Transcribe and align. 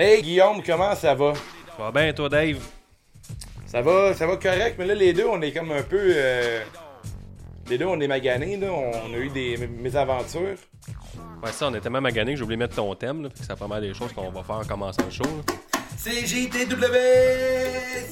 Hey 0.00 0.22
Guillaume, 0.22 0.62
comment 0.64 0.94
ça 0.94 1.14
va? 1.14 1.34
Ça 1.76 1.82
va 1.82 1.90
bien, 1.90 2.12
toi, 2.12 2.28
Dave? 2.28 2.58
Ça 3.66 3.82
va, 3.82 4.14
ça 4.14 4.26
va 4.26 4.36
correct, 4.36 4.76
mais 4.78 4.86
là, 4.86 4.94
les 4.94 5.12
deux, 5.12 5.26
on 5.26 5.40
est 5.42 5.52
comme 5.52 5.72
un 5.72 5.82
peu. 5.82 5.98
euh, 6.00 6.62
Les 7.68 7.76
deux, 7.78 7.84
on 7.86 8.00
est 8.00 8.06
maganés, 8.06 8.56
là. 8.56 8.68
On 8.70 9.12
a 9.12 9.16
eu 9.16 9.28
des 9.28 9.56
mésaventures. 9.66 10.56
Ouais, 11.42 11.52
ça, 11.52 11.66
on 11.68 11.74
était 11.74 11.90
même 11.90 12.02
magané 12.02 12.32
que 12.32 12.38
j'ai 12.38 12.44
oublié 12.44 12.56
de 12.56 12.62
mettre 12.62 12.76
ton 12.76 12.94
thème, 12.94 13.22
là, 13.24 13.28
fait 13.30 13.40
que 13.40 13.44
ça 13.44 13.56
pas 13.56 13.66
mal 13.66 13.82
des 13.82 13.92
choses 13.92 14.12
qu'on 14.12 14.30
va 14.30 14.42
faire 14.42 14.56
en 14.56 14.64
commençant 14.64 15.02
le 15.04 15.10
show. 15.10 15.24
là. 15.24 15.54
C'est 15.96 16.24
JTW! 16.26 16.94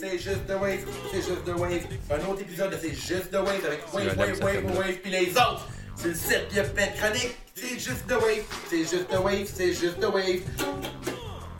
C'est 0.01 0.19
juste 0.19 0.45
de 0.49 0.55
Wave! 0.55 0.85
C'est 1.13 1.19
juste 1.23 1.45
de 1.47 1.53
Wave! 1.53 1.83
Un 2.11 2.29
autre 2.31 2.41
épisode 2.41 2.71
de 2.73 2.77
C'est 2.81 2.95
juste 2.95 3.33
de 3.33 3.39
Wave 3.39 3.65
avec 3.65 3.81
Wave, 3.93 4.07
Wave, 4.19 4.41
Wave, 4.43 4.53
thème-là. 4.55 4.81
Wave, 4.81 4.95
puis 5.03 5.11
les 5.13 5.31
autres! 5.31 5.69
C'est 5.95 6.09
le 6.09 6.15
7 6.15 6.49
pieds 6.49 6.65
fait 6.65 6.93
chronique! 6.99 7.37
C'est 7.55 7.79
juste 7.79 8.07
de 8.09 8.15
Wave! 8.15 8.45
C'est 8.69 8.79
juste 8.81 9.11
de 9.13 9.17
Wave! 9.17 9.47
C'est 9.47 9.73
juste 9.73 9.99
de 10.01 10.07
Wave! 10.07 10.43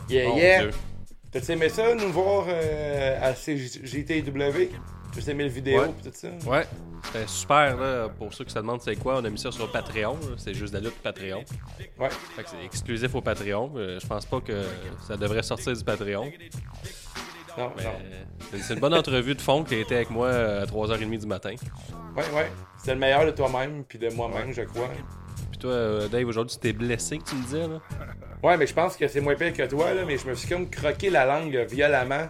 Yeah, 0.09 0.29
Mon 0.29 0.37
yeah! 0.37 0.61
Dieu. 0.63 0.71
T'as-tu 1.31 1.51
aimé 1.51 1.69
ça, 1.69 1.93
nous 1.93 2.11
voir 2.11 2.45
euh, 2.47 3.19
à 3.21 3.33
CJTW? 3.33 4.69
T'as 5.13 5.31
aimé 5.31 5.45
le 5.45 5.49
vidéo 5.49 5.81
Ouais. 5.81 5.87
pis 6.01 6.09
tout 6.09 6.15
ça? 6.15 6.27
Ouais, 6.49 6.65
c'était 7.03 7.27
super, 7.27 7.75
là. 7.77 8.07
Pour 8.09 8.33
ceux 8.33 8.45
qui 8.45 8.53
se 8.53 8.59
demandent 8.59 8.81
c'est 8.81 8.95
quoi, 8.95 9.17
on 9.19 9.25
a 9.25 9.29
mis 9.29 9.39
ça 9.39 9.51
sur 9.51 9.71
Patreon. 9.71 10.17
C'est 10.37 10.53
juste 10.53 10.73
de 10.73 10.77
la 10.79 10.85
lutte 10.85 10.97
Patreon. 11.01 11.43
Ouais. 11.99 12.09
Fait 12.35 12.43
que 12.43 12.49
c'est 12.49 12.63
exclusif 12.63 13.13
au 13.15 13.21
Patreon. 13.21 13.71
Euh, 13.75 13.99
je 13.99 14.05
pense 14.07 14.25
pas 14.25 14.39
que 14.41 14.63
ça 15.07 15.17
devrait 15.17 15.41
sortir 15.43 15.73
du 15.73 15.83
Patreon. 15.83 16.25
Non, 17.57 17.71
Mais 17.75 17.83
non. 17.83 17.89
c'est- 18.61 18.73
une 18.75 18.79
bonne 18.79 18.93
entrevue 18.93 19.33
de 19.33 19.41
fond 19.41 19.63
qui 19.63 19.73
a 19.75 19.79
été 19.79 19.95
avec 19.95 20.11
moi 20.11 20.29
à 20.29 20.65
3h30 20.67 21.17
du 21.17 21.25
matin. 21.25 21.55
Ouais, 22.15 22.23
ouais. 22.35 22.51
C'est 22.77 22.93
le 22.93 22.99
meilleur 22.99 23.25
de 23.25 23.31
toi-même 23.31 23.83
puis 23.85 23.97
de 23.97 24.09
moi-même, 24.09 24.53
je 24.53 24.61
crois. 24.61 24.89
Puis 25.49 25.57
toi, 25.59 25.71
euh, 25.71 26.07
Dave, 26.07 26.27
aujourd'hui, 26.27 26.53
tu 26.55 26.61
t'es 26.61 26.73
blessé, 26.73 27.17
que 27.17 27.23
tu 27.23 27.35
me 27.35 27.41
disais, 27.43 27.67
là? 27.67 27.79
Ouais, 28.43 28.55
mais 28.57 28.67
je 28.67 28.73
pense 28.73 28.95
que 28.95 29.07
c'est 29.07 29.21
moins 29.21 29.35
pire 29.35 29.53
que 29.53 29.63
toi, 29.63 29.93
là, 29.93 30.03
mais 30.05 30.17
je 30.17 30.27
me 30.27 30.35
suis 30.35 30.47
comme 30.47 30.69
croqué 30.69 31.09
la 31.09 31.25
langue 31.25 31.55
violemment 31.69 32.27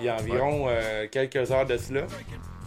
il 0.00 0.06
y 0.06 0.08
a 0.08 0.16
environ 0.16 0.66
euh, 0.68 1.06
quelques 1.10 1.50
heures 1.52 1.66
de 1.66 1.76
cela. 1.76 2.06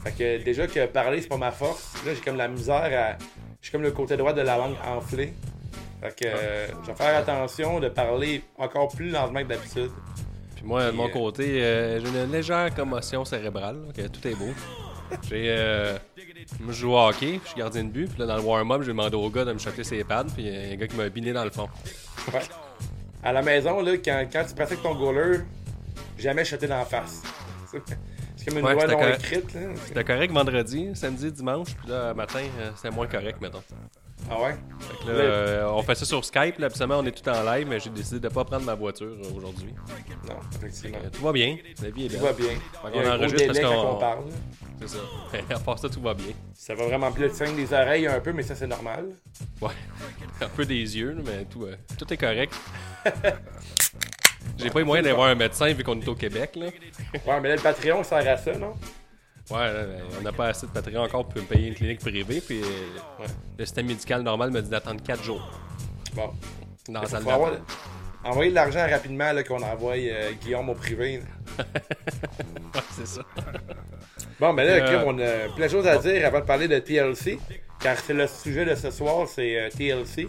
Fait 0.03 0.11
que 0.11 0.43
déjà 0.43 0.67
que 0.67 0.85
parler, 0.85 1.21
c'est 1.21 1.27
pas 1.27 1.37
ma 1.37 1.51
force. 1.51 1.93
Là, 2.05 2.13
j'ai 2.13 2.21
comme 2.21 2.37
la 2.37 2.47
misère 2.47 2.75
à. 2.75 3.17
J'ai 3.61 3.71
comme 3.71 3.81
le 3.81 3.91
côté 3.91 4.17
droit 4.17 4.33
de 4.33 4.41
la 4.41 4.57
langue 4.57 4.75
enflé. 4.85 5.33
Fait 6.01 6.15
que 6.15 6.27
euh, 6.27 6.67
je 6.83 6.87
vais 6.87 6.95
faire 6.95 7.17
attention 7.17 7.79
de 7.79 7.87
parler 7.87 8.43
encore 8.57 8.89
plus 8.89 9.09
lentement 9.09 9.41
que 9.41 9.47
d'habitude. 9.47 9.91
Puis 10.55 10.65
moi, 10.65 10.87
de 10.87 10.91
mon 10.91 11.07
euh, 11.07 11.11
côté, 11.11 11.63
euh, 11.63 11.99
j'ai 12.01 12.07
une 12.07 12.31
légère 12.31 12.73
commotion 12.75 13.23
cérébrale, 13.23 13.77
que 13.95 14.07
tout 14.07 14.27
est 14.27 14.35
beau. 14.35 14.51
J'ai. 15.29 15.45
Euh, 15.47 15.97
je 16.67 16.73
joue 16.73 16.91
au 16.91 16.99
hockey, 16.99 17.39
puis 17.39 17.41
je 17.43 17.49
suis 17.49 17.59
gardien 17.59 17.85
de 17.85 17.89
but. 17.89 18.09
Puis 18.09 18.19
là, 18.19 18.25
dans 18.25 18.35
le 18.35 18.43
warm-up, 18.43 18.81
j'ai 18.81 18.89
demandé 18.89 19.15
au 19.15 19.29
gars 19.29 19.45
de 19.45 19.53
me 19.53 19.59
shotter 19.59 19.83
ses 19.83 20.03
pads, 20.03 20.25
puis 20.25 20.43
il 20.43 20.53
y 20.53 20.55
a 20.55 20.73
un 20.73 20.75
gars 20.75 20.87
qui 20.87 20.95
m'a 20.97 21.09
biné 21.09 21.31
dans 21.31 21.45
le 21.45 21.51
fond. 21.51 21.69
Ouais. 22.33 22.41
À 23.23 23.31
la 23.31 23.41
maison, 23.41 23.81
là, 23.81 23.97
quand, 23.97 24.25
quand 24.31 24.43
tu 24.47 24.53
pratiques 24.53 24.81
ton 24.83 24.95
goaler, 24.95 25.39
jamais 26.17 26.43
jeter 26.45 26.67
dans 26.67 26.77
la 26.79 26.85
face. 26.85 27.21
C'est 28.35 28.49
comme 28.49 28.57
une 28.59 28.65
Ouais, 28.65 28.73
loi 28.73 28.87
non 28.87 28.97
correct. 28.97 29.19
écrite. 29.23 29.57
C'était 29.85 30.03
correct 30.03 30.33
vendredi, 30.33 30.89
samedi, 30.95 31.31
dimanche, 31.31 31.69
puis 31.75 31.89
là, 31.89 32.13
matin, 32.13 32.41
euh, 32.59 32.71
c'était 32.75 32.93
moins 32.93 33.07
correct, 33.07 33.39
mettons. 33.41 33.63
Ah 34.31 34.41
ouais? 34.41 34.55
Fait 34.79 34.97
que 35.05 35.11
là, 35.11 35.13
euh, 35.13 35.67
on 35.69 35.81
fait 35.83 35.95
ça 35.95 36.05
sur 36.05 36.23
Skype, 36.23 36.57
là, 36.57 36.67
habituellement, 36.67 36.99
on 36.99 37.05
est 37.05 37.11
tout 37.11 37.29
en 37.29 37.43
live, 37.43 37.67
mais 37.69 37.79
j'ai 37.79 37.89
décidé 37.89 38.19
de 38.19 38.29
pas 38.29 38.43
prendre 38.45 38.65
ma 38.65 38.73
voiture 38.73 39.15
aujourd'hui. 39.35 39.73
Non, 40.27 40.35
effectivement. 40.55 40.97
Euh, 41.03 41.09
tout 41.11 41.21
va 41.23 41.31
bien, 41.33 41.57
la 41.81 41.89
vie 41.89 42.05
est 42.05 42.09
Tout 42.09 42.13
belle. 42.15 42.23
va 42.23 42.33
bien. 42.33 42.47
Fait 42.47 42.91
gros 42.91 43.07
enregistre 43.09 43.37
délai 43.37 43.61
parce 43.61 43.73
qu'on- 43.75 43.89
on 43.91 43.95
parle. 43.99 44.23
C'est 44.81 44.87
ça. 44.89 44.97
à 45.55 45.59
part 45.59 45.77
ça, 45.79 45.89
tout 45.89 46.01
va 46.01 46.13
bien. 46.13 46.33
Ça 46.53 46.73
va 46.73 46.85
vraiment 46.85 47.11
plus 47.11 47.23
le 47.23 47.33
signe 47.33 47.55
des 47.55 47.71
oreilles 47.73 48.07
un 48.07 48.19
peu, 48.21 48.31
mais 48.31 48.43
ça 48.43 48.55
c'est 48.55 48.67
normal. 48.67 49.05
Ouais. 49.61 49.69
Un 50.41 50.47
peu 50.49 50.65
des 50.65 50.97
yeux, 50.97 51.15
mais 51.25 51.45
tout, 51.45 51.65
euh, 51.65 51.75
tout 51.97 52.11
est 52.11 52.17
correct. 52.17 52.53
J'ai 54.57 54.69
pas 54.69 54.81
eu 54.81 54.83
moyen 54.83 55.01
d'aller 55.03 55.15
voir 55.15 55.29
un 55.29 55.35
médecin 55.35 55.71
vu 55.73 55.83
qu'on 55.83 55.99
est 55.99 56.07
au 56.07 56.15
Québec, 56.15 56.51
là. 56.55 56.67
Ouais, 57.25 57.39
mais 57.41 57.49
là 57.49 57.55
le 57.55 57.61
Patreon 57.61 58.03
sert 58.03 58.27
à 58.27 58.37
ça, 58.37 58.53
non? 58.57 58.73
Ouais, 59.51 59.57
là, 59.73 59.83
on 60.17 60.21
n'a 60.21 60.31
pas 60.31 60.47
assez 60.47 60.65
de 60.67 60.71
Patreon 60.71 61.01
encore 61.03 61.27
pour 61.27 61.41
me 61.41 61.47
payer 61.47 61.67
une 61.67 61.75
clinique 61.75 61.99
privée, 61.99 62.41
puis 62.41 62.61
euh, 62.61 62.65
ouais, 63.21 63.27
le 63.59 63.65
système 63.65 63.87
médical 63.87 64.21
normal 64.21 64.51
me 64.51 64.61
dit 64.61 64.69
d'attendre 64.69 65.01
4 65.03 65.21
jours 65.23 65.51
Bon. 66.15 66.29
dans 66.87 67.01
la 67.01 67.07
salle 67.07 67.21
avoir-. 67.27 67.51
Envoyer 68.23 68.51
de 68.51 68.55
l'argent 68.55 68.87
rapidement 68.89 69.33
là, 69.33 69.43
qu'on 69.43 69.61
envoie 69.61 69.95
euh, 69.97 70.31
Guillaume 70.41 70.69
au 70.69 70.75
privé. 70.75 71.21
Ouais, 72.75 72.81
c'est 72.91 73.05
ça. 73.05 73.21
Bon, 74.39 74.51
mais 74.53 74.65
là, 74.65 74.83
Euh, 74.83 74.87
Kim, 74.99 75.03
on 75.07 75.19
a 75.19 75.53
plein 75.55 75.67
de 75.67 75.71
choses 75.71 75.85
à 75.85 75.97
dire 75.97 76.25
avant 76.25 76.39
de 76.39 76.45
parler 76.45 76.67
de 76.67 76.79
TLC. 76.79 77.37
Car 77.79 77.97
c'est 77.99 78.13
le 78.13 78.25
sujet 78.25 78.65
de 78.65 78.73
ce 78.73 78.89
soir, 78.89 79.27
c'est 79.27 79.59
euh, 79.59 79.69
TLC. 79.69 80.27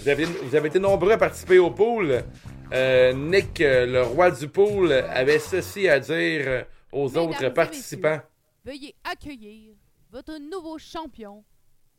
Vous, 0.00 0.08
avez, 0.08 0.24
vous 0.24 0.56
avez 0.56 0.66
été 0.68 0.80
nombreux 0.80 1.12
à 1.12 1.18
participer 1.18 1.58
au 1.60 1.70
pool. 1.70 2.24
Euh, 2.72 3.12
Nick, 3.12 3.60
euh, 3.60 3.86
le 3.86 4.02
roi 4.02 4.30
du 4.30 4.48
pool, 4.48 4.92
avait 4.92 5.38
ceci 5.38 5.88
à 5.88 5.98
dire 5.98 6.14
euh, 6.46 6.62
aux 6.92 7.08
Mesdames 7.08 7.24
autres 7.24 7.48
participants. 7.48 8.20
Veuillez 8.64 8.94
accueillir 9.04 9.74
votre 10.10 10.38
nouveau 10.38 10.78
champion 10.78 11.44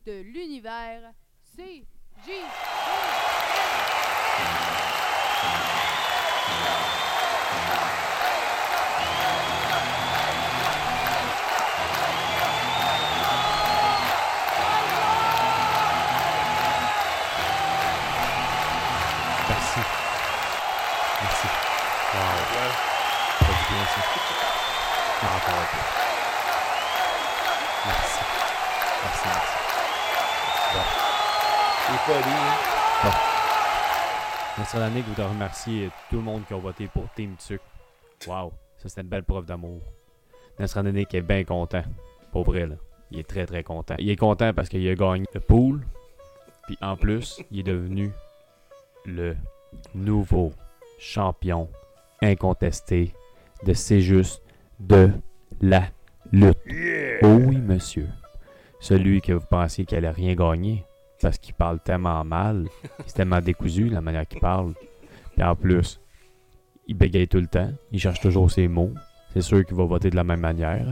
de 0.06 0.20
l'univers, 0.22 1.12
CJ. 1.54 1.84
Merci. 2.26 3.51
Danick 34.92 35.08
voudrait 35.08 35.28
remercier 35.28 35.88
tout 36.10 36.16
le 36.16 36.22
monde 36.22 36.42
qui 36.46 36.52
a 36.52 36.58
voté 36.58 36.86
pour 36.86 37.10
Team 37.16 37.34
Tuc. 37.38 37.62
Wow. 38.26 38.52
Ça, 38.76 38.90
c'était 38.90 39.00
une 39.00 39.08
belle 39.08 39.22
preuve 39.22 39.46
d'amour. 39.46 39.80
Danick 40.58 41.14
est 41.14 41.22
bien 41.22 41.44
content. 41.44 41.82
Pour 42.30 42.44
vrai, 42.44 42.66
là. 42.66 42.74
Il 43.10 43.18
est 43.18 43.26
très, 43.26 43.46
très 43.46 43.62
content. 43.62 43.94
Il 43.98 44.10
est 44.10 44.16
content 44.16 44.52
parce 44.52 44.68
qu'il 44.68 44.86
a 44.86 44.94
gagné 44.94 45.24
le 45.32 45.40
pool. 45.40 45.80
Puis 46.66 46.76
en 46.82 46.96
plus, 46.96 47.42
il 47.50 47.60
est 47.60 47.62
devenu 47.62 48.10
le 49.06 49.34
nouveau 49.94 50.52
champion 50.98 51.70
incontesté 52.20 53.14
de 53.64 53.72
C'est 53.72 54.02
juste 54.02 54.42
de 54.78 55.10
la 55.62 55.84
lutte. 56.32 56.58
Oh 57.22 57.28
oui, 57.28 57.56
monsieur. 57.56 58.08
Celui 58.78 59.22
que 59.22 59.32
vous 59.32 59.46
pensiez 59.46 59.86
qu'il 59.86 59.96
allait 59.96 60.10
rien 60.10 60.34
gagner 60.34 60.84
parce 61.22 61.38
qu'il 61.38 61.54
parle 61.54 61.80
tellement 61.80 62.22
mal, 62.24 62.66
c'est 63.06 63.14
tellement 63.14 63.40
décousu 63.40 63.88
la 63.88 64.00
manière 64.00 64.26
qu'il 64.26 64.40
parle. 64.40 64.74
Puis 65.32 65.42
en 65.42 65.54
plus, 65.56 66.00
il 66.88 66.96
bégaye 66.96 67.28
tout 67.28 67.40
le 67.40 67.46
temps, 67.46 67.70
il 67.92 68.00
cherche 68.00 68.20
toujours 68.20 68.50
ses 68.50 68.68
mots. 68.68 68.92
C'est 69.32 69.40
sûr 69.40 69.64
qu'il 69.64 69.76
va 69.76 69.84
voter 69.84 70.10
de 70.10 70.16
la 70.16 70.24
même 70.24 70.40
manière. 70.40 70.84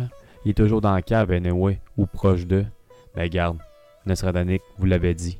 Il 0.44 0.52
est 0.52 0.54
toujours 0.54 0.80
dans 0.80 0.94
la 0.94 1.02
cave, 1.02 1.30
anyway, 1.32 1.80
ou 1.98 2.06
proche 2.06 2.46
d'eux. 2.46 2.64
Ben 3.14 3.28
garde, 3.28 3.58
Nostradamus 4.06 4.60
vous 4.78 4.86
l'avez 4.86 5.14
dit. 5.14 5.38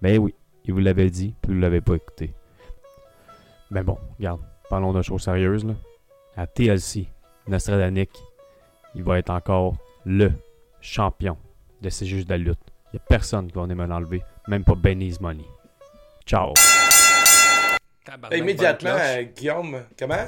Ben 0.00 0.18
oui, 0.18 0.34
il 0.64 0.72
vous 0.72 0.78
l'avait 0.78 1.10
dit, 1.10 1.34
puis 1.42 1.52
vous 1.52 1.60
l'avez 1.60 1.80
pas 1.80 1.96
écouté. 1.96 2.32
Ben 3.70 3.82
bon, 3.82 3.98
regarde, 4.18 4.40
parlons 4.70 4.92
de 4.92 5.02
choses 5.02 5.22
sérieuses, 5.22 5.64
là. 5.64 5.74
À 6.36 6.46
TLC, 6.46 7.08
Nostradamus, 7.48 8.06
il 8.94 9.02
va 9.02 9.18
être 9.18 9.30
encore 9.30 9.74
le 10.06 10.32
champion 10.80 11.36
de 11.82 11.90
ces 11.90 12.06
juges 12.06 12.24
de 12.24 12.30
la 12.30 12.38
lutte. 12.38 12.67
Il 12.92 12.96
n'y 12.96 13.00
a 13.00 13.04
personne 13.08 13.48
qui 13.48 13.54
va 13.54 13.62
venir 13.62 13.76
me 13.76 13.86
l'enlever, 13.86 14.22
même 14.46 14.64
pas 14.64 14.74
Benny's 14.74 15.20
Money. 15.20 15.44
Ciao! 16.26 16.54
Tabarnak, 18.04 18.38
Immédiatement, 18.38 18.90
bonne 18.92 19.00
euh. 19.00 19.22
Guillaume, 19.36 19.84
comment? 19.98 20.26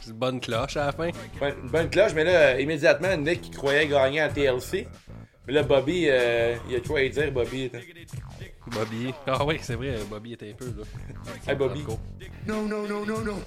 C'est 0.00 0.10
une 0.10 0.16
bonne 0.16 0.40
cloche 0.40 0.76
à 0.76 0.86
la 0.86 0.92
fin. 0.92 1.10
Ouais, 1.40 1.54
Une 1.62 1.68
bonne 1.68 1.88
cloche, 1.90 2.12
mais 2.14 2.24
là, 2.24 2.30
euh, 2.30 2.60
immédiatement, 2.60 3.16
Nick 3.16 3.42
qui 3.42 3.50
croyait 3.52 3.86
gagner 3.86 4.20
à 4.20 4.28
TLC. 4.28 4.88
Mais 5.46 5.52
là, 5.52 5.62
Bobby, 5.62 6.06
euh, 6.08 6.56
il 6.68 6.76
a 6.76 6.80
quoi 6.80 7.00
à 7.00 7.08
dire, 7.08 7.30
Bobby. 7.32 7.70
là. 7.72 7.78
Bobby. 8.66 9.14
Ah 9.26 9.44
oui, 9.44 9.58
c'est 9.60 9.74
vrai, 9.74 9.96
Bobby 10.08 10.32
était 10.32 10.50
un 10.50 10.54
peu, 10.54 10.66
là. 10.66 10.84
Hey, 11.48 11.56
Bobby. 11.56 11.80
Marco. 11.80 11.98
Non, 12.46 12.62
non, 12.62 12.86
non, 12.88 13.06
non, 13.06 13.18
non. 13.20 13.42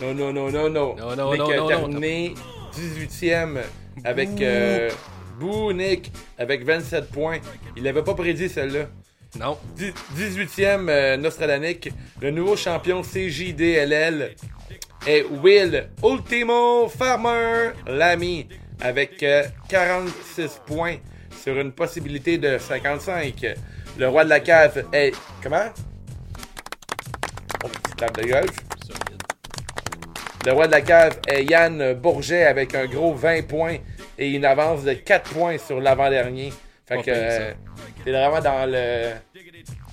Non, 0.00 0.14
non, 0.14 0.32
non, 0.32 0.50
non, 0.50 0.70
non. 0.70 0.96
Non, 0.96 1.16
non, 1.16 1.30
Nick 1.32 1.40
non, 1.40 1.50
a 1.50 1.56
non, 1.56 1.66
terminé 1.68 2.34
18e 2.74 3.58
avec. 4.04 4.40
Euh, 4.40 4.90
Bouh, 5.38 5.72
Nick, 5.72 6.12
avec 6.38 6.64
27 6.64 7.10
points. 7.10 7.38
Il 7.76 7.82
l'avait 7.84 8.02
pas 8.02 8.14
prédit, 8.14 8.48
celle-là. 8.48 8.86
Non. 9.38 9.58
Dix- 9.76 9.92
18e 10.16 10.88
euh, 10.88 11.16
Nostradanic, 11.16 11.90
le 12.20 12.30
nouveau 12.30 12.56
champion 12.56 13.02
CJDLL 13.02 14.34
est 15.06 15.22
Will 15.42 15.90
Ultimo 16.02 16.88
Farmer 16.88 17.70
Lamy 17.86 18.48
avec 18.80 19.22
euh, 19.22 19.44
46 19.68 20.60
points 20.66 20.96
sur 21.42 21.58
une 21.60 21.72
possibilité 21.72 22.38
de 22.38 22.56
55. 22.58 23.46
Le 23.98 24.08
roi 24.08 24.24
de 24.24 24.30
la 24.30 24.40
cave 24.40 24.84
est. 24.92 25.12
Comment? 25.42 25.68
Oh, 27.64 27.68
table 27.96 28.22
de 28.22 28.28
golf. 28.28 28.50
Le 30.46 30.52
roi 30.52 30.66
de 30.68 30.72
la 30.72 30.80
cave 30.80 31.18
est 31.28 31.44
Yann 31.44 31.92
Bourget 31.94 32.44
avec 32.44 32.74
un 32.74 32.86
gros 32.86 33.12
20 33.14 33.46
points 33.46 33.76
et 34.18 34.30
une 34.32 34.44
avance 34.44 34.82
de 34.84 34.92
4 34.94 35.30
points 35.30 35.58
sur 35.58 35.80
l'avant-dernier. 35.80 36.52
Fait 36.86 36.96
Pas 36.96 37.02
que 37.02 37.10
euh, 37.14 37.52
t'es 38.04 38.10
vraiment 38.12 38.40
dans 38.40 38.66
le 38.70 39.10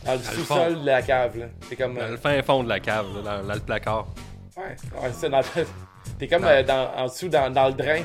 dans 0.06 0.14
le 0.14 0.20
sous-sol 0.20 0.82
de 0.82 0.86
la 0.86 1.02
cave. 1.02 1.38
là. 1.38 1.46
Comme 1.78 1.96
Dans 1.96 2.02
euh, 2.02 2.12
le 2.12 2.18
fin 2.18 2.42
fond 2.44 2.64
de 2.64 2.70
la 2.70 2.80
cave, 2.80 3.06
là, 3.16 3.22
dans, 3.42 3.48
dans 3.48 3.54
le 3.54 3.60
placard. 3.60 4.08
ouais, 4.58 4.64
ouais, 4.64 5.10
c'est 5.12 5.22
ça, 5.22 5.30
dans 5.30 5.40
le- 5.40 5.66
T'es 6.20 6.28
comme 6.28 6.46
euh, 6.46 6.64
dans, 6.64 6.92
en 6.96 7.06
dessous 7.06 7.28
dans, 7.28 7.50
dans 7.52 7.68
le 7.68 7.74
drain. 7.74 8.02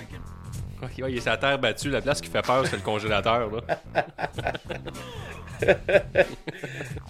Ouais, 0.83 0.89
il 1.11 1.19
est 1.19 1.21
sa 1.21 1.37
terre 1.37 1.59
battue. 1.59 1.91
La 1.91 2.01
place 2.01 2.21
qui 2.23 2.31
fait 2.31 2.41
peur, 2.43 2.67
c'est 2.67 2.77
le 2.77 2.83
congélateur. 2.83 3.51
Là. 3.51 3.61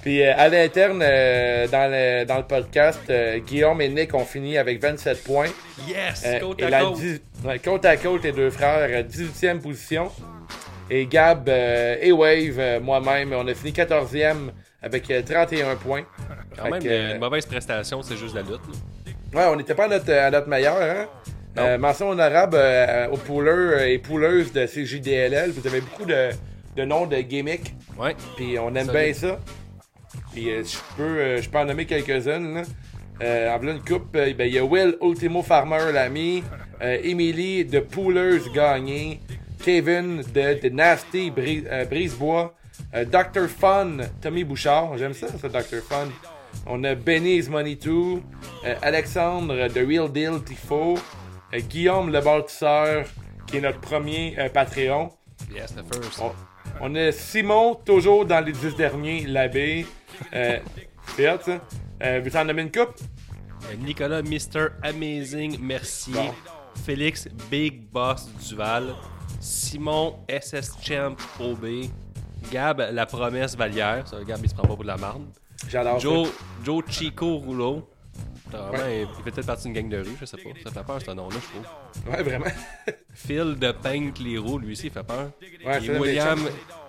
Puis 0.03 0.23
euh, 0.23 0.33
à 0.37 0.49
l'interne, 0.49 1.01
euh, 1.05 1.69
dans, 1.69 1.91
le, 1.91 2.25
dans 2.25 2.39
le 2.39 2.43
podcast, 2.47 3.01
euh, 3.11 3.39
Guillaume 3.39 3.81
et 3.81 3.89
Nick 3.89 4.13
ont 4.15 4.25
fini 4.25 4.59
avec 4.59 4.83
27 4.83 5.23
points. 5.23 5.47
Yes! 5.87 6.25
Euh, 6.27 6.41
côte 6.41 6.61
et 6.61 6.65
à 6.65 6.71
la 6.71 6.81
côte. 6.81 6.99
Ouais, 7.45 7.59
côte 7.59 7.85
à 7.85 7.97
côte, 7.97 8.23
les 8.25 8.33
deux 8.33 8.51
frères, 8.51 8.89
euh, 8.91 9.03
18e 9.03 9.61
position. 9.61 10.11
Et 10.93 11.07
Gab 11.07 11.49
euh, 11.49 11.97
et 12.01 12.11
Wave, 12.11 12.59
euh, 12.59 12.81
moi-même, 12.81 13.33
on 13.33 13.47
a 13.47 13.55
fini 13.55 13.71
14e 13.73 14.51
avec 14.83 15.09
euh, 15.11 15.23
31 15.23 15.77
points. 15.77 16.03
Quand 16.57 16.65
Fait 16.65 16.71
même, 16.71 16.83
que, 16.83 16.89
euh, 16.89 17.15
une 17.15 17.21
mauvaise 17.21 17.47
prestation, 17.47 18.03
c'est 18.03 18.17
juste 18.17 18.35
la 18.35 18.43
lutte. 18.43 18.61
là. 19.33 19.41
Ouais, 19.41 19.53
on 19.53 19.57
n'était 19.57 19.75
pas 19.75 19.85
à 19.85 19.89
notre, 19.89 20.13
à 20.13 20.31
notre 20.31 20.49
meilleur, 20.49 20.77
hein? 20.81 21.07
Euh, 21.59 21.79
mention 21.79 22.11
honorable 22.11 22.57
euh, 22.59 23.09
aux 23.09 23.17
poolers 23.17 23.89
et 23.89 23.99
pooleuses 23.99 24.53
de 24.53 24.67
CJDLL. 24.67 25.51
Vous 25.51 25.67
avez 25.67 25.81
beaucoup 25.81 26.05
de, 26.05 26.31
de 26.77 26.85
noms 26.85 27.07
de 27.07 27.17
gimmicks, 27.19 27.75
Ouais. 27.99 28.15
puis 28.37 28.57
on 28.59 28.75
aime 28.75 28.89
bien 28.89 29.13
ça. 29.15 29.39
Puis 30.33 30.51
euh, 30.51 30.63
je 30.65 30.77
peux, 30.97 31.03
euh, 31.03 31.43
je 31.43 31.49
peux 31.51 31.59
en 31.59 31.65
nommer 31.67 31.87
quelques-unes. 31.87 32.55
là. 32.55 32.63
Euh, 33.23 33.51
en 33.55 33.59
voilà 33.59 33.73
une 33.75 33.83
coupe, 33.85 34.15
euh, 34.17 34.33
ben, 34.37 34.47
il 34.49 34.55
y 34.55 34.59
a 34.59 34.65
Will 34.65 34.97
Ultimo 35.03 35.43
Farmer, 35.43 35.93
l'ami. 35.93 36.43
Euh, 36.83 36.99
Emily 37.03 37.65
de 37.65 37.81
Poolers 37.81 38.49
gagné. 38.55 39.21
Kevin 39.63 40.23
de, 40.35 40.59
de 40.63 40.69
Nasty 40.71 41.31
Bri- 41.31 41.65
euh, 41.71 41.85
Brisebois. 41.85 42.55
Euh, 42.95 43.05
Dr. 43.05 43.47
Fun, 43.49 43.99
Tommy 44.23 44.45
Bouchard. 44.45 44.97
J'aime 44.97 45.13
ça, 45.13 45.27
ça, 45.29 45.49
Dr. 45.49 45.83
Fun. 45.87 46.09
On 46.67 46.83
a 46.85 46.95
Benny's 46.95 47.49
Money 47.49 47.75
2. 47.77 47.91
euh, 47.91 48.75
Alexandre 48.83 49.69
de 49.69 49.85
Real 49.87 50.11
Deal 50.11 50.43
Tifo. 50.45 50.97
Guillaume 51.69 52.13
le 52.13 52.21
bâtisseur, 52.21 53.05
qui 53.47 53.57
est 53.57 53.61
notre 53.61 53.81
premier 53.81 54.37
Patreon. 54.55 55.11
Yes, 55.53 55.75
the 55.75 55.83
first. 55.93 56.21
On, 56.23 56.31
on 56.81 56.95
a 56.95 57.11
Simon, 57.11 57.75
toujours 57.85 58.25
dans 58.25 58.39
les 58.45 58.53
10 58.53 58.77
derniers, 58.77 59.27
l'abbé. 59.27 59.85
Euh, 60.33 60.59
c'est 61.17 61.29
hot, 61.29 61.39
ça. 61.45 61.61
Euh, 62.05 62.21
Veux-tu 62.23 62.37
en 62.37 62.45
nommer 62.45 62.63
une 62.63 62.71
coupe? 62.71 62.95
Nicolas 63.81 64.23
Mr. 64.23 64.69
Amazing 64.83 65.59
Mercier. 65.61 66.15
Bon. 66.15 66.33
Félix 66.85 67.29
Big 67.51 67.89
Boss 67.91 68.29
Duval. 68.49 68.95
Simon 69.41 70.17
SS 70.29 70.73
Champ 70.83 71.15
OB. 71.39 71.67
Gab 72.51 72.81
La 72.93 73.07
Promesse 73.07 73.57
Valière. 73.57 74.07
Ça, 74.09 74.23
Gab, 74.25 74.41
il 74.43 74.49
se 74.49 74.55
prend 74.55 74.63
pas 74.67 74.75
pour 74.75 74.83
de 74.83 74.87
la 74.89 74.97
marde. 74.97 75.23
J'adore 75.69 75.99
Joe, 76.01 76.29
Joe 76.65 76.83
Chico 76.89 77.37
Rouleau. 77.37 77.89
Vraiment, 78.51 78.73
Ouais. 78.73 79.03
il 79.03 79.23
fait 79.25 79.31
peut-être 79.31 79.47
partie 79.47 79.65
d'une 79.71 79.75
gang 79.75 79.89
de 79.89 79.99
rue, 79.99 80.17
je 80.21 80.25
sais 80.25 80.37
pas. 80.37 80.43
Ça 80.65 80.71
fait 80.73 80.85
peur, 80.85 81.01
ce 81.01 81.11
nom-là, 81.13 81.37
je 81.41 81.47
trouve. 82.01 82.13
Ouais, 82.13 82.23
vraiment. 82.23 82.47
Phil 83.15 83.57
de 83.59 83.71
Pink 83.73 84.15
Cléro, 84.15 84.59
lui 84.59 84.73
aussi, 84.73 84.87
il 84.89 84.93
fait 84.93 85.05
peur. 85.05 85.31
Ouais, 85.65 85.85
Et 85.85 85.91
William. 85.99 86.39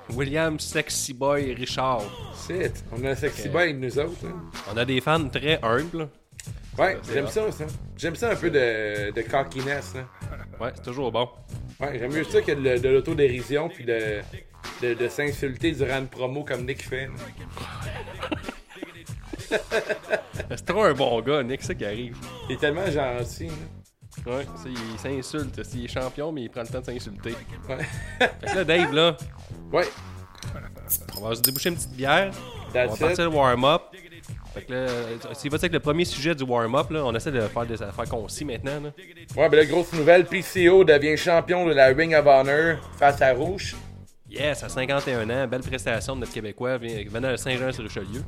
William 0.09 0.59
Sexy 0.59 1.13
Boy 1.13 1.53
Richard. 1.53 2.01
Shit. 2.47 2.83
On 2.91 3.03
a 3.05 3.11
un 3.11 3.15
sexy 3.15 3.47
Ok. 3.47 3.51
boy 3.53 3.61
avec 3.63 3.77
nous 3.77 3.99
autres. 3.99 4.25
hein. 4.25 4.41
On 4.73 4.77
a 4.77 4.83
des 4.83 4.99
fans 4.99 5.29
très 5.29 5.59
humbles. 5.63 6.09
Ouais, 6.81 6.97
j'aime 7.13 7.27
ça, 7.27 7.51
ça. 7.51 7.65
J'aime 7.97 8.15
ça 8.15 8.31
un 8.31 8.35
peu 8.35 8.49
de, 8.49 9.11
de 9.11 9.21
cockiness. 9.21 9.93
hein. 9.95 10.07
Ouais, 10.59 10.71
c'est 10.75 10.83
toujours 10.83 11.11
bon. 11.11 11.29
Ouais, 11.79 11.97
j'aime 11.99 12.11
mieux 12.13 12.23
ça 12.23 12.41
que 12.41 12.51
de, 12.51 12.77
de 12.81 12.89
l'autodérision 12.89 13.69
puis 13.69 13.85
de, 13.85 14.21
de, 14.81 14.93
de 14.93 15.07
s'insulter 15.07 15.71
durant 15.71 15.99
une 15.99 16.07
promo 16.07 16.43
comme 16.43 16.65
Nick 16.65 16.83
fait. 16.87 17.07
là. 17.07 17.11
C'est 20.49 20.65
trop 20.65 20.83
un 20.83 20.93
bon 20.93 21.21
gars, 21.21 21.43
Nick, 21.43 21.61
c'est 21.61 21.67
ça 21.67 21.75
qui 21.75 21.85
arrive. 21.85 22.17
Il 22.49 22.53
est 22.55 22.57
tellement 22.59 22.89
gentil. 22.89 23.47
là. 24.25 24.37
Ouais, 24.37 24.45
ça, 24.55 24.69
il 24.69 24.99
s'insulte. 24.99 25.61
Il 25.73 25.85
est 25.85 25.87
champion, 25.87 26.31
mais 26.31 26.43
il 26.43 26.49
prend 26.49 26.61
le 26.61 26.67
temps 26.67 26.79
de 26.79 26.85
s'insulter. 26.85 27.33
Ouais. 27.67 27.77
Fait 28.19 28.31
que 28.51 28.55
là, 28.55 28.63
Dave, 28.63 28.93
là, 28.93 29.17
Ouais, 29.71 29.87
on 31.17 31.27
va 31.27 31.35
se 31.35 31.41
déboucher 31.41 31.69
une 31.69 31.75
petite 31.75 31.93
bière. 31.95 32.31
On 32.69 32.71
va 32.71 32.87
partir 32.87 33.11
it. 33.11 33.17
le 33.19 33.27
warm-up. 33.27 33.81
Fait 34.53 34.63
que 34.63 34.74
là, 34.74 34.88
s'il 35.33 35.50
va 35.50 35.56
avec 35.56 35.71
le 35.71 35.80
premier 35.80 36.03
sujet 36.03 36.36
du 36.36 36.44
warm-up, 36.44 36.89
là, 36.92 37.06
on 37.06 37.15
essaie 37.15 37.31
de 37.31 37.39
faire 37.42 37.65
des 37.65 37.81
affaires 37.81 38.09
concis 38.09 38.44
maintenant. 38.44 38.81
Là. 38.81 38.89
Ouais, 39.38 39.48
ben 39.50 39.57
la 39.57 39.65
grosse 39.65 39.94
nouvelle, 39.94 40.25
PCO 40.25 40.83
devient 40.83 41.15
champion 41.15 41.65
de 41.65 41.74
la 41.74 41.88
Ring 41.88 42.13
of 42.15 42.25
Honor 42.27 42.77
face 43.00 43.21
à 43.21 43.33
Rouge. 43.33 43.75
Yes, 44.30 44.63
à 44.63 44.69
51 44.69 45.30
ans, 45.30 45.48
belle 45.48 45.62
prestation 45.62 46.15
de 46.15 46.21
notre 46.21 46.33
Québécois 46.33 46.77
venant 46.77 47.31
de 47.31 47.36
Saint-Jean-sur-Richelieu. 47.38 48.24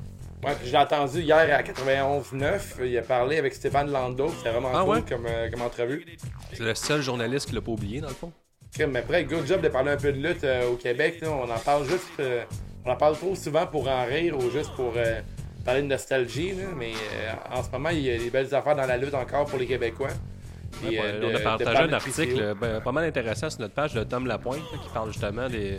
Ouais, 0.45 0.51
j'ai 0.65 0.77
entendu 0.77 1.21
hier 1.21 1.37
à 1.37 1.61
91.9, 1.61 2.85
il 2.85 2.97
a 2.97 3.01
parlé 3.01 3.37
avec 3.37 3.53
Stéphane 3.53 3.89
Lando, 3.89 4.29
c'était 4.37 4.49
vraiment 4.51 4.71
Ah 4.73 4.83
cool 4.83 4.95
ouais? 4.95 5.01
comme, 5.07 5.25
euh, 5.25 5.49
comme 5.49 5.61
entrevue. 5.61 6.05
C'est 6.51 6.63
le 6.63 6.75
seul 6.75 7.01
journaliste 7.01 7.47
qui 7.47 7.55
l'a 7.55 7.61
pas 7.61 7.71
oublié, 7.71 8.01
dans 8.01 8.09
le 8.09 8.13
fond. 8.13 8.31
Mais 8.79 8.99
après, 8.99 9.23
good 9.23 9.45
job 9.47 9.61
de 9.61 9.69
parler 9.69 9.91
un 9.91 9.97
peu 9.97 10.11
de 10.11 10.17
lutte 10.27 10.43
euh, 10.43 10.69
au 10.71 10.75
Québec, 10.75 11.19
là. 11.21 11.29
on 11.29 11.49
en 11.49 11.59
parle 11.59 11.85
juste, 11.87 12.09
euh, 12.19 12.43
on 12.85 12.91
en 12.91 12.95
parle 12.97 13.15
trop 13.15 13.35
souvent 13.35 13.65
pour 13.67 13.87
en 13.87 14.03
rire 14.05 14.37
ou 14.37 14.49
juste 14.51 14.71
pour 14.75 14.91
euh, 14.97 15.21
parler 15.63 15.81
de 15.81 15.87
nostalgie, 15.87 16.51
là. 16.53 16.65
mais 16.75 16.91
euh, 16.93 17.31
en 17.51 17.63
ce 17.63 17.69
moment, 17.71 17.89
il 17.89 17.99
y 17.99 18.11
a 18.11 18.17
des 18.17 18.29
belles 18.29 18.53
affaires 18.53 18.75
dans 18.75 18.85
la 18.85 18.97
lutte 18.97 19.13
encore 19.13 19.45
pour 19.45 19.57
les 19.59 19.65
Québécois. 19.65 20.09
Puis, 20.81 20.97
Ouais, 20.99 21.01
euh, 21.03 21.31
on 21.31 21.35
a 21.35 21.39
partagé 21.39 21.83
un 21.83 21.93
article 21.93 22.41
euh, 22.41 22.55
ben, 22.55 22.81
pas 22.81 22.91
mal 22.91 23.05
intéressant 23.05 23.47
sur 23.49 23.61
notre 23.61 23.75
page 23.75 23.93
de 23.93 24.03
Tom 24.03 24.25
Lapointe 24.25 24.63
là, 24.71 24.79
qui 24.81 24.89
parle 24.89 25.11
justement 25.11 25.47
des, 25.47 25.77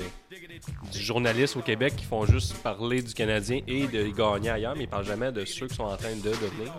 du 0.92 0.98
journaliste 1.00 1.56
au 1.56 1.62
Québec 1.62 1.94
qui 1.96 2.04
font 2.04 2.24
juste 2.26 2.56
parler 2.62 3.02
du 3.02 3.12
Canadien 3.12 3.60
et 3.66 3.88
de 3.88 4.06
gagner 4.16 4.50
ailleurs, 4.50 4.74
mais 4.76 4.84
ils 4.84 4.88
parlent 4.88 5.04
jamais 5.04 5.32
de 5.32 5.44
ceux 5.44 5.66
qui 5.66 5.74
sont 5.74 5.82
en 5.82 5.96
train 5.96 6.14
de 6.14 6.22
devenir. 6.22 6.72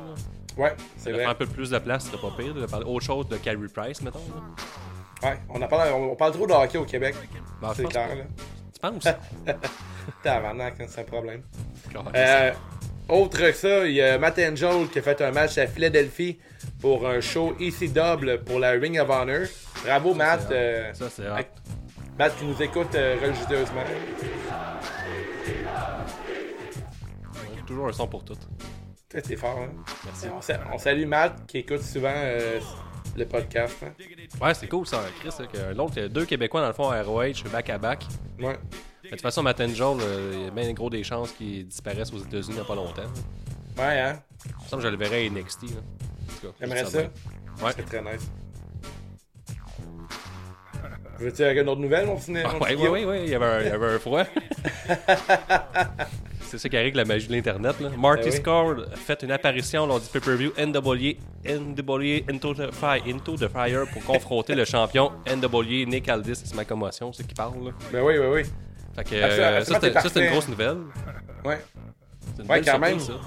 Ouais, 0.57 0.73
c'est 0.95 1.11
vrai. 1.11 1.25
un 1.25 1.35
peu 1.35 1.45
plus 1.45 1.69
de 1.71 1.77
place, 1.79 2.07
c'est 2.09 2.19
pas 2.21 2.33
pire, 2.37 2.53
de 2.53 2.65
parler 2.65 2.85
autre 2.85 3.05
chose 3.05 3.27
de 3.27 3.35
Carey 3.35 3.57
Price, 3.73 4.01
mettons. 4.01 4.19
là. 4.19 5.29
Ouais, 5.29 5.37
on, 5.49 5.61
en 5.61 5.67
parle, 5.67 5.91
on, 5.93 6.11
on 6.11 6.15
parle 6.15 6.31
trop 6.31 6.47
de 6.47 6.53
hockey 6.53 6.77
au 6.77 6.85
Québec. 6.85 7.15
Ben, 7.61 7.73
c'est 7.75 7.83
clair, 7.85 8.15
là. 8.15 8.23
Tu 8.73 8.79
penses? 8.79 9.07
Tabarnak, 10.23 10.79
hein, 10.79 10.85
c'est 10.87 11.01
un 11.01 11.03
problème. 11.03 11.41
Euh, 12.15 12.51
autre 13.09 13.37
que 13.37 13.51
ça, 13.53 13.85
il 13.85 13.93
y 13.93 14.01
a 14.01 14.17
Matt 14.17 14.39
Angel 14.39 14.87
qui 14.91 14.99
a 14.99 15.01
fait 15.01 15.21
un 15.21 15.31
match 15.31 15.57
à 15.57 15.67
Philadelphie 15.67 16.39
pour 16.81 17.07
un 17.07 17.21
show 17.21 17.55
EC 17.59 17.91
Double 17.93 18.43
pour 18.43 18.59
la 18.59 18.71
Ring 18.71 18.99
of 18.99 19.09
Honor. 19.09 19.47
Bravo, 19.83 20.13
Matt. 20.13 20.45
c'est 20.49 20.53
euh, 20.55 20.93
Ça, 20.93 21.09
c'est 21.09 21.25
avec- 21.25 21.49
Matt 22.17 22.35
qui 22.37 22.45
nous 22.45 22.61
écoute 22.61 22.95
euh, 22.95 23.15
religieusement. 23.21 23.83
Toujours 27.67 27.87
un 27.87 27.93
son 27.93 28.07
pour 28.07 28.23
tout. 28.23 28.35
Toi, 29.09 29.21
t'es 29.21 29.35
fort, 29.35 29.59
hein? 29.59 29.69
Merci. 30.05 30.27
On, 30.35 30.41
sa- 30.41 30.59
on 30.73 30.77
salue 30.77 31.05
Matt 31.07 31.45
qui 31.47 31.59
écoute 31.59 31.81
souvent 31.81 32.11
euh, 32.13 32.59
le 33.17 33.25
podcast. 33.25 33.75
hein. 33.83 33.91
Ouais, 34.41 34.53
c'est 34.53 34.67
cool 34.67 34.85
ça, 34.85 35.03
Chris. 35.19 35.29
là, 35.39 35.45
que 35.47 35.73
l'autre, 35.75 35.93
il 35.97 36.01
y 36.03 36.05
a 36.05 36.09
deux 36.09 36.25
Québécois 36.25 36.61
dans 36.61 36.67
le 36.67 36.73
fond 36.73 36.89
à 36.89 37.01
ROH, 37.01 37.49
back 37.51 37.69
à 37.71 37.77
back. 37.77 38.05
Ouais. 38.39 38.57
Mais 39.05 39.11
De 39.11 39.15
toute 39.17 39.21
façon, 39.21 39.43
Matt 39.43 39.61
Angel, 39.61 39.97
euh, 40.01 40.31
il 40.33 40.41
y 40.45 40.47
a 40.47 40.51
bien 40.51 40.73
gros 40.73 40.89
des 40.89 41.03
chances 41.03 41.31
qu'il 41.31 41.67
disparaisse 41.67 42.11
aux 42.11 42.17
États-Unis 42.17 42.59
a 42.59 42.63
pas 42.63 42.75
longtemps. 42.75 43.03
Ouais, 43.77 43.99
hein? 43.99 44.19
Il 44.45 44.51
me 44.63 44.67
semble 44.69 44.81
que 44.83 44.87
je 44.89 44.93
le 44.93 44.97
verrais 44.97 45.25
à 45.25 45.29
NXT. 45.29 45.63
Là. 45.63 45.69
En 45.69 46.33
tout 46.41 46.47
cas, 46.47 46.53
J'aimerais 46.59 46.85
ça. 46.85 46.99
Ouais. 46.99 47.71
C'est 47.75 47.85
très 47.85 48.01
nice. 48.01 48.29
Veux-tu 51.19 51.43
avoir 51.43 51.63
une 51.63 51.69
autre 51.69 51.81
nouvelle, 51.81 52.07
mon 52.07 52.19
ciné? 52.19 52.43
Ah, 52.45 52.57
ouais, 52.57 52.75
ouais, 52.75 52.89
ouais, 52.89 53.05
ouais, 53.05 53.23
il 53.23 53.29
y 53.29 53.35
avait 53.35 53.45
un, 53.45 53.61
il 53.61 53.67
y 53.67 53.69
avait 53.69 53.85
un 53.95 53.99
froid. 53.99 54.23
C'est 56.41 56.57
ça 56.57 56.69
qui 56.69 56.75
arrive 56.77 56.87
avec 56.93 56.95
la 56.95 57.05
magie 57.05 57.27
de 57.27 57.33
l'Internet. 57.33 57.79
là. 57.79 57.89
Marty 57.97 58.23
Ben 58.25 58.31
oui. 58.31 58.37
Score 58.37 58.75
a 58.93 58.95
fait 58.95 59.23
une 59.23 59.31
apparition 59.31 59.87
lors 59.87 59.99
du 59.99 60.07
pay-per-view 60.07 60.51
NWA, 60.57 61.13
NWA 61.45 62.21
Into 62.29 62.53
the, 62.53 62.71
Fire, 62.71 63.01
Into 63.07 63.35
the 63.37 63.47
Fire 63.47 63.85
pour 63.91 64.03
confronter 64.03 64.55
le 64.55 64.65
champion 64.65 65.11
NWA 65.25 65.85
Nick 65.85 66.07
Aldis. 66.09 66.35
C'est 66.35 66.53
ma 66.55 66.65
commotion, 66.65 67.11
c'est 67.13 67.25
qui 67.25 67.33
parle. 67.33 67.65
Là. 67.65 67.71
Ben 67.91 68.03
oui, 68.03 68.17
oui, 68.17 68.27
oui. 68.27 68.43
Fait 68.95 69.03
que, 69.03 69.09
ça- 69.09 69.25
euh, 69.25 69.63
ça, 69.63 69.79
c'est 70.09 70.25
une 70.25 70.31
grosse 70.31 70.47
nouvelle. 70.47 70.77
Ouais. 71.43 71.59
C'est 72.35 72.43
une 72.43 72.49
Ouais, 72.49 72.61
quand 72.61 72.71
surprise, 72.71 73.09
même. 73.09 73.17
ça. 73.17 73.23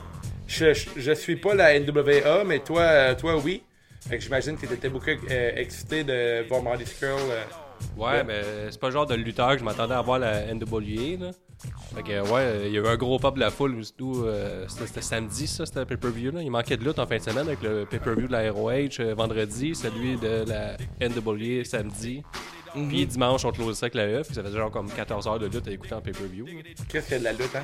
Je, 0.46 0.72
je, 0.75 0.88
je 0.96 1.12
suis 1.12 1.37
pas 1.37 1.54
la 1.54 1.78
NWA, 1.78 2.44
mais 2.44 2.58
toi, 2.60 2.80
euh, 2.82 3.14
toi 3.14 3.37
oui. 3.37 3.62
Fait 4.08 4.16
que 4.16 4.22
j'imagine 4.25 4.56
que 4.56 4.66
t'étais 4.66 4.88
beaucoup 4.88 5.10
euh, 5.10 5.52
excité 5.56 6.04
de 6.04 6.46
voir 6.48 6.62
Marty 6.62 6.87
Skrull. 6.87 7.10
euh, 7.10 7.42
Ouais, 7.96 8.25
mais 8.25 8.42
c'est 8.70 8.80
pas 8.80 8.88
le 8.88 8.92
genre 8.94 9.06
de 9.06 9.14
lutteur 9.14 9.52
que 9.52 9.58
je 9.58 9.64
m'attendais 9.64 9.94
à 9.94 10.00
voir 10.00 10.18
la 10.18 10.52
NWA. 10.52 11.16
Là. 11.26 11.30
Fait 11.94 12.02
que, 12.02 12.28
ouais, 12.32 12.66
il 12.66 12.72
y 12.72 12.78
a 12.78 12.80
eu 12.80 12.87
un 12.87 12.96
gros 12.96 13.18
pop 13.18 13.34
de 13.34 13.40
la 13.40 13.50
foule. 13.50 13.80
Tout, 13.96 14.22
euh, 14.25 14.64
c'était, 14.68 15.02
samedi, 15.02 15.46
ça, 15.46 15.64
c'était 15.66 15.80
le 15.80 15.87
pay-per-view. 15.87 16.32
Là. 16.32 16.42
Il 16.42 16.50
manquait 16.50 16.76
de 16.76 16.84
lutte 16.84 16.98
en 16.98 17.06
fin 17.06 17.18
de 17.18 17.22
semaine 17.22 17.46
avec 17.46 17.62
le 17.62 17.84
pay-per-view 17.84 18.26
de 18.26 18.32
la 18.32 18.50
ROH 18.50 19.14
vendredi, 19.14 19.75
celui 19.75 20.16
de 20.16 20.44
la 20.48 20.76
NWA 21.06 21.64
samedi. 21.64 22.22
Mhm. 22.75 22.88
Puis 22.88 23.06
dimanche, 23.06 23.44
on 23.44 23.50
closait 23.52 23.75
ça 23.75 23.87
avec 23.87 23.94
la 23.94 24.06
E. 24.06 24.22
Puis 24.25 24.34
ça 24.34 24.42
faisait 24.42 24.56
genre 24.56 24.70
comme 24.70 24.90
14 24.90 25.26
heures 25.26 25.38
de 25.38 25.46
lutte 25.46 25.66
à 25.66 25.70
écouter 25.70 25.94
en 25.94 26.00
pay-per-view. 26.00 26.46
Qu'est-ce 26.88 27.06
qu'il 27.06 27.14
y 27.14 27.16
a 27.16 27.18
de 27.20 27.25
la 27.25 27.32
lutte, 27.32 27.54
hein? 27.56 27.62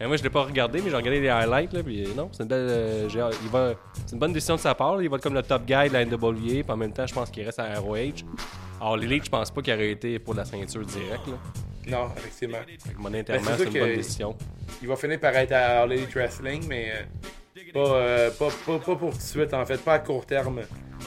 Et 0.00 0.06
moi, 0.06 0.16
je 0.16 0.22
l'ai 0.22 0.30
pas 0.30 0.42
regardé, 0.44 0.80
mais 0.82 0.90
j'ai 0.90 0.96
regardé 0.96 1.20
les 1.20 1.28
highlights. 1.28 1.72
Là, 1.72 1.82
puis 1.82 2.08
non, 2.16 2.28
c'est 2.32 2.42
une 2.42 2.48
belle. 2.48 2.66
euh, 2.68 3.08
j'ai- 3.08 3.20
il 3.42 3.48
va, 3.48 3.74
c'est 4.06 4.12
une 4.12 4.18
bonne 4.18 4.32
décision 4.32 4.56
de 4.56 4.60
sa 4.60 4.74
part. 4.74 4.96
là. 4.96 5.02
Il 5.02 5.08
va 5.08 5.16
être 5.16 5.22
comme 5.22 5.34
le 5.34 5.42
top 5.42 5.64
guy 5.64 5.88
de 5.88 5.92
la 5.92 6.04
NWA. 6.04 6.62
Puis 6.62 6.64
en 6.68 6.76
même 6.76 6.92
temps, 6.92 7.06
je 7.06 7.14
pense 7.14 7.30
qu'il 7.30 7.44
reste 7.44 7.58
à 7.58 7.78
ROH. 7.80 8.24
Alors, 8.80 8.96
l'Elite, 8.96 9.24
je 9.26 9.30
pense 9.30 9.50
pas 9.50 9.62
qu'il 9.62 9.72
aurait 9.72 9.90
été 9.92 10.18
pour 10.18 10.34
la 10.34 10.44
ceinture 10.44 10.84
directe. 10.84 11.26
Là. 11.28 11.34
Non, 11.86 12.08
effectivement. 12.16 12.58
Que 12.66 12.96
mon 12.98 13.10
Ben, 13.10 13.20
interment, 13.20 13.50
c'est 13.56 13.64
une 13.64 13.72
bonne 13.72 13.94
décision. 13.94 14.36
Il 14.82 14.88
va 14.88 14.96
finir 14.96 15.20
par 15.20 15.34
être 15.36 15.52
à 15.52 15.82
All 15.82 15.92
Elite 15.92 16.12
Wrestling, 16.14 16.64
mais 16.68 16.90
euh, 16.92 17.02
pas, 17.72 17.78
euh, 17.80 18.30
pas, 18.30 18.48
pas, 18.66 18.78
pas 18.78 18.96
pour 18.96 19.10
tout 19.12 19.16
de 19.16 19.22
suite, 19.22 19.54
en 19.54 19.64
fait, 19.64 19.78
pas 19.78 19.94
à 19.94 19.98
court 20.00 20.26
terme. 20.26 20.60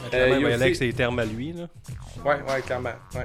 Clairement, 0.10 0.12
il 0.12 0.14
il 0.14 0.18
y 0.18 0.22
a 0.22 0.28
va 0.28 0.28
y 0.28 0.36
aller 0.36 0.54
aussi- 0.56 0.64
avec 0.64 0.76
ses 0.76 0.94
termes 0.94 1.20
à 1.20 1.26
lui. 1.26 1.54
Là. 1.54 1.68
Ouais, 2.26 2.36
ouais, 2.50 2.62
clairement. 2.62 2.90
Ouais. 3.16 3.24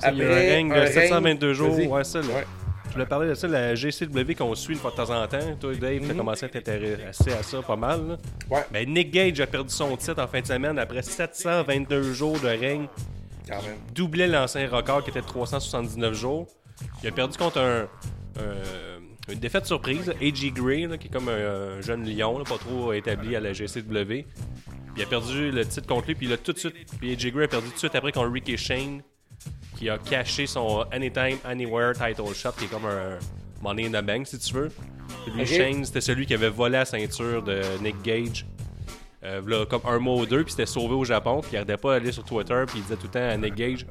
Ça, 0.00 0.10
il 0.12 0.18
y 0.18 0.22
a 0.22 0.26
un 0.26 0.30
Après, 0.30 0.56
ring 0.56 0.72
de 0.74 0.78
un 0.78 0.86
722 0.86 1.46
ring- 1.48 1.56
jours. 1.56 1.90
Ouais, 1.92 2.04
ça, 2.04 2.20
là. 2.20 2.26
Ouais. 2.26 2.44
Je 2.88 2.92
voulais 2.92 3.06
parler 3.06 3.28
de 3.28 3.34
ça, 3.34 3.46
la 3.48 3.74
GCW 3.74 4.34
qu'on 4.34 4.54
suit 4.54 4.74
une 4.74 4.80
fois 4.80 4.90
de 4.90 4.96
temps 4.96 5.10
en 5.10 5.26
temps. 5.26 5.38
Toi, 5.60 5.74
Dave, 5.74 6.00
t'as 6.00 6.12
Mhm. 6.12 6.16
commencé 6.16 6.46
à 6.46 6.48
t'intéresser 6.48 7.32
à 7.32 7.42
ça 7.42 7.60
pas 7.62 7.76
mal. 7.76 8.08
là. 8.08 8.16
Ouais, 8.50 8.64
Ben, 8.70 8.88
Nick 8.90 9.10
Gage 9.10 9.40
a 9.40 9.46
perdu 9.46 9.72
son 9.74 9.94
titre 9.96 10.22
en 10.22 10.26
fin 10.26 10.40
de 10.40 10.46
semaine 10.46 10.78
après 10.78 11.02
722 11.02 12.12
jours 12.12 12.38
de 12.40 12.48
règne. 12.48 12.86
quand 13.48 13.62
même. 13.62 13.76
doublait 13.94 14.26
l'ancien 14.26 14.68
record 14.68 15.04
qui 15.04 15.10
était 15.10 15.20
de 15.20 15.26
379 15.26 16.14
jours. 16.14 16.46
Il 17.02 17.08
a 17.08 17.12
perdu 17.12 17.38
contre 17.38 17.58
un, 17.60 17.82
un- 18.40 18.95
une 19.28 19.38
défaite 19.38 19.66
surprise, 19.66 20.10
A.G. 20.20 20.50
Gray, 20.52 20.86
là, 20.86 20.98
qui 20.98 21.08
est 21.08 21.10
comme 21.10 21.28
un, 21.28 21.78
un 21.78 21.80
jeune 21.80 22.08
lion, 22.08 22.38
là, 22.38 22.44
pas 22.44 22.58
trop 22.58 22.92
établi 22.92 23.34
à 23.34 23.40
la 23.40 23.52
GCW. 23.52 24.24
Il 24.96 25.02
a 25.02 25.06
perdu 25.06 25.50
le 25.50 25.66
titre 25.66 25.86
contre 25.86 26.06
lui, 26.06 26.14
puis 26.14 26.26
il 26.26 26.32
a 26.32 26.36
tout 26.36 26.52
de 26.52 26.58
suite. 26.58 26.74
Puis 26.98 27.12
A.J. 27.12 27.32
Gray 27.32 27.44
a 27.44 27.48
perdu 27.48 27.66
tout 27.68 27.74
de 27.74 27.78
suite 27.78 27.94
après 27.94 28.12
contre 28.12 28.30
Ricky 28.30 28.56
Shane, 28.56 29.02
qui 29.76 29.90
a 29.90 29.98
caché 29.98 30.46
son 30.46 30.86
Anytime, 30.92 31.38
Anywhere 31.44 31.92
title 31.92 32.32
shot, 32.34 32.52
qui 32.58 32.64
est 32.64 32.68
comme 32.68 32.86
un 32.86 33.18
Money 33.60 33.86
in 33.86 34.00
the 34.00 34.04
Bank, 34.04 34.26
si 34.26 34.38
tu 34.38 34.54
veux. 34.54 34.70
Puis 35.24 35.34
lui. 35.34 35.46
Shane, 35.46 35.84
c'était 35.84 36.00
celui 36.00 36.24
qui 36.26 36.34
avait 36.34 36.48
volé 36.48 36.74
la 36.74 36.84
ceinture 36.84 37.42
de 37.42 37.60
Nick 37.82 38.00
Gage. 38.02 38.46
Euh, 39.24 39.40
v'là 39.42 39.66
comme 39.66 39.82
un 39.86 39.98
mois 39.98 40.16
ou 40.16 40.26
deux, 40.26 40.44
puis 40.44 40.52
c'était 40.52 40.66
sauvé 40.66 40.94
au 40.94 41.04
Japon, 41.04 41.40
puis 41.40 41.50
il 41.54 41.56
arrêtait 41.56 41.76
pas 41.76 41.98
d'aller 41.98 42.12
sur 42.12 42.22
Twitter, 42.22 42.62
puis 42.66 42.78
il 42.78 42.82
disait 42.82 42.96
tout 42.96 43.06
le 43.06 43.10
temps 43.10 43.28
à 43.28 43.36
Nick 43.36 43.54
Gage 43.54 43.86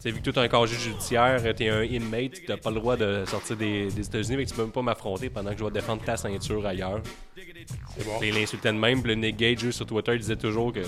Tu 0.00 0.10
vu 0.12 0.20
que 0.20 0.30
tu 0.30 0.38
as 0.38 0.42
un 0.42 0.48
casier 0.48 0.78
judiciaire, 0.78 1.42
t'es 1.56 1.68
un 1.68 1.82
inmate, 1.82 2.40
t'as 2.46 2.56
pas 2.56 2.70
le 2.70 2.76
droit 2.76 2.96
de 2.96 3.24
sortir 3.26 3.56
des, 3.56 3.88
des 3.90 4.06
États-Unis, 4.06 4.36
mais 4.36 4.44
que 4.44 4.50
tu 4.50 4.54
peux 4.54 4.62
même 4.62 4.70
pas 4.70 4.82
m'affronter 4.82 5.28
pendant 5.28 5.50
que 5.52 5.58
je 5.58 5.64
vais 5.64 5.70
défendre 5.72 6.04
ta 6.04 6.16
ceinture 6.16 6.64
ailleurs. 6.64 7.00
C'est 7.36 8.04
bon. 8.04 8.20
L'insultait 8.20 8.72
de 8.72 8.78
même, 8.78 9.02
puis 9.02 9.14
le 9.14 9.20
Nick 9.20 9.36
Gage 9.36 9.70
sur 9.70 9.86
Twitter 9.86 10.12
il 10.14 10.20
disait 10.20 10.36
toujours 10.36 10.72
que. 10.72 10.80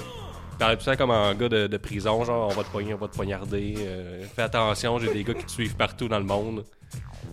Parlait 0.61 0.76
tout 0.76 0.85
ça 0.85 0.95
comme 0.95 1.11
un 1.11 1.35
gars 1.35 1.49
de, 1.49 1.67
de 1.67 1.76
prison, 1.79 2.23
genre 2.23 2.50
on 2.52 2.55
va 2.55 2.62
te 2.62 2.71
pogner, 2.71 2.93
on 2.93 2.99
va 2.99 3.09
te 3.09 3.17
poignarder. 3.17 3.75
euh, 3.79 4.25
fais 4.37 4.43
attention, 4.43 4.99
j'ai 4.99 5.12
des 5.12 5.25
gars 5.25 5.33
qui 5.35 5.45
te 5.45 5.50
suivent 5.50 5.75
partout 5.75 6.07
dans 6.07 6.19
le 6.19 6.25
monde. 6.26 6.64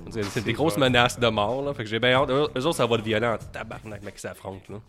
C'est 0.10 0.24
c'est 0.24 0.44
des 0.46 0.54
grosses 0.54 0.78
menaces 0.78 1.20
de 1.20 1.28
mort, 1.28 1.62
là. 1.62 1.74
Fait 1.74 1.84
que 1.84 1.90
j'ai 1.90 2.00
bien 2.00 2.14
hâte. 2.14 2.30
Eux 2.30 2.48
eux 2.58 2.66
autres, 2.66 2.78
ça 2.78 2.86
va 2.86 2.96
être 2.96 3.04
violent 3.04 3.34
en 3.34 3.38
tabarnak, 3.38 4.04
là, 4.04 4.12
qui 4.12 4.22
s'affrontent, 4.22 4.64
là. 4.74 4.80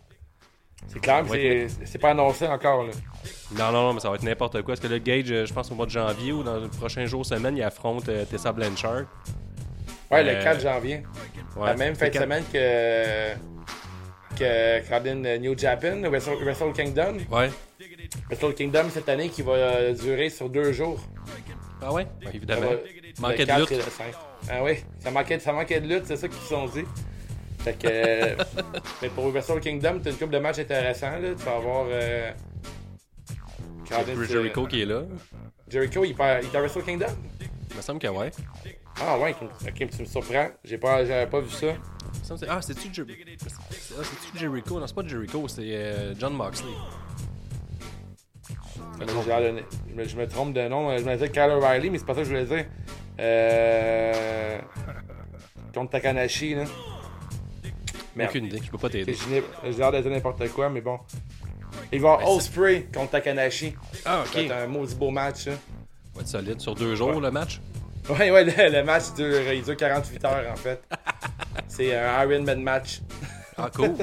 C'est 0.87 0.99
clair, 0.99 1.23
mais 1.25 1.29
Ouais. 1.29 1.67
c'est- 1.69 1.85
c'est 1.85 1.97
pas 1.99 2.11
annoncé 2.11 2.47
encore. 2.47 2.83
Là. 2.83 2.91
Non, 3.57 3.71
non, 3.71 3.83
non, 3.87 3.93
mais 3.93 3.99
ça 3.99 4.09
va 4.09 4.15
être 4.15 4.23
n'importe 4.23 4.53
quoi. 4.61 4.73
Parce 4.73 4.79
que 4.79 4.87
le 4.87 4.97
Gage, 4.99 5.31
euh, 5.31 5.45
je 5.45 5.53
pense 5.53 5.71
au 5.71 5.75
mois 5.75 5.85
de 5.85 5.91
janvier 5.91 6.31
ou 6.31 6.41
dans 6.43 6.57
les 6.57 6.67
prochains 6.67 7.05
jours, 7.05 7.25
semaines, 7.25 7.57
il 7.57 7.63
affronte 7.63 8.07
euh, 8.09 8.25
Tessa 8.25 8.51
Blanchard. 8.51 9.03
Ouais, 10.11 10.19
Euh, 10.27 10.37
le 10.37 10.43
4 10.43 10.61
janvier. 10.61 11.03
Ouais. 11.55 11.67
La 11.67 11.75
même 11.75 11.95
fin 11.95 12.09
de 12.09 12.13
semaine 12.13 12.43
que. 12.51 13.33
que 14.37 14.87
Cardin 14.87 15.15
New 15.39 15.57
Japan, 15.57 16.01
Wrestle, 16.03 16.43
Wrestle 16.43 16.71
Kingdom. 16.73 17.17
Ouais. 17.31 17.49
Wrestle 18.29 18.53
Kingdom 18.53 18.89
cette 18.89 19.09
année 19.09 19.29
qui 19.29 19.41
va 19.41 19.51
euh, 19.53 19.93
durer 19.93 20.29
sur 20.29 20.49
deux 20.49 20.71
jours. 20.71 20.99
Ah 21.81 21.91
ouais? 21.93 22.07
Évidemment. 22.33 22.61
va- 22.69 22.75
Manquait 23.19 23.37
le 23.39 23.45
de 23.45 23.47
4 23.47 23.59
lutte. 23.59 23.71
et 23.71 23.75
le 23.77 23.81
5. 23.81 24.05
Ah 24.49 24.63
oui, 24.63 24.73
ça 24.99 25.11
manquait, 25.11 25.39
ça 25.39 25.51
manquait 25.51 25.81
de 25.81 25.87
lutte, 25.87 26.05
c'est 26.05 26.15
ça 26.15 26.27
qu'ils 26.27 26.39
se 26.39 26.47
sont 26.47 26.65
dit. 26.67 26.83
Fait 27.59 27.73
que. 27.73 27.87
euh, 27.87 28.35
mais 29.01 29.09
pour 29.09 29.29
Wrestle 29.31 29.59
Kingdom, 29.59 29.99
t'as 30.03 30.11
une 30.11 30.17
couple 30.17 30.33
de 30.33 30.39
matchs 30.39 30.59
intéressants. 30.59 31.19
Là. 31.19 31.29
Tu 31.37 31.43
vas 31.43 31.55
avoir. 31.55 31.85
Euh, 31.89 32.31
Cardin, 33.87 34.23
Jericho 34.23 34.65
qui 34.67 34.81
est 34.81 34.85
là. 34.85 35.01
Jericho, 35.67 36.03
il, 36.05 36.15
part- 36.15 36.39
il 36.41 36.45
est 36.47 36.55
à 36.55 36.61
Wrestle 36.61 36.83
Kingdom? 36.83 37.07
Il 37.71 37.77
me 37.77 37.81
semble 37.81 37.99
que 37.99 38.07
ouais. 38.07 38.31
Ah 39.01 39.17
ouais, 39.19 39.35
ok, 39.41 39.73
tu 39.89 40.01
me 40.01 40.05
surprends. 40.05 40.49
J'ai 40.63 40.77
pas, 40.77 41.05
j'avais 41.05 41.27
pas 41.27 41.39
vu 41.39 41.49
ça. 41.49 41.67
Ah, 42.47 42.61
c'est-tu 42.61 42.93
Jericho? 42.93 43.23
Ah, 43.97 44.03
Jericho? 44.35 44.79
Non, 44.79 44.87
c'est 44.87 44.95
pas 44.95 45.07
Jericho, 45.07 45.47
c'est 45.47 45.61
euh, 45.63 46.13
John 46.19 46.33
Moxley. 46.33 46.71
Me- 49.95 50.03
je 50.03 50.15
me 50.17 50.27
trompe 50.27 50.53
de 50.53 50.67
nom. 50.67 50.95
Je 50.97 51.03
me 51.03 51.13
disais 51.13 51.29
Kyle 51.29 51.51
O'Reilly, 51.51 51.89
mais 51.89 51.97
c'est 51.97 52.05
pas 52.05 52.13
ça 52.13 52.21
que 52.21 52.25
je 52.25 52.29
voulais 52.29 52.45
dire. 52.45 52.65
Euh... 53.19 54.59
Contre 55.73 55.91
Takanashi, 55.91 56.55
là. 56.55 56.63
Merde. 58.19 58.29
Aucune 58.31 58.45
idée, 58.45 58.61
je 58.63 58.69
peux 58.71 58.77
pas 58.77 58.87
Ok, 58.87 58.93
t'aider. 58.93 59.13
J'ai 59.29 59.43
j'ai 59.63 59.77
l'air 59.77 59.91
de 59.91 59.99
dire 60.01 60.11
n'importe 60.11 60.47
quoi, 60.49 60.69
mais 60.69 60.81
bon. 60.81 60.99
Il 61.91 62.01
va 62.01 62.09
y 62.09 62.11
avoir 62.13 62.29
Osprey 62.31 62.87
contre 62.93 63.11
Takanashi. 63.11 63.73
Ah, 64.05 64.23
Ça 64.25 64.39
va 64.39 64.43
être 64.45 64.51
un 64.51 64.67
maudit 64.67 64.95
beau 64.95 65.09
match, 65.11 65.47
là. 65.47 65.53
Va 66.15 66.21
être 66.21 66.27
solide 66.27 66.59
sur 66.61 66.75
deux 66.75 66.95
jours 66.95 67.19
le 67.21 67.31
match? 67.31 67.59
Ouais, 68.09 68.31
ouais, 68.31 68.43
le, 68.43 68.71
le 68.71 68.83
match 68.83 69.13
dure, 69.15 69.51
il 69.53 69.61
dure 69.63 69.77
48 69.77 70.25
heures, 70.25 70.51
en 70.51 70.55
fait. 70.55 70.81
C'est 71.67 71.95
un 71.95 72.23
Iron 72.23 72.43
Man 72.43 72.61
match. 72.61 73.01
Ah, 73.57 73.69
cool. 73.75 73.93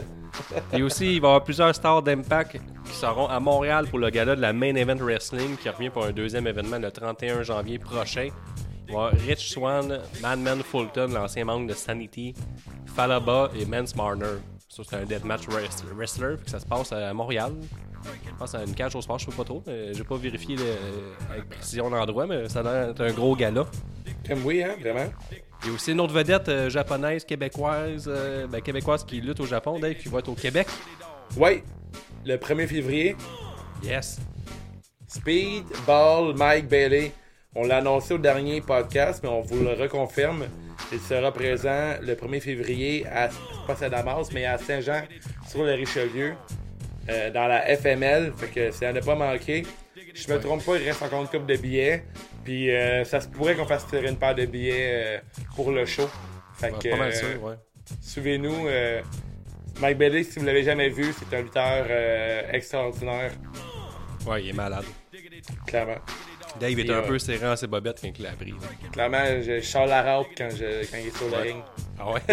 Et 0.72 0.82
aussi, 0.82 1.16
il 1.16 1.20
va 1.20 1.28
y 1.28 1.30
avoir 1.30 1.44
plusieurs 1.44 1.74
stars 1.74 2.02
d'Impact 2.02 2.58
qui 2.84 2.92
seront 2.94 3.26
à 3.26 3.40
Montréal 3.40 3.86
pour 3.88 3.98
le 3.98 4.10
gala 4.10 4.36
de 4.36 4.40
la 4.40 4.52
Main 4.52 4.74
Event 4.76 4.98
Wrestling 5.00 5.56
qui 5.56 5.68
revient 5.68 5.90
pour 5.90 6.04
un 6.04 6.12
deuxième 6.12 6.46
événement 6.46 6.78
le 6.78 6.90
31 6.90 7.42
janvier 7.42 7.78
prochain. 7.78 8.28
Rich 8.88 9.50
Swan, 9.52 10.00
Madman 10.20 10.62
Fulton, 10.62 11.08
l'ancien 11.12 11.44
membre 11.44 11.66
de 11.68 11.74
Sanity, 11.74 12.34
Falaba 12.94 13.50
et 13.58 13.64
Mance 13.66 13.94
Marner. 13.96 14.36
Ça, 14.68 14.82
c'est 14.88 14.96
un 14.96 15.04
deathmatch 15.04 15.46
wrestler, 15.48 15.92
wrestler, 15.94 16.36
puis 16.36 16.44
que 16.46 16.50
ça 16.50 16.60
se 16.60 16.66
passe 16.66 16.92
à 16.92 17.12
Montréal. 17.14 17.52
Je 18.04 18.30
pense 18.38 18.54
à 18.54 18.62
une 18.62 18.74
cage 18.74 18.94
au 18.94 19.00
sport, 19.00 19.18
je 19.18 19.26
sais 19.26 19.36
pas 19.36 19.44
trop. 19.44 19.62
J'ai 19.66 20.04
pas 20.04 20.16
vérifié 20.16 20.56
le- 20.56 21.32
avec 21.32 21.48
précision 21.48 21.88
l'endroit, 21.90 22.26
mais 22.26 22.48
ça 22.48 22.60
a 22.60 22.62
l'air 22.62 22.86
d'être 22.88 23.00
un 23.00 23.12
gros 23.12 23.34
gala. 23.34 23.64
Comme 24.28 24.44
oui, 24.44 24.62
hein, 24.62 24.74
vraiment. 24.80 25.10
Il 25.62 25.68
y 25.68 25.70
a 25.70 25.74
aussi 25.74 25.92
une 25.92 26.00
autre 26.00 26.12
vedette 26.12 26.48
euh, 26.48 26.68
japonaise, 26.68 27.24
québécoise, 27.24 28.04
euh, 28.06 28.46
ben, 28.46 28.60
québécoise 28.60 29.04
qui 29.04 29.20
lutte 29.20 29.40
au 29.40 29.46
Japon, 29.46 29.78
Dave, 29.80 29.94
qui 29.94 30.08
va 30.08 30.18
être 30.18 30.28
au 30.28 30.34
Québec. 30.34 30.68
Ouais, 31.36 31.64
le 32.24 32.36
1er 32.36 32.66
février, 32.66 33.16
Yes. 33.82 34.18
Speed, 35.08 35.64
Ball, 35.86 36.34
Mike 36.36 36.68
Bailey. 36.68 37.12
On 37.58 37.64
l'a 37.66 37.78
annoncé 37.78 38.12
au 38.12 38.18
dernier 38.18 38.60
podcast, 38.60 39.20
mais 39.22 39.30
on 39.30 39.40
vous 39.40 39.64
le 39.64 39.72
reconfirme. 39.72 40.44
Il 40.92 41.00
sera 41.00 41.32
présent 41.32 41.94
le 42.02 42.14
1er 42.14 42.40
février 42.40 43.06
à, 43.06 43.30
pas 43.66 43.82
à 43.82 43.88
Damas, 43.88 44.28
mais 44.34 44.44
à 44.44 44.58
Saint-Jean, 44.58 45.02
sur 45.48 45.64
le 45.64 45.72
Richelieu, 45.72 46.34
euh, 47.08 47.30
dans 47.30 47.46
la 47.46 47.62
FML. 47.74 48.34
Fait 48.36 48.48
que 48.48 48.84
à 48.84 48.92
ne 48.92 49.00
pas 49.00 49.14
manquer. 49.14 49.62
Je 50.14 50.30
me 50.30 50.38
trompe 50.38 50.66
pas, 50.66 50.76
il 50.76 50.84
reste 50.84 51.00
encore 51.02 51.22
une 51.22 51.28
coupe 51.28 51.46
de 51.46 51.56
billets. 51.56 52.04
Puis 52.44 52.70
euh, 52.70 53.04
ça 53.04 53.22
se 53.22 53.28
pourrait 53.28 53.54
qu'on 53.54 53.64
fasse 53.64 53.86
tirer 53.86 54.08
une 54.08 54.18
paire 54.18 54.34
de 54.34 54.44
billets 54.44 54.90
euh, 54.92 55.18
pour 55.54 55.72
le 55.72 55.86
show. 55.86 56.10
Fait 56.58 56.72
que, 56.78 56.90
pas 56.90 56.96
mal 56.96 57.14
sûr, 57.14 57.42
ouais. 57.42 57.54
Suivez-nous. 58.02 58.66
Mike 59.80 59.96
Bailey, 59.96 60.24
si 60.24 60.38
vous 60.38 60.44
l'avez 60.44 60.62
jamais 60.62 60.90
vu, 60.90 61.06
c'est 61.18 61.34
un 61.34 61.40
lutteur 61.40 61.86
extraordinaire, 62.52 63.32
Ouais, 64.26 64.42
il 64.42 64.50
est 64.50 64.52
malade. 64.52 64.84
clairement. 65.66 65.98
Dave 66.60 66.78
était 66.78 66.88
Et, 66.88 66.94
un 66.94 66.98
euh, 66.98 67.06
peu 67.06 67.18
serré 67.18 67.46
dans 67.46 67.56
ses 67.56 67.66
bobettes 67.66 68.00
quand 68.02 68.10
il 68.16 68.22
l'a 68.22 68.32
pris. 68.32 68.54
Clairement, 68.92 69.24
je 69.42 69.60
charle 69.60 69.88
la 69.90 70.16
raupe 70.16 70.28
quand, 70.36 70.48
je, 70.50 70.86
quand 70.90 70.98
il 70.98 71.08
est 71.08 71.16
sur 71.16 71.28
le 71.28 71.36
ring. 71.36 71.62
Ah 71.98 72.12
ouais? 72.12 72.20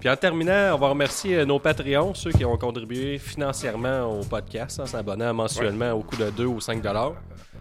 Puis 0.00 0.10
en 0.10 0.16
terminant, 0.16 0.74
on 0.74 0.78
va 0.78 0.88
remercier 0.88 1.36
euh, 1.36 1.44
nos 1.44 1.60
Patreons, 1.60 2.12
ceux 2.14 2.32
qui 2.32 2.44
ont 2.44 2.56
contribué 2.56 3.18
financièrement 3.18 4.18
au 4.18 4.24
podcast, 4.24 4.80
en 4.80 4.86
s'abonnant 4.86 5.32
mensuellement 5.32 5.92
au 5.92 6.02
coût 6.02 6.16
de 6.16 6.30
2 6.30 6.44
ou 6.44 6.60
5 6.60 6.82
dollars. 6.82 7.14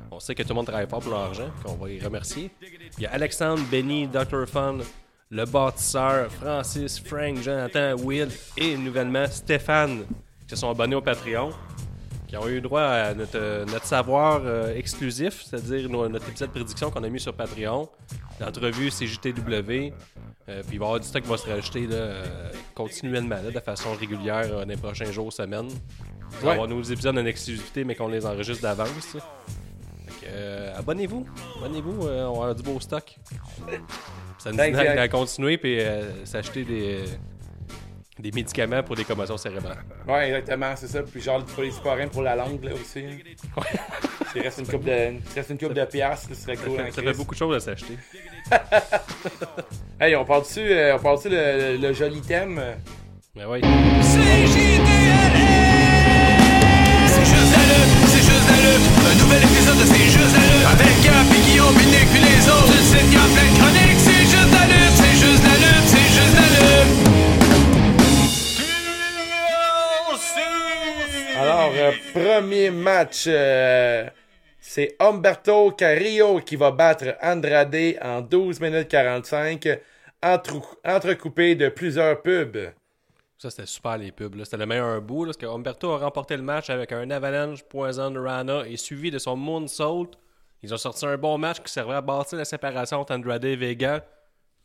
On 0.09 0.19
sait 0.19 0.33
que 0.33 0.41
tout 0.41 0.50
le 0.50 0.55
monde 0.55 0.65
travaille 0.65 0.88
fort 0.88 1.01
pour 1.01 1.13
l'argent, 1.13 1.51
qu'on 1.63 1.75
va 1.75 1.88
les 1.88 2.00
remercier. 2.00 2.50
Il 2.97 3.03
y 3.03 3.05
a 3.05 3.11
Alexandre, 3.11 3.61
Benny, 3.71 4.07
Dr. 4.07 4.47
Fun, 4.47 4.79
le 5.29 5.45
bâtisseur, 5.45 6.31
Francis, 6.31 7.00
Frank, 7.00 7.38
Jonathan, 7.38 7.93
Will 8.03 8.29
et 8.57 8.75
nouvellement 8.75 9.27
Stéphane 9.27 10.05
qui 10.47 10.50
se 10.50 10.55
sont 10.57 10.69
abonnés 10.69 10.95
au 10.95 11.01
Patreon 11.01 11.51
qui 12.31 12.38
ont 12.38 12.47
eu 12.47 12.61
droit 12.61 12.81
à 12.81 13.13
notre, 13.13 13.35
euh, 13.38 13.65
notre 13.65 13.83
savoir 13.85 14.39
euh, 14.45 14.73
exclusif, 14.73 15.43
c'est-à-dire 15.43 15.89
no- 15.89 16.07
notre 16.07 16.29
épisode 16.29 16.47
de 16.47 16.53
prédiction 16.53 16.89
qu'on 16.89 17.03
a 17.03 17.09
mis 17.09 17.19
sur 17.19 17.33
Patreon, 17.33 17.89
l'entrevue 18.39 18.89
CJTW, 18.89 19.91
euh, 20.47 20.63
puis 20.63 20.71
il 20.71 20.79
va 20.79 20.85
y 20.85 20.88
avoir 20.88 21.00
du 21.01 21.07
stock 21.07 21.23
qui 21.23 21.27
va 21.29 21.35
se 21.35 21.50
rajouter 21.50 21.88
là, 21.88 21.95
euh, 21.97 22.23
continuellement, 22.73 23.35
là, 23.35 23.51
de 23.51 23.59
façon 23.59 23.93
régulière 23.95 24.45
euh, 24.50 24.61
dans 24.63 24.69
les 24.69 24.77
prochains 24.77 25.11
jours, 25.11 25.33
semaines. 25.33 25.67
On 26.41 26.45
va 26.45 26.51
avoir 26.53 26.69
nos 26.69 26.81
épisodes 26.81 27.17
en 27.17 27.25
exclusivité, 27.25 27.83
mais 27.83 27.95
qu'on 27.95 28.07
les 28.07 28.25
enregistre 28.25 28.61
d'avance. 28.63 29.13
là. 29.13 29.19
Fait 30.07 30.25
que, 30.25 30.31
euh, 30.31 30.77
abonnez-vous, 30.79 31.25
abonnez-vous, 31.57 32.07
euh, 32.07 32.23
on 32.27 32.39
va 32.39 32.39
avoir 32.43 32.55
du 32.55 32.63
beau 32.63 32.79
stock. 32.79 33.13
Ça 34.38 34.51
nous 34.51 34.57
Thanks, 34.57 34.73
aide 34.75 34.97
à, 34.97 35.07
continuer 35.09 35.59
euh, 35.65 36.25
s'acheter 36.25 36.63
des, 36.63 37.03
des 38.21 38.31
médicaments 38.31 38.81
pour 38.83 38.95
des 38.95 39.03
commotions 39.03 39.35
cérébrales. 39.37 39.83
Ouais, 40.07 40.27
exactement, 40.29 40.73
c'est 40.75 40.87
ça. 40.87 41.01
Puis 41.03 41.21
genre, 41.21 41.43
pour 41.43 41.63
les 41.63 41.71
sporins 41.71 42.07
pour 42.07 42.21
la 42.21 42.35
langue, 42.35 42.63
là 42.63 42.71
aussi. 42.73 42.99
hein. 43.05 43.17
S'il 44.31 44.41
reste 44.43 44.59
une 44.59 44.67
coupe 44.67 44.85
de, 44.85 45.15
reste 45.35 45.49
une 45.49 45.57
coupe 45.57 45.73
de 45.73 45.83
piastres, 45.85 46.29
ce 46.29 46.35
serait 46.35 46.55
Ça 46.55 46.63
cool. 46.63 46.77
fait, 46.77 46.81
hein, 46.83 46.89
ça 46.91 47.01
Chris. 47.01 47.11
fait 47.11 47.17
beaucoup 47.17 47.33
de 47.35 47.39
choses 47.39 47.55
à 47.55 47.59
s'acheter. 47.59 47.97
Hey, 49.99 50.15
on 50.15 50.25
parle 50.25 50.41
dessus, 50.41 50.67
on 50.95 50.99
parle 50.99 51.17
dessus 51.17 51.29
le, 51.29 51.77
le 51.77 51.93
joli 51.93 52.21
thème? 52.21 52.59
Mais 53.35 53.45
ouais. 53.45 53.61
C'est 53.61 53.67
juste 57.25 57.57
lutte, 57.57 58.07
c'est 58.07 58.23
juste 58.25 58.49
lutte. 58.49 58.81
Un 59.05 59.15
nouvel 59.23 59.43
épisode 59.43 59.77
de 59.77 59.85
C'est 59.85 60.09
juste 60.09 60.35
la 60.35 60.41
lutte. 60.41 60.65
Avec 60.71 61.01
Gap 61.03 61.27
et 61.29 61.41
Guillaume, 61.49 61.75
et 61.75 61.85
Nick 61.85 62.07
puis 62.11 62.19
les 62.21 62.49
autres. 62.49 62.71
Tu 62.71 62.77
sais 62.83 62.99
qu'il 63.03 63.13
y 63.13 63.17
a 63.17 63.19
plein 63.27 63.49
de 63.51 63.55
chroniques. 63.59 63.99
C'est 63.99 64.25
juste 64.25 64.55
lutte, 64.71 64.95
Alors, 71.62 71.75
euh, 71.75 71.91
premier 72.12 72.72
match, 72.72 73.25
euh, 73.27 74.10
c'est 74.60 74.96
Humberto 75.00 75.70
Carrillo 75.74 76.39
qui 76.39 76.56
va 76.56 76.72
battre 76.72 77.15
Andrade 77.22 78.00
en 78.01 78.22
12 78.22 78.60
minutes 78.62 78.88
45, 78.88 79.70
entre, 80.24 80.80
entrecoupé 80.84 81.53
de 81.53 81.70
plusieurs 81.70 82.20
pubs. 82.24 82.58
Ça, 83.38 83.51
c'était 83.51 83.68
super 83.68 84.00
les 84.00 84.12
pubs. 84.12 84.44
C'était 84.44 84.58
le 84.58 84.65
meilleur 84.65 85.00
bout. 85.03 85.25
Là, 85.25 85.27
parce 85.27 85.38
que 85.38 85.46
Humberto 85.46 85.91
a 85.91 86.00
remporté 86.00 86.36
le 86.36 86.41
match 86.41 86.72
avec 86.72 86.91
un 86.94 87.12
Avalanche 87.12 87.62
Poison 87.62 88.12
Rana 88.15 88.63
et 88.68 88.75
suivi 88.75 89.12
de 89.12 89.20
son 89.20 89.36
Moonsault. 89.36 90.10
Ils 90.63 90.74
ont 90.74 90.77
sorti 90.77 91.06
un 91.06 91.18
bon 91.18 91.38
match 91.38 91.60
qui 91.60 91.72
servait 91.72 91.94
à 91.94 92.01
bâtir 92.01 92.39
la 92.39 92.46
séparation 92.46 93.01
entre 93.01 93.13
Andrade 93.13 93.46
et 93.46 93.56
Vega. 93.56 94.03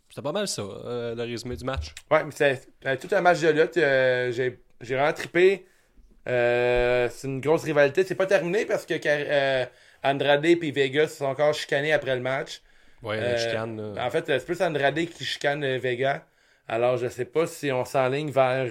C'était 0.09 0.23
pas 0.23 0.33
mal 0.33 0.49
ça, 0.49 0.63
euh, 0.63 1.15
le 1.15 1.25
résumé 1.25 1.57
du 1.57 1.65
match. 1.67 1.95
Ouais, 2.11 2.25
mais 2.25 2.31
c'est 2.31 2.69
euh, 2.87 2.97
tout 2.97 3.15
un 3.15 3.21
match 3.21 3.41
de 3.43 3.49
lutte. 3.49 3.77
euh, 3.77 4.33
j'ai 4.33 4.63
j'ai 4.81 4.95
vraiment 4.95 5.13
trippé. 5.13 5.67
Euh, 6.27 7.09
c'est 7.11 7.27
une 7.29 7.41
grosse 7.41 7.65
rivalité. 7.65 8.05
C'est 8.05 8.15
pas 8.15 8.27
terminé 8.27 8.65
parce 8.67 8.85
que 8.87 8.95
euh, 9.05 9.65
Andrade 10.03 10.45
et 10.45 10.57
Vegas 10.73 11.09
se 11.09 11.17
sont 11.19 11.27
encore 11.27 11.55
chicanés 11.55 11.93
après 11.93 12.15
le 12.17 12.23
match. 12.23 12.63
Ouais, 13.03 13.19
Euh, 13.19 13.37
chicane. 13.39 13.95
là. 13.95 14.07
En 14.07 14.11
fait, 14.11 14.25
c'est 14.27 14.45
plus 14.45 14.61
Andrade 14.63 14.99
qui 15.07 15.25
chicane 15.25 15.63
euh, 15.65 15.79
Vega. 15.79 16.27
Alors, 16.69 16.97
je 16.97 17.09
sais 17.09 17.27
pas 17.27 17.47
si 17.47 17.71
on 17.71 17.85
s'enligne 17.85 18.31
vers 18.31 18.67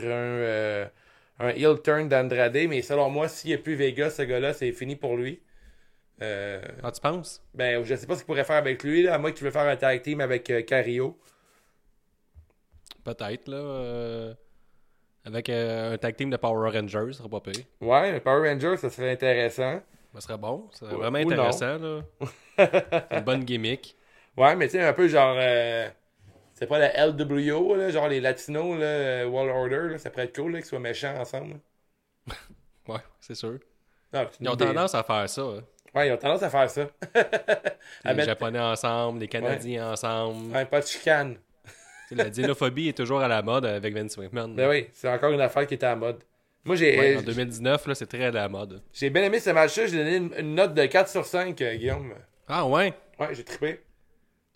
un, 1.40 1.46
un 1.46 1.50
heel 1.50 1.82
turn 1.82 2.10
d'Andrade, 2.10 2.58
mais 2.68 2.82
selon 2.82 3.10
moi, 3.10 3.30
s'il 3.30 3.52
n'y 3.52 3.56
a 3.56 3.58
plus 3.58 3.76
Vega, 3.76 4.10
ce 4.10 4.24
gars-là, 4.24 4.54
c'est 4.54 4.72
fini 4.74 4.96
pour 4.98 5.16
lui. 5.16 5.42
Ah, 6.22 6.92
tu 6.94 7.02
penses? 7.02 7.42
ben, 7.54 7.84
je 7.84 7.96
sais 7.96 8.08
pas 8.08 8.16
ce 8.16 8.20
qu'il 8.20 8.26
pourrait 8.28 8.44
faire 8.44 8.56
avec 8.58 8.84
lui, 8.84 9.04
là, 9.04 9.14
à 9.16 9.18
moins 9.18 9.32
qu'il 9.32 9.46
veut 9.46 9.52
faire 9.52 9.68
un 9.68 9.76
tag 9.78 10.02
team 10.02 10.20
avec 10.22 10.52
Carrillo. 10.66 11.18
Peut-être, 13.04 13.48
là. 13.48 14.34
Avec 15.26 15.50
euh, 15.50 15.94
un 15.94 15.98
tag 15.98 16.16
team 16.16 16.30
de 16.30 16.38
Power 16.38 16.72
Rangers, 16.72 17.12
ça 17.14 17.20
serait 17.20 17.30
pas 17.30 17.42
pire. 17.42 17.64
Ouais, 17.82 18.12
mais 18.12 18.20
Power 18.20 18.50
Rangers, 18.50 18.78
ça 18.78 18.90
serait 18.90 19.12
intéressant. 19.12 19.82
Ça 20.14 20.22
serait 20.22 20.38
bon. 20.38 20.70
Ça 20.72 20.86
serait 20.86 20.96
vraiment 20.96 21.20
ou 21.20 21.24
non. 21.24 21.32
intéressant, 21.34 21.78
là. 21.78 22.02
Une 23.12 23.24
bonne 23.24 23.44
gimmick. 23.44 23.98
Ouais, 24.38 24.56
mais 24.56 24.68
tu 24.68 24.74
sais, 24.74 24.84
un 24.84 24.94
peu 24.94 25.08
genre. 25.08 25.36
euh, 25.40 25.90
c'est 26.54 26.68
pas 26.68 26.80
la 26.80 26.94
LWO, 27.08 27.76
là, 27.76 27.90
genre 27.90 28.08
les 28.08 28.22
Latinos, 28.22 28.80
là, 28.80 28.86
euh, 28.86 29.26
Wall 29.28 29.50
Order, 29.50 29.92
là, 29.92 29.98
ça 29.98 30.10
pourrait 30.10 30.26
être 30.26 30.36
cool 30.36 30.54
qu'ils 30.54 30.66
soient 30.66 30.80
méchants 30.80 31.16
ensemble. 31.20 31.60
Ouais, 32.88 33.00
c'est 33.20 33.34
sûr. 33.36 33.58
Non, 34.14 34.28
c'est 34.32 34.38
Ils 34.42 34.48
ont 34.50 34.56
tendance 34.56 34.94
à 34.94 35.02
faire 35.04 35.28
ça. 35.28 35.42
hein. 35.42 35.64
Ouais, 35.96 36.08
ils 36.08 36.12
ont 36.14 36.18
tendance 36.18 36.44
à 36.44 36.50
faire 36.52 36.70
ça. 36.70 36.88
Les 38.06 38.14
mettre- 38.14 38.26
Japonais 38.26 38.60
ensemble, 38.60 39.20
les 39.20 39.28
Canadiens 39.28 39.92
ensemble. 39.94 40.54
Ouais, 40.54 40.66
pas 40.66 40.82
de 40.82 40.86
chicane. 40.86 41.38
La 42.12 42.30
xénophobie 42.30 42.90
est 42.90 42.98
toujours 42.98 43.22
à 43.22 43.28
la 43.28 43.42
mode 43.42 43.66
avec 43.66 43.94
Vince 43.94 44.18
McMahon. 44.18 44.50
Ben 44.50 44.70
oui, 44.70 44.88
c'est 44.94 45.10
encore 45.10 45.32
une 45.32 45.42
affaire 45.42 45.66
qui 45.66 45.74
était 45.74 45.86
à 45.86 45.96
mode. 45.96 46.24
Moi, 46.64 46.76
j'ai 46.76 46.98
Ouais, 47.00 47.16
euh, 47.16 47.20
en 47.20 47.24
2019, 47.24 47.86
là, 47.88 47.96
c'est 47.96 48.06
très 48.08 48.26
à 48.26 48.32
la 48.32 48.50
mode. 48.50 48.82
j'ai 48.94 49.10
bien 49.10 49.24
aimé 49.24 49.40
ce 49.40 49.52
match-là. 49.52 49.86
J'ai 49.88 49.98
donné 49.98 50.16
une, 50.18 50.34
une 50.38 50.56
note 50.56 50.74
de 50.74 50.86
4 50.86 51.10
sur 51.10 51.26
5, 51.26 51.60
euh, 51.62 51.76
Guillaume. 51.76 52.14
Ah 52.48 52.66
ouais? 52.66 52.94
Ouais, 53.20 53.34
j'ai 53.34 53.44
trippé. 53.44 53.68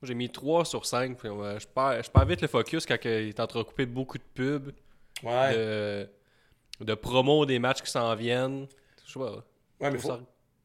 Moi, 0.02 0.08
J'ai 0.08 0.16
mis 0.16 0.30
3 0.30 0.66
sur 0.66 0.86
5. 0.86 1.18
puis, 1.18 1.30
ouais, 1.30 1.60
je, 1.60 1.68
perds, 1.68 2.04
je 2.04 2.10
perds 2.10 2.26
vite 2.26 2.42
le 2.42 2.48
focus 2.48 2.86
quand 2.86 2.98
il 3.04 3.10
est 3.30 3.40
entrecoupé 3.40 3.86
de 3.86 3.92
beaucoup 3.92 4.18
de 4.18 4.24
pubs, 4.34 4.72
Ouais. 5.24 5.54
de, 5.56 6.10
de 6.82 6.94
promos 6.96 7.46
des 7.46 7.60
matchs 7.60 7.82
qui 7.82 7.92
s'en 7.92 8.16
viennent. 8.16 8.68
Je 9.06 9.12
sais 9.14 9.20
pas. 9.20 9.32
ouais, 9.82 9.92
mais 9.92 9.98
faut 9.98 10.08
faut, 10.10 10.14
ça- 10.16 10.20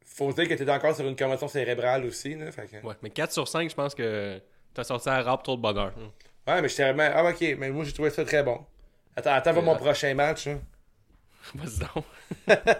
faut 0.06 0.32
dire 0.32 0.48
que 0.48 0.54
t'es 0.54 0.70
encore 0.70 0.94
sur 0.94 1.06
une 1.06 1.16
commotion 1.16 1.48
cérébrale 1.48 2.04
aussi. 2.06 2.34
Là, 2.36 2.52
fait 2.52 2.66
que- 2.68 2.86
Ouais, 2.86 2.94
mais 3.02 3.10
4 3.10 3.32
sur 3.32 3.48
5, 3.48 3.68
je 3.68 3.74
pense 3.74 3.94
que 3.94 4.40
t'as 4.72 4.84
sorti 4.84 5.08
un 5.10 5.20
rap 5.22 5.42
trop 5.42 5.56
de 5.56 5.60
bonheur. 5.62 5.92
Ouais, 6.46 6.60
mais 6.60 6.68
j'étais 6.68 6.92
vraiment. 6.92 7.10
Ah, 7.14 7.24
ok, 7.30 7.40
mais 7.58 7.70
moi, 7.70 7.84
j'ai 7.84 7.92
trouvé 7.92 8.10
ça 8.10 8.24
très 8.24 8.42
bon. 8.42 8.60
Attends, 9.16 9.32
attends, 9.32 9.52
voir 9.52 9.64
mon 9.64 9.76
prochain 9.76 10.14
match. 10.14 10.46
hein. 10.46 10.60
Vas-y 11.54 11.78
donc. 11.80 12.04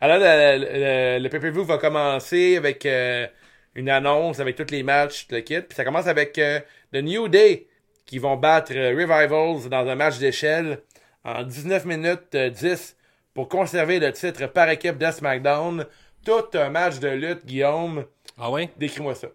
Alors, 0.00 0.18
le, 0.18 0.58
le- 1.18 1.22
le 1.22 1.28
pay-per-view 1.28 1.64
va 1.64 1.78
commencer 1.78 2.56
avec 2.56 2.84
euh, 2.86 3.26
une 3.74 3.88
annonce 3.88 4.40
avec 4.40 4.56
tous 4.56 4.70
les 4.70 4.82
matchs, 4.82 5.26
le 5.30 5.40
kit. 5.40 5.60
Puis 5.62 5.74
ça 5.76 5.84
commence 5.84 6.06
avec 6.06 6.36
euh, 6.38 6.60
The 6.92 6.96
New 7.02 7.28
Day 7.28 7.66
qui 8.04 8.18
vont 8.18 8.36
battre 8.36 8.72
euh, 8.74 8.90
Revivals 8.90 9.68
dans 9.70 9.86
un 9.88 9.94
match 9.94 10.18
d'échelle 10.18 10.80
en 11.24 11.42
19 11.42 11.84
minutes 11.86 12.34
euh, 12.34 12.50
10 12.50 12.96
pour 13.32 13.48
conserver 13.48 13.98
le 13.98 14.12
titre 14.12 14.46
par 14.48 14.68
équipe 14.68 14.98
de 14.98 15.10
SmackDown. 15.10 15.86
Tout 16.24 16.44
un 16.54 16.68
match 16.70 16.98
de 16.98 17.08
lutte, 17.08 17.46
Guillaume. 17.46 18.04
Ah 18.38 18.50
ouais? 18.50 18.70
Décris-moi 18.76 19.14
ça. 19.14 19.28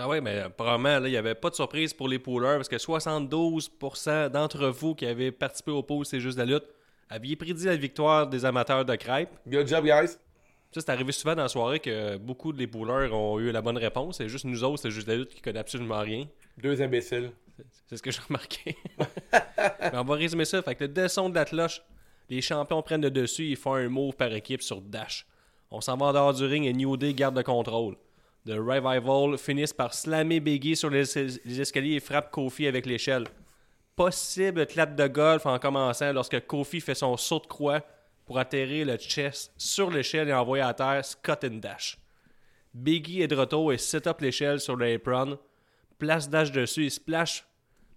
Ça 0.00 0.08
ouais, 0.08 0.22
mais 0.22 0.44
probablement, 0.56 0.98
là, 0.98 1.08
il 1.08 1.10
n'y 1.10 1.18
avait 1.18 1.34
pas 1.34 1.50
de 1.50 1.54
surprise 1.54 1.92
pour 1.92 2.08
les 2.08 2.18
poolers 2.18 2.56
parce 2.56 2.70
que 2.70 2.76
72% 2.76 4.30
d'entre 4.30 4.68
vous 4.68 4.94
qui 4.94 5.04
avez 5.04 5.30
participé 5.30 5.72
au 5.72 5.82
pool 5.82 6.06
C'est 6.06 6.20
juste 6.20 6.38
la 6.38 6.46
lutte 6.46 6.64
aviez 7.10 7.36
prédit 7.36 7.66
la 7.66 7.76
victoire 7.76 8.26
des 8.26 8.46
amateurs 8.46 8.86
de 8.86 8.94
crêpes. 8.94 9.28
Good 9.46 9.68
job, 9.68 9.84
guys. 9.84 10.12
Ça, 10.72 10.80
c'est 10.80 10.88
arrivé 10.88 11.12
souvent 11.12 11.34
dans 11.34 11.42
la 11.42 11.48
soirée 11.48 11.80
que 11.80 12.16
beaucoup 12.16 12.54
de 12.54 12.58
les 12.58 12.66
poolers 12.66 13.12
ont 13.12 13.38
eu 13.38 13.52
la 13.52 13.60
bonne 13.60 13.76
réponse. 13.76 14.16
C'est 14.16 14.28
juste 14.30 14.46
nous 14.46 14.64
autres, 14.64 14.80
c'est 14.80 14.90
juste 14.90 15.06
la 15.06 15.16
lutte 15.16 15.34
qui 15.34 15.42
connaît 15.42 15.58
absolument 15.58 16.00
rien. 16.00 16.26
Deux 16.56 16.80
imbéciles. 16.80 17.32
C'est 17.86 17.98
ce 17.98 18.02
que 18.02 18.10
j'ai 18.10 18.22
remarqué. 18.26 18.78
Mais 19.82 19.98
on 19.98 20.04
va 20.04 20.14
résumer 20.14 20.46
ça. 20.46 20.62
Fait 20.62 20.76
que 20.76 20.84
le 20.84 20.88
desson 20.88 21.28
de 21.28 21.34
la 21.34 21.44
cloche, 21.44 21.82
les 22.30 22.40
champions 22.40 22.80
prennent 22.80 23.02
le 23.02 23.10
dessus, 23.10 23.48
ils 23.48 23.56
font 23.56 23.74
un 23.74 23.90
move 23.90 24.14
par 24.14 24.32
équipe 24.32 24.62
sur 24.62 24.80
Dash. 24.80 25.26
On 25.70 25.82
s'en 25.82 25.98
va 25.98 26.06
en 26.06 26.12
dehors 26.14 26.32
du 26.32 26.46
ring 26.46 26.64
et 26.64 26.72
New 26.72 26.96
Day 26.96 27.12
garde 27.12 27.36
le 27.36 27.42
contrôle. 27.42 27.96
The 28.46 28.52
Revival 28.52 29.36
finissent 29.36 29.74
par 29.74 29.92
slammer 29.92 30.40
Biggie 30.40 30.76
sur 30.76 30.88
les, 30.88 31.60
escaliers 31.60 31.96
et 31.96 32.00
frappe 32.00 32.30
Kofi 32.30 32.66
avec 32.66 32.86
l'échelle. 32.86 33.24
Possible 33.96 34.66
clap 34.66 34.94
de 34.96 35.06
golf 35.08 35.44
en 35.44 35.58
commençant 35.58 36.12
lorsque 36.12 36.46
Kofi 36.46 36.80
fait 36.80 36.94
son 36.94 37.16
saut 37.18 37.40
de 37.40 37.46
croix 37.46 37.82
pour 38.24 38.38
atterrir 38.38 38.86
le 38.86 38.96
chest 38.96 39.52
sur 39.58 39.90
l'échelle 39.90 40.28
et 40.28 40.32
envoyer 40.32 40.64
à 40.64 40.72
terre 40.72 41.04
Scott 41.04 41.44
and 41.44 41.56
Dash. 41.56 41.98
Biggie 42.72 43.20
est 43.20 43.28
de 43.28 43.36
retour 43.36 43.72
et 43.72 43.78
set 43.78 44.06
up 44.06 44.20
l'échelle 44.22 44.60
sur 44.60 44.76
l'apron. 44.76 45.38
Place 45.98 46.30
Dash 46.30 46.50
dessus 46.50 46.86
et 46.86 46.90
splash. 46.90 47.44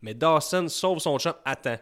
Mais 0.01 0.13
Dawson 0.13 0.67
sauve 0.67 0.99
son 0.99 1.17
champ 1.19 1.35
à 1.45 1.55
temps. 1.55 1.79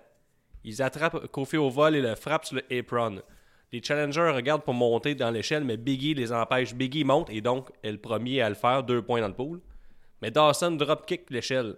Ils 0.63 0.84
attrapent 0.84 1.26
Kofi 1.28 1.58
au 1.58 1.69
vol 1.71 1.95
et 1.95 2.02
le 2.02 2.13
frappent 2.13 2.45
sur 2.45 2.58
le 2.58 2.78
apron. 2.78 3.24
Les 3.73 3.81
challengers 3.81 4.31
regardent 4.36 4.63
pour 4.63 4.73
monter 4.73 5.15
dans 5.15 5.31
l'échelle, 5.31 5.63
mais 5.63 5.77
Biggie 5.77 6.13
les 6.13 6.34
empêche. 6.34 6.73
Biggie 6.75 7.03
monte 7.05 7.29
et 7.29 7.39
donc 7.41 7.69
est 7.84 7.91
le 7.91 7.97
premier 7.97 8.41
à 8.41 8.49
le 8.49 8.55
faire, 8.55 8.84
deux 8.84 9.01
points 9.01 9.21
dans 9.21 9.29
le 9.29 9.34
pool. 9.34 9.62
Mais 10.21 10.29
Dawson 10.31 10.71
dropkick 10.71 11.29
l'échelle. 11.29 11.77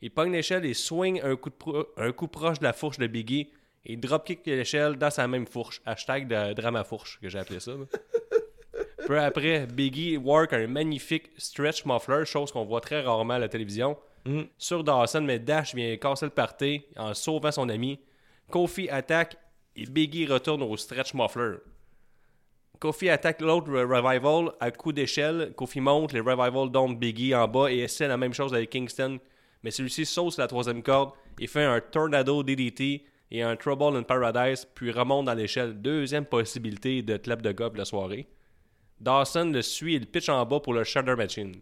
Il 0.00 0.10
pogne 0.10 0.32
l'échelle 0.32 0.64
et 0.64 0.74
swing 0.74 1.20
un 1.22 1.36
coup, 1.36 1.50
de 1.50 1.54
pro- 1.54 1.86
un 1.96 2.12
coup 2.12 2.28
proche 2.28 2.58
de 2.58 2.64
la 2.64 2.72
fourche 2.72 2.98
de 2.98 3.06
Biggie. 3.06 3.50
Et 3.86 3.92
il 3.92 4.00
dropkick 4.00 4.44
l'échelle 4.46 4.96
dans 4.96 5.10
sa 5.10 5.28
même 5.28 5.46
fourche. 5.46 5.80
Hashtag 5.86 6.26
de 6.28 6.52
drama 6.54 6.82
fourche, 6.84 7.18
que 7.22 7.28
j'ai 7.28 7.38
appelé 7.38 7.60
ça. 7.60 7.72
Peu 9.06 9.18
après, 9.18 9.66
Biggie 9.66 10.16
work 10.16 10.52
un 10.52 10.66
magnifique 10.66 11.30
stretch 11.38 11.84
muffler, 11.86 12.24
chose 12.26 12.52
qu'on 12.52 12.64
voit 12.64 12.80
très 12.80 13.00
rarement 13.00 13.34
à 13.34 13.38
la 13.38 13.48
télévision, 13.48 13.96
sur 14.58 14.84
Dawson, 14.84 15.22
mais 15.22 15.38
Dash 15.38 15.74
vient 15.74 15.96
casser 15.96 16.26
le 16.26 16.30
party 16.30 16.82
en 16.96 17.14
sauvant 17.14 17.50
son 17.50 17.68
ami. 17.70 17.98
Kofi 18.50 18.90
attaque 18.90 19.36
et 19.78 19.86
Biggie 19.86 20.26
retourne 20.26 20.62
au 20.62 20.76
stretch 20.76 21.14
muffler. 21.14 21.58
Kofi 22.80 23.08
attaque 23.08 23.40
l'autre 23.40 23.70
Revival 23.70 24.52
à 24.60 24.70
coup 24.70 24.92
d'échelle. 24.92 25.52
Kofi 25.56 25.80
monte, 25.80 26.12
les 26.12 26.20
Revival 26.20 26.70
dompent 26.70 26.98
Biggie 26.98 27.34
en 27.34 27.48
bas 27.48 27.70
et 27.70 27.78
essaie 27.78 28.08
la 28.08 28.16
même 28.16 28.34
chose 28.34 28.54
avec 28.54 28.70
Kingston. 28.70 29.18
Mais 29.62 29.70
celui-ci 29.70 30.06
saute 30.06 30.38
la 30.38 30.46
troisième 30.46 30.82
corde 30.82 31.12
et 31.40 31.46
fait 31.46 31.64
un 31.64 31.80
Tornado 31.80 32.42
DDT 32.42 33.04
et 33.30 33.42
un 33.42 33.56
Trouble 33.56 33.96
in 33.96 34.02
Paradise, 34.02 34.66
puis 34.74 34.90
remonte 34.90 35.26
dans 35.26 35.34
l'échelle. 35.34 35.80
Deuxième 35.80 36.24
possibilité 36.24 37.02
de 37.02 37.16
clap 37.16 37.42
de 37.42 37.52
pour 37.52 37.76
la 37.76 37.84
soirée. 37.84 38.28
Dawson 39.00 39.50
le 39.52 39.62
suit 39.62 39.94
et 39.94 39.98
le 39.98 40.06
pitch 40.06 40.28
en 40.28 40.44
bas 40.44 40.60
pour 40.60 40.74
le 40.74 40.84
Shudder 40.84 41.14
Machine. 41.14 41.54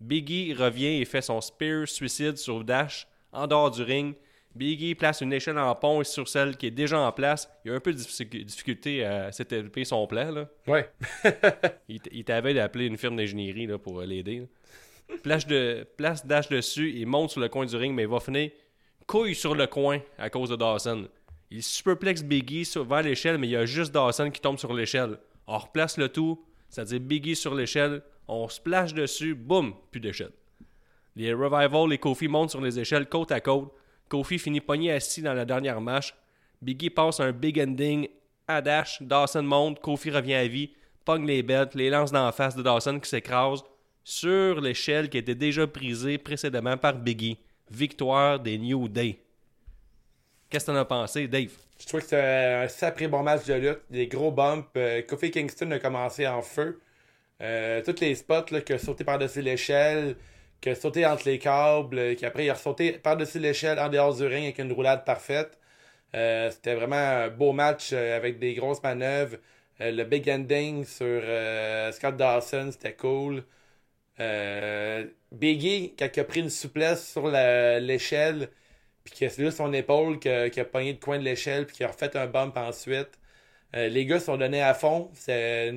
Biggie 0.00 0.54
revient 0.54 1.00
et 1.00 1.04
fait 1.04 1.22
son 1.22 1.40
Spear 1.40 1.86
Suicide 1.86 2.36
sur 2.36 2.64
Dash 2.64 3.06
en 3.32 3.46
dehors 3.46 3.70
du 3.70 3.82
ring. 3.82 4.14
Biggie 4.54 4.94
place 4.94 5.20
une 5.20 5.32
échelle 5.32 5.58
en 5.58 5.74
pont 5.74 6.02
sur 6.02 6.26
celle 6.28 6.56
qui 6.56 6.66
est 6.66 6.70
déjà 6.72 6.98
en 6.98 7.12
place. 7.12 7.48
Il 7.64 7.70
a 7.70 7.74
un 7.74 7.80
peu 7.80 7.92
de 7.92 7.98
difficu- 7.98 8.44
difficulté 8.44 9.04
à 9.04 9.30
s'étaler 9.30 9.84
son 9.84 10.06
plan. 10.06 10.30
Là. 10.32 10.48
Ouais. 10.66 10.90
Il, 11.88 12.24
t'avait 12.24 12.54
d'appeler 12.54 12.86
une 12.86 12.96
firme 12.96 13.16
d'ingénierie 13.16 13.68
pour 13.78 14.00
l'aider. 14.00 14.48
Place, 15.22 15.46
de, 15.46 15.86
place 15.96 16.26
Dash 16.26 16.48
dessus, 16.48 16.92
il 16.94 17.06
monte 17.06 17.30
sur 17.30 17.40
le 17.40 17.48
coin 17.48 17.64
du 17.64 17.74
ring, 17.76 17.94
mais 17.94 18.02
il 18.02 18.08
va 18.08 18.20
finir 18.20 18.50
couille 19.06 19.34
sur 19.34 19.54
le 19.54 19.66
coin 19.66 20.00
à 20.18 20.28
cause 20.28 20.50
de 20.50 20.56
Dawson. 20.56 21.08
Il 21.50 21.62
superplexe 21.62 22.22
Biggie 22.22 22.64
sur- 22.66 22.84
vers 22.84 23.02
l'échelle, 23.02 23.38
mais 23.38 23.46
il 23.46 23.50
y 23.52 23.56
a 23.56 23.64
juste 23.64 23.92
Dawson 23.92 24.30
qui 24.30 24.40
tombe 24.40 24.58
sur 24.58 24.74
l'échelle. 24.74 25.18
On 25.46 25.56
replace 25.56 25.96
le 25.96 26.08
tout. 26.10 26.44
C'est-à-dire 26.68 27.00
Biggie 27.00 27.36
sur 27.36 27.54
l'échelle, 27.54 28.02
on 28.26 28.48
splash 28.48 28.92
dessus, 28.92 29.34
boum, 29.34 29.72
plus 29.90 30.00
d'échelle. 30.00 30.32
Les 31.16 31.32
Revival 31.32 31.90
et 31.92 31.98
Kofi 31.98 32.28
montent 32.28 32.50
sur 32.50 32.60
les 32.60 32.78
échelles 32.78 33.08
côte 33.08 33.32
à 33.32 33.40
côte. 33.40 33.72
Kofi 34.08 34.38
finit 34.38 34.60
pogné 34.60 34.92
assis 34.92 35.22
dans 35.22 35.34
la 35.34 35.44
dernière 35.44 35.80
marche. 35.80 36.14
Biggie 36.60 36.90
passe 36.90 37.20
un 37.20 37.32
big 37.32 37.60
ending 37.60 38.08
à 38.46 38.60
Dash. 38.60 39.02
Dawson 39.02 39.42
monte. 39.42 39.80
Kofi 39.80 40.10
revient 40.10 40.34
à 40.34 40.48
vie. 40.48 40.70
Pogne 41.04 41.26
les 41.26 41.42
bêtes. 41.42 41.74
Les 41.74 41.90
lance 41.90 42.10
dans 42.10 42.24
la 42.24 42.32
face 42.32 42.56
de 42.56 42.62
Dawson 42.62 42.98
qui 43.00 43.08
s'écrase 43.08 43.62
sur 44.04 44.60
l'échelle 44.60 45.08
qui 45.10 45.18
était 45.18 45.34
déjà 45.34 45.66
brisée 45.66 46.18
précédemment 46.18 46.76
par 46.76 46.94
Biggie. 46.94 47.38
Victoire 47.70 48.40
des 48.40 48.58
New 48.58 48.88
Day. 48.88 49.18
Qu'est-ce 50.48 50.64
que 50.64 50.70
t'en 50.70 50.78
as 50.78 50.84
pensé, 50.86 51.28
Dave? 51.28 51.50
Je 51.78 51.86
trouve 51.86 52.00
que 52.00 52.06
c'était 52.06 52.62
un 52.64 52.68
sacré 52.68 53.06
bon 53.06 53.22
match 53.22 53.44
de 53.44 53.54
lutte. 53.54 53.80
Des 53.90 54.06
gros 54.06 54.32
bumps. 54.32 54.66
Euh, 54.76 55.02
Kofi 55.02 55.30
Kingston 55.30 55.70
a 55.72 55.78
commencé 55.78 56.26
en 56.26 56.40
feu. 56.40 56.80
Euh, 57.40 57.82
tous 57.84 58.00
les 58.00 58.14
spots, 58.14 58.50
là, 58.50 58.62
que 58.62 58.78
sauté 58.78 59.04
par-dessus 59.04 59.42
l'échelle, 59.42 60.16
que 60.60 60.74
sauté 60.74 61.06
entre 61.06 61.28
les 61.28 61.38
câbles, 61.38 61.98
euh, 61.98 62.14
qu'après 62.14 62.46
il 62.46 62.50
a 62.50 62.54
sauté 62.54 62.92
par-dessus 62.92 63.38
l'échelle 63.38 63.78
en 63.78 63.88
dehors 63.88 64.16
du 64.16 64.24
ring 64.26 64.44
avec 64.44 64.58
une 64.58 64.72
roulade 64.72 65.04
parfaite. 65.04 65.58
Euh, 66.14 66.50
c'était 66.50 66.74
vraiment 66.74 66.96
un 66.96 67.28
beau 67.28 67.52
match 67.52 67.90
euh, 67.92 68.16
avec 68.16 68.38
des 68.38 68.54
grosses 68.54 68.82
manœuvres. 68.82 69.38
Le 69.80 70.04
big 70.04 70.28
ending 70.28 70.84
sur 70.84 71.22
Scott 71.92 72.16
Dawson, 72.16 72.70
c'était 72.72 72.94
cool. 72.94 73.44
Biggie, 75.30 75.94
quand 75.96 76.08
il 76.16 76.20
a 76.20 76.24
pris 76.24 76.40
une 76.40 76.50
souplesse 76.50 77.12
sur 77.12 77.28
l'échelle, 77.28 78.48
puis 79.04 79.14
que 79.14 79.28
c'est 79.28 79.42
juste 79.44 79.58
son 79.58 79.72
épaule 79.72 80.18
qui 80.18 80.28
a, 80.28 80.50
qui 80.50 80.60
a 80.60 80.64
pogné 80.64 80.92
le 80.94 80.98
coin 80.98 81.18
de 81.18 81.24
l'échelle, 81.24 81.66
puis 81.66 81.76
qui 81.76 81.84
a 81.84 81.88
refait 81.88 82.16
un 82.16 82.26
bump 82.26 82.56
ensuite. 82.56 83.20
Les 83.74 84.04
gars 84.06 84.18
se 84.18 84.26
sont 84.26 84.36
donnés 84.36 84.62
à 84.62 84.74
fond. 84.74 85.10
C'est 85.14 85.72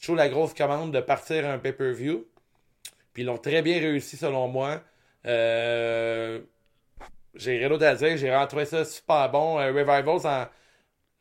toujours 0.00 0.16
la 0.16 0.28
grosse 0.28 0.54
commande 0.54 0.92
de 0.92 1.00
partir 1.00 1.48
un 1.48 1.58
pay-per-view. 1.58 2.26
Puis 3.16 3.22
ils 3.22 3.26
l'ont 3.26 3.38
très 3.38 3.62
bien 3.62 3.78
réussi 3.80 4.18
selon 4.18 4.46
moi. 4.46 4.82
Euh, 5.24 6.38
j'ai 7.34 7.56
rien 7.56 7.70
d'autre 7.70 7.86
à 7.86 7.94
dire. 7.94 8.14
J'ai 8.18 8.44
trouvé 8.46 8.66
ça 8.66 8.84
super 8.84 9.30
bon. 9.30 9.58
Euh, 9.58 9.68
Revivals 9.72 10.26
en, 10.26 10.46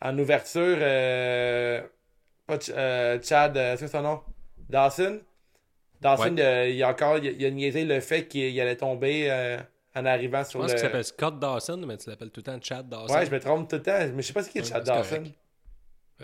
en 0.02 0.20
ouverture. 0.20 0.78
euh, 0.82 1.82
pas 2.48 2.60
Ch- 2.60 2.76
euh, 2.78 3.18
Chad, 3.24 3.56
euh, 3.56 3.78
c'est 3.78 3.90
quoi 3.90 4.00
son 4.02 4.04
nom? 4.04 4.22
Dawson? 4.70 5.22
Dawson, 6.02 6.36
Ouais. 6.38 6.76
il 6.76 6.84
a 6.84 6.90
encore 6.90 7.18
il, 7.20 7.30
a- 7.30 7.32
il 7.32 7.46
a 7.46 7.50
niaisé 7.50 7.86
le 7.86 8.02
fait 8.02 8.28
qu'il 8.28 8.42
il 8.44 8.60
allait 8.60 8.76
tomber 8.76 9.32
en 9.96 10.06
arrivant 10.06 10.44
Je 10.44 10.50
sur 10.50 10.60
pense 10.60 10.72
le. 10.72 10.74
qu'il 10.74 10.82
s'appelle 10.82 11.06
Scott 11.06 11.40
Dawson, 11.40 11.78
mais 11.88 11.96
tu 11.96 12.10
l'appelles 12.10 12.32
tout 12.32 12.42
le 12.42 12.44
temps 12.44 12.60
Chad 12.62 12.90
Dawson. 12.90 13.14
Ouais, 13.14 13.26
je 13.26 13.32
me 13.32 13.40
trompe 13.40 13.70
tout 13.70 13.78
le 13.78 13.84
temps. 13.84 14.00
Mais 14.14 14.22
je 14.22 14.28
sais 14.28 14.34
pas 14.34 14.44
c'est 14.44 14.52
qui 14.52 14.60
Ouais, 14.60 14.66
Chad 14.66 14.86
c'est 14.86 14.92
Dawson. 14.92 15.16
correct. 15.20 15.36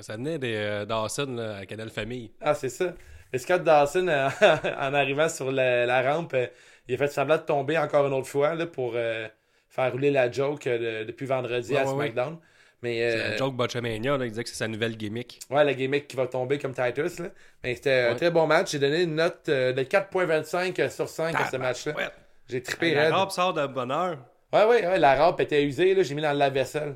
Ça 0.01 0.17
venait 0.17 0.37
des 0.37 0.85
Dawson 0.85 1.35
là, 1.35 1.57
à 1.59 1.65
Canal 1.65 1.89
Famille. 1.89 2.31
Ah, 2.41 2.53
c'est 2.55 2.69
ça. 2.69 2.93
Mais 3.33 3.39
Scott 3.39 3.63
Dawson, 3.63 4.07
euh, 4.07 4.29
en 4.79 4.93
arrivant 4.93 5.29
sur 5.29 5.51
la, 5.51 5.85
la 5.85 6.01
rampe, 6.13 6.33
euh, 6.33 6.47
il 6.87 6.95
a 6.95 6.97
fait 6.97 7.07
semblant 7.07 7.37
de 7.37 7.43
tomber 7.43 7.77
encore 7.77 8.05
une 8.07 8.13
autre 8.13 8.27
fois 8.27 8.55
là, 8.55 8.65
pour 8.65 8.93
euh, 8.95 9.27
faire 9.69 9.91
rouler 9.91 10.11
la 10.11 10.29
joke 10.31 10.65
de- 10.67 11.03
depuis 11.05 11.25
vendredi 11.25 11.71
Ouais, 11.73 11.79
à 11.79 11.83
ouais, 11.85 11.89
ouais. 11.89 11.95
SmackDown. 12.07 12.37
Mais 12.83 13.11
C'est 13.11 13.17
la 13.29 13.37
joke 13.37 13.55
Botchamania, 13.55 14.17
là, 14.17 14.25
il 14.25 14.29
disait 14.31 14.43
que 14.43 14.49
c'est 14.49 14.55
sa 14.55 14.67
nouvelle 14.67 14.97
gimmick. 14.97 15.39
ouais, 15.51 15.63
la 15.63 15.73
gimmick 15.75 16.07
qui 16.07 16.17
va 16.17 16.25
tomber 16.27 16.57
comme 16.57 16.73
Titus. 16.73 17.19
Là. 17.19 17.27
Mais 17.63 17.75
c'était 17.75 17.91
un 18.07 18.09
Ouais. 18.09 18.15
très 18.15 18.31
bon 18.31 18.47
match. 18.47 18.71
J'ai 18.71 18.79
donné 18.79 19.03
une 19.03 19.15
note 19.15 19.45
de 19.47 19.83
4.25 19.83 20.89
sur 20.89 21.07
5 21.07 21.35
à 21.39 21.49
ce 21.49 21.57
match-là. 21.57 21.93
Ouais. 21.95 22.09
J'ai 22.49 22.61
trippé 22.63 22.95
la 22.95 23.15
robe 23.15 23.29
sort 23.29 23.53
de 23.53 23.65
bonheur. 23.67 24.17
Ouais, 24.51 24.65
ouais, 24.65 24.85
ouais, 24.87 24.97
la 24.99 25.15
rampe 25.15 25.39
était 25.41 25.63
usée. 25.63 25.93
là. 25.93 26.01
J'ai 26.03 26.15
mis 26.15 26.21
dans 26.23 26.33
le 26.33 26.39
lave-vaisselle. 26.39 26.95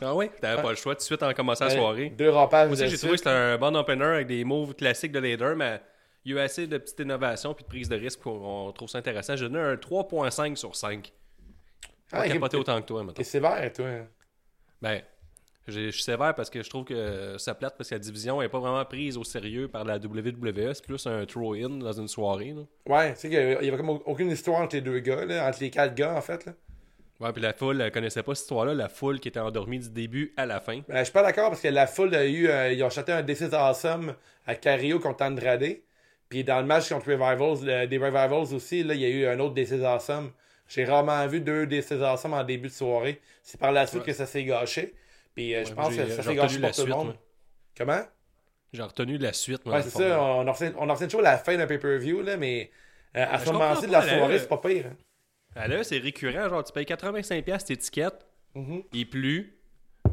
Ah 0.00 0.14
oui? 0.14 0.28
T'avais 0.40 0.60
pas 0.62 0.70
le 0.70 0.76
choix 0.76 0.94
tout 0.94 0.98
de 1.00 1.04
suite 1.04 1.22
en 1.22 1.32
commençant 1.32 1.64
la 1.66 1.70
soirée. 1.70 2.10
Deux 2.10 2.30
rampages 2.30 2.68
Moi 2.68 2.74
aussi, 2.74 2.88
j'ai 2.88 2.96
trouvé 2.96 3.12
que 3.12 3.18
c'était 3.18 3.30
un 3.30 3.56
bon 3.58 3.74
opener 3.76 4.04
avec 4.04 4.26
des 4.26 4.44
moves 4.44 4.74
classiques 4.74 5.12
de 5.12 5.20
leader, 5.20 5.54
mais 5.56 5.80
il 6.24 6.32
y 6.32 6.38
a 6.38 6.40
eu 6.40 6.44
assez 6.44 6.66
de 6.66 6.78
petites 6.78 7.00
innovations 7.00 7.54
puis 7.54 7.64
de 7.64 7.68
prise 7.68 7.88
de 7.88 7.96
risque 7.96 8.20
pour 8.20 8.40
qu'on 8.40 8.72
trouve 8.72 8.88
ça 8.88 8.98
intéressant. 8.98 9.36
J'ai 9.36 9.48
donné 9.48 9.60
un 9.60 9.76
3.5 9.76 10.56
sur 10.56 10.74
5. 10.74 11.12
Pas 12.10 12.20
Ah, 12.20 12.28
capoté 12.28 12.50
t'es- 12.52 12.56
autant 12.58 12.80
que 12.80 12.86
toi, 12.86 12.98
maintenant. 13.00 13.14
T'es 13.14 13.24
sévère, 13.24 13.72
toi. 13.72 13.86
Ben, 14.82 15.00
j'ai- 15.66 15.86
je 15.86 15.90
suis 15.90 16.02
sévère 16.02 16.34
parce 16.34 16.50
que 16.50 16.62
je 16.62 16.68
trouve 16.68 16.84
que 16.84 17.36
ça 17.38 17.54
plate 17.54 17.74
parce 17.76 17.88
que 17.88 17.94
la 17.94 17.98
division 17.98 18.40
n'est 18.40 18.48
pas 18.48 18.58
vraiment 18.58 18.84
prise 18.84 19.16
au 19.16 19.24
sérieux 19.24 19.68
par 19.68 19.84
la 19.84 19.98
WWE. 19.98 20.74
C'est 20.74 20.84
plus 20.84 21.06
un 21.06 21.24
throw-in 21.24 21.70
dans 21.70 21.92
une 21.92 22.08
soirée. 22.08 22.52
Là. 22.54 22.62
Ouais, 22.94 23.14
tu 23.14 23.20
sais 23.20 23.30
qu'il 23.30 23.38
y 23.66 23.68
avait 23.68 23.76
comme 23.76 23.90
aucune 23.90 24.30
histoire 24.30 24.60
entre 24.60 24.76
les 24.76 24.82
deux 24.82 24.98
gars, 25.00 25.24
là, 25.24 25.48
entre 25.48 25.60
les 25.60 25.70
quatre 25.70 25.94
gars, 25.94 26.14
en 26.14 26.20
fait. 26.20 26.44
Là. 26.46 26.52
Ouais, 27.20 27.32
puis 27.32 27.40
la 27.42 27.52
foule, 27.52 27.80
elle 27.80 27.92
connaissait 27.92 28.22
pas 28.22 28.34
cette 28.34 28.42
histoire-là. 28.42 28.74
La 28.74 28.88
foule 28.88 29.20
qui 29.20 29.28
était 29.28 29.38
endormie 29.40 29.78
du 29.78 29.88
début 29.90 30.32
à 30.36 30.46
la 30.46 30.60
fin. 30.60 30.80
Ben, 30.88 30.98
je 30.98 31.04
suis 31.04 31.12
pas 31.12 31.22
d'accord 31.22 31.50
parce 31.50 31.60
que 31.62 31.68
la 31.68 31.86
foule 31.86 32.14
a 32.14 32.24
eu. 32.26 32.48
euh, 32.48 32.72
ils 32.72 32.82
ont 32.82 32.90
chanté 32.90 33.12
un 33.12 33.22
This 33.22 33.40
is 33.40 33.54
Awesome 33.54 34.14
à 34.46 34.54
Cario 34.56 34.98
contre 34.98 35.24
Andrade. 35.24 35.76
Puis 36.28 36.42
dans 36.42 36.58
le 36.60 36.66
match 36.66 36.88
contre 36.88 37.06
Revivals, 37.12 37.64
le- 37.64 37.86
des 37.86 37.98
Revivals 37.98 38.52
aussi, 38.54 38.82
là, 38.82 38.94
il 38.94 39.00
y 39.00 39.04
a 39.04 39.08
eu 39.08 39.26
un 39.26 39.38
autre 39.38 39.54
This 39.54 39.70
is 39.70 39.84
Awesome. 39.84 40.32
J'ai 40.68 40.84
rarement 40.84 41.24
vu 41.28 41.40
deux 41.40 41.68
This 41.68 41.90
is 41.90 42.02
Awesome 42.02 42.32
en 42.34 42.42
début 42.42 42.68
de 42.68 42.72
soirée. 42.72 43.20
C'est 43.42 43.60
par 43.60 43.70
la 43.70 43.86
suite 43.86 44.00
Ouais. 44.00 44.06
que 44.08 44.12
ça 44.12 44.26
s'est 44.26 44.44
gâché. 44.44 44.94
Puis 45.34 45.54
euh, 45.54 45.64
je 45.64 45.72
pense 45.72 45.90
que 45.90 45.94
ça 46.08 46.16
j'ai 46.16 46.22
s'est 46.22 46.34
gâché 46.34 46.58
pour 46.58 46.70
tout 46.70 46.76
le 46.80 46.84
suite, 46.84 46.88
monde. 46.88 47.06
moi. 47.06 47.16
Comment? 47.76 48.00
J'ai 48.72 48.82
retenu 48.82 49.18
la 49.18 49.32
suite. 49.32 49.64
moi, 49.64 49.76
Ouais, 49.76 49.82
c'est 49.82 49.98
le 50.02 50.08
ça. 50.10 50.20
On, 50.20 50.46
on 50.48 50.92
ressent 50.92 51.04
toujours 51.06 51.22
la 51.22 51.38
fin 51.38 51.56
d'un 51.56 51.66
pay-per-view, 51.66 52.22
là, 52.22 52.36
mais 52.36 52.70
euh, 53.16 53.24
à 53.30 53.38
je 53.38 53.44
ce 53.44 53.50
moment-ci 53.50 53.86
de 53.86 53.92
la 53.92 54.02
soirée, 54.02 54.34
euh, 54.34 54.38
c'est 54.40 54.48
pas 54.48 54.58
pire. 54.58 54.86
hein. 54.90 54.96
Ah, 55.56 55.68
Là, 55.68 55.84
c'est 55.84 55.98
récurrent. 55.98 56.48
Genre, 56.48 56.64
tu 56.64 56.72
payes 56.72 56.84
85$ 56.84 57.64
tes 57.64 57.72
étiquettes, 57.74 58.26
Mhm. 58.54 58.82
il 58.92 59.08
pleut, 59.08 59.46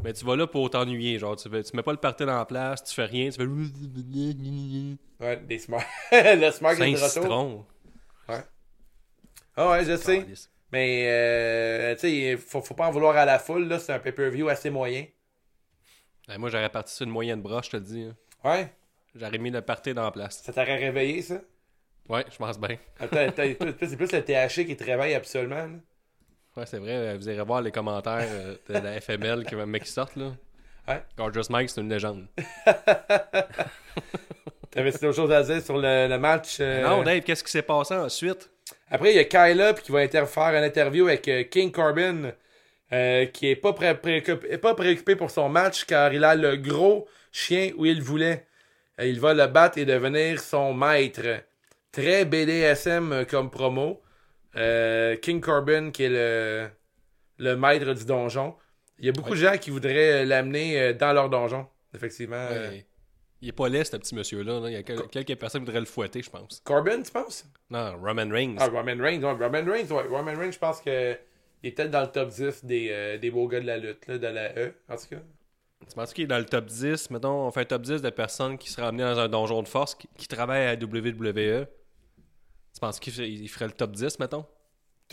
mais 0.04 0.12
tu 0.12 0.24
vas 0.24 0.36
là 0.36 0.46
pour 0.46 0.70
t'ennuyer. 0.70 1.18
Genre, 1.18 1.36
tu, 1.36 1.48
fais- 1.48 1.62
tu 1.64 1.76
mets 1.76 1.82
pas 1.82 1.92
le 1.92 1.98
party 1.98 2.24
dans 2.24 2.36
la 2.36 2.44
place, 2.44 2.82
tu 2.84 2.94
fais 2.94 3.04
rien, 3.06 3.28
tu 3.30 3.36
fais. 3.36 3.44
Ouais, 5.20 5.36
des 5.36 5.58
smart. 5.58 5.84
le 6.12 6.50
smart 6.50 6.72
est 6.72 6.78
de 6.92 6.96
retour. 6.96 7.08
citron. 7.08 7.66
Ah 9.54 9.70
ouais, 9.70 9.84
je 9.84 9.96
sais. 9.96 10.20
Calice. 10.20 10.50
Mais, 10.72 11.04
euh, 11.06 11.94
tu 11.94 12.00
sais, 12.00 12.36
faut, 12.38 12.62
faut 12.62 12.74
pas 12.74 12.86
en 12.88 12.90
vouloir 12.90 13.14
à 13.16 13.26
la 13.26 13.38
foule, 13.38 13.68
là. 13.68 13.78
C'est 13.78 13.92
un 13.92 13.98
pay-per-view 13.98 14.48
assez 14.48 14.70
moyen. 14.70 15.04
Ouais, 16.28 16.38
moi, 16.38 16.48
j'aurais 16.48 16.70
parti 16.70 16.94
sur 16.94 17.04
une 17.04 17.12
moyenne 17.12 17.42
broche, 17.42 17.66
je 17.66 17.70
te 17.72 17.76
le 17.76 17.82
dis. 17.82 18.02
hein. 18.04 18.16
Ouais. 18.42 18.72
J'aurais 19.14 19.36
mis 19.38 19.50
le 19.50 19.60
party 19.60 19.92
dans 19.92 20.04
la 20.04 20.10
place. 20.10 20.42
Ça 20.42 20.52
t'aurait 20.54 20.76
réveillé, 20.78 21.20
ça? 21.20 21.42
Ouais, 22.08 22.24
je 22.30 22.36
pense 22.36 22.58
bien. 22.58 22.76
Attends, 23.00 23.16
attends, 23.28 23.42
c'est 23.80 23.96
plus 23.96 24.12
le 24.12 24.22
THC 24.22 24.66
qui 24.66 24.76
te 24.76 24.84
réveille 24.84 25.14
absolument. 25.14 25.56
là. 25.56 25.68
Ouais, 26.56 26.66
c'est 26.66 26.78
vrai. 26.78 27.16
Vous 27.16 27.28
irez 27.30 27.42
voir 27.44 27.62
les 27.62 27.70
commentaires 27.70 28.26
euh, 28.28 28.56
de 28.68 28.74
la 28.74 29.00
FML 29.00 29.44
qui, 29.46 29.54
mais 29.54 29.80
qui 29.80 29.88
sortent, 29.90 30.16
là. 30.16 30.32
Ouais. 30.88 31.02
Gorgeous 31.16 31.48
Mike, 31.50 31.70
c'est 31.70 31.80
une 31.80 31.88
légende. 31.88 32.26
T'avais 34.70 34.90
d'autres 34.90 35.12
choses 35.12 35.32
à 35.32 35.42
dire 35.42 35.62
sur 35.62 35.76
le, 35.78 36.08
le 36.08 36.18
match? 36.18 36.58
euh? 36.60 36.82
Non, 36.82 37.02
Dave, 37.02 37.20
qu'est-ce 37.20 37.44
qui 37.44 37.50
s'est 37.50 37.62
passé 37.62 37.94
ensuite? 37.94 38.50
Après, 38.90 39.12
il 39.12 39.16
y 39.16 39.18
a 39.18 39.24
Kyla 39.24 39.74
qui 39.74 39.92
va 39.92 40.06
faire 40.08 40.54
une 40.56 40.64
interview 40.64 41.06
avec 41.08 41.28
euh, 41.28 41.44
King 41.44 41.70
Corbin, 41.70 42.32
euh, 42.92 43.26
qui 43.26 43.48
est 43.48 43.56
pas, 43.56 43.72
pré- 43.74 43.94
préoccupé, 43.96 44.50
est 44.52 44.58
pas 44.58 44.74
préoccupé 44.74 45.14
pour 45.16 45.30
son 45.30 45.48
match 45.48 45.84
car 45.84 46.12
il 46.12 46.24
a 46.24 46.34
le 46.34 46.56
gros 46.56 47.06
chien 47.30 47.70
où 47.76 47.84
il 47.86 48.02
voulait. 48.02 48.46
Il 49.02 49.20
va 49.20 49.34
le 49.34 49.46
battre 49.46 49.78
et 49.78 49.84
devenir 49.84 50.40
son 50.40 50.74
maître. 50.74 51.22
Très 51.92 52.24
BDSM 52.24 53.12
euh, 53.12 53.24
comme 53.24 53.50
promo. 53.50 54.02
Euh, 54.56 55.16
King 55.16 55.40
Corbin 55.40 55.90
qui 55.90 56.04
est 56.04 56.08
le, 56.08 56.68
le 57.38 57.56
maître 57.56 57.92
du 57.94 58.04
donjon. 58.04 58.54
Il 58.98 59.06
y 59.06 59.08
a 59.08 59.12
beaucoup 59.12 59.30
Ouais. 59.30 59.36
de 59.36 59.42
gens 59.42 59.58
qui 59.58 59.70
voudraient 59.70 60.22
euh, 60.22 60.24
l'amener 60.24 60.94
dans 60.94 61.12
leur 61.12 61.28
donjon. 61.30 61.66
Effectivement. 61.94 62.48
Ouais. 62.48 62.86
Il 63.42 63.48
est 63.48 63.52
pas 63.52 63.68
laid, 63.68 63.84
ce 63.84 63.96
petit 63.96 64.14
monsieur-là. 64.14 64.60
là. 64.60 64.68
Il 64.70 64.72
y 64.74 64.76
a 64.76 64.82
quel- 64.82 65.06
quelques 65.08 65.36
personnes 65.36 65.62
qui 65.62 65.66
voudraient 65.66 65.80
le 65.80 65.86
fouetter, 65.86 66.22
je 66.22 66.30
pense. 66.30 66.60
Corbin, 66.64 67.02
tu 67.02 67.10
penses? 67.10 67.44
Non, 67.70 67.96
Roman 68.00 68.28
Reigns. 68.30 68.56
Ah, 68.58 68.66
Roman 68.68 68.96
Reigns, 69.02 69.20
ouais, 69.22 69.32
Roman 69.32 69.64
Reigns. 69.70 69.88
Roman 69.90 70.32
Reigns, 70.38 70.52
je 70.52 70.58
pense 70.58 70.80
que 70.80 71.16
il 71.64 71.68
est 71.68 71.72
peut-être 71.72 71.90
dans 71.90 72.02
le 72.02 72.06
top 72.08 72.28
10 72.28 72.64
des, 72.64 72.88
euh, 72.90 73.18
des 73.18 73.30
beaux 73.30 73.48
gars 73.48 73.60
de 73.60 73.66
la 73.66 73.78
lutte, 73.78 74.06
là, 74.06 74.18
de 74.18 74.26
la 74.26 74.56
E, 74.58 74.72
en 74.88 74.96
tout 74.96 75.06
cas. 75.10 75.16
Tu 75.88 75.94
penses 75.96 76.12
qu'il 76.14 76.24
est 76.24 76.28
dans 76.28 76.38
le 76.38 76.44
top 76.44 76.66
10? 76.66 77.10
Mettons, 77.10 77.46
on 77.46 77.50
fait 77.50 77.60
un 77.60 77.64
top 77.64 77.82
10 77.82 78.00
de 78.02 78.10
personnes 78.10 78.56
qui 78.58 78.70
seraient 78.70 78.86
amenées 78.86 79.02
dans 79.04 79.18
un 79.18 79.28
donjon 79.28 79.62
de 79.62 79.68
force, 79.68 79.94
qui, 79.96 80.08
qui 80.16 80.28
travaillent 80.28 80.66
à 80.68 80.74
WWE. 80.76 81.66
Penses 82.82 82.98
qu'il 82.98 83.12
ferait, 83.48 83.66
le 83.66 83.72
top 83.72 83.92
10, 83.92 84.18
mettons? 84.18 84.44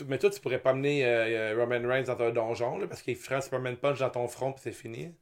Mais 0.08 0.18
toi, 0.18 0.28
tu 0.28 0.40
pourrais 0.40 0.58
pas 0.58 0.70
amener 0.70 1.04
euh, 1.06 1.52
euh, 1.54 1.56
Roman 1.56 1.86
Reigns 1.88 2.02
dans 2.02 2.20
un 2.20 2.30
donjon, 2.32 2.78
là, 2.78 2.88
parce 2.88 3.00
qu'il 3.00 3.14
ferait 3.14 3.36
un 3.36 3.40
Superman 3.40 3.76
Punch 3.76 4.00
dans 4.00 4.10
ton 4.10 4.26
front, 4.26 4.50
puis 4.52 4.60
c'est 4.64 4.72
fini. 4.72 5.14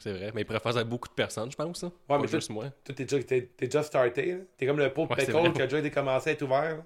C'est 0.00 0.12
vrai. 0.12 0.32
Mais 0.34 0.40
il 0.40 0.44
pourrait 0.44 0.58
faire 0.58 0.72
ça 0.72 0.80
à 0.80 0.84
beaucoup 0.84 1.08
de 1.08 1.14
personnes, 1.14 1.52
je 1.52 1.56
pense. 1.56 1.84
Là. 1.84 1.88
Ouais, 1.90 1.94
Pas 2.08 2.18
mais 2.18 2.26
juste 2.26 2.50
moi. 2.50 2.64
Toi, 2.84 2.96
t'es 2.96 3.04
déjà, 3.04 3.22
t'es, 3.22 3.42
t'es 3.56 3.66
déjà 3.66 3.84
starté. 3.84 4.38
T'es 4.56 4.66
comme 4.66 4.78
le 4.80 4.92
pot 4.92 5.04
de 5.06 5.10
Ouais, 5.10 5.18
pickle 5.18 5.30
vrai. 5.38 5.52
qui 5.52 5.62
a 5.62 5.66
déjà 5.66 5.78
été 5.78 5.92
commencé 5.92 6.30
à 6.30 6.32
être 6.32 6.42
ouvert, 6.42 6.62
là. 6.78 6.84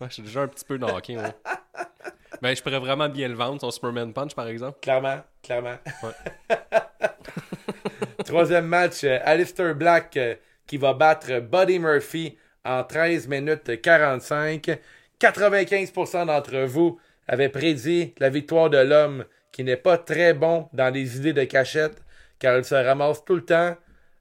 Ouais, 0.00 0.08
je 0.08 0.14
suis 0.14 0.22
déjà 0.24 0.40
un 0.42 0.48
petit 0.48 0.64
peu 0.64 0.78
knocké. 0.78 1.16
ouais. 1.16 1.22
Ben, 2.42 2.56
je 2.56 2.60
pourrais 2.60 2.80
vraiment 2.80 3.08
bien 3.08 3.28
le 3.28 3.34
vendre, 3.34 3.60
son 3.60 3.70
Superman 3.70 4.12
Punch, 4.12 4.34
par 4.34 4.48
exemple. 4.48 4.78
Clairement, 4.82 5.20
clairement. 5.44 5.76
Ouais. 6.02 6.56
Troisième 8.24 8.66
match, 8.66 9.04
euh, 9.04 9.18
Alistair 9.22 9.74
Black 9.76 10.16
euh, 10.16 10.34
qui 10.66 10.76
va 10.76 10.92
battre 10.92 11.38
Buddy 11.38 11.78
Murphy 11.78 12.36
en 12.64 12.82
13 12.84 13.28
minutes 13.28 13.80
45. 13.80 14.78
95% 15.20 16.26
d'entre 16.26 16.56
vous 16.64 16.98
avaient 17.28 17.48
prédit 17.48 18.14
la 18.18 18.28
victoire 18.30 18.70
de 18.70 18.78
l'homme 18.78 19.24
qui 19.52 19.64
n'est 19.64 19.76
pas 19.76 19.96
très 19.98 20.34
bon 20.34 20.68
dans 20.72 20.92
les 20.92 21.16
idées 21.16 21.32
de 21.32 21.44
cachette 21.44 22.02
car 22.38 22.58
il 22.58 22.64
se 22.64 22.74
ramasse 22.74 23.24
tout 23.24 23.36
le 23.36 23.44
temps 23.44 23.76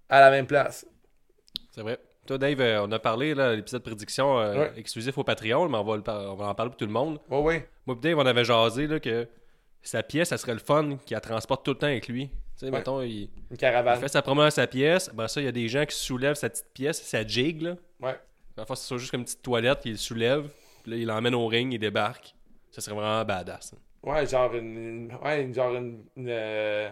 à 0.10 0.20
la 0.22 0.30
même 0.32 0.46
place. 0.48 0.86
C'est 1.72 1.82
vrai. 1.82 1.98
Toi, 2.26 2.38
Dave, 2.38 2.62
euh, 2.62 2.84
on 2.86 2.92
a 2.94 3.00
parlé, 3.00 3.34
là, 3.34 3.54
l'épisode 3.54 3.84
prédiction 3.84 4.40
euh, 4.40 4.56
Ouais. 4.60 4.72
exclusif 4.78 5.18
au 5.18 5.24
Patreon, 5.26 5.68
mais 5.68 5.78
on 5.78 5.84
va, 5.84 5.98
le 5.98 6.04
par- 6.04 6.32
on 6.32 6.36
va 6.36 6.46
en 6.48 6.56
parler 6.56 6.70
pour 6.70 6.78
tout 6.78 6.86
le 6.86 6.92
monde. 6.92 7.20
Ouais, 7.30 7.40
ouais. 7.42 7.68
Moi, 7.86 7.98
Dave, 8.02 8.18
on 8.18 8.26
avait 8.26 8.46
jasé 8.46 8.88
là, 8.88 9.00
que 9.02 9.28
sa 9.82 10.04
pièce, 10.04 10.30
ça 10.30 10.38
serait 10.38 10.54
le 10.54 10.60
fun 10.60 10.98
qu'il 11.06 11.16
la 11.16 11.20
transporte 11.22 11.66
tout 11.66 11.72
le 11.72 11.78
temps 11.78 11.88
avec 11.88 12.08
lui. 12.08 12.30
Tu 12.58 12.66
sais, 12.68 12.72
mettons, 12.72 13.02
il, 13.02 13.24
Une 13.24 13.30
il 13.52 13.58
caravane. 13.58 14.00
fait 14.00 14.08
sa 14.08 14.22
promenade 14.22 14.48
à 14.48 14.52
sa 14.52 14.68
pièce. 14.68 15.10
Ben, 15.14 15.28
ça, 15.28 15.42
il 15.42 15.46
y 15.46 15.48
a 15.48 15.52
des 15.52 15.68
gens 15.68 15.86
qui 15.86 15.98
soulèvent 15.98 16.36
sa 16.36 16.50
petite 16.50 16.72
pièce, 16.74 17.02
sa 17.02 17.28
jig, 17.28 17.62
là. 17.62 17.76
Ouais. 18.00 18.16
Parfois, 18.56 18.76
c'est 18.76 18.98
juste 18.98 19.12
comme 19.12 19.22
une 19.22 19.26
petite 19.26 19.42
toilette, 19.42 19.82
il 19.86 19.92
le 19.94 19.98
soulève, 19.98 20.50
puis 20.84 20.92
là, 20.92 20.98
il 20.98 21.06
l'emmène 21.08 21.36
au 21.36 21.48
ring, 21.48 21.74
il 21.74 21.80
débarque. 21.80 22.36
Ça 22.72 22.82
serait 22.82 22.96
vraiment 22.96 23.24
badass. 23.26 23.74
hein. 23.74 23.78
Ouais, 24.04 24.26
genre 24.28 24.54
une. 24.56 24.78
une- 25.10 25.16
ouais, 25.24 25.52
genre 25.54 25.74
une. 25.76 26.04
Une, 26.18 26.28
euh, 26.30 26.90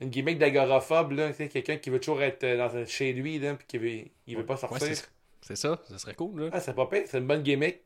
une 0.00 0.08
gimmick 0.10 0.38
d'agoraphobe, 0.38 1.12
là. 1.12 1.28
Tu 1.30 1.34
sais, 1.36 1.48
quelqu'un 1.48 1.76
qui 1.76 1.90
veut 1.90 2.00
toujours 2.00 2.22
être 2.22 2.42
euh, 2.44 2.56
dans 2.58 2.74
un- 2.76 2.84
chez 2.86 3.12
lui, 3.12 3.38
là, 3.38 3.54
puis 3.54 3.66
qui 3.66 3.78
veut, 3.78 4.10
il 4.26 4.36
veut 4.36 4.44
pas 4.46 4.56
sortir. 4.56 4.80
c'est 4.96 5.08
c'est 5.40 5.56
ça, 5.56 5.78
ça 5.84 5.98
serait 5.98 6.14
cool. 6.14 6.42
Là. 6.44 6.50
ah, 6.52 6.60
c'est 6.60 6.74
pas 6.74 6.86
pire, 6.86 7.02
c'est 7.06 7.18
une 7.18 7.26
bonne 7.26 7.42
gimmick. 7.42 7.80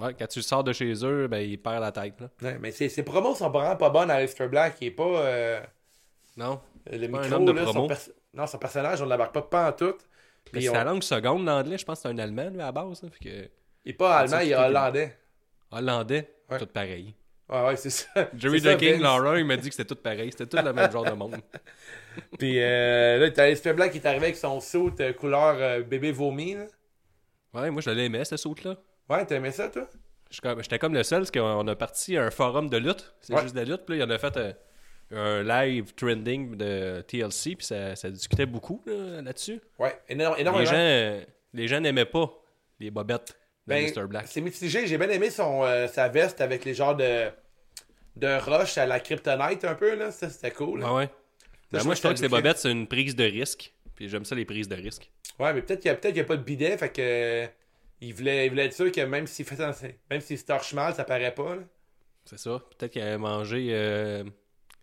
Ouais, 0.00 0.14
quand 0.18 0.26
tu 0.26 0.40
sors 0.42 0.64
de 0.64 0.72
chez 0.72 0.92
eux, 1.04 1.28
ben, 1.28 1.38
il 1.38 1.60
perd 1.60 1.80
la 1.80 1.92
tête. 1.92 2.20
Là. 2.20 2.28
Ouais, 2.42 2.58
mais 2.58 2.70
ses, 2.72 2.88
ses 2.88 3.02
promos 3.02 3.34
sont 3.34 3.50
vraiment 3.50 3.76
pas 3.76 3.90
bonnes 3.90 4.10
à 4.10 4.14
Aleister 4.14 4.48
Black. 4.48 4.76
Il 4.80 4.88
est 4.88 4.90
pas. 4.90 5.04
euh, 5.04 5.60
Non, 6.36 6.60
le 6.90 7.06
micro, 7.06 7.34
homme 7.34 7.44
de 7.44 7.52
là, 7.52 7.66
son, 7.66 7.86
pers- 7.88 8.10
non, 8.34 8.46
son 8.46 8.58
personnage, 8.58 9.02
on 9.02 9.06
l'embarque 9.06 9.34
pas, 9.34 9.42
pas 9.42 9.68
en 9.68 9.72
tout. 9.72 9.94
Puis 10.50 10.62
c'est 10.62 10.68
on- 10.70 10.74
la 10.74 10.84
langue 10.84 11.02
seconde 11.02 11.44
d'anglais, 11.46 11.78
je 11.78 11.84
pense 11.84 11.98
que 11.98 12.02
c'est 12.02 12.08
un 12.14 12.18
allemand 12.18 12.50
lui, 12.50 12.60
à 12.60 12.66
la 12.66 12.72
base. 12.72 13.00
Fait 13.00 13.24
que... 13.24 13.50
Il 13.84 13.90
est 13.90 13.94
pas 13.94 14.16
allemand, 14.18 14.38
il 14.40 14.50
est 14.52 14.54
hollandais. 14.54 15.16
Hollandais, 15.70 16.34
Ouais. 16.50 16.58
tout 16.58 16.66
pareil. 16.66 17.14
Ouais, 17.48 17.66
ouais, 17.66 17.76
c'est 17.76 17.90
ça. 17.90 18.28
Jerry 18.34 18.60
King. 18.78 19.00
Laura, 19.00 19.38
il 19.38 19.44
m'a 19.44 19.56
dit 19.56 19.68
que 19.68 19.74
c'était 19.74 19.94
tout 19.94 20.00
pareil. 20.00 20.30
C'était 20.32 20.46
tout 20.46 20.64
le 20.64 20.72
même 20.72 20.90
genre 20.90 21.04
de 21.04 21.10
monde. 21.12 21.36
Puis 22.38 22.60
euh, 22.62 23.18
là, 23.18 23.30
t'as 23.30 23.44
Aleister 23.44 23.72
Black 23.72 23.92
qui 23.92 23.98
est 23.98 24.06
arrivé 24.06 24.24
avec 24.26 24.36
son 24.36 24.60
saut 24.60 24.90
euh, 25.00 25.12
couleur 25.12 25.56
euh, 25.58 25.82
bébé 25.82 26.12
vomi, 26.12 26.54
là. 26.54 26.66
Ouais, 27.54 27.70
moi 27.70 27.82
je 27.82 27.90
l'aimais, 27.90 28.24
ce 28.24 28.36
saut-là. 28.36 28.76
Ouais, 29.10 29.26
t'aimais 29.26 29.50
ça, 29.50 29.68
toi? 29.68 29.86
J'étais 30.30 30.78
comme 30.78 30.94
le 30.94 31.02
seul, 31.02 31.20
parce 31.20 31.30
qu'on 31.30 31.66
a 31.68 31.76
parti 31.76 32.16
à 32.16 32.24
un 32.24 32.30
forum 32.30 32.70
de 32.70 32.78
lutte. 32.78 33.14
C'est 33.20 33.34
Ouais. 33.34 33.42
juste 33.42 33.54
de 33.54 33.60
la 33.60 33.66
lutte. 33.66 33.84
Puis 33.84 33.98
là, 33.98 34.04
il 34.04 34.08
en 34.08 34.14
a 34.14 34.18
fait 34.18 34.36
euh, 34.38 34.52
un 35.12 35.42
live 35.42 35.92
trending 35.94 36.56
de 36.56 37.02
TLC. 37.06 37.56
Puis 37.56 37.66
ça, 37.66 37.94
ça 37.96 38.10
discutait 38.10 38.46
beaucoup 38.46 38.82
là, 38.86 39.22
là-dessus. 39.22 39.60
Ouais, 39.78 39.96
énorme, 40.08 40.34
les 40.36 40.40
énormément. 40.42 40.64
gens 40.64 40.76
euh, 40.76 41.22
les 41.54 41.68
gens 41.68 41.80
n'aimaient 41.80 42.04
pas 42.06 42.30
les 42.80 42.90
bobettes 42.90 43.36
de 43.66 43.74
Ben, 43.74 43.90
Mr. 43.94 44.06
Black. 44.06 44.26
C'est 44.28 44.40
mitigé. 44.40 44.86
J'ai 44.86 44.98
bien 44.98 45.08
aimé 45.10 45.30
son, 45.30 45.62
euh, 45.64 45.86
sa 45.86 46.08
veste 46.08 46.40
avec 46.40 46.64
les 46.64 46.74
genres 46.74 46.96
de, 46.96 47.28
de 48.16 48.38
roche 48.50 48.78
à 48.78 48.86
la 48.86 49.00
kryptonite 49.00 49.64
un 49.64 49.74
peu. 49.74 49.94
là. 49.96 50.10
Ça, 50.10 50.28
c'était 50.30 50.50
cool. 50.50 50.80
là. 50.80 50.92
Ouais. 50.94 51.10
Ben, 51.70 51.78
je 51.80 51.84
moi, 51.84 51.94
je 51.94 52.00
trouve 52.00 52.12
que 52.14 52.18
ces 52.20 52.28
bobettes, 52.28 52.58
c'est 52.58 52.70
une 52.72 52.86
prise 52.86 53.14
de 53.16 53.24
risque. 53.24 53.72
Puis 53.94 54.08
j'aime 54.08 54.24
ça, 54.24 54.34
les 54.34 54.44
prises 54.44 54.68
de 54.68 54.74
risque. 54.76 55.10
Ouais, 55.38 55.52
mais 55.54 55.62
peut-être 55.62 55.80
qu'il 55.80 55.90
n'y 55.90 55.96
a, 55.96 55.98
peut-être 56.00 56.12
qu'il 56.14 56.22
y 56.22 56.24
a 56.24 56.28
pas 56.28 56.36
de 56.36 56.42
bidet. 56.42 56.76
Fait 56.76 56.88
que. 56.90 57.00
euh, 57.00 57.46
il, 58.00 58.12
voulait, 58.14 58.46
il 58.46 58.50
voulait 58.50 58.66
être 58.66 58.74
sûr 58.74 58.90
que 58.90 59.00
même 59.02 59.26
s'il 59.26 59.44
fait 59.44 59.58
même 60.10 60.20
s'il 60.20 60.36
se 60.38 60.44
torche 60.44 60.72
mal, 60.74 60.92
ça 60.94 61.04
paraît 61.04 61.34
pas. 61.34 61.54
Là. 61.54 61.62
C'est 62.24 62.38
ça. 62.38 62.60
Peut-être 62.76 62.92
qu'il 62.92 63.02
avait 63.02 63.16
mangé 63.18 63.68
euh, 63.70 64.24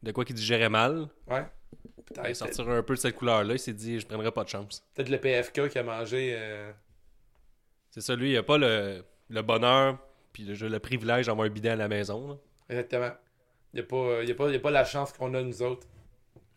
de 0.04 0.12
quoi 0.12 0.26
qu'il 0.26 0.36
digérait 0.36 0.70
mal. 0.70 1.08
Ouais. 1.28 1.46
Il 1.96 2.04
Peut-être, 2.16 2.36
sortir 2.36 2.68
un 2.70 2.82
peu 2.82 2.96
de 2.96 3.00
cette 3.00 3.16
couleur-là. 3.16 3.54
Il 3.54 3.60
s'est 3.60 3.74
dit, 3.74 4.00
je 4.00 4.08
prendrais 4.08 4.32
pas 4.32 4.44
de 4.44 4.50
chance. 4.50 4.84
peut-être 4.96 5.10
le 5.10 5.20
PFK 5.20 5.70
qui 5.70 5.78
a 5.78 5.84
mangé. 5.84 6.34
euh, 6.38 6.72
C'est 7.92 8.02
ça, 8.02 8.16
lui, 8.16 8.32
il 8.32 8.38
a 8.38 8.44
pas 8.44 8.58
le, 8.58 9.04
le 9.30 9.42
bonheur 9.42 9.98
puis 10.34 10.44
le, 10.44 10.54
le 10.68 10.80
privilège 10.80 11.28
d'avoir 11.28 11.46
un 11.48 11.50
bidet 11.50 11.70
à 11.70 11.76
la 11.76 11.88
maison. 11.88 12.30
là. 12.30 12.36
Exactement. 12.70 13.12
Il 13.74 13.78
n'y 13.78 13.82
a, 13.82 13.84
pas- 13.84 14.24
y 14.24 14.32
a, 14.32 14.36
pas- 14.36 14.48
il 14.48 14.54
y 14.54 14.58
a 14.58 14.60
pas 14.60 14.72
la 14.72 14.86
chance 14.86 15.14
qu'on 15.14 15.34
a 15.36 15.42
nous 15.44 15.62
autres. 15.62 15.86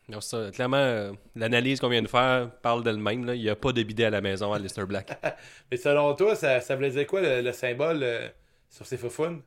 Non, 0.09 0.21
ça, 0.21 0.51
clairement, 0.53 0.77
euh, 0.79 1.13
l'analyse 1.37 1.79
qu'on 1.81 1.89
vient 1.89 2.03
de 2.03 2.09
faire 2.09 2.51
parle 2.63 2.83
d'elle-même. 2.83 3.21
Il 3.35 3.41
n'y 3.43 3.49
a 3.51 3.57
pas 3.57 3.73
de 3.73 3.83
bidet 3.83 4.05
à 4.05 4.11
la 4.11 4.21
maison 4.21 4.53
à 4.53 4.59
Lister 4.59 4.85
Black. 4.87 5.23
Mais 5.71 5.77
selon 5.77 6.15
toi, 6.15 6.35
ça, 6.35 6.61
ça 6.61 6.75
voulait 6.77 6.91
dire 6.91 7.07
quoi 7.07 7.21
le, 7.21 7.41
le 7.43 7.53
symbole 7.53 8.03
euh, 8.03 8.29
sur 8.71 8.87
ses 8.87 8.97
foufounes? 8.97 9.43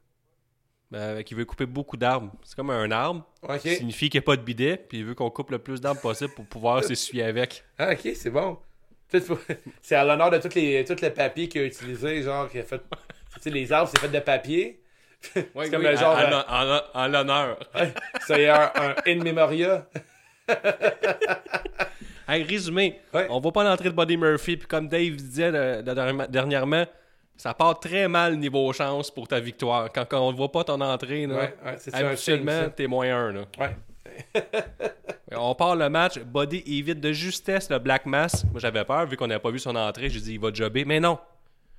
Ben, 0.91 1.23
qui 1.23 1.33
veut 1.33 1.45
couper 1.45 1.65
beaucoup 1.65 1.97
d'arbres. 1.97 2.31
C'est 2.43 2.55
comme 2.55 2.69
un 2.69 2.89
arbre. 2.91 3.25
Ok. 3.41 3.59
Ça 3.61 3.69
signifie 3.75 4.09
qu'il 4.09 4.19
n'y 4.19 4.23
a 4.23 4.27
pas 4.27 4.35
de 4.37 4.43
bidet, 4.43 4.77
puis 4.77 4.99
il 4.99 5.05
veut 5.05 5.15
qu'on 5.15 5.29
coupe 5.31 5.49
le 5.51 5.57
plus 5.59 5.81
d'arbres 5.81 5.99
possible 6.01 6.33
pour 6.35 6.45
pouvoir 6.45 6.83
s'essuyer 6.83 7.23
avec. 7.23 7.63
Ah, 7.77 7.91
ok, 7.93 8.11
c'est 8.15 8.29
bon. 8.29 8.57
C'est 9.81 9.95
à 9.95 10.03
l'honneur 10.03 10.29
de 10.31 10.37
tous 10.39 10.53
les, 10.55 10.83
tout 10.83 10.95
le 11.01 11.09
papier 11.09 11.47
qu'il 11.47 11.61
a 11.61 11.65
utilisé, 11.65 12.21
genre, 12.23 12.45
a 12.45 12.49
fait. 12.49 12.65
Tu 13.35 13.41
sais, 13.41 13.49
les 13.49 13.71
arbres, 13.71 13.89
c'est 13.93 13.99
fait 13.99 14.07
de 14.09 14.19
papier. 14.19 14.79
c'est 15.21 15.51
comme 15.53 15.81
le 15.81 15.95
genre. 15.97 16.15
en, 16.15 16.19
euh, 16.19 16.41
en- 16.47 16.77
en- 16.99 17.01
en 17.03 17.07
l'honneur. 17.07 17.59
c'est 18.27 18.47
un, 18.47 18.71
un 18.75 18.95
in 19.05 19.23
memoria. 19.23 19.87
Hey, 22.27 22.43
résumé, 22.43 22.99
Ouais. 23.13 23.27
on 23.29 23.39
voit 23.39 23.51
pas 23.51 23.63
l'entrée 23.63 23.89
de 23.89 23.95
Buddy 23.95 24.17
Murphy, 24.17 24.57
puis 24.57 24.67
comme 24.67 24.87
Dave 24.87 25.11
disait 25.15 25.51
euh, 25.53 25.81
dernièrement, 26.29 26.85
ça 27.37 27.53
part 27.53 27.79
très 27.79 28.07
mal 28.07 28.37
niveau 28.37 28.71
chance 28.73 29.11
pour 29.11 29.27
ta 29.27 29.39
victoire. 29.39 29.91
Quand, 29.93 30.05
quand 30.05 30.21
on 30.21 30.31
ne 30.31 30.37
voit 30.37 30.51
pas 30.51 30.63
ton 30.63 30.79
entrée, 30.81 31.27
là, 31.27 31.35
Ouais, 31.35 31.55
habituellement, 31.93 32.69
t'es 32.75 32.87
moins. 32.87 33.31
Là. 33.31 33.41
Ouais. 33.59 33.75
On 35.35 35.55
part 35.55 35.75
le 35.75 35.89
match, 35.89 36.19
Buddy 36.19 36.63
évite 36.65 36.99
de 37.01 37.11
justesse 37.11 37.69
le 37.69 37.79
Black 37.79 38.05
Mass. 38.05 38.45
Moi 38.51 38.59
j'avais 38.59 38.85
peur, 38.85 39.05
vu 39.05 39.17
qu'on 39.17 39.27
n'avait 39.27 39.41
pas 39.41 39.51
vu 39.51 39.59
son 39.59 39.75
entrée, 39.75 40.09
j'ai 40.09 40.19
dit 40.21 40.33
il 40.33 40.39
va 40.39 40.53
jobber, 40.53 40.85
mais 40.85 40.99
non, 40.99 41.19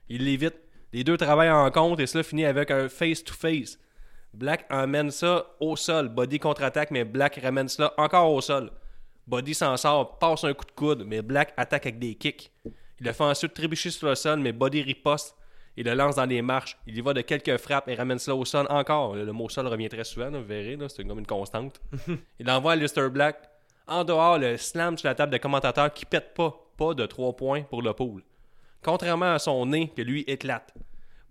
il 0.09 0.25
l'évite. 0.25 0.57
Les 0.93 1.05
deux 1.05 1.17
travaillent 1.17 1.51
en 1.51 1.71
compte 1.71 2.01
et 2.01 2.07
cela 2.07 2.23
finit 2.25 2.45
avec 2.45 2.71
un 2.71 2.89
face-to-face. 2.89 3.79
Black 4.35 4.67
emmène 4.71 5.11
ça 5.11 5.47
au 5.61 5.77
sol. 5.77 6.09
Buddy 6.09 6.39
contre-attaque, 6.39 6.91
mais 6.91 7.05
Black 7.05 7.41
ramène 7.43 7.69
cela 7.69 7.93
encore 7.97 8.33
au 8.33 8.41
sol. 8.41 8.71
Buddy 9.27 9.55
s'en 9.55 9.77
sort, 9.77 10.19
passe 10.19 10.45
un 10.45 10.53
coup 10.53 10.65
de 10.65 10.73
coude, 10.73 11.05
mais 11.07 11.23
Black 11.23 11.53
attaque 11.57 11.87
avec 11.87 11.99
des 11.99 12.15
kicks. 12.15 12.53
Il 13.01 13.07
le 13.07 13.13
fait 13.13 13.25
ensuite 13.25 13.55
trébucher 13.55 13.91
sur 13.91 14.09
le 14.09 14.15
sol, 14.15 14.39
mais 14.41 14.53
Buddy 14.53 14.83
riposte 14.83 15.35
et 15.77 15.83
le 15.83 15.95
lance 15.95 16.17
dans 16.17 16.25
les 16.27 16.43
marches. 16.43 16.77
Il 16.87 16.97
y 16.97 17.01
va 17.01 17.13
de 17.13 17.21
quelques 17.21 17.57
frappes 17.59 17.89
et 17.89 17.95
ramène 17.95 18.19
cela 18.19 18.35
au 18.37 18.45
sol 18.45 18.67
encore. 18.71 19.15
Le, 19.15 19.31
mot 19.33 19.49
sol 19.49 19.67
revient 19.67 19.89
très 19.89 20.05
souvent, 20.05 20.31
là, 20.31 20.39
vous 20.39 20.45
verrez, 20.47 20.79
c'est 20.89 21.05
comme 21.07 21.19
une 21.19 21.27
constante. 21.27 21.81
Il 22.39 22.51
envoie 22.51 22.73
à 22.73 22.77
Lister 22.77 23.09
Black. 23.11 23.37
En 23.87 24.03
dehors, 24.05 24.39
le 24.39 24.57
slam 24.57 24.99
sur 24.99 25.09
la 25.09 25.15
table 25.15 25.33
de 25.33 25.39
commentateur 25.39 25.93
qui 25.93 26.05
pète 26.07 26.35
pas. 26.35 26.55
Pas 26.77 26.93
de 26.93 27.07
3 27.07 27.35
points 27.37 27.63
pour 27.63 27.81
le 27.83 27.93
pool. 27.95 28.23
Contrairement 28.83 29.33
à 29.33 29.39
son 29.39 29.65
nez, 29.67 29.91
que 29.97 30.03
lui 30.03 30.23
éclate. 30.27 30.75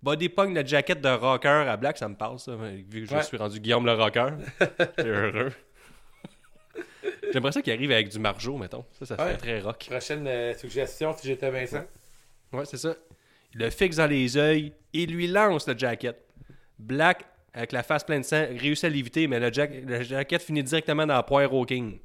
Buddy 0.01 0.29
pogne 0.29 0.53
la 0.53 0.63
jaquette 0.65 1.01
de 1.01 1.09
rocker 1.09 1.47
à 1.67 1.77
Black, 1.77 1.97
ça 1.97 2.07
me 2.09 2.15
parle 2.15 2.39
ça, 2.39 2.55
vu 2.55 2.83
que 3.03 3.05
je 3.05 3.15
Ouais. 3.15 3.23
suis 3.23 3.37
rendu 3.37 3.59
Guillaume 3.59 3.85
le 3.85 3.93
rocker. 3.93 4.29
J'ai 4.97 5.03
heureux. 5.07 5.51
J'aimerais 7.31 7.51
ça 7.51 7.61
qu'il 7.61 7.73
arrive 7.73 7.91
avec 7.91 8.09
du 8.09 8.19
margeau, 8.19 8.57
mettons. 8.57 8.85
Ça, 8.93 9.05
ça 9.05 9.15
Ouais. 9.23 9.31
fait 9.31 9.37
très 9.37 9.59
rock. 9.61 9.85
Prochaine 9.89 10.27
euh, 10.27 10.53
suggestion, 10.55 11.13
si 11.17 11.27
j'étais 11.27 11.49
Vincent. 11.49 11.83
Ouais, 12.53 12.65
c'est 12.65 12.77
ça. 12.77 12.95
Le 13.57 13.69
fixe 13.69 13.95
dans 13.97 14.07
les 14.07 14.35
yeux 14.35 14.71
et 14.93 15.05
lui 15.05 15.27
lance 15.27 15.67
le 15.67 15.77
jacket. 15.77 16.17
Black, 16.77 17.25
avec 17.53 17.71
la 17.71 17.83
face 17.83 18.03
pleine 18.03 18.21
de 18.21 18.25
sang, 18.25 18.45
réussit 18.59 18.83
à 18.85 18.89
l'éviter, 18.89 19.27
mais 19.27 19.39
le, 19.39 19.51
jack- 19.51 19.71
le 19.85 20.03
jacket 20.03 20.41
finit 20.41 20.61
directement 20.63 21.05
dans 21.07 21.13
la 21.15 21.23
poire 21.23 21.51
au 21.53 21.65
King. 21.65 21.99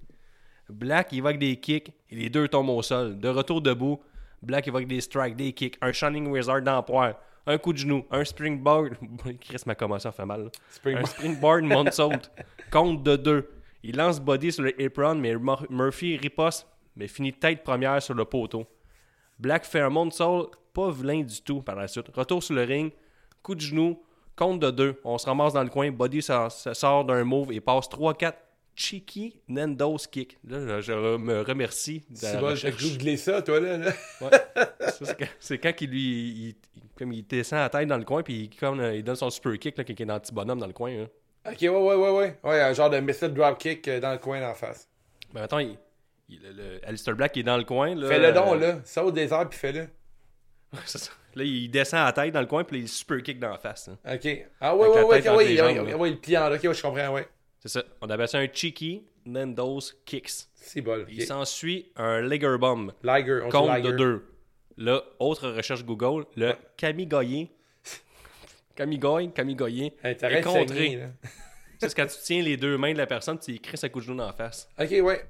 Black, 0.68 1.12
avec 1.12 1.38
des 1.38 1.56
kicks 1.56 1.92
et 2.08 2.14
les 2.14 2.30
deux 2.30 2.46
tombent 2.46 2.68
au 2.70 2.82
sol. 2.82 3.18
De 3.18 3.28
retour 3.28 3.60
debout, 3.60 4.00
Black, 4.40 4.68
avec 4.68 4.86
des 4.86 5.00
strikes, 5.00 5.34
des 5.34 5.52
kicks, 5.52 5.76
un 5.82 5.92
Shining 5.92 6.28
Wizard 6.28 6.62
dans 6.62 6.76
la 6.76 6.82
poire, 6.82 7.14
un 7.46 7.58
coup 7.58 7.72
de 7.72 7.78
genou, 7.78 8.04
un 8.12 8.24
springboard. 8.24 8.94
Chris, 9.40 9.62
ma 9.66 9.74
commotion 9.74 10.12
fait 10.12 10.24
mal. 10.24 10.44
là. 10.44 10.50
Spring- 10.70 10.98
Un 10.98 11.04
springboard 11.04 11.64
moonsault. 11.64 12.12
Compte 12.70 13.02
de 13.02 13.16
deux. 13.16 13.50
Il 13.82 13.96
lance 13.96 14.20
Body 14.20 14.52
sur 14.52 14.62
le 14.62 14.72
apron, 14.80 15.16
mais 15.16 15.34
Mur- 15.34 15.66
Murphy 15.68 16.16
riposte, 16.16 16.68
mais 16.94 17.08
finit 17.08 17.32
tête 17.32 17.64
première 17.64 18.00
sur 18.00 18.14
le 18.14 18.24
poteau. 18.24 18.64
Black 19.40 19.64
fait 19.64 19.80
un 19.80 19.88
moonsault 19.90 20.50
pas 20.72 20.90
vilain 20.90 21.22
du 21.22 21.40
tout 21.42 21.62
par 21.62 21.74
la 21.76 21.88
suite. 21.88 22.06
Retour 22.14 22.42
sur 22.42 22.54
le 22.54 22.62
ring, 22.62 22.92
coup 23.42 23.54
de 23.56 23.60
genou, 23.60 24.00
compte 24.36 24.60
de 24.60 24.70
deux. 24.70 25.00
On 25.02 25.18
se 25.18 25.26
ramasse 25.26 25.52
dans 25.54 25.62
le 25.64 25.68
coin, 25.70 25.90
Body 25.90 26.22
se 26.22 26.32
sort 26.74 27.04
d'un 27.04 27.24
move 27.24 27.50
et 27.52 27.60
passe 27.60 27.88
3-4 27.88 28.34
cheeky 28.76 29.40
Nando's 29.48 30.06
kick. 30.06 30.38
Là, 30.48 30.80
je, 30.80 30.92
je 30.92 31.16
me 31.16 31.40
remercie 31.42 32.04
de 32.08 32.16
C'est 32.16 32.38
bon, 32.38 32.54
googlé 32.54 33.16
ça, 33.16 33.42
toi, 33.42 33.60
là. 33.60 33.76
là. 33.78 33.92
Ouais. 34.20 34.30
Ça, 34.90 35.14
c'est 35.40 35.58
quand, 35.58 35.80
lui, 35.80 35.88
il, 35.90 36.48
il- 36.48 36.54
comme 36.96 37.12
il 37.12 37.26
descend 37.26 37.58
la 37.60 37.68
tête 37.70 37.88
dans 37.88 37.98
le 37.98 38.04
coin, 38.04 38.22
puis 38.22 38.42
il, 38.44 38.56
comme, 38.56 38.78
euh, 38.80 38.94
il 38.94 39.02
donne 39.02 39.16
son 39.16 39.30
super 39.30 39.58
kick, 39.58 39.76
là, 39.76 39.84
quand 39.84 39.92
il 39.98 40.02
est 40.02 40.06
dans 40.06 40.14
le 40.14 40.20
petit 40.20 40.32
bonhomme 40.34 40.60
dans 40.60 40.66
le 40.66 40.72
coin. 40.72 40.90
hein. 40.92 41.08
Ok, 41.50 41.56
ouais, 41.62 41.68
ouais, 41.68 41.94
ouais, 41.96 42.10
ouais. 42.10 42.38
Ouais, 42.44 42.60
un 42.60 42.72
genre 42.74 42.90
de 42.90 42.98
missile 43.00 43.32
dropkick 43.34 43.88
euh, 43.88 44.00
dans 44.00 44.12
le 44.12 44.18
coin 44.18 44.40
d'en 44.40 44.54
face. 44.54 44.88
Ben 45.32 45.42
attends, 45.42 45.58
il- 45.58 45.76
le, 46.38 46.52
le- 46.52 46.80
Alistair 46.86 47.14
Black 47.16 47.36
il 47.36 47.40
est 47.40 47.44
dans 47.44 47.56
le 47.56 47.64
coin. 47.64 47.94
Là, 47.94 48.08
Fais-le 48.08 48.32
donc, 48.32 48.60
là. 48.60 48.80
Saute 48.84 49.14
des 49.14 49.32
airs, 49.32 49.48
puis 49.48 49.58
fais-le. 49.58 49.88
Là, 51.36 51.44
il 51.44 51.68
descend 51.70 52.04
la 52.04 52.12
tête 52.12 52.32
dans 52.34 52.40
le 52.40 52.46
coin, 52.46 52.64
puis 52.64 52.78
il 52.80 52.88
super 52.88 53.22
kick 53.22 53.38
dans 53.38 53.50
la 53.50 53.58
face. 53.58 53.88
hein. 53.88 53.98
Ok. 54.14 54.46
Ah, 54.60 54.74
ouais, 54.74 54.88
ouais, 54.88 54.88
ouais, 54.88 55.02
ouais, 55.02 55.04
ouais, 55.04 55.22
jambes, 55.22 55.36
ouais, 55.36 55.90
là. 55.90 55.96
ouais, 55.96 56.10
le 56.10 56.16
plie 56.16 56.36
en 56.36 56.52
ok, 56.52 56.60
ouais, 56.64 56.74
je 56.74 56.82
comprends, 56.82 57.08
ouais. 57.12 57.28
C'est 57.60 57.68
ça. 57.68 57.84
On 58.00 58.10
appelle 58.10 58.26
ça 58.28 58.38
un 58.38 58.48
cheeky 58.52 59.04
Nando's 59.26 59.96
kicks. 60.04 60.30
C'est 60.54 60.80
bol. 60.80 61.06
Il 61.08 61.20
ok. 61.20 61.26
s'ensuit 61.28 61.92
un 61.96 62.20
Lager 62.20 62.56
Bomb. 62.58 62.92
Liger, 63.04 63.40
on 63.44 63.48
Compte 63.48 63.68
Liger. 63.76 63.92
de 63.92 63.96
deux. 63.96 64.26
Là, 64.76 65.02
autre 65.20 65.48
recherche 65.50 65.84
Google, 65.84 66.24
le 66.36 66.48
Ouais. 66.48 66.58
Kamigoye. 66.76 67.48
Kamigoye, 68.74 69.30
Kamigoye. 69.32 69.92
Hey, 70.02 70.16
est 70.20 70.40
contré. 70.42 71.00
c'est 71.78 71.94
quand 71.94 72.06
tu 72.06 72.16
tiens 72.22 72.42
les 72.42 72.56
deux 72.56 72.76
mains 72.78 72.92
de 72.92 72.98
la 72.98 73.06
personne, 73.06 73.38
tu 73.38 73.52
écris 73.54 73.76
sa 73.76 73.88
couche 73.88 74.04
de 74.06 74.12
genou 74.12 74.22
en 74.22 74.32
face. 74.32 74.68
Ok, 74.80 74.90
ouais. 75.02 75.24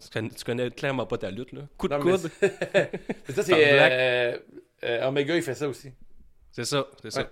Tu 0.00 0.44
connais, 0.44 0.70
clairement 0.70 1.06
pas 1.06 1.18
ta 1.18 1.30
lutte, 1.30 1.52
là. 1.52 1.62
Coup 1.76 1.88
de 1.88 1.94
Non, 1.94 2.00
coude, 2.00 2.30
c'est- 2.40 2.90
ça, 3.34 3.42
c'est. 3.42 3.54
Euh, 3.58 4.38
euh, 4.84 5.08
Omega, 5.08 5.34
il 5.36 5.42
fait 5.42 5.54
ça 5.54 5.68
aussi. 5.68 5.92
c'est 6.52 6.64
ça, 6.64 6.86
c'est 7.02 7.10
ça. 7.10 7.28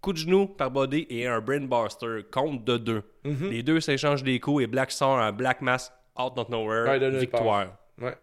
Coup 0.00 0.12
de 0.12 0.18
genou 0.18 0.46
par 0.46 0.70
body 0.70 1.06
et 1.10 1.26
un 1.26 1.40
brainbuster, 1.40 2.22
compte 2.30 2.64
de 2.64 2.76
deux. 2.76 3.02
Mhm. 3.24 3.50
Les 3.50 3.62
deux 3.62 3.80
s'échangent 3.80 4.22
des 4.22 4.38
coups 4.40 4.62
et 4.62 4.66
Black 4.66 4.90
sort 4.92 5.18
un 5.18 5.32
Black 5.32 5.60
Mass 5.60 5.92
out 6.18 6.32
of 6.36 6.48
nowhere, 6.48 6.88
Ouais, 6.88 6.98
de 7.00 7.10
nulle 7.10 7.20
victoire. 7.20 7.76
Ouais. 8.00 8.14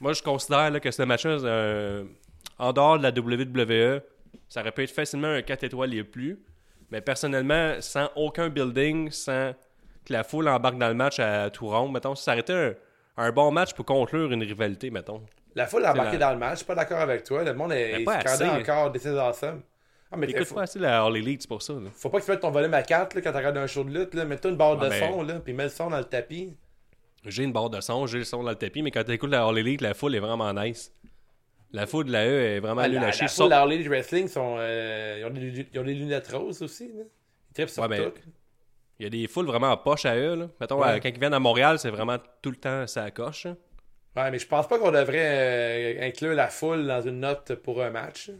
Moi, 0.00 0.12
je 0.12 0.22
considère 0.22 0.70
là, 0.70 0.78
que 0.80 0.90
ce 0.90 1.02
match-là, 1.02 1.30
euh, 1.44 2.04
en 2.58 2.72
dehors 2.72 2.98
de 2.98 3.02
la 3.04 3.10
WWE, 3.10 4.02
ça 4.48 4.60
aurait 4.60 4.72
pu 4.72 4.82
être 4.82 4.90
facilement 4.90 5.28
un 5.28 5.42
4 5.42 5.64
étoiles 5.64 5.94
et 5.94 6.04
plus. 6.04 6.38
Mais 6.90 7.00
personnellement, 7.00 7.76
sans 7.80 8.10
aucun 8.14 8.48
building, 8.48 9.10
sans 9.10 9.54
que 10.06 10.12
la 10.12 10.24
foule 10.24 10.48
embarque 10.48 10.78
dans 10.78 10.88
le 10.88 10.94
match 10.94 11.18
à 11.18 11.50
tout 11.50 11.68
rond, 11.68 11.88
mettons, 11.90 12.14
ça 12.14 12.32
aurait 12.32 12.40
été 12.40 12.52
un, 12.52 12.74
un 13.18 13.32
bon 13.32 13.50
match 13.50 13.74
pour 13.74 13.84
conclure 13.84 14.32
une 14.32 14.42
rivalité, 14.42 14.90
mettons. 14.90 15.22
La 15.54 15.66
foule 15.66 15.84
a 15.84 15.92
embarqué 15.92 16.18
la- 16.18 16.26
dans 16.28 16.32
le 16.32 16.38
match, 16.38 16.52
je 16.52 16.56
suis 16.58 16.66
pas 16.66 16.74
d'accord 16.74 17.00
avec 17.00 17.24
toi. 17.24 17.42
Le 17.44 17.52
monde 17.54 17.72
est 17.72 18.02
scandé 18.04 18.44
encore 18.48 18.92
is 18.96 19.08
awesome. 19.08 19.62
Ah, 20.12 20.16
mais 20.16 20.30
Écoute 20.30 20.44
faut, 20.46 20.54
pas 20.54 20.62
assez 20.62 20.78
la 20.78 21.02
All 21.04 21.16
Elite, 21.16 21.42
c'est 21.42 21.48
pour 21.48 21.62
ça. 21.62 21.72
là. 21.72 21.90
faut 21.92 22.08
pas 22.10 22.18
que 22.20 22.24
tu 22.24 22.30
fasses 22.30 22.40
ton 22.40 22.50
volume 22.52 22.74
à 22.74 22.82
4 22.82 23.14
là, 23.14 23.20
quand 23.22 23.30
tu 23.32 23.36
regardes 23.38 23.56
un 23.58 23.66
show 23.66 23.82
de 23.82 23.90
lutte. 23.98 24.14
Là. 24.14 24.24
Mets-toi 24.24 24.50
une 24.52 24.56
barre 24.56 24.78
Ouais, 24.78 24.84
de 24.84 24.88
mais- 24.90 25.00
son, 25.00 25.22
là, 25.22 25.40
puis 25.40 25.52
mets 25.52 25.64
le 25.64 25.68
son 25.70 25.90
dans 25.90 25.98
le 25.98 26.04
tapis. 26.04 26.56
J'ai 27.24 27.42
une 27.42 27.52
barre 27.52 27.70
de 27.70 27.80
son, 27.80 28.06
j'ai 28.06 28.18
le 28.18 28.24
son 28.24 28.44
dans 28.44 28.50
le 28.50 28.54
tapis, 28.56 28.82
mais 28.82 28.92
quand 28.92 29.02
tu 29.02 29.10
écoutes 29.12 29.30
la 29.30 29.44
All 29.44 29.58
Elite, 29.58 29.80
la 29.80 29.94
foule 29.94 30.14
est 30.14 30.20
vraiment 30.20 30.52
nice. 30.52 30.92
La 31.72 31.86
foule 31.88 32.04
de 32.04 32.12
la 32.12 32.24
E 32.26 32.30
est 32.30 32.60
vraiment 32.60 32.82
Ah, 32.82 32.88
nulle 32.88 33.00
la, 33.00 33.06
la 33.06 33.12
foule 33.12 33.46
de 33.46 33.50
la 33.50 33.58
Harley 33.60 33.82
Wrestling, 33.88 34.28
sont, 34.28 34.56
euh, 34.58 35.16
ils, 35.18 35.24
ont 35.24 35.30
des, 35.30 35.66
ils 35.72 35.80
ont 35.80 35.84
des 35.84 35.94
lunettes 35.94 36.28
roses 36.28 36.62
aussi. 36.62 36.86
Là. 36.88 37.02
Ils 37.50 37.54
trippent 37.54 37.68
sur 37.70 37.82
Ouais, 37.82 37.88
mais- 37.88 38.04
tout. 38.04 38.12
Il 38.98 39.04
y 39.04 39.06
a 39.06 39.10
des 39.10 39.26
foules 39.28 39.46
vraiment 39.46 39.76
poche 39.76 40.06
à 40.06 40.16
eux. 40.16 40.34
Là. 40.34 40.48
Mettons, 40.60 40.80
Ouais. 40.80 40.88
euh, 40.96 40.98
quand 41.00 41.08
ils 41.08 41.18
viennent 41.18 41.34
à 41.34 41.38
Montréal, 41.38 41.78
c'est 41.78 41.90
vraiment 41.90 42.16
tout 42.42 42.50
le 42.50 42.56
temps 42.56 42.86
ça 42.86 43.10
coche. 43.10 43.46
hein. 43.46 43.56
Ouais, 44.16 44.30
mais 44.30 44.38
je 44.38 44.46
pense 44.46 44.66
pas 44.66 44.78
qu'on 44.78 44.90
devrait 44.92 45.98
euh, 46.00 46.06
inclure 46.08 46.32
la 46.34 46.48
foule 46.48 46.86
dans 46.86 47.02
une 47.02 47.20
note 47.20 47.54
pour 47.56 47.82
un 47.82 47.90
match. 47.90 48.30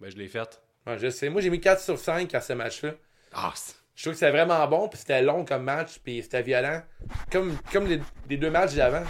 Ben, 0.00 0.10
je 0.10 0.16
l'ai 0.16 0.26
faite. 0.26 0.60
Ouais, 0.86 0.98
je 0.98 1.10
sais. 1.10 1.28
Moi, 1.28 1.40
j'ai 1.40 1.50
mis 1.50 1.60
4 1.60 1.80
sur 1.80 1.96
5 1.96 2.34
à 2.34 2.40
ce 2.40 2.52
match-là. 2.54 2.90
Ah, 3.32 3.52
c'est- 3.54 3.76
Je 3.94 4.02
trouve 4.02 4.14
que 4.14 4.18
c'était 4.18 4.32
vraiment 4.32 4.66
bon, 4.66 4.88
puis 4.88 4.98
c'était 4.98 5.22
long 5.22 5.44
comme 5.44 5.62
match, 5.62 6.00
puis 6.02 6.20
c'était 6.22 6.42
violent. 6.42 6.82
Comme, 7.30 7.56
comme 7.72 7.86
les, 7.86 8.00
les 8.28 8.36
deux 8.36 8.50
matchs 8.50 8.74
d'avant. 8.74 9.04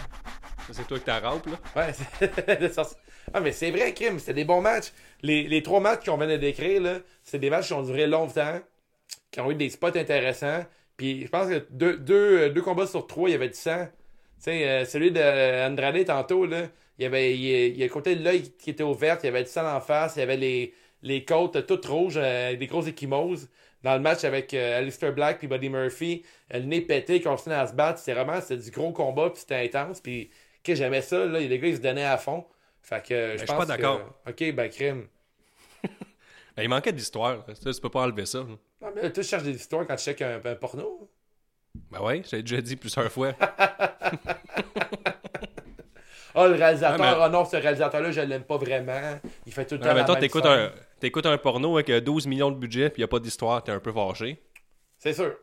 c'est 0.70 0.86
toi 0.86 0.98
qui 0.98 1.04
t'as 1.04 1.20
rampe, 1.20 1.46
là. 1.46 1.58
Ouais, 1.76 1.92
ah, 3.34 3.40
mais 3.40 3.52
c'est 3.52 3.70
vrai, 3.70 3.94
Kim, 3.94 4.18
c'était 4.18 4.34
des 4.34 4.44
bons 4.44 4.60
matchs. 4.60 4.92
Les, 5.22 5.44
les 5.48 5.62
trois 5.62 5.80
matchs 5.80 6.04
qu'on 6.04 6.16
vient 6.18 6.26
de 6.26 6.36
décrire, 6.36 6.82
là, 6.82 6.94
c'est 7.22 7.38
des 7.38 7.48
matchs 7.50 7.68
qui 7.68 7.72
ont 7.72 7.82
duré 7.82 8.06
longtemps, 8.06 8.60
qui 9.30 9.40
ont 9.40 9.50
eu 9.50 9.54
des 9.54 9.70
spots 9.70 9.96
intéressants. 9.96 10.64
Puis 11.02 11.22
je 11.22 11.28
pense 11.28 11.48
que 11.48 11.66
deux, 11.70 11.96
deux, 11.96 12.50
deux 12.50 12.62
combats 12.62 12.86
sur 12.86 13.08
trois, 13.08 13.28
il 13.28 13.32
y 13.32 13.34
avait 13.34 13.48
du 13.48 13.54
sang. 13.58 13.86
Tu 13.86 14.44
sais, 14.44 14.68
euh, 14.68 14.84
celui 14.84 15.10
de 15.10 15.66
Andrade 15.66 16.04
tantôt, 16.04 16.46
là, 16.46 16.68
il 16.96 17.02
y 17.02 17.06
avait 17.06 17.34
il, 17.36 17.42
il 17.72 17.76
y 17.76 17.82
a 17.82 17.86
le 17.86 17.92
côté 17.92 18.14
de 18.14 18.22
l'œil 18.22 18.52
qui 18.56 18.70
était 18.70 18.84
ouvert, 18.84 19.18
il 19.20 19.26
y 19.26 19.28
avait 19.28 19.42
du 19.42 19.48
sang 19.50 19.66
en 19.68 19.80
face, 19.80 20.14
il 20.14 20.20
y 20.20 20.22
avait 20.22 20.36
les, 20.36 20.72
les 21.02 21.24
côtes 21.24 21.66
toutes 21.66 21.86
rouges, 21.86 22.14
euh, 22.16 22.54
des 22.54 22.66
grosses 22.68 22.86
échymoses. 22.86 23.48
Dans 23.82 23.94
le 23.94 24.00
match 24.00 24.22
avec 24.22 24.54
euh, 24.54 24.78
Alistair 24.78 25.12
Black 25.12 25.42
et 25.42 25.48
Buddy 25.48 25.68
Murphy, 25.70 26.22
euh, 26.54 26.60
le 26.60 26.66
nez 26.66 26.82
pété, 26.82 27.16
ils 27.16 27.22
continuaient 27.24 27.56
à 27.56 27.66
se 27.66 27.74
battre. 27.74 27.98
C'était 27.98 28.14
vraiment 28.14 28.40
c'était 28.40 28.62
du 28.62 28.70
gros 28.70 28.92
combat, 28.92 29.30
puis 29.30 29.40
c'était 29.40 29.56
intense. 29.56 30.00
Puis 30.00 30.30
que 30.62 30.76
j'aimais 30.76 31.02
ça, 31.02 31.24
là, 31.24 31.40
les 31.40 31.58
gars, 31.58 31.66
ils 31.66 31.76
se 31.78 31.80
donnaient 31.80 32.04
à 32.04 32.16
fond. 32.16 32.44
Fait 32.80 33.04
que 33.04 33.12
euh, 33.12 33.32
je 33.32 33.38
suis 33.38 33.46
pense 33.46 33.56
pas 33.58 33.66
d'accord. 33.66 34.22
que- 34.24 34.30
Ok, 34.30 34.54
ben 34.54 34.68
crime. 34.70 35.08
Ben, 36.56 36.62
il 36.64 36.68
manquait 36.68 36.92
d'histoire. 36.92 37.44
tu 37.46 37.80
peux 37.80 37.88
pas 37.90 38.02
enlever 38.02 38.26
ça. 38.26 38.38
là. 38.40 38.44
Non, 38.82 38.92
mais 38.94 39.02
là, 39.02 39.10
tu 39.10 39.22
cherches 39.22 39.42
des 39.44 39.54
histoires 39.56 39.86
quand 39.86 39.96
tu 39.96 40.04
checkes 40.04 40.22
un, 40.22 40.40
un 40.44 40.54
porno. 40.54 41.10
Ben 41.90 42.00
ouais, 42.02 42.22
j'ai 42.30 42.42
déjà 42.42 42.60
dit 42.60 42.76
plusieurs 42.76 43.10
fois. 43.10 43.32
Ah, 46.34 46.48
le 46.48 46.54
réalisateur, 46.54 46.98
Ouais, 46.98 47.12
mais- 47.14 47.22
ah 47.24 47.28
non, 47.28 47.44
ce 47.44 47.56
réalisateur-là, 47.56 48.10
je 48.10 48.20
l'aime 48.22 48.44
pas 48.44 48.56
vraiment. 48.56 49.20
Il 49.44 49.52
fait 49.52 49.66
tout 49.66 49.74
le 49.74 49.80
temps 49.80 49.88
Non, 49.88 49.92
mais 49.92 49.98
la 50.00 50.04
toi, 50.06 50.14
même 50.14 50.22
t'écoutes 50.22 50.44
scène. 50.44 50.52
un, 50.52 50.72
t'écoutes 50.98 51.26
un 51.26 51.36
porno 51.36 51.74
avec 51.76 51.90
euh, 51.90 52.00
12 52.00 52.26
millions 52.26 52.50
de 52.50 52.56
budget 52.56 52.88
puis 52.88 53.02
y 53.02 53.04
a 53.04 53.08
pas 53.08 53.18
d'histoire, 53.20 53.62
t'es 53.62 53.70
un 53.70 53.80
peu 53.80 53.92
fâché. 53.92 54.42
C'est 54.98 55.12
sûr. 55.12 55.34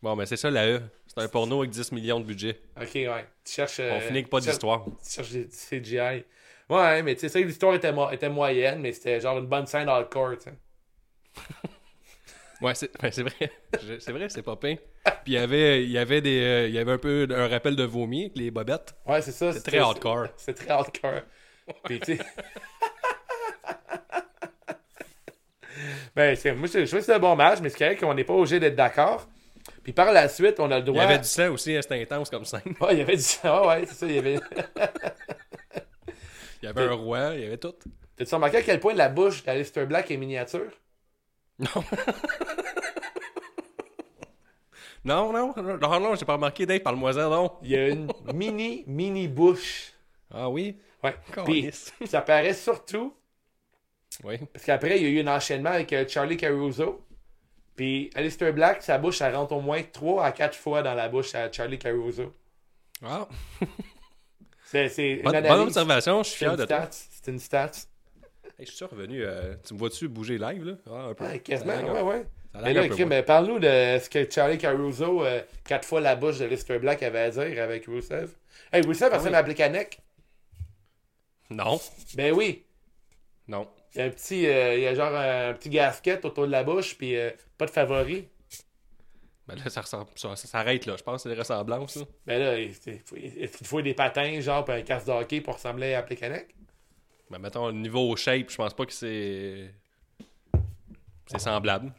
Bon, 0.00 0.16
mais 0.16 0.24
c'est 0.24 0.36
ça 0.38 0.50
la 0.50 0.66
E. 0.66 0.80
C'est 1.06 1.20
un 1.20 1.28
porno 1.28 1.58
avec 1.58 1.70
10 1.72 1.92
millions 1.92 2.20
de 2.20 2.24
budget. 2.24 2.58
Ok, 2.80 2.88
ouais. 2.94 3.26
Tu 3.44 3.52
cherches. 3.52 3.80
euh, 3.80 3.96
On 3.96 4.00
finit 4.00 4.18
avec 4.20 4.30
pas 4.30 4.38
tu 4.38 4.44
cherches- 4.46 4.54
d'histoire. 4.54 4.84
Tu 5.04 5.10
cherches 5.10 5.30
des 5.30 5.48
CGI. 5.48 6.24
Ouais, 6.70 7.02
mais 7.02 7.14
tu 7.14 7.20
sais, 7.20 7.28
vrai 7.28 7.40
l'histoire 7.40 7.74
était, 7.74 7.92
mo- 7.92 8.10
était 8.10 8.28
moyenne, 8.28 8.80
mais 8.80 8.92
c'était 8.92 9.20
genre 9.20 9.38
une 9.38 9.46
bonne 9.46 9.66
scène 9.66 9.88
hardcore, 9.88 10.32
tu 10.38 10.50
sais. 10.50 10.54
Ouais, 12.60 12.74
c'est 12.74 12.90
ben, 13.00 13.10
c'est 13.12 13.22
vrai. 13.22 13.52
C'est 14.00 14.10
vrai, 14.12 14.28
c'est 14.28 14.42
pas 14.42 14.56
peint. 14.56 14.74
Puis 15.04 15.14
il 15.28 15.32
y 15.34 15.38
avait, 15.38 15.84
il 15.84 15.90
y 15.90 15.98
avait 15.98 16.20
des, 16.20 16.40
euh, 16.42 16.66
il 16.68 16.74
y 16.74 16.78
avait 16.78 16.90
un 16.92 16.98
peu 16.98 17.28
un 17.30 17.46
rappel 17.46 17.76
de 17.76 17.84
vomi 17.84 18.22
avec 18.22 18.36
les 18.36 18.50
bobettes. 18.50 18.94
Ouais, 19.06 19.22
c'est 19.22 19.30
ça. 19.32 19.52
C'est 19.52 19.62
très 19.62 19.78
hardcore. 19.78 20.26
C'est 20.36 20.54
très 20.54 20.70
hardcore. 20.70 21.20
Puis, 21.84 22.00
tu 22.00 22.16
sais. 22.16 22.22
ben, 26.16 26.36
moi, 26.56 26.66
je 26.66 26.80
je 26.80 26.84
trouve 26.86 26.98
que 27.00 27.04
c'est 27.06 27.14
un 27.14 27.18
bon 27.18 27.36
match, 27.36 27.60
mais 27.62 27.68
c'est 27.68 27.78
correct 27.78 28.00
qu'on 28.00 28.14
n'est 28.14 28.24
pas 28.24 28.34
obligé 28.34 28.58
d'être 28.58 28.74
d'accord. 28.76 29.28
Puis 29.84 29.92
par 29.92 30.12
la 30.12 30.28
suite, 30.28 30.58
on 30.58 30.70
a 30.70 30.76
le 30.78 30.82
Il 30.82 30.86
droit. 30.86 31.02
y 31.02 31.06
avait 31.06 31.18
du 31.18 31.24
sang 31.28 31.50
aussi, 31.52 31.76
hein, 31.76 31.80
c'était 31.82 32.00
intense 32.02 32.28
comme 32.30 32.44
scène. 32.44 32.62
Ouais, 32.80 32.92
il 32.92 32.98
y 32.98 33.02
avait 33.02 33.16
du 33.16 33.22
sang. 33.22 33.60
Ouais, 33.68 33.80
ouais, 33.80 33.86
c'est 33.86 33.94
ça. 33.94 34.06
Il 34.06 34.14
y 34.14 34.18
avait. 34.18 34.40
Il 36.62 36.66
y 36.66 36.68
avait 36.68 36.84
un 36.84 36.94
roi, 36.94 37.32
il 37.34 37.40
y 37.40 37.46
avait 37.46 37.58
tout. 37.58 37.74
T'as-tu 38.16 38.34
remarqué 38.34 38.56
à 38.58 38.62
quel 38.62 38.80
point 38.80 38.94
la 38.94 39.08
bouche 39.08 39.44
d'Alistair 39.44 39.86
Black 39.86 40.10
est 40.10 40.16
miniature? 40.16 40.70
Non, 41.58 41.68
non, 45.32 45.32
non, 45.32 45.78
non, 45.78 46.00
non, 46.00 46.14
j'ai 46.14 46.24
pas 46.24 46.34
remarqué, 46.34 46.66
Dave, 46.66 46.80
parle-moi-en, 46.80 47.30
non. 47.30 47.52
Il 47.62 47.70
y 47.70 47.76
a 47.76 47.88
une 47.88 48.08
mini, 48.34 48.84
mini 48.86 49.28
bouche. 49.28 49.92
Ah 50.30 50.48
oui? 50.50 50.78
Ouais. 51.02 51.14
Puis, 51.44 51.70
ça 52.06 52.20
paraît 52.22 52.54
surtout 52.54 53.14
Oui. 54.24 54.38
Parce 54.52 54.64
qu'après, 54.64 54.98
il 54.98 55.02
y 55.02 55.06
a 55.06 55.08
eu 55.08 55.24
un 55.26 55.34
enchaînement 55.34 55.70
avec 55.70 55.92
euh, 55.92 56.04
Charlie 56.06 56.36
Caruso. 56.36 57.04
Puis 57.76 58.10
Alistair 58.14 58.52
Black, 58.52 58.82
sa 58.82 58.98
bouche, 58.98 59.20
elle 59.20 59.36
rentre 59.36 59.54
au 59.54 59.60
moins 59.60 59.82
3 59.82 60.24
à 60.24 60.32
4 60.32 60.56
fois 60.56 60.82
dans 60.82 60.94
la 60.94 61.08
bouche 61.08 61.34
à 61.36 61.50
Charlie 61.50 61.78
Caruso. 61.78 62.34
Ah, 63.04 63.28
c'est 64.70 65.12
une 65.14 65.22
bonne, 65.22 65.60
observation, 65.60 66.22
je 66.22 66.28
suis 66.30 66.38
fier 66.38 66.56
de 66.56 66.64
toi. 66.64 66.86
stat. 66.86 67.06
C'est 67.10 67.30
une 67.30 67.38
stat. 67.38 67.70
Hey, 68.58 68.66
je 68.66 68.72
suis 68.72 68.84
revenu, 68.84 69.24
euh, 69.24 69.54
tu 69.66 69.74
me 69.74 69.78
vois-tu 69.78 70.08
bouger 70.08 70.36
live, 70.38 70.64
là? 70.64 70.72
Ah, 70.90 71.06
un 71.10 71.14
peu. 71.14 71.24
Ouais, 71.24 71.38
quasiment, 71.38 71.74
ouais, 71.74 72.02
ouais. 72.02 72.26
Mais 72.62 72.72
là, 72.72 72.82
euh, 72.82 73.22
parle-nous 73.22 73.58
de 73.60 73.98
ce 74.02 74.08
que 74.08 74.28
Charlie 74.28 74.58
Caruso, 74.58 75.22
4 75.64 75.86
fois 75.86 76.00
la 76.00 76.16
bouche 76.16 76.38
de 76.38 76.44
Alistair 76.44 76.80
Black, 76.80 77.02
avait 77.02 77.20
à 77.20 77.30
dire 77.30 77.62
avec 77.62 77.86
Rusev. 77.86 78.30
Hey, 78.72 78.82
Ah 78.84 78.88
ressemble 78.88 79.28
oui. 79.30 79.34
à 79.34 79.42
Plekanec. 79.44 80.00
Non, 81.50 81.80
Ben 82.14 82.32
oui. 82.34 82.64
non. 83.46 83.68
Il 83.94 83.98
y 83.98 84.00
a 84.02 84.04
un 84.04 84.10
petit, 84.10 84.46
euh, 84.46 84.74
il 84.74 84.82
y 84.82 84.86
a 84.86 84.94
genre 84.94 85.14
un 85.14 85.54
petit 85.54 85.70
gasket 85.70 86.22
autour 86.24 86.46
de 86.46 86.52
la 86.52 86.62
bouche, 86.62 86.96
puis 86.98 87.16
euh, 87.16 87.30
pas 87.56 87.64
de 87.64 87.70
favori. 87.70 88.28
Ben 89.48 89.54
là, 89.56 89.70
ça, 89.70 89.80
ressemble, 89.80 90.06
ça, 90.14 90.36
ça 90.36 90.46
s'arrête 90.46 90.84
là. 90.86 90.94
Je 90.98 91.02
pense 91.02 91.22
c'est 91.22 91.30
des 91.30 91.34
ressemblances. 91.34 91.96
Là. 91.96 92.02
Ben 92.26 92.38
là, 92.38 92.58
il- 92.60 92.70
il 92.86 92.98
faut- 93.00 93.16
est-ce 93.16 93.56
qu'il 93.58 93.66
faut 93.66 93.80
des 93.82 93.94
patins, 93.94 94.38
genre, 94.40 94.64
puis 94.64 94.74
un 94.74 94.82
casque 94.82 95.06
de 95.06 95.12
hockey 95.12 95.40
pour 95.40 95.54
ressembler 95.54 95.94
à 95.94 96.02
Plekanec? 96.02 96.54
Ben, 97.30 97.38
mettons, 97.38 97.72
niveau 97.72 98.14
shape, 98.14 98.50
je 98.50 98.56
pense 98.56 98.74
pas 98.74 98.84
que 98.86 98.92
c'est. 98.92 99.72
C'est 101.26 101.38
semblable. 101.40 101.92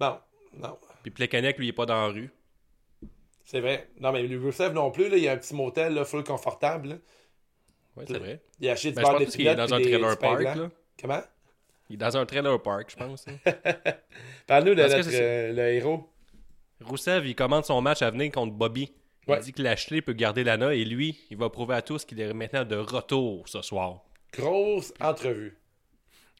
Non, 0.00 0.18
non. 0.56 0.78
Puis 1.02 1.10
Plekanec, 1.10 1.58
lui, 1.58 1.66
il 1.66 1.68
est 1.70 1.72
pas 1.72 1.86
dans 1.86 2.06
la 2.06 2.12
rue. 2.12 2.30
C'est 3.44 3.60
vrai. 3.60 3.88
Non, 4.00 4.10
mais 4.12 4.22
le 4.22 4.38
Rusev 4.40 4.72
non 4.72 4.90
plus, 4.90 5.08
là, 5.08 5.16
il 5.16 5.22
y 5.24 5.28
a 5.28 5.32
un 5.32 5.36
petit 5.36 5.54
motel 5.54 5.94
là, 5.94 6.04
full 6.04 6.24
confortable. 6.24 6.88
là. 6.88 6.94
Ouais, 7.96 8.04
c'est 8.08 8.18
vrai. 8.18 8.40
Il 8.58 8.68
a 8.68 8.72
acheté 8.72 8.88
du 8.90 8.94
Ben, 8.96 9.02
beurre 9.02 9.20
de 9.20 9.24
qu'il 9.26 9.46
est 9.46 9.54
dans 9.54 9.72
un 9.74 9.80
trailer 9.80 10.18
park. 10.18 10.42
Là. 10.42 10.70
Comment? 11.00 11.22
Il 11.90 11.94
est 11.94 11.98
dans 11.98 12.16
un 12.16 12.26
trailer 12.26 12.60
park, 12.62 12.90
je 12.90 12.96
pense. 12.96 13.26
hein. 13.28 13.36
Parle-nous 14.46 14.74
de 14.74 14.82
que 14.82 14.96
notre, 14.96 15.10
euh, 15.12 15.52
le 15.52 15.62
héros. 15.74 16.08
Rousseff, 16.86 17.22
il 17.24 17.34
commande 17.34 17.64
son 17.64 17.80
match 17.80 18.02
à 18.02 18.10
venir 18.10 18.30
contre 18.32 18.52
Bobby. 18.52 18.92
Il 19.26 19.32
Ouais. 19.32 19.40
dit 19.40 19.52
que 19.52 19.62
Lashley 19.62 20.02
peut 20.02 20.12
garder 20.12 20.44
l'ANA 20.44 20.74
et 20.74 20.84
lui, 20.84 21.18
il 21.30 21.36
va 21.38 21.48
prouver 21.48 21.74
à 21.74 21.82
tous 21.82 22.04
qu'il 22.04 22.20
est 22.20 22.32
maintenant 22.34 22.64
de 22.64 22.76
retour 22.76 23.48
ce 23.48 23.62
soir. 23.62 24.02
Grosse 24.32 24.92
entrevue. 25.00 25.56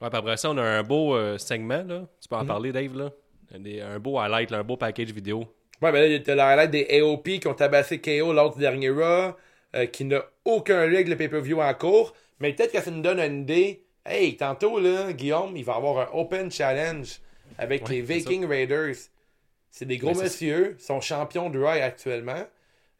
Ouais, 0.02 0.10
puis 0.10 0.18
après 0.18 0.36
ça, 0.36 0.50
on 0.50 0.58
a 0.58 0.62
un 0.62 0.82
beau 0.82 1.14
euh, 1.14 1.38
segment, 1.38 1.82
là. 1.84 2.06
Tu 2.20 2.28
peux 2.28 2.36
en 2.36 2.42
Mhm. 2.42 2.46
parler, 2.46 2.72
Dave, 2.72 2.96
là? 2.96 3.10
Des- 3.58 3.80
un 3.80 3.98
beau 3.98 4.18
highlight, 4.18 4.50
là, 4.50 4.58
un 4.58 4.64
beau 4.64 4.76
package 4.76 5.12
vidéo. 5.12 5.40
Ouais, 5.80 5.92
ben 5.92 6.00
là, 6.00 6.06
il 6.08 6.12
y 6.26 6.30
a 6.30 6.34
le 6.34 6.40
highlight 6.40 6.70
des 6.70 6.86
AOP 7.00 7.38
qui 7.40 7.46
ont 7.46 7.54
tabassé 7.54 8.00
KO 8.00 8.32
lors 8.32 8.52
du 8.54 8.60
dernier 8.60 8.90
Raw, 8.90 9.34
euh, 9.76 9.86
qui 9.86 10.04
n'a 10.04 10.22
aucun 10.44 10.86
lien 10.86 10.94
avec 10.96 11.08
le 11.08 11.16
pay-per-view 11.16 11.60
en 11.60 11.72
cours. 11.74 12.14
Mais 12.40 12.52
peut-être 12.52 12.72
que 12.72 12.80
ça 12.82 12.90
nous 12.90 13.00
donne 13.02 13.20
une 13.20 13.42
idée. 13.42 13.84
Hey, 14.04 14.36
tantôt, 14.36 14.78
là, 14.80 15.12
Guillaume, 15.12 15.56
il 15.56 15.64
va 15.64 15.76
avoir 15.76 16.08
un 16.12 16.18
Open 16.18 16.50
Challenge 16.50 17.08
avec 17.56 17.84
Ouais, 17.88 17.94
les 17.96 18.02
Viking 18.02 18.44
Raiders. 18.46 18.96
C'est 19.76 19.86
des 19.86 19.98
gros 19.98 20.14
c'est- 20.14 20.22
messieurs, 20.22 20.76
sont 20.78 21.00
champions 21.00 21.50
de 21.50 21.58
Raw 21.58 21.66
actuellement. 21.82 22.46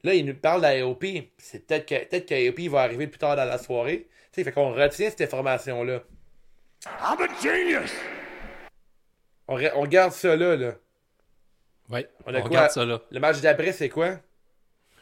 Là, 0.03 0.15
il 0.15 0.27
nous 0.27 0.35
parle 0.35 0.61
d'AOP. 0.61 1.05
C'est 1.39 1.65
peut-être 1.65 1.87
qu'AOP 2.27 2.69
va 2.69 2.81
arriver 2.83 3.07
plus 3.07 3.19
tard 3.19 3.37
dans 3.37 3.45
la 3.45 3.59
soirée. 3.59 4.09
Tu 4.33 4.41
sais, 4.41 4.45
fait 4.45 4.51
qu'on 4.51 4.73
retient 4.73 5.09
cette 5.09 5.21
information-là. 5.21 6.03
I'm 6.87 7.23
a 7.23 7.29
genius! 7.41 7.93
On, 9.47 9.57
re- 9.57 9.71
on 9.77 9.87
garde 9.87 10.11
ça 10.13 10.35
là, 10.35 10.57
là. 10.57 10.73
Ouais, 11.91 12.09
On 12.27 12.33
regarde 12.33 12.73
ça, 12.73 12.85
là. 12.85 13.01
Le 13.09 13.21
match 13.21 13.41
d'après, 13.41 13.71
c'est 13.71 13.89
quoi? 13.89 14.17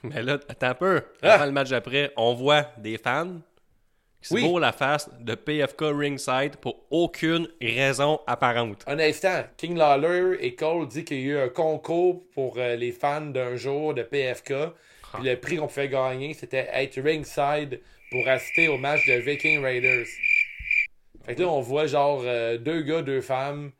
Mais 0.02 0.22
là, 0.22 0.38
attends 0.50 0.66
un 0.68 0.74
peu. 0.74 1.02
Ah! 1.22 1.34
Avant 1.36 1.46
le 1.46 1.52
match 1.52 1.70
d'après, 1.70 2.12
on 2.18 2.34
voit 2.34 2.66
des 2.76 2.98
fans 2.98 3.40
qui 4.22 4.28
se 4.28 4.34
Oui. 4.34 4.60
la 4.60 4.72
face 4.72 5.10
de 5.20 5.34
PFK 5.34 5.82
ringside 5.92 6.56
pour 6.56 6.84
aucune 6.90 7.48
raison 7.60 8.20
apparente. 8.26 8.84
Un 8.86 8.98
instant, 8.98 9.42
King 9.56 9.76
Lawler 9.76 10.38
et 10.40 10.54
Cole 10.54 10.88
dit 10.88 11.04
qu'il 11.04 11.20
y 11.20 11.30
a 11.30 11.34
eu 11.34 11.38
un 11.38 11.48
concours 11.48 12.22
pour 12.34 12.54
euh, 12.58 12.76
les 12.76 12.92
fans 12.92 13.20
d'un 13.20 13.56
jour 13.56 13.94
de 13.94 14.02
PFK. 14.02 14.54
Puis 15.14 15.24
le 15.24 15.36
prix 15.36 15.56
qu'on 15.56 15.66
pouvait 15.66 15.88
gagner, 15.88 16.32
c'était 16.34 16.68
être 16.72 16.98
ringside 17.00 17.80
pour 18.10 18.26
assister 18.28 18.68
au 18.68 18.78
match 18.78 19.06
de 19.06 19.14
Viking 19.14 19.62
Raiders. 19.62 20.06
Fait 21.24 21.34
que 21.34 21.42
là, 21.42 21.48
on 21.48 21.60
voit 21.60 21.86
genre 21.86 22.22
euh, 22.24 22.58
deux 22.58 22.82
gars, 22.82 23.02
deux 23.02 23.20
femmes 23.20 23.72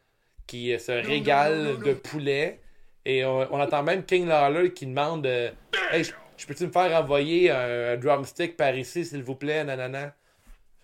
qui 0.47 0.72
euh, 0.72 0.78
se 0.78 0.93
régalent 0.93 1.76
de 1.78 1.93
poulet. 1.95 2.61
Et 3.05 3.24
on, 3.24 3.53
on 3.53 3.61
entend 3.61 3.82
même 3.82 4.05
King 4.05 4.26
Lawler 4.28 4.72
qui 4.72 4.86
demande 4.86 5.26
euh, 5.26 5.51
Hey, 5.90 6.05
je 6.05 6.12
je 6.36 6.47
peux-tu 6.47 6.66
me 6.66 6.72
faire 6.72 7.01
envoyer 7.01 7.51
un, 7.51 7.93
un 7.93 7.97
drumstick 7.97 8.57
par 8.57 8.74
ici, 8.76 9.05
s'il 9.05 9.22
vous 9.22 9.36
plaît, 9.36 9.62
nanana. 9.64 10.14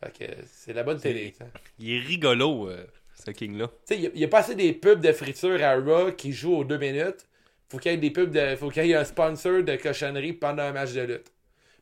Fait 0.03 0.17
que 0.27 0.33
c'est 0.47 0.73
la 0.73 0.83
bonne 0.83 1.01
télé. 1.01 1.35
ça. 1.37 1.45
Il 1.79 1.91
est 1.97 2.01
rigolo, 2.01 2.69
euh, 2.69 2.85
ce 3.25 3.31
King-là. 3.33 3.69
Tu 3.87 3.95
sais, 3.97 4.11
il 4.15 4.25
a 4.25 4.29
pas 4.29 4.39
assez 4.41 4.55
des 4.55 4.73
pubs 4.73 5.01
de 5.01 5.13
friture 5.13 5.63
à 5.63 5.75
Raw 5.77 6.13
qui 6.13 6.33
jouent 6.33 6.57
aux 6.59 6.65
deux 6.65 6.79
minutes. 6.79 7.27
Faut 7.69 7.79
qu'il 7.79 7.91
y 7.91 7.95
ait 7.95 7.99
des 7.99 8.11
pubs 8.11 8.31
de. 8.31 8.57
Faut 8.57 8.71
qu'il 8.71 8.87
y 8.87 8.93
ait 8.93 8.97
un 8.97 9.05
sponsor 9.05 9.63
de 9.63 9.77
cochonnerie 9.77 10.33
pendant 10.33 10.63
un 10.63 10.73
match 10.73 10.93
de 10.93 11.03
lutte. 11.03 11.33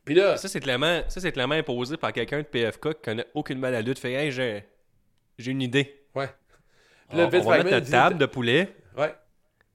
Puis 0.03 0.15
là, 0.15 0.35
Ça, 0.37 0.47
c'est 0.47 0.59
clairement, 0.61 1.01
ça, 1.09 1.19
c'est 1.21 1.31
clairement 1.31 1.55
imposé 1.55 1.97
par 1.97 2.11
quelqu'un 2.13 2.39
de 2.39 2.43
PFK 2.43 2.93
qui 2.95 3.01
connaît 3.03 3.25
aucunement 3.33 3.69
la 3.69 3.81
lutte. 3.81 3.99
Fait, 3.99 4.13
hey, 4.13 4.31
j'ai, 4.31 4.63
j'ai 5.37 5.51
une 5.51 5.61
idée. 5.61 6.01
ouais. 6.15 6.27
Puis 7.09 7.17
On, 7.17 7.17
là, 7.17 7.29
on 7.33 7.49
va 7.49 7.63
mettre 7.63 7.79
dit- 7.81 7.91
table 7.91 8.17
de 8.17 8.25
poulet, 8.25 8.69
Ouais. 8.97 9.13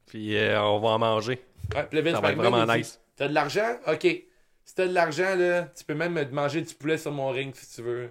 puis 0.07 0.37
euh, 0.37 0.61
on 0.63 0.81
va 0.81 0.89
en 0.91 0.99
manger. 0.99 1.41
Ouais. 1.75 1.85
Puis 1.89 1.97
là, 1.97 2.03
Vince 2.03 2.15
Ça 2.17 2.21
va 2.21 2.33
être 2.33 2.37
vraiment 2.39 2.67
nice. 2.67 3.01
T'as 3.17 3.29
de 3.29 3.35
l'argent? 3.35 3.77
Ok. 3.87 4.03
Si 4.65 4.75
t'as 4.75 4.87
de 4.87 4.93
l'argent, 4.93 5.35
là, 5.37 5.63
tu 5.77 5.85
peux 5.85 5.95
même 5.95 6.29
manger 6.31 6.61
du 6.61 6.75
poulet 6.75 6.99
sur 6.99 7.11
mon 7.13 7.31
ring 7.31 7.55
si 7.55 7.75
tu 7.77 7.83
veux. 7.83 8.11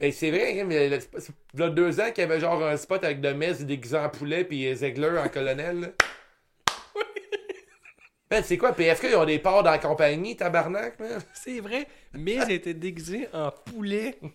Et 0.00 0.12
c'est 0.12 0.30
vrai, 0.30 0.60
hein, 0.60 0.64
mais 0.66 0.86
il 0.86 1.60
y 1.60 1.62
a 1.62 1.70
deux 1.70 2.00
ans 2.00 2.10
qu'il 2.12 2.22
y 2.22 2.26
avait 2.26 2.38
genre 2.38 2.62
un 2.64 2.76
spot 2.76 3.02
avec 3.02 3.20
de 3.20 3.32
Metz 3.32 3.62
déguisé 3.62 3.98
en 3.98 4.08
poulet 4.08 4.44
puis 4.44 4.72
Ziegler 4.76 5.18
en 5.18 5.28
colonel. 5.28 5.92
Man, 8.30 8.42
c'est 8.44 8.58
quoi, 8.58 8.72
PFK, 8.72 9.08
ils 9.10 9.16
ont 9.16 9.24
des 9.24 9.40
parts 9.40 9.62
dans 9.64 9.72
la 9.72 9.78
compagnie, 9.78 10.36
tabarnak, 10.36 11.00
man? 11.00 11.20
C'est 11.34 11.58
vrai, 11.60 11.88
Miz 12.14 12.48
était 12.48 12.74
déguisé 12.74 13.26
en 13.32 13.50
poulet. 13.50 14.18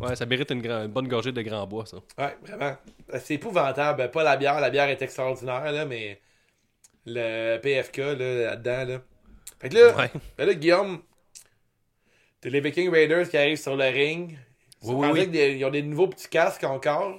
ouais, 0.00 0.16
ça 0.16 0.26
mérite 0.26 0.50
une, 0.50 0.62
grand- 0.62 0.84
une 0.84 0.92
bonne 0.92 1.08
gorgée 1.08 1.32
de 1.32 1.42
grand 1.42 1.66
bois, 1.66 1.86
ça. 1.86 1.98
Ouais, 2.18 2.36
vraiment. 2.42 2.76
C'est 3.20 3.34
épouvantable. 3.34 4.10
Pas 4.10 4.22
la 4.22 4.36
bière, 4.36 4.60
la 4.60 4.70
bière 4.70 4.88
est 4.88 5.02
extraordinaire, 5.02 5.72
là, 5.72 5.84
mais 5.86 6.20
le 7.06 7.58
PFK, 7.58 7.96
là, 7.98 8.14
là-dedans, 8.14 8.84
là. 8.92 9.00
Fait 9.60 9.68
que 9.70 9.74
là, 9.74 9.96
Ouais. 9.96 10.10
ben 10.36 10.46
là, 10.46 10.54
Guillaume, 10.54 11.00
t'as 12.40 12.48
les 12.50 12.60
Viking 12.60 12.90
Raiders 12.90 13.28
qui 13.28 13.36
arrivent 13.36 13.60
sur 13.60 13.76
le 13.76 13.84
ring. 13.84 14.38
Oui, 14.82 15.08
oui, 15.12 15.26
des- 15.28 15.56
ils 15.56 15.64
ont 15.64 15.70
des 15.70 15.82
nouveaux 15.82 16.08
petits 16.08 16.28
casques 16.28 16.64
encore. 16.64 17.18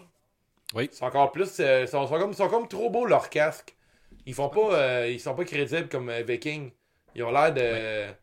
Oui. 0.74 0.90
Ils 0.92 0.96
sont 0.96 1.06
encore 1.06 1.32
plus. 1.32 1.60
euh, 1.60 1.82
ils 1.82 1.88
sont, 1.88 2.06
sont 2.08 2.18
comme, 2.20 2.32
ils 2.32 2.36
sont 2.36 2.48
comme 2.50 2.68
trop 2.68 2.90
beaux 2.90 3.06
leurs 3.06 3.30
casques. 3.30 3.76
Ils 4.26 4.34
font 4.34 4.50
pas. 4.50 4.74
euh, 4.76 5.10
ils 5.10 5.20
sont 5.20 5.36
pas 5.36 5.44
crédibles 5.46 5.90
comme 5.90 6.10
euh, 6.10 6.22
Vikings. 6.22 6.72
Ils 7.16 7.24
ont 7.24 7.32
l'air 7.32 7.54
de. 7.54 8.14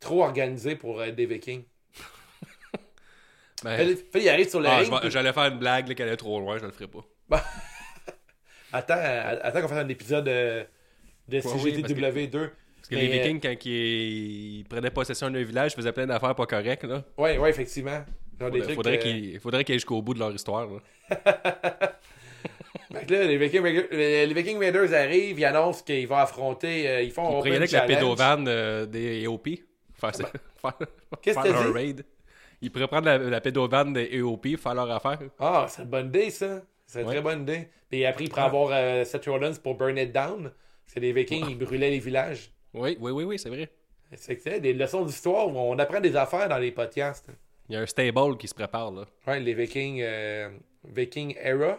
Trop 0.00 0.22
organisés 0.22 0.76
pour 0.76 1.02
être 1.02 1.16
des 1.16 1.26
Vikings. 1.26 1.64
Ben, 3.64 3.76
Fait, 3.76 3.96
fait, 3.96 4.22
ils 4.22 4.28
arrivent 4.28 4.48
sur 4.48 4.60
le 4.60 4.68
ah, 4.68 4.78
ring. 4.78 5.00
puis- 5.00 5.10
J'allais 5.10 5.32
faire 5.32 5.46
une 5.46 5.58
blague 5.58 5.88
là, 5.88 5.94
qu'elle 5.96 6.08
est 6.08 6.16
trop 6.16 6.38
loin, 6.38 6.58
je 6.58 6.64
le 6.64 6.70
ferai 6.70 6.86
pas. 6.86 7.04
Attends, 8.72 8.94
euh, 8.98 9.38
attends 9.42 9.62
qu'on 9.62 9.68
fasse 9.68 9.78
un 9.84 9.88
épisode 9.88 10.28
euh, 10.28 10.62
de 11.26 11.38
Ouais, 11.38 11.52
oui, 11.64 11.72
CGTW2. 11.82 12.50
Parce 12.88 13.02
que 13.02 13.06
Mais, 13.06 13.12
les 13.12 13.18
Vikings, 13.20 13.40
quand 13.40 13.64
ils... 13.66 14.58
ils 14.60 14.64
prenaient 14.64 14.90
possession 14.90 15.30
d'un 15.30 15.42
village, 15.42 15.72
ils 15.72 15.76
faisaient 15.76 15.92
plein 15.92 16.06
d'affaires 16.06 16.34
pas 16.34 16.46
correctes. 16.46 16.84
Là. 16.84 17.04
Ouais, 17.18 17.36
ouais, 17.38 17.50
effectivement. 17.50 18.00
Ils 18.00 18.38
des 18.38 18.44
Faudrait, 18.44 18.60
trucs, 18.62 18.74
faudrait 18.76 18.98
euh, 18.98 19.02
qu'ils 19.02 19.40
faudrait 19.40 19.64
qu'ils 19.64 19.72
aillent 19.74 19.78
jusqu'au 19.78 20.00
bout 20.00 20.14
de 20.14 20.20
leur 20.20 20.32
histoire. 20.34 20.68
Là. 22.90 23.02
les 23.08 23.36
Viking, 23.36 23.60
Raiders- 23.62 23.88
les 23.90 24.26
les 24.26 24.34
Viking 24.34 24.58
Raiders 24.58 24.92
arrivent, 24.94 25.38
ils 25.38 25.44
annoncent 25.44 25.82
qu'ils 25.84 26.06
vont 26.08 26.16
affronter. 26.16 26.88
euh, 26.88 27.02
ils 27.02 27.10
font 27.10 27.24
Ils 27.24 27.26
pourraient 27.36 27.40
open 27.50 27.52
avec 27.56 27.70
la 27.72 27.80
challenge. 27.80 27.98
pédovan 27.98 28.44
euh, 28.48 28.86
des 28.86 29.22
EOP. 29.24 29.48
Faire, 29.98 30.12
t'as 30.12 31.40
un 31.42 31.66
dit? 31.66 31.72
raid. 31.72 32.04
Ils 32.62 32.70
pourraient 32.70 32.86
prendre 32.88 33.06
la, 33.06 33.18
la 33.18 33.40
pédovan 33.40 33.92
des 33.92 34.08
EOP, 34.16 34.56
faire 34.56 34.74
leur 34.74 34.90
affaire. 34.90 35.18
Ah, 35.38 35.66
c'est 35.68 35.82
une 35.82 35.88
bonne 35.88 36.06
idée, 36.06 36.30
ça. 36.30 36.62
C'est 36.86 37.00
une 37.02 37.06
Ouais. 37.08 37.14
très 37.14 37.22
bonne 37.22 37.42
idée. 37.42 37.68
Puis 37.90 38.04
après, 38.06 38.24
il 38.24 38.30
pourrait 38.30 38.42
avoir 38.42 38.70
euh, 38.72 39.04
Seth 39.04 39.26
Rollins 39.26 39.54
pour 39.62 39.74
Burn 39.76 39.98
It 39.98 40.12
Down. 40.12 40.44
Parce 40.84 40.94
que 40.94 41.00
les 41.00 41.12
Vikings, 41.12 41.46
ils 41.50 41.58
brûlaient 41.58 41.90
les 41.90 41.98
villages. 41.98 42.50
Oui, 42.74 42.96
oui, 43.00 43.10
oui, 43.12 43.24
oui, 43.24 43.38
c'est 43.38 43.48
vrai. 43.48 43.70
C'est 44.16 44.36
que 44.36 44.42
c'est 44.42 44.60
des 44.60 44.72
leçons 44.72 45.04
d'histoire 45.04 45.48
où 45.48 45.56
on 45.58 45.78
apprend 45.78 46.00
des 46.00 46.16
affaires 46.16 46.48
dans 46.48 46.58
les 46.58 46.72
podcasts. 46.72 47.28
Il 47.68 47.74
y 47.74 47.76
a 47.76 47.80
un 47.80 47.86
stable 47.86 48.36
qui 48.38 48.48
se 48.48 48.54
prépare. 48.54 48.90
là. 48.90 49.04
Ouais, 49.26 49.40
les 49.40 49.52
Vikings. 49.54 50.00
euh, 50.02 50.48
Viking 50.84 51.34
Era 51.42 51.78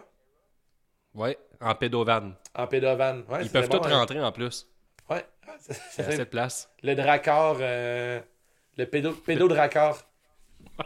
Ouais, 1.14 1.36
en 1.60 1.74
pédovan. 1.74 2.34
en 2.54 2.66
pédovan. 2.68 3.24
Ouais, 3.28 3.42
Ils 3.42 3.50
peuvent 3.50 3.68
bon, 3.68 3.78
tous 3.78 3.88
hein. 3.88 3.98
rentrer 3.98 4.20
en 4.22 4.30
plus. 4.30 4.68
Ouais. 5.08 5.24
Ah, 5.48 5.56
C'est 5.58 6.02
à 6.02 6.04
fait- 6.04 6.16
cette 6.16 6.30
place. 6.30 6.70
Le 6.84 6.94
Dracor. 6.94 7.56
euh, 7.60 8.20
le 8.76 8.86
pédo, 8.86 9.12
pédo-Dracor. 9.12 9.98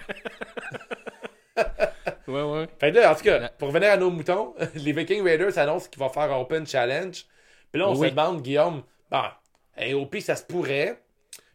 Ouais, 2.27 2.43
ouais. 2.43 2.67
Fait 2.81 2.91
que 2.91 2.97
là, 2.99 3.13
en 3.13 3.15
tout 3.15 3.23
cas, 3.23 3.49
pour 3.51 3.69
revenir 3.69 3.91
à 3.93 3.97
nos 3.97 4.11
moutons, 4.11 4.55
les 4.75 4.93
Viking 4.93 5.23
Raiders 5.23 5.57
annoncent 5.59 5.89
qu'ils 5.91 6.01
vont 6.01 6.09
faire 6.09 6.33
un 6.33 6.39
Open 6.41 6.67
Challenge. 6.67 7.25
Puis 7.71 7.81
là, 7.81 7.89
on 7.89 7.95
Oui. 7.97 8.09
se 8.09 8.15
demande, 8.15 8.43
Guillaume, 8.43 8.83
bon, 9.77 9.83
AOP, 10.03 10.21
ça 10.21 10.37
se 10.37 10.45
pourrait. 10.45 11.01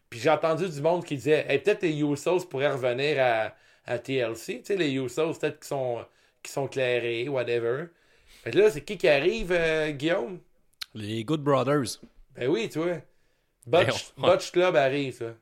Puis 0.08 0.18
j'ai 0.20 0.30
entendu 0.30 0.68
du 0.68 0.80
monde 0.80 1.04
qui 1.04 1.16
disait, 1.16 1.46
hey, 1.48 1.58
peut-être 1.60 1.82
les 1.82 2.00
Usos 2.02 2.46
pourraient 2.48 2.72
revenir 2.72 3.16
à, 3.20 3.54
à 3.86 3.98
TLC. 3.98 4.58
Tu 4.58 4.64
sais, 4.64 4.76
les 4.76 4.90
Usos, 4.92 5.34
peut-être 5.38 5.60
qu'ils 5.60 5.68
sont, 5.68 6.04
qui 6.42 6.50
sont 6.50 6.66
clairés, 6.66 7.28
whatever. 7.28 7.86
Fait 8.42 8.50
que 8.50 8.58
là, 8.58 8.70
c'est 8.70 8.80
qui 8.82 8.96
qui 8.98 9.08
arrive, 9.08 9.52
euh, 9.52 9.90
Guillaume? 9.92 10.40
Les 10.94 11.22
Good 11.24 11.42
Brothers. 11.42 12.00
Ben 12.34 12.48
oui, 12.48 12.68
tu 12.68 12.80
vois. 12.80 12.96
Butch, 13.66 14.12
on- 14.18 14.22
Butch 14.28 14.50
Club 14.50 14.74
arrive, 14.74 15.14
ça. 15.14 15.34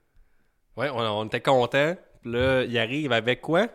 Ouais, 0.76 0.90
on, 0.90 0.98
on 0.98 1.24
était 1.26 1.40
contents. 1.40 1.96
Puis 2.20 2.32
là, 2.32 2.62
ils 2.64 2.78
arrivent 2.78 3.12
avec 3.12 3.40
quoi? 3.40 3.68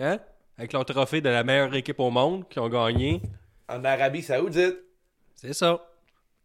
Hein? 0.00 0.18
Avec 0.58 0.72
leur 0.72 0.84
trophée 0.84 1.20
de 1.20 1.28
la 1.28 1.44
meilleure 1.44 1.74
équipe 1.74 2.00
au 2.00 2.10
monde 2.10 2.48
qui 2.48 2.58
ont 2.58 2.68
gagné. 2.68 3.22
En 3.68 3.84
Arabie 3.84 4.22
Saoudite. 4.22 4.78
C'est 5.36 5.52
ça. 5.52 5.86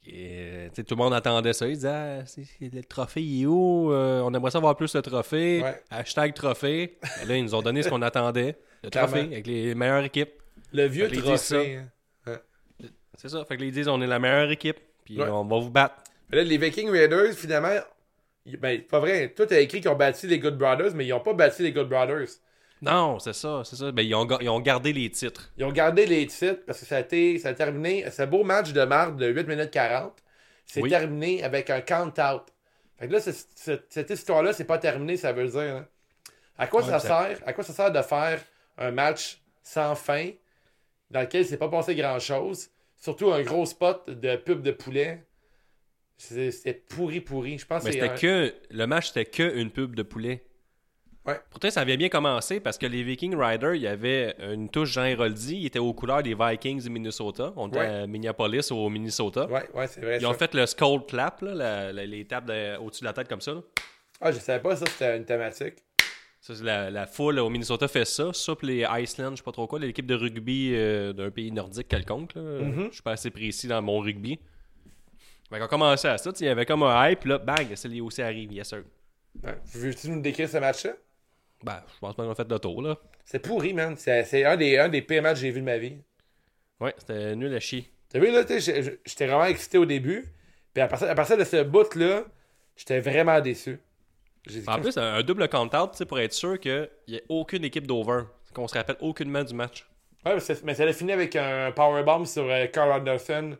Et, 0.08 0.70
tout 0.76 0.84
le 0.91 0.95
monde 0.95 1.14
attendait 1.14 1.53
ça. 1.53 1.68
Ils 1.68 1.76
disaient, 1.76 1.89
ah, 1.89 2.24
le 2.62 2.82
trophée, 2.84 3.22
il 3.24 3.43
est 3.43 3.45
où? 3.45 3.91
Euh, 3.91 4.22
on 4.22 4.34
aimerait 4.34 4.51
savoir 4.51 4.76
plus 4.76 4.93
le 4.95 5.01
trophée. 5.01 5.62
Ouais. 5.64 5.82
Hashtag 5.89 6.34
trophée. 6.34 6.97
Et 7.22 7.26
là, 7.26 7.36
ils 7.36 7.43
nous 7.43 7.56
ont 7.56 7.62
donné 7.62 7.82
ce 7.84 7.89
qu'on 7.89 8.01
attendait. 8.01 8.56
Le 8.84 8.89
Clairement. 8.89 9.12
trophée 9.14 9.26
avec 9.34 9.47
les 9.47 9.74
meilleures 9.74 10.03
équipes. 10.03 10.32
Le 10.74 10.86
vieux 10.88 11.08
Fait 11.10 11.18
trophée. 11.18 11.80
hein. 12.28 12.38
C'est 13.18 13.30
ça. 13.30 13.45
Fait 13.45 13.56
que 13.56 13.62
là, 13.62 13.68
ils 13.68 13.72
disent, 13.74 13.88
on 13.88 14.01
est 14.01 14.08
la 14.08 14.20
meilleure 14.20 14.51
équipe. 14.51 14.78
Puis 15.06 15.20
Ouais. 15.20 15.30
on 15.30 15.45
va 15.45 15.60
vous 15.60 15.70
battre. 15.72 15.95
Mais 16.30 16.38
là, 16.38 16.43
les 16.43 16.58
Viking 16.58 16.89
Raiders, 16.89 17.34
finalement, 17.34 17.76
ben, 18.60 18.82
pas 18.82 18.99
vrai. 18.99 19.34
Tout 19.36 19.47
a 19.49 19.60
écrit 19.60 19.80
qu'ils 19.82 19.89
ont 19.89 19.95
battu 19.95 20.28
les 20.28 20.38
Good 20.39 20.58
Brothers, 20.58 20.93
mais 20.95 21.06
ils 21.06 21.14
ont 21.14 21.20
pas 21.20 21.34
battu 21.34 21.64
les 21.64 21.72
Good 21.72 21.88
Brothers. 21.89 22.28
Non, 22.82 23.19
c'est 23.19 23.34
ça, 23.34 23.63
c'est 23.65 23.76
ça. 23.78 23.91
Ben, 23.91 24.01
ils, 24.03 24.13
ont, 24.13 24.28
ils 24.41 24.49
ont 24.49 24.59
gardé 24.59 24.93
les 24.93 25.09
titres. 25.09 25.51
Ils 25.57 25.63
ont 25.63 25.71
gardé 25.71 26.05
les 26.05 26.28
titres 26.28 26.61
parce 26.67 26.80
que 26.82 26.86
ça 26.86 26.97
a, 26.97 26.99
été, 26.99 27.39
ça 27.39 27.49
a 27.49 27.53
terminé. 27.53 28.09
Ce 28.11 28.23
beau 28.23 28.43
match 28.43 28.73
de 28.73 28.84
marde 28.84 29.17
de 29.19 29.28
8 29.28 29.47
minutes 29.47 29.71
40, 29.71 30.13
c'est 30.65 30.82
Oui. 30.82 30.89
terminé 30.89 31.43
avec 31.43 31.69
un 31.69 31.82
count-out. 31.82 32.43
Fait 32.97 33.07
que 33.07 33.13
là, 33.13 33.19
c'est- 33.19 33.47
c'est- 33.55 33.86
cette 33.89 34.09
histoire-là, 34.09 34.53
c'est 34.53 34.65
pas 34.65 34.78
terminé, 34.78 35.17
ça 35.17 35.32
veut 35.34 35.47
dire. 35.47 35.59
hein. 35.61 35.88
À 36.57 36.67
quoi 36.67 36.82
Ouais, 36.84 36.89
ça 36.89 36.99
ça- 36.99 37.07
sert 37.28 37.39
À 37.45 37.53
quoi 37.53 37.63
ça 37.63 37.73
sert 37.73 37.91
de 37.91 38.01
faire 38.01 38.41
un 38.78 38.91
match 38.91 39.41
sans 39.63 39.95
fin 39.95 40.30
dans 41.11 41.21
lequel 41.21 41.45
c'est 41.45 41.57
pas 41.57 41.69
passé 41.69 41.95
grand-chose 41.95 42.69
Surtout 42.97 43.32
un 43.32 43.41
gros 43.43 43.65
spot 43.65 44.09
de 44.09 44.36
pub 44.38 44.61
de 44.61 44.71
poulet? 44.71 45.26
C'est- 46.17 46.51
C'était 46.51 46.73
pourri, 46.73 47.19
pourri. 47.21 47.57
Je 47.57 47.65
pense 47.65 47.84
Mais 47.84 47.91
c'est 47.91 47.99
c'était 47.99 48.13
un- 48.13 48.15
que. 48.17 48.53
Le 48.71 48.88
match, 48.88 49.07
c'était 49.09 49.26
que 49.26 49.55
une 49.57 49.69
pub 49.69 49.95
de 49.95 50.03
poulet. 50.03 50.45
Ouais. 51.26 51.39
Pourtant, 51.49 51.69
ça 51.71 51.82
avait 51.82 51.97
bien 51.97 52.09
commencé 52.09 52.59
parce 52.59 52.78
que 52.78 52.86
les 52.86 53.01
Viking 53.03 53.36
Riders, 53.36 53.73
il 53.76 53.82
y 53.82 53.88
avait 53.88 54.36
une 54.53 54.69
touche 54.69 54.91
Jean 54.91 55.05
Héroldi. 55.05 55.55
Il 55.57 55.65
était 55.65 55.80
aux 55.80 55.93
couleurs 55.93 56.21
des 56.21 56.36
Vikings 56.36 56.84
du 56.84 56.89
Minnesota. 56.89 57.51
On 57.55 57.67
était 57.67 57.80
Ouais. 57.80 57.86
à 57.86 58.07
Minneapolis, 58.07 58.71
au 58.71 58.88
Minnesota. 58.89 59.47
Ouais, 59.49 59.67
ouais, 59.73 59.88
c'est 59.88 60.01
vrai. 60.01 60.17
Ils 60.21 60.26
ont 60.28 60.34
fait 60.36 60.53
le 60.53 60.65
skull 60.67 61.03
clap, 61.07 61.41
là, 61.41 61.53
la- 61.55 61.93
la- 61.93 62.05
les 62.05 62.26
tapes 62.26 62.45
de- 62.45 62.78
au-dessus 62.78 63.01
de 63.01 63.05
la 63.05 63.13
tête 63.13 63.28
comme 63.28 63.41
ça. 63.41 63.53
là. 63.53 63.61
Ah, 64.21 64.32
je 64.32 64.38
savais 64.39 64.61
pas 64.61 64.76
ça, 64.76 64.86
c'était 64.88 65.17
une 65.17 65.26
thématique. 65.26 65.76
Ça, 66.39 66.53
c'est 66.53 66.63
la, 66.63 66.91
la 66.91 67.07
foule 67.07 67.39
au 67.39 67.49
Minnesota 67.49 67.88
fait 67.88 68.05
ça. 68.05 68.32
Ça, 68.32 68.55
puis 68.55 68.67
les 68.67 68.86
Iceland, 69.01 69.32
je 69.32 69.38
sais 69.38 69.43
pas 69.43 69.51
trop 69.51 69.65
quoi, 69.65 69.80
l'équipe 69.80 70.05
de 70.05 70.13
rugby 70.13 70.73
euh, 70.76 71.11
d'un 71.11 71.32
pays 71.32 71.51
nordique 71.51 71.88
quelconque. 71.88 72.36
Mhm. 72.36 72.89
Je 72.89 72.93
suis 72.93 73.01
pas 73.01 73.13
assez 73.13 73.32
précis 73.32 73.67
dans 73.67 73.82
mon 73.82 73.97
rugby. 73.99 74.39
Fait 75.49 75.59
qu'on 75.59 75.67
commençait 75.67 76.07
à 76.07 76.17
ça. 76.19 76.32
Il 76.39 76.45
y 76.45 76.49
avait 76.49 76.65
comme 76.67 76.84
un 76.84 77.09
hype, 77.09 77.26
là, 77.26 77.39
bang, 77.39 77.67
c'est 77.73 77.88
les 77.88 77.99
aussi 77.99 78.21
arrive, 78.21 78.51
yes 78.53 78.69
sir. 78.69 78.84
Ouais. 79.43 79.55
Veux-tu 79.73 80.09
nous 80.11 80.21
décrire 80.21 80.47
ce 80.47 80.57
match-là? 80.57 80.91
Ben, 81.64 81.82
je 81.93 81.99
pense 81.99 82.16
pas 82.16 82.24
qu'on 82.24 82.32
a 82.32 82.36
fait 82.36 82.47
de 82.47 82.58
tour, 82.58 82.82
là. 82.82 82.97
C'est 83.24 83.39
pourri, 83.39 83.74
man. 83.74 83.95
C'est 83.97 84.45
un 84.45 84.58
des, 84.58 84.78
un 84.78 84.89
des 84.89 85.01
pires 85.01 85.24
matchs 85.24 85.36
que 85.36 85.41
j'ai 85.41 85.51
vu 85.51 85.62
de 85.62 85.66
ma 85.66 85.78
vie. 85.78 85.97
Ouais, 86.80 86.93
c'était 86.97 87.36
nul 87.36 87.53
à 87.56 87.60
chier. 87.60 87.89
T'as 88.10 88.20
vu, 88.20 88.32
là, 88.32 88.43
j'étais 88.47 89.26
vraiment 89.26 89.45
excité 89.45 89.78
au 89.78 89.86
début. 89.86 90.26
Puis 90.74 90.82
à 90.82 90.88
partir, 90.88 91.10
à 91.10 91.16
partir 91.16 91.38
de 91.38 91.43
ce 91.43 91.64
bout-là, 91.64 92.24
j'étais 92.76 92.99
vraiment 92.99 93.39
déçu. 93.41 93.80
Dit, 94.47 94.64
En 94.68 94.80
plus, 94.80 94.97
un, 94.97 95.24
double 95.24 95.47
count-out, 95.47 95.91
tu 95.91 95.97
sais, 95.97 96.06
pour 96.06 96.20
être 96.20 96.34
sûr 96.34 96.60
qu'il 96.60 96.89
n'y 97.08 97.16
ait 97.16 97.24
aucune 97.30 97.64
équipe 97.64 97.88
d'over. 97.88 98.24
Qu'on 98.53 98.68
se 98.68 98.76
rappelle 98.76 98.97
aucunement 98.99 99.43
du 99.43 99.53
match. 99.53 99.88
Ouais, 100.26 100.38
mais 100.64 100.76
ça 100.76 100.84
a 100.84 100.93
fini 100.93 101.12
avec 101.12 101.36
un 101.36 101.72
powerbomb 101.72 102.26
sur 102.26 102.49
euh, 102.49 102.68
Carl 102.68 102.91
Anderson 102.91 103.58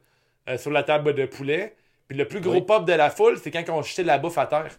euh, 0.48 0.58
sur 0.58 0.72
la 0.72 0.84
table 0.84 1.14
de 1.14 1.26
poulet. 1.26 1.76
Puis 2.08 2.18
le 2.18 2.28
plus 2.28 2.40
gros 2.40 2.54
Oui. 2.54 2.62
pop 2.62 2.86
de 2.86 2.94
la 2.94 3.10
foule, 3.10 3.38
c'est 3.38 3.52
quand 3.52 3.64
on 3.70 3.82
jetait 3.82 4.04
la 4.04 4.18
bouffe 4.18 4.38
à 4.38 4.46
terre. 4.46 4.78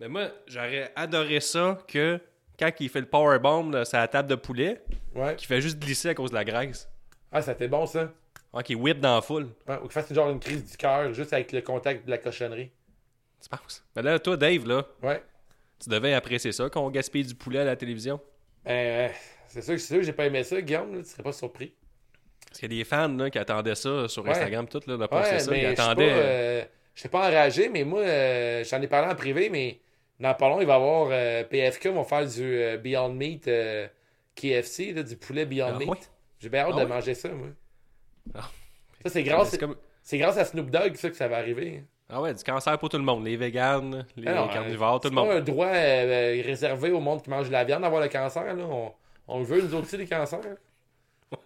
Mais 0.00 0.08
moi, 0.08 0.28
j'aurais 0.46 0.92
adoré 0.94 1.40
ça 1.40 1.78
que 1.88 2.20
quand 2.58 2.70
il 2.80 2.88
fait 2.88 3.00
le 3.00 3.06
powerbomb 3.06 3.84
sur 3.84 3.98
la 3.98 4.08
table 4.08 4.28
de 4.28 4.34
poulet, 4.34 4.80
Ouais. 5.14 5.34
qu'il 5.36 5.46
fait 5.46 5.60
juste 5.60 5.78
glisser 5.78 6.10
à 6.10 6.14
cause 6.14 6.30
de 6.30 6.34
la 6.34 6.44
graisse. 6.44 6.88
Ah, 7.32 7.40
ça 7.42 7.52
était 7.52 7.68
bon, 7.68 7.86
ça. 7.86 8.12
Ah, 8.52 8.62
qu'il 8.62 8.76
whip 8.76 9.00
dans 9.00 9.16
la 9.16 9.20
foule. 9.22 9.48
Ouais, 9.66 9.76
ou 9.76 9.82
qu'il 9.82 9.90
fasse 9.92 10.12
genre 10.12 10.30
une 10.30 10.40
crise 10.40 10.70
du 10.70 10.76
cœur 10.76 11.12
juste 11.12 11.32
avec 11.32 11.52
le 11.52 11.60
contact 11.60 12.06
de 12.06 12.10
la 12.10 12.18
cochonnerie. 12.18 12.70
Tu 13.42 13.48
penses? 13.48 13.84
Mais 13.94 14.02
là, 14.02 14.18
toi, 14.18 14.36
Dave, 14.36 14.66
là, 14.66 14.86
Ouais. 15.02 15.22
tu 15.82 15.88
devais 15.90 16.14
apprécier 16.14 16.52
ça, 16.52 16.70
qu'on 16.70 16.90
gaspille 16.90 17.24
du 17.24 17.34
poulet 17.34 17.60
à 17.60 17.64
la 17.64 17.76
télévision. 17.76 18.18
Euh, 18.66 19.08
c'est 19.48 19.62
sûr, 19.62 19.78
sûr 19.78 19.96
que 19.98 20.02
j'ai 20.02 20.12
pas 20.12 20.26
aimé 20.26 20.42
ça, 20.44 20.60
Guillaume. 20.60 20.94
là, 20.96 21.02
tu 21.02 21.08
serais 21.10 21.22
pas 21.22 21.32
surpris. 21.32 21.74
Parce 22.46 22.60
qu'il 22.60 22.72
y 22.72 22.76
a 22.76 22.78
des 22.78 22.84
fans 22.84 23.08
là, 23.08 23.28
qui 23.28 23.38
attendaient 23.38 23.74
ça 23.74 24.08
sur 24.08 24.24
Ouais. 24.24 24.30
Instagram, 24.30 24.66
tout, 24.68 24.80
là, 24.86 24.96
de 24.96 25.02
Ouais, 25.02 25.38
ça. 25.38 25.54
Ils 25.54 25.60
je 25.70 25.74
pas, 25.74 25.82
attendaient. 25.82 26.10
euh, 26.12 26.64
je 26.94 27.02
sais 27.02 27.08
pas 27.10 27.28
enragé, 27.28 27.68
mais 27.68 27.84
moi, 27.84 28.00
euh, 28.00 28.64
j'en 28.64 28.80
ai 28.80 28.86
parlé 28.88 29.12
en 29.12 29.14
privé, 29.14 29.50
mais 29.50 29.80
dans 30.20 30.34
pas 30.34 30.48
long, 30.48 30.60
il 30.60 30.66
va 30.66 30.74
y 30.74 30.76
avoir 30.76 31.08
euh, 31.10 31.44
PFK 31.44 31.88
vont 31.88 32.04
faire 32.04 32.26
du 32.26 32.42
euh, 32.42 32.76
Beyond 32.78 33.10
Meat 33.12 33.48
euh, 33.48 33.86
KFC, 34.34 34.92
là, 34.92 35.02
du 35.02 35.16
poulet 35.16 35.44
Beyond 35.46 35.72
Ah 35.74 35.78
Meat. 35.78 36.10
J'ai 36.38 36.48
bien 36.48 36.64
hâte 36.66 36.74
Ah 36.76 36.80
de 36.80 36.86
manger 36.88 37.14
ça, 37.14 37.28
moi. 37.30 37.48
Ah. 38.34 38.50
Ça, 39.04 39.10
c'est 39.10 39.22
grâce, 39.22 39.50
C'est 39.50 39.58
comme- 39.58 39.76
c'est 40.02 40.18
grâce 40.18 40.36
à 40.36 40.44
Snoop 40.44 40.70
Dogg 40.70 40.94
ça, 40.96 41.10
que 41.10 41.16
ça 41.16 41.28
va 41.28 41.36
arriver. 41.38 41.84
Ah 42.08 42.20
ouais, 42.20 42.32
du 42.34 42.42
cancer 42.44 42.78
pour 42.78 42.88
tout 42.88 42.98
le 42.98 43.02
monde. 43.02 43.24
Les 43.24 43.36
véganes, 43.36 44.06
les 44.16 44.32
non, 44.32 44.46
carnivores, 44.48 45.00
tout 45.00 45.08
C'est 45.08 45.14
le 45.14 45.20
monde. 45.20 45.28
pas 45.28 45.34
un 45.36 45.40
droit 45.40 45.66
euh, 45.66 46.40
réservé 46.44 46.92
au 46.92 47.00
monde 47.00 47.22
qui 47.22 47.30
mange 47.30 47.48
de 47.48 47.52
la 47.52 47.64
viande 47.64 47.82
d'avoir 47.82 48.00
le 48.00 48.08
cancer. 48.08 48.44
Là. 48.54 48.64
On, 48.64 48.92
on 49.26 49.38
le 49.40 49.44
veut, 49.44 49.60
nous 49.62 49.74
aussi, 49.78 49.96
les 49.96 50.06
cancers. 50.06 50.40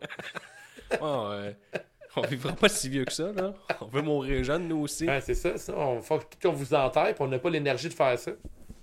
Ouais. 1.00 1.56
On 2.16 2.22
vivra 2.22 2.52
pas 2.52 2.68
si 2.68 2.88
vieux 2.88 3.04
que 3.04 3.12
ça, 3.12 3.30
là. 3.32 3.54
On 3.80 3.86
veut 3.86 4.02
mourir 4.02 4.42
jeune, 4.42 4.66
nous 4.66 4.80
aussi. 4.80 5.06
Ouais, 5.06 5.20
c'est 5.20 5.34
ça, 5.36 5.56
ça. 5.56 5.72
On 5.78 6.02
faut 6.02 6.18
qu'on 6.42 6.50
vous 6.52 6.74
enterre, 6.74 7.14
puis 7.14 7.22
on 7.22 7.28
n'a 7.28 7.38
pas 7.38 7.50
l'énergie 7.50 7.88
de 7.88 7.94
faire 7.94 8.18
ça. 8.18 8.32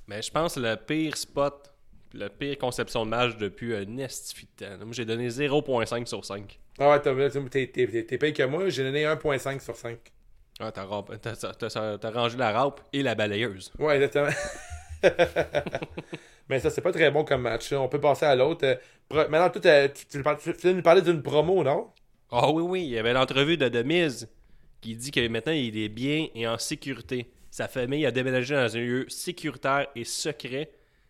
Mais 0.08 0.22
je 0.22 0.32
pense 0.32 0.56
que 0.56 0.60
le 0.62 0.76
pire 0.76 1.18
spot, 1.18 1.72
le 2.14 2.30
pire 2.30 2.58
conception 2.58 3.06
de 3.06 3.10
match 3.10 3.38
depuis 3.38 3.76
un 3.76 3.98
estifi 3.98 4.48
de 4.58 4.66
temps. 4.66 4.86
Moi, 4.86 4.94
j'ai 4.94 5.06
donné 5.06 5.28
0.5 5.30 6.06
sur 6.06 6.24
5. 6.24 6.60
Ah 6.80 6.92
ouais, 6.92 7.02
t'es 7.02 8.18
payé 8.18 8.34
que 8.34 8.44
moi, 8.44 8.70
j'ai 8.70 8.84
donné 8.84 9.04
1.5 9.04 9.60
sur 9.60 9.76
5. 9.76 9.98
Ah, 10.60 10.72
t'as, 10.72 12.12
rangé 12.12 12.38
la 12.38 12.52
râpe 12.52 12.82
et 12.94 13.04
la 13.04 13.16
balayeuse. 13.16 13.72
Ouais, 13.78 13.96
exactement. 13.96 14.30
Mais 16.50 16.60
ça, 16.60 16.70
c'est 16.70 16.82
pas 16.82 16.92
très 16.92 17.12
bon 17.12 17.24
comme 17.24 17.42
match. 17.42 17.72
On 17.74 17.88
peut 17.88 18.00
passer 18.00 18.26
à 18.26 18.36
l'autre. 18.36 18.66
Euh, 18.66 18.76
Maintenant, 19.10 19.50
tu, 19.50 19.62
tu, 20.10 20.74
nous 20.74 20.82
parler 20.82 21.02
d'une 21.02 21.22
promo, 21.22 21.64
non? 21.64 21.88
Ah 22.32 22.52
oui, 22.52 22.64
oui, 22.64 22.84
il 22.84 22.90
y 22.90 22.98
avait 22.98 23.14
l'entrevue 23.14 23.56
de 23.56 23.70
Demise 23.70 24.28
qui 24.82 24.96
dit 24.96 25.12
que 25.12 25.26
maintenant 25.28 25.54
il 25.54 25.78
est 25.78 25.90
bien 25.90 26.28
et 26.36 26.48
en 26.48 26.58
sécurité. 26.58 27.32
Sa 27.58 27.68
famille 27.68 28.06
a 28.06 28.12
déménagé 28.12 28.54
dans 28.54 28.78
un 28.78 28.80
lieu 28.80 29.06
sécuritaire 29.10 29.88
et 29.96 30.04
secret. 30.04 30.70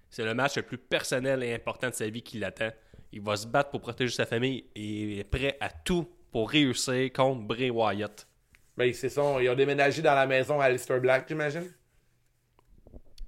C'est 0.09 0.23
le 0.23 0.33
match 0.33 0.55
le 0.55 0.61
plus 0.61 0.77
personnel 0.77 1.43
et 1.43 1.53
important 1.53 1.89
de 1.89 1.93
sa 1.93 2.07
vie 2.07 2.21
qui 2.21 2.39
l'attend. 2.39 2.69
Il 3.11 3.19
va 3.19 3.35
se 3.35 3.45
battre 3.45 3.69
pour 3.69 3.81
protéger 3.81 4.13
sa 4.15 4.25
famille 4.25 4.63
et 4.73 4.81
il 4.81 5.19
est 5.19 5.25
prêt 5.25 5.57
à 5.59 5.69
tout 5.69 6.07
pour 6.31 6.49
réussir 6.49 7.11
contre 7.11 7.41
Bray 7.41 7.69
Wyatt. 7.69 8.25
Ben, 8.77 8.93
c'est 8.93 9.09
ça. 9.09 9.21
Ils 9.41 9.49
ont 9.49 9.55
déménagé 9.55 10.01
dans 10.01 10.15
la 10.15 10.25
maison 10.25 10.61
à 10.61 10.65
Alistair 10.67 11.01
Black, 11.01 11.25
j'imagine. 11.27 11.69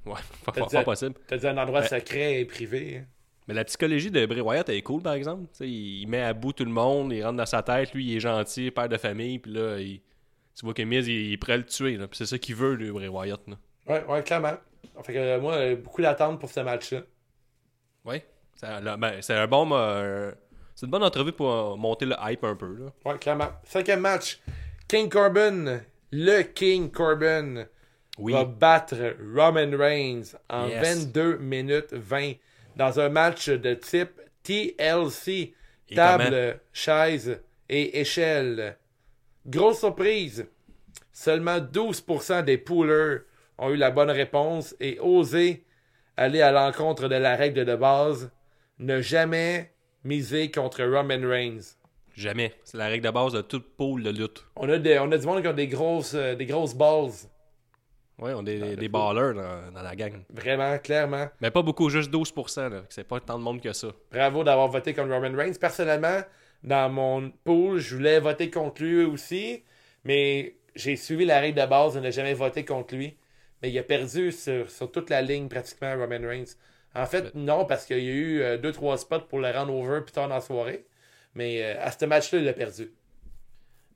Ouais, 0.05 0.13
pas, 0.45 0.53
pas- 0.53 0.83
possible. 0.85 1.15
T'as 1.27 1.35
dit 1.35 1.47
un 1.47 1.57
endroit 1.57 1.83
secret 1.83 2.39
et 2.39 2.45
privé. 2.45 2.99
hein. 2.99 3.05
Mais 3.49 3.53
la 3.53 3.65
psychologie 3.65 4.11
de 4.11 4.25
Bray 4.27 4.39
Wyatt 4.39 4.69
elle 4.69 4.75
est 4.75 4.81
cool, 4.81 5.01
par 5.01 5.15
exemple. 5.15 5.45
Il 5.59 6.07
met 6.07 6.21
à 6.21 6.31
bout 6.33 6.53
tout 6.53 6.63
le 6.63 6.71
monde, 6.71 7.11
il 7.11 7.21
rentre 7.21 7.35
dans 7.35 7.45
sa 7.45 7.63
tête, 7.63 7.93
lui, 7.93 8.05
il 8.11 8.15
est 8.15 8.19
gentil, 8.21 8.71
père 8.71 8.87
de 8.87 8.95
famille, 8.95 9.39
puis 9.39 9.51
là, 9.51 9.77
il- 9.77 9.99
tu 10.59 10.65
vois 10.65 10.73
que 10.73 10.81
Miz, 10.81 11.07
il, 11.07 11.31
est 11.33 11.37
prêt 11.37 11.53
à 11.53 11.57
le 11.57 11.65
tuer. 11.65 11.95
là. 11.95 12.07
Puis 12.07 12.17
c'est 12.17 12.25
ça 12.25 12.37
qu'il 12.37 12.55
veut, 12.55 12.73
lui, 12.73 12.91
Bray 12.91 13.07
Wyatt. 13.07 13.39
Là. 13.47 13.55
Ouais, 13.87 14.03
ouais, 14.05 14.23
clairement. 14.23 14.53
Fait 15.03 15.13
que 15.13 15.17
euh, 15.17 15.39
moi, 15.39 15.53
euh, 15.55 15.75
beaucoup 15.77 16.01
d'attente 16.01 16.39
pour 16.39 16.49
ce 16.49 16.59
match-là. 16.59 17.01
Ouais. 18.03 18.25
Ben, 18.61 19.21
c'est 19.21 19.33
un 19.33 19.47
bon. 19.47 19.69
euh, 19.71 20.31
c'est 20.75 20.85
une 20.85 20.91
bonne 20.91 21.03
entrevue 21.03 21.31
pour 21.31 21.49
euh, 21.51 21.75
monter 21.77 22.05
le 22.05 22.15
hype 22.21 22.43
un 22.43 22.55
peu. 22.55 22.75
Là. 22.77 22.91
Ouais, 23.05 23.17
clairement. 23.17 23.49
Cinquième 23.63 24.01
match. 24.01 24.39
King 24.89 25.07
Corbin, 25.09 25.79
le 26.11 26.41
King 26.41 26.91
Corbin, 26.91 27.65
Oui. 28.17 28.33
va 28.33 28.43
battre 28.43 29.15
Roman 29.33 29.77
Reigns 29.77 30.35
en 30.49 30.67
Yes. 30.67 31.05
22 31.05 31.37
minutes 31.37 31.93
20 31.93 32.33
dans 32.75 32.99
un 32.99 33.07
match 33.09 33.47
de 33.49 33.73
type 33.75 34.19
TLC. 34.43 35.53
Et 35.91 35.95
Table, 35.95 36.59
chaise 36.73 37.41
et 37.69 37.99
échelle. 38.01 38.77
Grosse 39.49 39.79
surprise. 39.79 40.47
Seulement 41.11 41.57
12% 41.57 42.43
des 42.43 42.57
poolers 42.59 43.21
ont 43.57 43.71
eu 43.71 43.77
la 43.77 43.89
bonne 43.89 44.11
réponse 44.11 44.75
et 44.79 44.99
osé 44.99 45.65
aller 46.17 46.41
à 46.41 46.51
l'encontre 46.51 47.07
de 47.07 47.15
la 47.15 47.35
règle 47.35 47.65
de 47.65 47.75
base. 47.75 48.31
Ne 48.77 49.01
jamais 49.01 49.73
miser 50.03 50.51
contre 50.51 50.83
Roman 50.83 51.27
Reigns. 51.27 51.75
Jamais. 52.13 52.53
C'est 52.63 52.77
la 52.77 52.87
règle 52.87 53.05
de 53.05 53.11
base 53.11 53.33
de 53.33 53.41
toute 53.41 53.75
poule 53.75 54.03
de 54.03 54.11
lutte. 54.11 54.45
On 54.55 54.69
a, 54.69 54.77
des, 54.77 54.99
on 54.99 55.11
a 55.11 55.17
du 55.17 55.25
monde 55.25 55.41
qui 55.41 55.47
ont 55.47 55.53
des 55.53 55.67
grosses, 55.67 56.13
euh, 56.13 56.35
des 56.35 56.45
grosses 56.45 56.75
balls. 56.75 57.11
Ouais, 58.19 58.33
on 58.35 58.41
a 58.41 58.43
des, 58.43 58.75
des 58.75 58.89
ballers 58.89 59.33
dans, 59.33 59.71
dans 59.73 59.81
la 59.81 59.95
gang. 59.95 60.13
Vraiment, 60.29 60.77
clairement. 60.77 61.27
Mais 61.41 61.49
pas 61.49 61.61
beaucoup, 61.61 61.89
juste 61.89 62.11
12%. 62.11 62.69
Là. 62.69 62.81
C'est 62.89 63.05
pas 63.05 63.19
tant 63.19 63.39
de 63.39 63.43
monde 63.43 63.61
que 63.61 63.73
ça. 63.73 63.87
Bravo 64.11 64.43
d'avoir 64.43 64.67
voté 64.67 64.93
comme 64.93 65.11
Roman 65.11 65.35
Reigns. 65.35 65.53
Personnellement, 65.59 66.19
dans 66.63 66.89
mon 66.91 67.31
pool, 67.43 67.79
je 67.79 67.95
voulais 67.95 68.19
voter 68.19 68.49
contre 68.49 68.83
lui 68.83 69.03
aussi, 69.03 69.63
mais 70.03 70.55
j'ai 70.75 70.95
suivi 70.95 71.25
la 71.25 71.39
règle 71.39 71.61
de 71.61 71.65
base 71.65 71.95
de 71.95 71.99
ne 71.99 72.11
jamais 72.11 72.33
voter 72.33 72.65
contre 72.65 72.95
lui. 72.95 73.17
Mais 73.61 73.69
il 73.71 73.77
a 73.77 73.83
perdu 73.83 74.31
sur, 74.31 74.69
sur 74.69 74.91
toute 74.91 75.09
la 75.09 75.21
ligne 75.21 75.49
pratiquement, 75.49 75.91
Roman 75.97 76.25
Reigns. 76.27 76.55
En 76.95 77.05
fait, 77.05 77.35
non, 77.35 77.65
parce 77.65 77.85
qu'il 77.85 77.99
y 77.99 78.09
a 78.09 78.13
eu 78.13 78.41
2-3 78.57 78.97
spots 78.97 79.27
pour 79.27 79.39
le 79.39 79.51
rendre 79.51 79.73
over 79.73 80.01
plus 80.01 80.11
tard 80.11 80.27
dans 80.27 80.35
la 80.35 80.41
soirée. 80.41 80.85
Mais 81.35 81.63
euh, 81.63 81.75
à 81.79 81.91
ce 81.91 82.05
match-là, 82.05 82.39
il 82.39 82.47
a 82.47 82.53
perdu. 82.53 82.91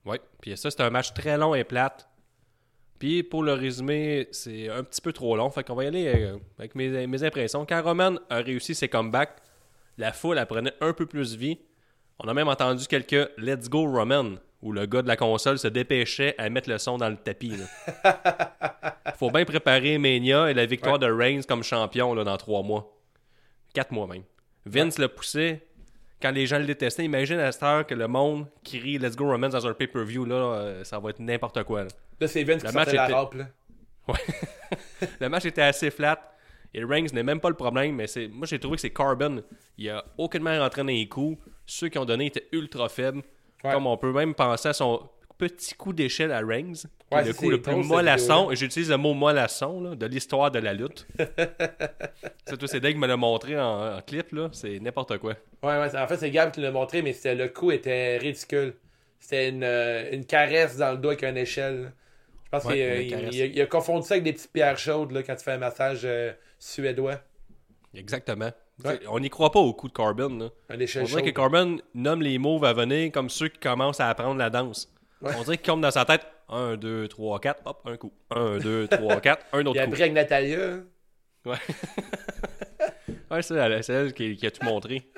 Ouais. 0.06 0.20
Puis 0.42 0.56
ça, 0.58 0.70
c'est 0.70 0.82
un 0.82 0.90
match 0.90 1.14
très 1.14 1.38
long 1.38 1.56
et 1.56 1.64
plate. 1.64 2.08
Puis 3.00 3.24
pour 3.24 3.44
le 3.44 3.54
résumé, 3.54 4.28
c'est 4.32 4.70
un 4.70 4.84
petit 4.84 5.02
peu 5.02 5.12
trop 5.12 5.36
long. 5.36 5.50
Fait 5.50 5.64
qu'on 5.64 5.76
va 5.76 5.86
y 5.86 5.88
aller 5.88 6.08
euh, 6.08 6.38
avec 6.60 6.76
mes, 6.76 7.08
mes 7.08 7.24
impressions. 7.24 7.66
Quand 7.66 7.82
Roman 7.82 8.16
a 8.30 8.38
réussi 8.38 8.76
ses 8.76 8.88
comebacks, 8.88 9.38
la 9.98 10.12
foule 10.12 10.38
elle 10.38 10.46
prenait 10.46 10.74
un 10.82 10.94
peu 10.94 11.06
plus 11.06 11.36
vie. 11.36 11.60
On 12.20 12.28
a 12.28 12.34
même 12.34 12.48
entendu 12.48 12.86
quelques 12.88 13.30
Let's 13.38 13.70
Go 13.70 13.86
Roman, 13.86 14.36
où 14.62 14.72
le 14.72 14.86
gars 14.86 15.02
de 15.02 15.08
la 15.08 15.18
console 15.18 15.58
se 15.60 15.68
dépêchait 15.68 16.36
à 16.38 16.50
mettre 16.50 16.70
le 16.70 16.78
son 16.78 16.98
dans 16.98 17.10
le 17.10 17.18
tapis. 17.18 17.56
Faut 19.18 19.30
bien 19.32 19.46
préparer 19.46 19.98
Mania 19.98 20.50
et 20.50 20.54
la 20.54 20.66
victoire 20.66 21.00
de 21.00 21.10
Reigns 21.12 21.42
comme 21.48 21.64
champion 21.64 22.14
là, 22.14 22.24
dans 22.24 22.38
trois 22.38 22.62
mois. 22.64 22.96
Quatre 23.74 23.92
mois 23.92 24.08
même. 24.08 24.24
Vince 24.66 24.98
le 25.00 25.08
poussait. 25.08 25.66
Quand 26.22 26.32
les 26.32 26.46
gens 26.46 26.58
le 26.60 26.66
détestaient, 26.66 27.04
imagine 27.04 27.40
à 27.40 27.52
cette 27.52 27.64
heure 27.64 27.86
que 27.86 27.94
le 27.96 28.08
monde 28.08 28.48
crie 28.64 28.98
Let's 28.98 29.16
Go 29.18 29.26
Roman 29.30 29.50
dans 29.50 29.68
un 29.68 29.74
pay-per-view, 29.74 30.24
là, 30.26 30.36
euh, 30.36 30.84
ça 30.86 30.98
va 31.00 31.10
être 31.10 31.20
n'importe 31.20 31.62
quoi. 31.64 31.84
là. 31.84 31.90
Là, 32.22 32.28
c'est 32.28 32.44
Vince 32.46 32.64
Le 32.64 32.70
qui 32.70 32.76
match 32.76 32.86
sortait 32.86 32.98
la 32.98 33.06
était- 33.06 33.14
râpe, 33.14 33.34
là. 33.34 33.46
Le 35.20 35.30
match 35.30 35.46
était 35.46 35.62
assez 35.62 35.92
flat. 35.92 36.20
Et 36.74 36.84
Reigns 36.84 37.08
n'est 37.14 37.24
même 37.24 37.40
pas 37.40 37.50
le 37.50 37.56
problème, 37.56 37.96
mais 37.96 38.08
c'est 38.08 38.28
moi 38.28 38.48
j'ai 38.48 38.58
trouvé 38.58 38.76
que 38.78 38.82
c'est 38.82 38.90
Carbon. 38.90 39.44
Il 39.78 39.90
a 39.90 40.04
aucunement 40.18 40.58
rentré 40.58 40.82
dans 40.82 40.88
les 40.88 41.08
coups. 41.08 41.38
Ceux 41.66 41.90
qui 41.90 41.98
ont 41.98 42.06
donné 42.06 42.26
étaient 42.28 42.48
ultra 42.52 42.90
faibles. 42.90 43.22
Ouais. 43.64 43.72
Comme 43.72 43.88
on 43.88 43.98
peut 43.98 44.12
même 44.12 44.36
penser 44.36 44.70
à 44.70 44.74
son 44.74 45.10
petit 45.38 45.74
coup 45.76 45.94
d'échelle 45.94 46.32
à 46.32 46.42
Ouais, 46.44 47.24
le 47.24 47.34
coup 47.34 47.50
le 47.50 47.62
plus 47.62 47.76
mollasson, 47.76 48.52
et 48.52 48.56
j'utilise 48.56 48.90
le 48.90 48.98
mot 48.98 49.14
mollasson 49.14 49.82
là, 49.82 49.96
de 49.96 50.06
l'histoire 50.06 50.52
de 50.52 50.60
la 50.60 50.74
lutte. 50.74 51.06
c'est 52.46 52.58
toi, 52.58 52.68
c'est 52.68 52.80
Dave 52.80 52.94
qui 52.94 52.98
me 52.98 53.08
l'a 53.08 53.18
montré 53.18 53.60
en, 53.60 53.98
en 53.98 54.02
clip, 54.02 54.32
là. 54.32 54.50
C'est 54.52 54.80
n'importe 54.80 55.18
quoi. 55.18 55.34
Ouais, 55.64 55.78
ouais, 55.80 55.96
en 55.98 56.08
fait, 56.08 56.18
c'est 56.18 56.32
Gab 56.32 56.52
qui 56.52 56.62
l'a 56.62 56.72
montré, 56.72 57.02
mais 57.02 57.16
le 57.36 57.48
coup 57.48 57.72
était 57.72 58.18
ridicule. 58.18 58.76
C'était 59.20 59.50
une, 59.50 59.64
euh, 59.64 60.10
une 60.12 60.26
caresse 60.26 60.78
dans 60.78 60.92
le 60.92 60.98
dos 60.98 61.10
avec 61.10 61.24
une 61.24 61.38
échelle. 61.38 61.84
là. 61.84 61.90
Je 62.46 62.50
pense 62.50 62.66
Ouais, 62.66 63.06
qu'il 63.08 63.18
il- 63.20 63.34
il 63.34 63.42
a, 63.42 63.46
il 63.46 63.62
a 63.62 63.66
confondu 63.66 64.06
ça 64.08 64.16
avec 64.16 64.24
des 64.24 64.34
petites 64.34 64.52
pierres 64.52 64.78
chaudes 64.78 65.12
là, 65.12 65.24
quand 65.24 65.36
tu 65.36 65.44
fais 65.44 65.54
un 65.54 65.58
massage 65.58 66.02
euh, 66.04 66.34
suédois. 66.60 67.20
Exactement. 67.96 68.52
Ouais. 68.84 69.00
On 69.10 69.20
n'y 69.20 69.30
croit 69.30 69.52
pas 69.52 69.60
au 69.60 69.74
coup 69.74 69.88
de 69.88 69.94
Carbon. 69.94 70.30
Là. 70.38 70.50
Un 70.70 70.74
On 71.02 71.04
dirait 71.04 71.24
que. 71.24 71.30
Carbon 71.30 71.78
nomme 71.94 72.22
les 72.22 72.38
moves 72.38 72.66
à 72.66 72.74
venir 72.74 73.12
comme 73.12 73.30
ceux 73.30 73.48
qui 73.50 73.60
commencent 73.60 74.00
à 74.00 74.10
apprendre 74.10 74.40
la 74.40 74.50
danse. 74.50 74.92
Ouais. 75.22 75.32
On 75.38 75.44
dirait 75.44 75.58
qu'il 75.58 75.66
tombe 75.68 75.82
dans 75.82 75.92
sa 75.92 76.06
tête 76.06 76.26
1, 76.50 76.78
2, 76.78 77.08
3, 77.08 77.40
4, 77.40 77.62
hop, 77.66 77.82
un 77.86 77.98
coup. 77.98 78.12
1, 78.32 78.58
2, 78.58 78.88
3, 78.88 79.22
4, 79.22 79.46
un 79.54 79.62
Il 79.62 79.68
autre 79.70 79.80
a 79.80 79.86
coup. 79.86 79.92
pris 79.92 80.02
avec 80.02 80.14
Natalia. 80.14 80.58
Ouais, 81.46 81.58
c'est 83.42 83.56
elle, 83.56 83.84
c'est 83.84 83.94
elle 83.94 84.14
qui, 84.14 84.36
qui 84.36 84.46
a 84.46 84.52
tout 84.52 84.66
montré. 84.66 85.10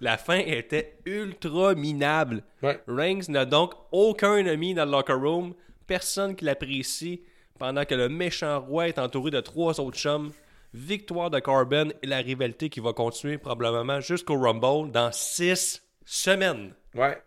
La 0.00 0.16
fin 0.16 0.38
était 0.38 0.98
ultra 1.04 1.74
minable. 1.74 2.42
Ouais. 2.62 2.80
Reigns 2.88 3.28
n'a 3.28 3.44
donc 3.44 3.74
aucun 3.92 4.46
ami 4.46 4.74
dans 4.74 4.84
le 4.86 4.90
locker 4.92 5.12
room. 5.14 5.54
personne 5.86 6.34
qui 6.34 6.44
l'apprécie 6.44 7.22
pendant 7.58 7.84
que 7.84 7.94
le 7.94 8.08
méchant 8.08 8.58
roi 8.60 8.88
est 8.88 8.98
entouré 8.98 9.30
de 9.30 9.40
trois 9.40 9.78
autres 9.80 9.98
chums. 9.98 10.32
Victoire 10.72 11.30
de 11.30 11.40
Corbin 11.40 11.88
et 12.02 12.06
la 12.06 12.18
rivalité 12.18 12.68
qui 12.68 12.80
va 12.80 12.92
continuer 12.92 13.38
probablement 13.38 14.00
jusqu'au 14.00 14.38
Rumble 14.38 14.92
dans 14.92 15.10
six 15.12 15.82
semaines. 16.04 16.74
Ouais. 16.94 17.18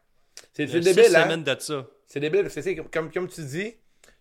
C'est 0.54 0.66
débile, 0.66 0.94
six 0.94 1.16
hein? 1.16 1.24
semaines 1.24 1.44
de 1.44 1.56
ça. 1.60 1.86
C'est 2.08 2.20
débile 2.20 2.44
parce 2.44 2.56
que 2.56 2.82
comme, 2.82 3.12
comme 3.12 3.28
tu 3.28 3.42
dis, 3.42 3.74
tu 3.74 3.78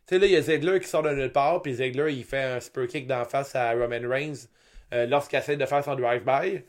sais, 0.06 0.18
là, 0.18 0.26
il 0.26 0.32
y 0.32 0.36
a 0.36 0.42
Ziggler 0.42 0.80
qui 0.80 0.88
sort 0.88 1.02
de 1.02 1.10
nulle 1.10 1.30
part, 1.30 1.62
puis 1.62 1.74
Ziggler, 1.74 2.12
il 2.12 2.24
fait 2.24 2.42
un 2.42 2.60
super 2.60 2.86
kick 2.88 3.06
d'en 3.06 3.24
face 3.24 3.54
à 3.54 3.72
Roman 3.72 4.08
Reigns 4.08 4.48
euh, 4.92 5.06
lorsqu'il 5.06 5.38
essaie 5.38 5.56
de 5.56 5.66
faire 5.66 5.84
son 5.84 5.94
drive-by. 5.94 6.64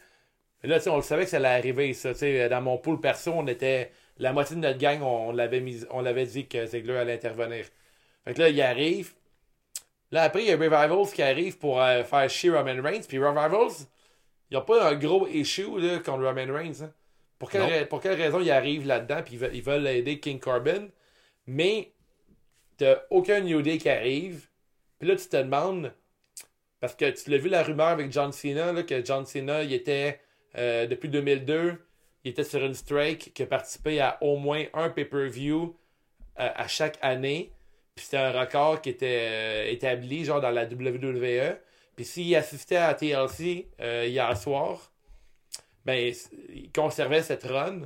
Là, 0.64 0.78
tu 0.78 0.84
sais, 0.84 0.89
on 0.89 0.97
le 0.97 1.01
savait 1.01 1.24
que 1.24 1.30
ça 1.32 1.38
allait 1.38 1.47
arriver, 1.47 1.93
ça. 1.93 2.14
Tu 2.14 2.20
sais, 2.20 2.49
dans 2.49 2.62
mon 2.62 2.78
pool 2.78 2.99
perso, 2.99 3.32
on 3.34 3.47
était. 3.47 3.91
La 4.20 4.32
moitié 4.32 4.56
de 4.56 4.62
notre 4.62 4.78
gang, 4.78 5.01
on, 5.01 5.32
l'avait 5.32 5.60
mis, 5.60 5.84
on 5.89 6.01
l'avait 6.01 6.28
dit 6.28 6.47
que 6.47 6.68
Ziggler 6.68 6.97
allait 6.97 7.14
intervenir. 7.14 7.66
Fait 8.24 8.34
que 8.36 8.39
là, 8.39 8.49
il 8.49 8.62
arrive. 8.62 9.14
Là, 10.14 10.22
après, 10.22 10.43
il 10.43 10.47
y 10.47 10.51
a 10.51 10.55
Revivals 10.55 11.11
qui 11.11 11.24
arrive 11.24 11.57
pour 11.57 11.82
euh, 11.82 12.03
faire 12.03 12.30
chier 12.30 12.51
Roman 12.51 12.80
Reigns. 12.84 13.01
Puis 13.07 13.18
Revivals, 13.18 13.88
il 14.51 14.53
n'y 14.53 14.57
a 14.57 14.61
pas 14.61 14.91
un 14.91 14.93
gros 14.93 15.28
issue 15.28 15.80
là, 15.80 15.97
contre 15.97 16.24
Roman 16.24 16.53
Reigns. 16.53 16.84
hein. 16.84 16.93
Pour, 17.39 17.49
quelle, 17.49 17.89
pour 17.89 17.99
quelle 17.99 18.22
raison 18.22 18.39
il 18.39 18.51
arrive 18.51 18.86
là-dedans, 18.86 19.24
puis 19.26 19.34
ils 19.34 19.39
veulent, 19.39 19.55
ils 19.55 19.64
veulent 19.64 19.88
aider 19.88 20.20
King 20.20 20.39
Corbin. 20.39 20.88
Mais 21.47 21.93
t'as 22.78 23.01
aucun 23.09 23.39
New 23.39 23.64
Day 23.64 23.80
qui 23.80 23.89
arrive. 23.89 24.49
Puis 24.99 25.09
là, 25.09 25.16
tu 25.16 25.28
te 25.28 25.36
demandes, 25.36 25.91
parce 26.80 26.93
que 26.93 27.09
tu 27.09 27.32
l'as 27.32 27.39
vu 27.39 27.49
la 27.49 27.64
rumeur 27.64 27.88
avec 27.88 28.11
John 28.11 28.32
Cena, 28.32 28.72
là, 28.72 28.84
que 28.84 29.03
John 29.03 29.26
Cena, 29.26 29.64
il 29.64 29.74
était, 29.74 30.22
euh, 30.57 30.86
depuis 30.86 31.09
2002, 31.09 31.84
il 32.24 32.30
était 32.30 32.43
sur 32.43 32.64
une 32.64 32.76
strike 32.76 33.34
qui 33.34 33.41
a 33.41 33.47
participé 33.47 33.99
à 33.99 34.20
au 34.22 34.38
moins 34.38 34.66
un 34.76 34.89
pay-per-view 34.89 35.76
euh, 36.39 36.49
à 36.55 36.68
chaque 36.68 36.99
année. 37.01 37.51
Puis 37.95 38.05
c'était 38.05 38.17
un 38.17 38.31
record 38.31 38.81
qui 38.81 38.89
était 38.89 39.27
euh, 39.29 39.71
établi, 39.71 40.25
genre 40.25 40.41
dans 40.41 40.49
la 40.49 40.65
WWE. 40.65 41.57
Puis 41.95 42.05
s'il 42.05 42.35
assistait 42.35 42.77
à 42.77 42.93
TLC 42.93 43.67
euh, 43.79 44.05
hier 44.07 44.35
soir, 44.35 44.91
ben, 45.85 46.13
il 46.49 46.71
conservait 46.71 47.21
cette 47.21 47.43
run. 47.43 47.81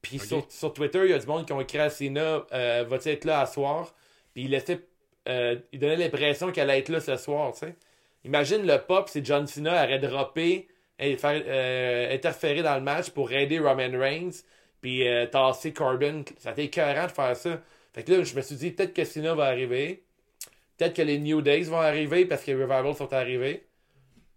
Puis 0.00 0.18
sur, 0.18 0.46
sur 0.50 0.72
Twitter, 0.72 1.00
il 1.04 1.10
y 1.10 1.14
a 1.14 1.18
du 1.18 1.26
monde 1.26 1.44
qui 1.44 1.52
ont 1.52 1.60
écrit 1.60 1.78
à 1.78 1.90
Cena 1.90 2.46
euh, 2.52 2.84
Va-tu 2.88 3.08
être 3.10 3.24
là 3.24 3.40
à 3.40 3.46
soir? 3.46 3.94
Puis 4.32 4.44
il 4.44 4.50
laissait. 4.50 4.80
il 5.26 5.78
donnait 5.78 5.96
l'impression 5.96 6.50
qu'elle 6.50 6.70
allait 6.70 6.80
être 6.80 6.88
là 6.88 7.00
ce 7.00 7.16
soir, 7.16 7.52
tu 7.52 7.60
sais. 7.60 7.74
Imagine 8.24 8.66
le 8.66 8.78
pop 8.78 9.08
si 9.08 9.24
John 9.24 9.46
Cena 9.46 9.84
aurait 9.84 9.98
droppé 9.98 10.68
et 10.98 11.16
faire 11.16 12.12
interférer 12.12 12.62
dans 12.62 12.74
le 12.74 12.80
match 12.80 13.10
pour 13.10 13.30
aider 13.32 13.58
Roman 13.58 13.90
Reigns 13.92 14.42
puis 14.80 15.04
tasser 15.30 15.72
Corbin. 15.72 16.22
Ça 16.38 16.50
a 16.50 16.52
été 16.52 16.64
écœurant 16.64 17.06
de 17.06 17.12
faire 17.12 17.36
ça. 17.36 17.60
Fait 17.96 18.04
que 18.04 18.12
là, 18.12 18.22
je 18.22 18.36
me 18.36 18.42
suis 18.42 18.54
dit 18.56 18.70
peut-être 18.70 18.92
que 18.92 19.04
Cena 19.04 19.34
va 19.34 19.46
arriver. 19.46 20.04
Peut-être 20.76 20.94
que 20.94 21.02
les 21.02 21.18
New 21.18 21.40
Days 21.40 21.64
vont 21.64 21.80
arriver 21.80 22.26
parce 22.26 22.44
que 22.44 22.50
les 22.50 22.62
Revivals 22.62 22.94
sont 22.94 23.12
arrivés. 23.14 23.66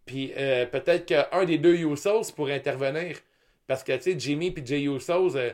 Puis 0.05 0.31
euh, 0.37 0.65
peut-être 0.65 1.05
qu'un 1.05 1.43
des 1.43 1.57
deux 1.57 1.75
Usos 1.75 2.31
pourrait 2.35 2.55
intervenir. 2.55 3.17
Parce 3.67 3.83
que, 3.83 3.91
tu 3.97 4.03
sais, 4.13 4.15
Jimmy 4.17 4.51
puis 4.51 4.65
Jay 4.65 4.83
Usos, 4.83 5.35
euh, 5.35 5.51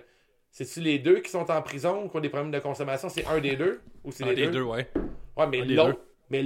c'est-tu 0.51 0.81
les 0.81 0.99
deux 0.99 1.19
qui 1.19 1.31
sont 1.31 1.49
en 1.49 1.61
prison 1.63 2.03
ou 2.05 2.09
qui 2.09 2.15
ont 2.15 2.19
des 2.21 2.29
problèmes 2.29 2.51
de 2.51 2.59
consommation? 2.59 3.09
C'est 3.09 3.25
un 3.25 3.39
des 3.39 3.55
deux? 3.55 3.81
Ou 4.03 4.11
c'est 4.11 4.23
Un 4.23 4.27
les 4.27 4.35
des 4.35 4.45
deux? 4.45 4.51
deux, 4.51 4.61
ouais. 4.61 4.87
Ouais, 5.35 5.47
mais 5.47 5.61
Un 5.61 5.65
l'autre, 5.65 5.99
deux. 5.99 5.99
mais 6.29 6.43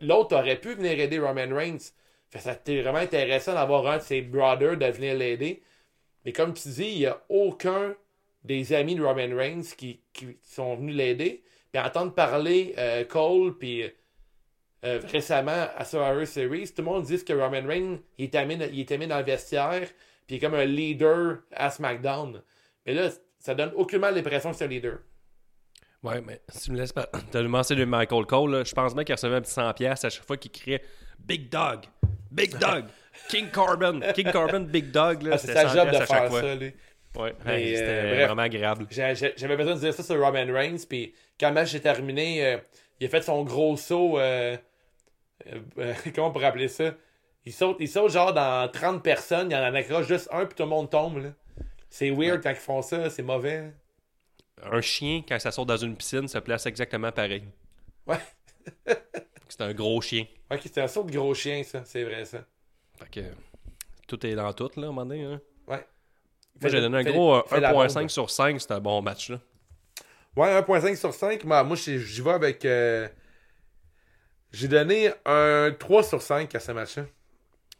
l'autre, 0.00 0.36
aurait 0.36 0.60
pu 0.60 0.74
venir 0.74 1.00
aider 1.00 1.18
Roman 1.18 1.48
Reigns. 1.50 1.78
Fait 2.30 2.38
que 2.38 2.44
ça 2.44 2.52
c'était 2.52 2.82
vraiment 2.82 2.98
intéressant 2.98 3.54
d'avoir 3.54 3.86
un 3.86 3.96
de 3.96 4.02
ses 4.02 4.20
brothers 4.20 4.76
de 4.76 4.84
venir 4.86 5.16
l'aider. 5.16 5.62
Mais 6.26 6.32
comme 6.32 6.52
tu 6.52 6.68
dis, 6.68 6.84
il 6.86 6.98
n'y 6.98 7.06
a 7.06 7.22
aucun 7.30 7.96
des 8.44 8.72
amis 8.72 8.94
de 8.94 9.02
Roman 9.02 9.34
Reigns 9.36 9.74
qui, 9.76 10.00
qui 10.12 10.38
sont 10.42 10.76
venus 10.76 10.94
l'aider. 10.94 11.42
Puis 11.72 11.82
entendre 11.82 12.14
parler 12.14 12.74
euh, 12.78 13.04
Cole, 13.04 13.58
puis 13.58 13.84
euh, 14.84 15.00
récemment 15.10 15.66
à 15.76 15.84
Survivor 15.84 16.26
Series, 16.26 16.68
tout 16.68 16.82
le 16.82 16.84
monde 16.84 17.04
dit 17.04 17.22
que 17.24 17.32
Roman 17.32 17.66
Reigns, 17.66 17.98
il 18.16 18.24
est 18.24 18.34
aimé, 18.34 18.58
il 18.72 19.08
dans 19.08 19.18
le 19.18 19.24
vestiaire, 19.24 19.86
puis 20.26 20.36
il 20.36 20.36
est 20.36 20.40
comme 20.40 20.54
un 20.54 20.64
leader 20.64 21.40
à 21.52 21.70
SmackDown. 21.70 22.42
Mais 22.86 22.94
là, 22.94 23.10
ça 23.38 23.54
donne 23.54 23.72
aucunement 23.74 24.10
l'impression 24.10 24.50
que 24.50 24.56
c'est 24.56 24.64
un 24.64 24.68
leader. 24.68 24.98
Ouais, 26.02 26.20
mais 26.20 26.40
si 26.48 26.66
tu 26.66 26.72
me 26.72 26.78
laisses 26.78 26.92
pas. 26.92 27.08
T'as 27.32 27.42
mentionné 27.42 27.84
Michael 27.84 28.24
Cole, 28.26 28.52
là. 28.52 28.64
je 28.64 28.72
pense 28.72 28.94
bien 28.94 29.02
qu'il 29.04 29.14
recevait 29.16 29.36
un 29.36 29.40
petit 29.40 29.52
100$ 29.52 30.06
à 30.06 30.10
chaque 30.10 30.24
fois 30.24 30.36
qu'il 30.36 30.52
criait 30.52 30.82
Big 31.18 31.50
Dog, 31.50 31.80
Big 32.30 32.56
Dog, 32.56 32.84
King 33.28 33.50
Corbin, 33.50 33.98
King 34.14 34.30
Corbin, 34.30 34.60
Big 34.60 34.92
Dog. 34.92 35.22
Là, 35.22 35.32
Ah, 35.34 35.38
c'est 35.38 35.52
sa 35.52 35.66
job 35.66 35.88
100$ 35.88 35.90
de 35.90 35.96
à 35.96 36.06
faire 36.06 36.28
fois. 36.28 36.40
ça, 36.40 36.54
lui. 36.54 36.72
Ouais, 37.16 37.34
c'était 37.44 37.84
euh, 37.86 38.26
vraiment 38.26 38.42
agréable. 38.42 38.86
J'avais 38.90 39.56
besoin 39.56 39.74
de 39.74 39.80
dire 39.80 39.94
ça 39.94 40.02
sur 40.02 40.14
Roman 40.20 40.46
Reigns, 40.52 40.84
puis 40.88 41.14
quand 41.40 41.48
le 41.48 41.54
match 41.54 41.74
est 41.74 41.80
terminé, 41.80 42.44
euh, 42.44 42.58
il 43.00 43.06
a 43.06 43.10
fait 43.10 43.22
son 43.22 43.42
gros 43.44 43.76
saut. 43.76 44.18
euh, 44.18 44.56
comment 46.14 46.28
on 46.28 46.32
pourrait 46.32 46.46
appeler 46.46 46.68
ça? 46.68 46.94
Il 47.44 47.52
saute, 47.52 47.76
il 47.80 47.88
saute 47.88 48.10
genre 48.12 48.32
dans 48.34 48.70
30 48.70 49.02
personnes, 49.02 49.50
il 49.50 49.56
en 49.56 49.74
accroche 49.74 50.06
juste 50.06 50.28
un, 50.32 50.44
puis 50.44 50.54
tout 50.54 50.64
le 50.64 50.68
monde 50.68 50.90
tombe. 50.90 51.32
C'est 51.88 52.10
weird 52.10 52.42
quand 52.42 52.50
ils 52.50 52.56
font 52.56 52.82
ça, 52.82 53.08
c'est 53.08 53.22
mauvais. 53.22 53.72
Un 54.62 54.80
chien, 54.80 55.22
quand 55.26 55.38
ça 55.38 55.50
sort 55.50 55.64
dans 55.66 55.76
une 55.76 55.96
piscine, 55.96 56.28
se 56.28 56.38
place 56.38 56.66
exactement 56.66 57.10
pareil. 57.12 57.44
Ouais. 58.06 58.18
C'est 59.48 59.62
un 59.62 59.72
gros 59.72 59.98
chien. 60.02 60.26
Ok, 60.50 60.60
c'est 60.64 60.78
un 60.78 60.88
saut 60.88 61.04
de 61.04 61.10
gros 61.10 61.32
chien, 61.32 61.62
ça, 61.62 61.82
c'est 61.86 62.04
vrai 62.04 62.26
ça. 62.26 62.44
Fait 62.98 63.08
que 63.10 63.20
tout 64.06 64.26
est 64.26 64.34
dans 64.34 64.52
tout, 64.52 64.68
là, 64.76 64.82
à 64.82 64.90
un 64.90 64.92
moment 64.92 65.06
donné. 65.06 65.24
hein. 65.24 65.40
Moi, 66.60 66.70
j'ai 66.70 66.80
donné 66.80 66.98
un 66.98 67.04
gros 67.04 67.34
euh, 67.36 67.42
fais 67.46 67.60
la 67.60 67.72
1.5 67.72 67.94
bombe. 68.00 68.08
sur 68.10 68.30
5, 68.30 68.60
c'était 68.60 68.74
un 68.74 68.80
bon 68.80 69.00
match. 69.02 69.30
Là. 69.30 69.38
Ouais, 70.36 70.48
1.5 70.60 70.96
sur 70.96 71.14
5. 71.14 71.44
Moi, 71.44 71.62
moi 71.64 71.76
j'y 71.76 71.96
vais 72.20 72.30
avec. 72.30 72.64
euh, 72.64 73.08
J'ai 74.52 74.68
donné 74.68 75.10
un 75.24 75.72
3 75.78 76.02
sur 76.02 76.22
5 76.22 76.54
à 76.54 76.60
ce 76.60 76.72
match-là. 76.72 77.04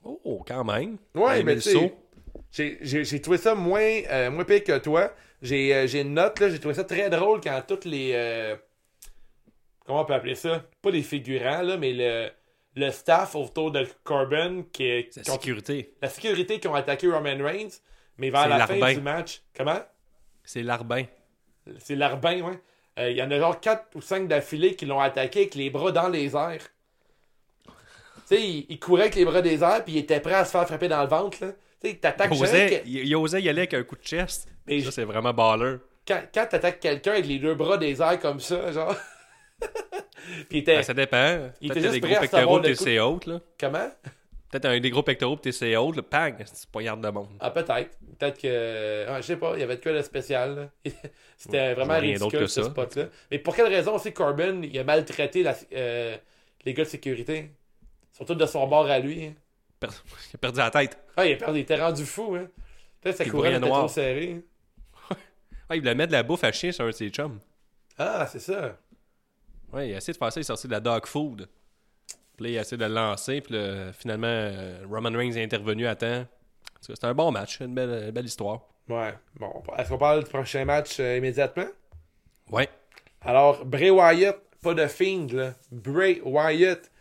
Oh, 0.04 0.44
quand 0.46 0.64
même. 0.64 0.96
Ouais, 1.14 1.42
mais 1.42 1.58
j'ai- 2.50 3.20
trouvé 3.20 3.36
ça 3.38 3.54
moins, 3.54 4.00
euh, 4.10 4.30
moins 4.30 4.44
pire 4.44 4.64
que 4.64 4.78
toi. 4.78 5.12
J'ai 5.42 5.74
euh, 5.74 5.86
j'ai 5.86 6.00
une 6.00 6.14
note, 6.14 6.40
là, 6.40 6.48
j'ai 6.48 6.58
trouvé 6.58 6.74
ça 6.74 6.84
très 6.84 7.10
drôle 7.10 7.40
quand 7.40 7.60
toutes 7.66 7.84
les... 7.84 8.12
euh, 8.14 8.56
comment 9.84 10.00
on 10.02 10.04
peut 10.04 10.14
appeler 10.14 10.34
ça? 10.34 10.64
Pas 10.82 10.90
les 10.90 11.02
figurants, 11.02 11.62
là, 11.62 11.76
mais 11.76 11.92
le, 11.92 12.30
le 12.74 12.90
staff 12.90 13.34
autour 13.34 13.70
de 13.70 13.86
Corbin, 14.04 14.62
qui, 14.72 15.08
qui 15.10 15.18
la 15.18 15.24
sécurité. 15.24 15.94
la 16.02 16.08
sécurité 16.08 16.58
qui 16.58 16.68
ont 16.68 16.74
attaqué 16.74 17.06
Roman 17.08 17.36
Reigns, 17.44 17.68
mais 18.18 18.30
vers 18.30 18.48
la 18.48 18.66
fin 18.66 18.92
du 18.94 19.00
match... 19.00 19.42
Comment? 19.56 19.80
C'est 20.44 20.62
l'arbin. 20.62 21.04
C'est 21.78 21.94
l'Arbin, 21.94 22.40
ouais. 22.40 22.60
Euh, 22.98 23.10
Il 23.10 23.16
y 23.16 23.22
en 23.22 23.30
a 23.30 23.38
genre 23.38 23.60
4 23.60 23.94
ou 23.94 24.00
5 24.00 24.26
d'affilée 24.28 24.74
qui 24.74 24.86
l'ont 24.86 25.00
attaqué 25.00 25.40
avec 25.40 25.54
les 25.54 25.68
bras 25.70 25.92
dans 25.92 26.08
les 26.08 26.34
airs. 26.34 26.66
Tu 27.66 27.70
sais, 28.36 28.42
il, 28.42 28.66
il 28.68 28.78
courait 28.80 29.02
avec 29.02 29.14
les 29.14 29.24
bras 29.24 29.42
des 29.42 29.62
airs, 29.62 29.84
puis 29.84 29.94
il 29.94 29.98
était 29.98 30.20
prêt 30.20 30.34
à 30.34 30.44
se 30.44 30.50
faire 30.50 30.66
frapper 30.66 30.88
dans 30.88 31.02
le 31.02 31.08
ventre, 31.08 31.38
là. 31.44 31.52
Tu 31.82 31.90
sais, 31.90 31.94
t'attaques 31.96 32.30
Il 32.34 32.42
osait, 32.42 32.80
que- 32.82 32.88
il, 32.88 33.06
il 33.06 33.16
osait 33.16 33.42
y 33.42 33.48
aller 33.48 33.60
avec 33.60 33.74
un 33.74 33.82
coup 33.84 33.96
de 33.96 34.02
chest. 34.02 34.48
Mais 34.66 34.80
ça, 34.80 34.90
c'est 34.90 35.04
vraiment 35.04 35.32
baller. 35.32 35.76
quand, 36.06 36.20
quand 36.34 36.46
t'attaques 36.46 36.80
quelqu'un 36.80 37.12
avec 37.12 37.26
les 37.26 37.38
deux 37.38 37.54
bras 37.54 37.78
des 37.78 38.00
airs 38.02 38.18
comme 38.18 38.40
ça, 38.40 38.72
genre. 38.72 38.94
puis 39.60 40.46
il 40.50 40.58
était. 40.58 40.76
Ben, 40.76 40.82
ça 40.82 40.94
dépend. 40.94 41.50
il 41.60 41.70
était 41.70 41.80
juste 41.80 41.92
des 41.94 42.00
prêt 42.00 42.16
à 42.16 42.20
gros 42.20 42.22
pectoraux 42.22 42.58
le 42.60 42.72
pis 42.72 42.76
coup- 42.96 43.00
haute, 43.00 43.26
là. 43.26 43.40
Comment? 43.60 43.90
Peut-être 44.50 44.64
un 44.64 44.80
des 44.80 44.90
gros 44.90 45.02
pectoraux 45.02 45.36
pis 45.36 45.50
t'es 45.52 45.76
haute, 45.76 45.96
là. 45.96 46.02
Pang! 46.02 46.34
C'est 46.46 46.70
pas 46.70 46.82
garde 46.82 47.02
de 47.04 47.10
monde. 47.10 47.28
Ah, 47.40 47.50
peut-être. 47.50 47.98
Peut-être 48.18 48.40
que. 48.40 49.04
Ah, 49.08 49.20
je 49.20 49.26
sais 49.26 49.36
pas, 49.36 49.52
il 49.54 49.60
y 49.60 49.62
avait 49.62 49.76
de 49.76 49.82
quoi 49.82 49.92
de 49.92 50.00
spécial, 50.02 50.70
là. 50.84 50.92
C'était 51.36 51.74
vraiment 51.74 51.98
ridicule 51.98 52.30
que 52.40 52.46
ce 52.46 52.62
spot-là. 52.62 53.04
Mais 53.30 53.38
pour 53.38 53.54
quelle 53.54 53.68
raison 53.68 53.94
aussi 53.96 54.12
Corbin, 54.12 54.62
il 54.62 54.78
a 54.78 54.84
maltraité 54.84 55.42
la- 55.42 55.54
euh, 55.74 56.16
les 56.64 56.74
gars 56.74 56.84
de 56.84 56.88
sécurité? 56.88 57.50
Surtout 58.12 58.34
de 58.34 58.46
son 58.46 58.66
bord 58.66 58.86
à 58.86 58.98
lui. 58.98 59.26
hein. 59.26 59.34
Per- 59.80 59.88
Il 60.32 60.36
a 60.36 60.38
perdu 60.38 60.58
la 60.58 60.70
tête. 60.70 60.98
Ah, 61.16 61.24
il, 61.26 61.34
a 61.34 61.36
perdu, 61.36 61.58
il 61.58 61.62
était 61.62 61.76
rendu 61.80 62.04
fou, 62.04 62.34
hein. 62.34 62.48
Peut-être 63.00 63.18
que 63.18 63.24
sa 63.24 63.30
couronne 63.30 63.54
était 63.54 63.60
noir. 63.66 63.80
trop 63.80 63.88
serrée. 63.88 64.42
Ah, 65.70 65.76
il 65.76 65.80
voulait 65.80 65.94
mettre 65.94 66.08
de 66.08 66.16
la 66.16 66.22
bouffe 66.22 66.44
à 66.44 66.50
chien 66.50 66.72
sur 66.72 66.84
un 66.84 66.88
de 66.88 66.92
ses 66.92 67.10
chums. 67.10 67.38
Ah, 67.98 68.26
c'est 68.26 68.38
ça. 68.38 68.78
Ouais, 69.70 69.90
il 69.90 69.94
a 69.94 69.98
essayé 69.98 70.14
de 70.14 70.18
faire 70.18 70.32
ça, 70.32 70.40
il 70.40 70.42
est 70.42 70.44
sorti 70.44 70.66
de 70.66 70.72
la 70.72 70.80
dog 70.80 71.04
food. 71.04 71.46
Puis 72.38 72.44
là, 72.44 72.52
il 72.52 72.58
a 72.58 72.60
essayé 72.60 72.76
de 72.76 72.84
le 72.84 72.94
lancer, 72.94 73.40
puis 73.40 73.54
là, 73.54 73.92
finalement, 73.92 74.28
euh, 74.28 74.84
Roman 74.88 75.10
Reigns 75.10 75.32
est 75.32 75.42
intervenu 75.42 75.88
à 75.88 75.96
temps. 75.96 76.24
C'était 76.80 77.04
un 77.04 77.12
bon 77.12 77.32
match, 77.32 77.58
une 77.58 77.74
belle, 77.74 78.04
une 78.04 78.10
belle 78.12 78.26
histoire. 78.26 78.60
Ouais. 78.88 79.12
Bon, 79.40 79.60
est-ce 79.76 79.88
qu'on 79.88 79.98
parle 79.98 80.22
du 80.22 80.30
prochain 80.30 80.64
match 80.64 81.00
euh, 81.00 81.16
immédiatement? 81.16 81.66
Ouais. 82.52 82.68
Alors, 83.22 83.64
Bray 83.64 83.90
Wyatt, 83.90 84.38
pas 84.62 84.72
de 84.72 84.86
Fiend, 84.86 85.26
là. 85.32 85.54
Bray 85.72 86.20
Wyatt, 86.24 86.92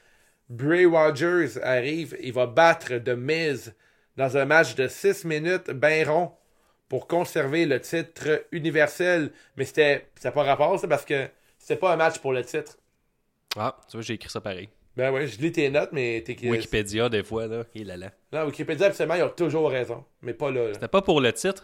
Bray 0.49 0.87
Rogers 0.87 1.61
arrive, 1.61 2.17
il 2.19 2.33
va 2.33 2.47
battre 2.47 2.97
The 2.97 3.09
Miz 3.09 3.75
dans 4.15 4.37
un 4.37 4.45
match 4.45 4.73
de 4.73 4.87
6 4.87 5.23
minutes, 5.25 5.69
ben 5.69 6.09
rond, 6.09 6.31
pour 6.89 7.05
conserver 7.05 7.67
le 7.67 7.79
titre 7.79 8.43
universel. 8.51 9.31
Mais 9.55 9.65
c'était, 9.65 10.07
ça 10.15 10.31
pas 10.31 10.41
rapport, 10.41 10.79
ça, 10.79 10.87
parce 10.87 11.05
que 11.05 11.29
c'était 11.59 11.75
pas 11.75 11.93
un 11.93 11.97
match 11.97 12.17
pour 12.17 12.33
le 12.33 12.43
titre. 12.43 12.79
Ah, 13.55 13.77
tu 13.87 13.97
vois, 13.97 14.01
j'ai 14.01 14.15
écrit 14.15 14.31
ça 14.31 14.41
pareil. 14.41 14.69
Ben 14.97 15.11
ouais, 15.11 15.27
je 15.27 15.39
lis 15.39 15.51
tes 15.51 15.69
notes, 15.69 15.91
mais 15.93 16.23
t'es. 16.25 16.35
Wikipédia, 16.49 17.07
des 17.07 17.23
fois, 17.23 17.45
là, 17.45 17.63
il 17.75 17.87
est 17.89 17.97
là. 17.97 18.11
Non, 18.33 18.45
Wikipédia, 18.45 18.87
absolument, 18.87 19.13
ils 19.13 19.21
ont 19.21 19.29
toujours 19.29 19.69
raison. 19.69 20.03
Mais 20.23 20.33
pas 20.33 20.49
là. 20.49 20.69
là. 20.69 20.73
C'était 20.73 20.87
pas 20.87 21.03
pour 21.03 21.21
le 21.21 21.31
titre? 21.31 21.63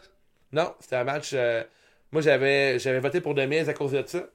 Non, 0.51 0.75
c'était 0.79 0.97
un 0.97 1.03
match. 1.03 1.31
euh, 1.34 1.63
moi, 2.11 2.21
j'avais 2.21 2.77
j'avais 2.77 2.99
voté 2.99 3.21
pour 3.21 3.34
Miz 3.34 3.67
à 3.67 3.73
cause 3.73 3.93
de 3.93 4.03
ça. 4.05 4.29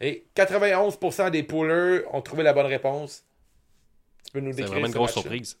Et 0.00 0.26
91% 0.34 1.30
des 1.30 1.42
poolers 1.42 2.02
ont 2.14 2.22
trouvé 2.22 2.42
la 2.42 2.54
bonne 2.54 2.64
réponse. 2.66 3.24
Tu 4.24 4.32
peux 4.32 4.40
nous 4.40 4.52
C'est 4.52 4.56
décrire 4.56 4.72
vraiment 4.72 4.86
une 4.86 4.92
grosse 4.94 5.12
surprise. 5.12 5.58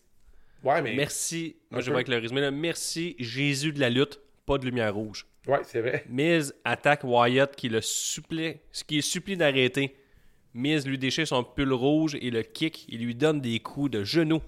Ouais, 0.64 0.80
mais. 0.80 0.94
Merci. 0.94 1.56
Moi, 1.70 1.82
je 1.82 1.90
vais 1.90 1.96
avec 1.96 2.08
le 2.08 2.16
résumé. 2.16 2.40
là. 2.40 2.50
Merci, 2.50 3.14
Jésus 3.18 3.74
de 3.74 3.80
la 3.80 3.90
lutte, 3.90 4.20
pas 4.46 4.56
de 4.56 4.64
lumière 4.64 4.94
rouge. 4.94 5.26
Ouais, 5.46 5.60
c'est 5.64 5.82
vrai. 5.82 6.04
Miz 6.08 6.54
attaque 6.64 7.04
Wyatt 7.04 7.54
qui 7.54 7.68
le 7.68 7.82
supplie, 7.82 8.56
ce 8.72 8.84
qui 8.84 8.98
est 8.98 9.02
supplie 9.02 9.36
d'arrêter. 9.36 9.94
Miz 10.56 10.86
lui 10.86 10.96
déchire 10.98 11.28
son 11.28 11.44
pull 11.44 11.72
rouge 11.72 12.16
et 12.20 12.30
le 12.30 12.42
kick. 12.42 12.86
Il 12.88 13.04
lui 13.04 13.14
donne 13.14 13.40
des 13.40 13.60
coups 13.60 13.90
de 13.90 14.02
genoux. 14.04 14.40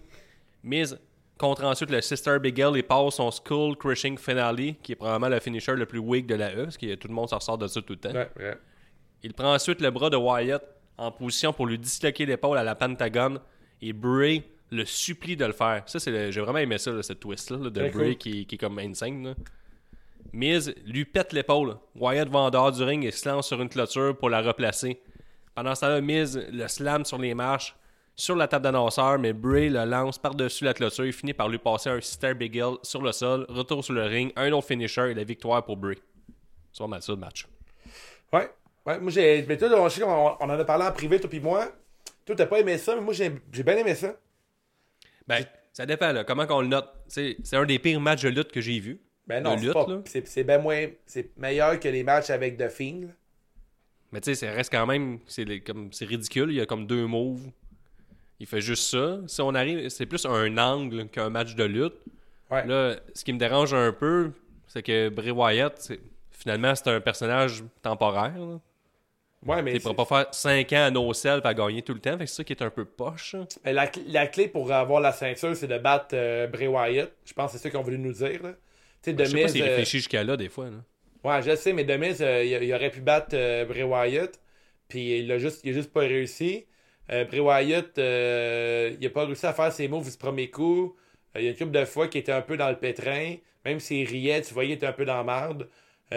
Miz 0.64 0.98
contre 1.36 1.64
ensuite 1.64 1.90
le 1.90 2.00
Sister 2.00 2.38
Big 2.40 2.58
L 2.58 2.76
et 2.76 2.82
passe 2.82 3.16
son 3.16 3.30
Skull 3.30 3.76
Crushing 3.76 4.16
Finale, 4.18 4.74
qui 4.82 4.92
est 4.92 4.96
probablement 4.96 5.28
le 5.28 5.38
finisher 5.38 5.74
le 5.74 5.84
plus 5.86 5.98
weak 6.00 6.26
de 6.26 6.34
la 6.34 6.52
E, 6.54 6.64
parce 6.64 6.78
que 6.78 6.94
tout 6.94 7.08
le 7.08 7.14
monde 7.14 7.28
s'en 7.28 7.36
ressort 7.38 7.58
de 7.58 7.66
ça 7.68 7.80
tout 7.82 7.92
le 7.92 7.98
temps. 7.98 8.12
Ouais, 8.12 8.28
ouais. 8.38 8.56
Il 9.22 9.34
prend 9.34 9.54
ensuite 9.54 9.80
le 9.80 9.90
bras 9.90 10.08
de 10.10 10.16
Wyatt 10.16 10.64
en 10.96 11.12
position 11.12 11.52
pour 11.52 11.66
lui 11.66 11.78
disloquer 11.78 12.24
l'épaule 12.26 12.56
à 12.58 12.64
la 12.64 12.74
Pentagone 12.74 13.38
et 13.82 13.92
Bray 13.92 14.42
le 14.70 14.84
supplie 14.84 15.36
de 15.36 15.44
le 15.44 15.52
faire. 15.52 15.82
Ça, 15.86 15.98
c'est 16.00 16.10
le- 16.10 16.30
j'ai 16.30 16.40
vraiment 16.40 16.58
aimé 16.58 16.78
ça, 16.78 16.90
là, 16.90 17.02
cette 17.02 17.20
twist-là, 17.20 17.58
là, 17.58 17.70
de 17.70 17.88
Bray 17.88 17.92
cool. 17.92 18.16
qui, 18.16 18.46
qui 18.46 18.54
est 18.54 18.58
comme 18.58 18.78
insane. 18.78 19.22
Là. 19.28 19.34
Miz 20.32 20.74
lui 20.86 21.04
pète 21.04 21.32
l'épaule. 21.32 21.76
Wyatt 21.94 22.28
va 22.28 22.38
en 22.40 22.50
dehors 22.50 22.72
du 22.72 22.82
ring 22.82 23.04
et 23.04 23.10
se 23.10 23.28
lance 23.28 23.46
sur 23.48 23.60
une 23.62 23.68
clôture 23.68 24.16
pour 24.16 24.28
la 24.30 24.40
replacer. 24.42 25.00
Pendant 25.58 25.74
ce 25.74 25.80
temps-là, 25.80 26.00
Miz 26.00 26.36
le 26.52 26.68
slam 26.68 27.04
sur 27.04 27.18
les 27.18 27.34
marches, 27.34 27.74
sur 28.14 28.36
la 28.36 28.46
table 28.46 28.62
d'annonceur, 28.62 29.18
mais 29.18 29.32
Bray 29.32 29.68
le 29.68 29.84
lance 29.86 30.16
par-dessus 30.16 30.62
la 30.62 30.72
clôture 30.72 31.04
et 31.04 31.10
finit 31.10 31.34
par 31.34 31.48
lui 31.48 31.58
passer 31.58 31.90
un 31.90 32.00
Sister 32.00 32.32
Big 32.34 32.56
L 32.56 32.74
sur 32.84 33.02
le 33.02 33.10
sol, 33.10 33.44
retour 33.48 33.84
sur 33.84 33.92
le 33.92 34.04
ring, 34.04 34.32
un 34.36 34.52
autre 34.52 34.68
finisher 34.68 35.10
et 35.10 35.14
la 35.14 35.24
victoire 35.24 35.64
pour 35.64 35.76
Bray. 35.76 35.98
C'est 36.72 36.84
pas 36.84 36.86
mal 36.86 37.02
ça 37.02 37.10
le 37.10 37.18
match. 37.18 37.48
Ouais. 38.32 38.48
Ouais, 38.86 39.00
moi 39.00 39.10
j'ai. 39.10 39.44
Mais 39.48 39.56
toi, 39.56 39.68
on, 39.74 40.44
en 40.44 40.50
a 40.50 40.64
parlé 40.64 40.84
en 40.84 40.92
privé, 40.92 41.18
toi 41.18 41.28
puis 41.28 41.40
moi. 41.40 41.66
Toi, 42.24 42.36
t'as 42.36 42.46
pas 42.46 42.60
aimé 42.60 42.78
ça, 42.78 42.94
mais 42.94 43.00
moi 43.00 43.12
j'ai 43.12 43.30
bien 43.64 43.78
aimé 43.78 43.96
ça. 43.96 44.14
Ben, 45.26 45.44
ça 45.72 45.86
dépend, 45.86 46.12
là. 46.12 46.22
Comment 46.22 46.46
qu'on 46.46 46.60
le 46.60 46.68
note? 46.68 46.88
C'est 47.08 47.36
un 47.54 47.64
des 47.64 47.80
pires 47.80 48.00
matchs 48.00 48.22
de 48.22 48.28
lutte 48.28 48.52
que 48.52 48.60
j'ai 48.60 48.78
vu. 48.78 49.00
Ben 49.26 49.42
non, 49.42 49.56
c'est 50.04 50.44
bien 50.44 50.58
moins. 50.58 50.86
C'est 51.04 51.36
meilleur 51.36 51.80
que 51.80 51.88
les 51.88 52.04
matchs 52.04 52.30
avec 52.30 52.56
The 52.56 52.68
Fiend. 52.68 53.08
Mais 54.12 54.20
tu 54.20 54.34
sais, 54.34 54.46
ça 54.46 54.52
reste 54.52 54.72
quand 54.72 54.86
même. 54.86 55.18
C'est 55.26 55.44
les- 55.44 55.60
comme 55.60 55.92
c'est 55.92 56.04
ridicule. 56.06 56.50
Il 56.50 56.56
y 56.56 56.60
a 56.60 56.66
comme 56.66 56.86
deux 56.86 57.06
moves. 57.06 57.42
Il 58.40 58.46
fait 58.46 58.60
juste 58.60 58.84
ça. 58.84 59.18
Si 59.26 59.40
on 59.40 59.54
arrive, 59.54 59.88
c'est 59.88 60.06
plus 60.06 60.24
un 60.24 60.56
angle 60.58 61.08
qu'un 61.08 61.28
match 61.28 61.54
de 61.54 61.64
lutte. 61.64 61.94
Ouais. 62.50 62.66
Là, 62.66 62.96
ce 63.14 63.24
qui 63.24 63.32
me 63.32 63.38
dérange 63.38 63.74
un 63.74 63.92
peu, 63.92 64.30
c'est 64.66 64.82
que 64.82 65.08
Bray 65.10 65.30
Wyatt, 65.32 65.92
finalement, 66.30 66.74
c'est 66.74 66.88
un 66.88 67.00
personnage 67.00 67.62
temporaire. 67.82 68.38
là. 68.38 68.60
Ouais, 69.46 69.62
mais. 69.62 69.72
Il 69.72 69.74
ne 69.74 69.78
c'est- 69.78 69.82
pourra 69.94 70.06
pas 70.06 70.24
faire 70.24 70.34
5 70.34 70.72
ans 70.72 70.84
à 70.86 70.90
no 70.90 71.12
self 71.12 71.44
à 71.44 71.52
gagner 71.54 71.82
tout 71.82 71.94
le 71.94 72.00
temps. 72.00 72.12
Fait 72.18 72.24
que 72.24 72.26
c'est 72.30 72.36
ça 72.36 72.44
qui 72.44 72.52
est 72.54 72.62
un 72.62 72.70
peu 72.70 72.84
poche. 72.84 73.36
La, 73.64 73.86
cl- 73.86 74.02
la 74.08 74.26
clé 74.26 74.48
pour 74.48 74.72
avoir 74.72 75.00
la 75.00 75.12
ceinture, 75.12 75.54
c'est 75.54 75.68
de 75.68 75.78
battre 75.78 76.08
euh, 76.14 76.46
Bray 76.48 76.66
Wyatt. 76.66 77.12
Je 77.24 77.32
pense 77.34 77.52
que 77.52 77.58
c'est 77.58 77.62
ça 77.64 77.70
qu'ils 77.70 77.78
ont 77.78 77.82
voulu 77.82 77.98
nous 77.98 78.12
dire. 78.14 78.42
Là. 78.42 78.52
Tu 79.02 79.10
sais, 79.12 79.16
Je 79.18 79.24
sais 79.24 79.32
pas 79.36 79.42
Miz, 79.44 79.52
s'il 79.52 79.62
euh, 79.62 79.66
réfléchit 79.66 79.98
jusqu'à 79.98 80.24
là, 80.24 80.36
des 80.36 80.48
fois. 80.48 80.70
là. 80.70 80.76
Ouais, 81.24 81.42
je 81.42 81.56
sais, 81.56 81.72
mais 81.72 81.84
Demise, 81.84 82.22
euh, 82.22 82.44
il, 82.44 82.72
aurait 82.72 82.90
pu 82.90 83.00
battre 83.00 83.30
euh, 83.34 83.64
Bray 83.64 83.82
Wyatt, 83.82 84.40
puis 84.88 85.18
il 85.18 85.32
a 85.32 85.38
juste, 85.38 85.60
il 85.64 85.70
a 85.70 85.72
juste 85.74 85.92
pas 85.92 86.00
réussi. 86.00 86.66
Euh, 87.10 87.24
Bray 87.24 87.40
Wyatt, 87.40 87.92
il 87.98 89.06
a 89.06 89.10
pas 89.10 89.24
réussi 89.26 89.46
à 89.46 89.52
faire 89.52 89.72
ses 89.72 89.88
moves 89.88 90.10
du 90.10 90.16
premier 90.16 90.50
coup. 90.50 90.96
Il 91.34 91.42
y 91.42 91.46
a 91.48 91.50
une 91.50 91.56
couple 91.56 91.72
de 91.72 91.84
fois 91.84 92.08
qu'il 92.08 92.20
était 92.20 92.32
un 92.32 92.42
peu 92.42 92.56
dans 92.56 92.70
le 92.70 92.78
pétrin. 92.78 93.36
Même 93.64 93.80
s'il 93.80 94.08
riait, 94.08 94.42
tu 94.42 94.54
voyais, 94.54 94.70
il 94.70 94.74
était 94.74 94.86
un 94.86 94.92
peu 94.92 95.04
dans 95.04 95.16
la 95.16 95.24
marde. 95.24 95.68
À 96.10 96.16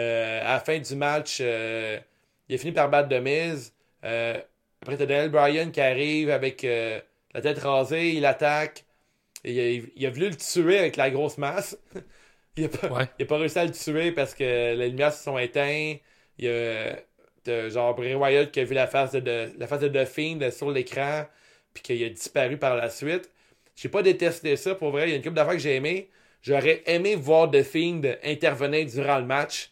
la 0.54 0.60
fin 0.60 0.78
du 0.78 0.94
match, 0.96 1.40
il 1.40 2.54
a 2.54 2.58
fini 2.58 2.72
par 2.72 2.88
battre 2.90 3.08
Demise. 3.08 3.74
Après, 4.02 4.96
t'as 4.96 5.06
Daniel 5.06 5.30
Bryan 5.30 5.70
qui 5.72 5.80
arrive 5.80 6.30
avec 6.30 6.62
la 6.62 7.40
tête 7.42 7.58
rasée, 7.58 8.10
il 8.14 8.26
attaque. 8.26 8.84
Il 9.44 10.06
a 10.06 10.10
voulu 10.10 10.30
le 10.30 10.36
tuer 10.36 10.78
avec 10.78 10.96
la 10.96 11.10
grosse 11.10 11.38
masse. 11.38 11.78
il, 12.56 12.64
a 12.66 12.68
pas, 12.68 12.88
Ouais. 12.88 13.08
il 13.18 13.22
a 13.22 13.26
pas 13.26 13.38
réussi 13.38 13.58
à 13.58 13.64
le 13.64 13.72
tuer 13.72 14.12
parce 14.12 14.34
que 14.34 14.74
les 14.74 14.88
lumières 14.88 15.12
se 15.12 15.22
sont 15.24 15.38
éteintes. 15.38 16.00
Il 16.38 16.44
y 16.46 16.48
a 16.48 17.68
genre 17.68 17.94
Bray 17.94 18.14
Wyatt 18.14 18.50
qui 18.50 18.60
a 18.60 18.64
vu 18.64 18.74
la 18.74 18.86
face 18.86 19.12
de, 19.12 19.20
de- 19.20 19.52
la 19.58 19.66
face 19.66 19.80
de 19.80 19.88
The 19.88 20.04
Fiend 20.06 20.50
sur 20.50 20.70
l'écran 20.70 21.24
puis 21.74 21.82
qu'il 21.82 22.04
a 22.04 22.08
disparu 22.08 22.56
par 22.58 22.76
la 22.76 22.88
suite. 22.90 23.30
J'ai 23.74 23.88
pas 23.88 24.02
détesté 24.02 24.56
ça 24.56 24.74
pour 24.74 24.90
vrai. 24.90 25.08
Il 25.08 25.10
y 25.10 25.12
a 25.14 25.16
une 25.16 25.22
couple 25.22 25.34
d'affaires 25.36 25.54
que 25.54 25.58
j'ai 25.60 25.76
aimé. 25.76 26.10
J'aurais 26.42 26.82
aimé 26.86 27.14
voir 27.14 27.50
The 27.50 27.62
Fiend 27.62 28.02
intervenir 28.24 28.86
durant 28.86 29.18
le 29.18 29.24
match. 29.24 29.70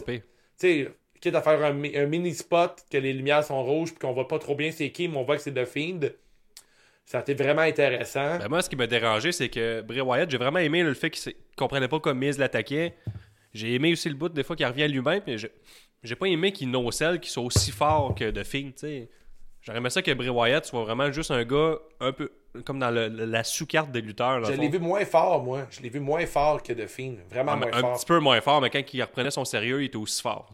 Pire. 0.00 0.22
tu 0.58 0.84
sais, 0.84 0.90
quitte 1.20 1.34
à 1.34 1.42
faire 1.42 1.62
un, 1.62 1.72
mi- 1.72 1.96
un 1.96 2.06
mini 2.06 2.34
spot, 2.34 2.84
que 2.90 2.96
les 2.98 3.12
lumières 3.12 3.44
sont 3.44 3.62
rouges, 3.62 3.90
puis 3.90 3.98
qu'on 3.98 4.12
voit 4.12 4.28
pas 4.28 4.38
trop 4.38 4.54
bien 4.54 4.70
c'est 4.72 4.90
qui, 4.90 5.08
mais 5.08 5.16
on 5.18 5.24
voit 5.24 5.36
que 5.36 5.42
c'est 5.42 5.52
The 5.52 5.66
Fiend. 5.66 6.00
Ça 7.04 7.18
a 7.18 7.20
été 7.20 7.34
vraiment 7.34 7.62
intéressant. 7.62 8.38
Ben 8.38 8.48
moi, 8.48 8.62
ce 8.62 8.70
qui 8.70 8.76
m'a 8.76 8.86
dérangé, 8.86 9.32
c'est 9.32 9.48
que 9.48 9.80
Bray 9.82 10.00
Wyatt, 10.00 10.30
j'ai 10.30 10.38
vraiment 10.38 10.60
aimé 10.60 10.82
le 10.82 10.94
fait 10.94 11.10
qu'il 11.10 11.32
qu'il 11.32 11.42
comprenait 11.56 11.88
pas 11.88 12.00
comme 12.00 12.18
Miz 12.18 12.38
l'attaquait. 12.38 12.94
J'ai 13.52 13.74
aimé 13.74 13.92
aussi 13.92 14.08
le 14.08 14.14
bout 14.14 14.28
des 14.30 14.42
fois 14.42 14.56
qu'il 14.56 14.64
revient 14.66 14.84
à 14.84 14.88
lui-même, 14.88 15.20
mais 15.26 15.36
je- 15.36 15.48
j'ai 16.02 16.14
pas 16.16 16.26
aimé 16.26 16.52
qu'il 16.52 16.70
no-sell, 16.70 17.20
qu'il 17.20 17.30
soit 17.30 17.42
aussi 17.42 17.70
fort 17.70 18.14
que 18.14 18.30
The 18.30 18.44
Fiend, 18.44 18.68
tu 18.70 18.72
sais. 18.78 19.10
J'aurais 19.60 19.78
aimé 19.78 19.90
ça 19.90 20.00
que 20.02 20.10
Bray 20.12 20.28
Wyatt 20.30 20.64
soit 20.64 20.82
vraiment 20.82 21.12
juste 21.12 21.30
un 21.30 21.44
gars 21.44 21.76
un 22.00 22.12
peu 22.12 22.32
comme 22.64 22.78
dans 22.78 22.90
le- 22.90 23.08
la 23.08 23.44
sous-carte 23.44 23.90
des 23.92 24.00
lutteurs. 24.00 24.42
je 24.44 24.52
l'ai 24.52 24.68
vu 24.68 24.78
moins 24.78 25.04
fort, 25.04 25.42
moi. 25.42 25.66
Je 25.70 25.80
l'ai 25.82 25.88
vu 25.90 26.00
moins 26.00 26.24
fort 26.26 26.62
que 26.62 26.72
The 26.72 26.86
Fiend. 26.86 27.16
Vraiment 27.30 27.52
un, 27.52 27.56
moins 27.56 27.68
un 27.72 27.80
fort. 27.80 27.96
petit 27.98 28.06
peu 28.06 28.18
moins 28.20 28.40
fort, 28.40 28.60
mais 28.60 28.70
quand 28.70 28.82
il 28.92 29.02
reprenait 29.02 29.30
son 29.30 29.44
sérieux, 29.44 29.82
il 29.82 29.86
était 29.86 29.96
aussi 29.96 30.20
fort. 30.22 30.52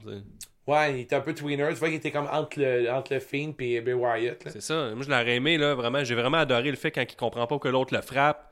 Ouais, 0.68 0.92
il 0.92 1.00
était 1.00 1.16
un 1.16 1.20
peu 1.22 1.34
tweener. 1.34 1.66
Tu 1.70 1.74
vois 1.76 1.88
qu'il 1.88 1.96
était 1.96 2.10
comme 2.10 2.28
entre 2.30 2.60
le, 2.60 2.90
entre 2.90 3.14
le 3.14 3.20
Fiend 3.20 3.52
et 3.58 3.80
Bray 3.80 3.94
Wyatt. 3.94 4.42
C'est 4.48 4.60
ça. 4.60 4.90
Moi, 4.94 5.02
je 5.02 5.08
l'aurais 5.08 5.34
aimé, 5.36 5.56
là, 5.56 5.74
vraiment. 5.74 6.04
J'ai 6.04 6.14
vraiment 6.14 6.36
adoré 6.38 6.70
le 6.70 6.76
fait 6.76 6.90
quand 6.90 7.02
il 7.02 7.16
comprend 7.16 7.46
pas 7.46 7.58
que 7.58 7.68
l'autre 7.68 7.94
le 7.94 8.02
frappe. 8.02 8.44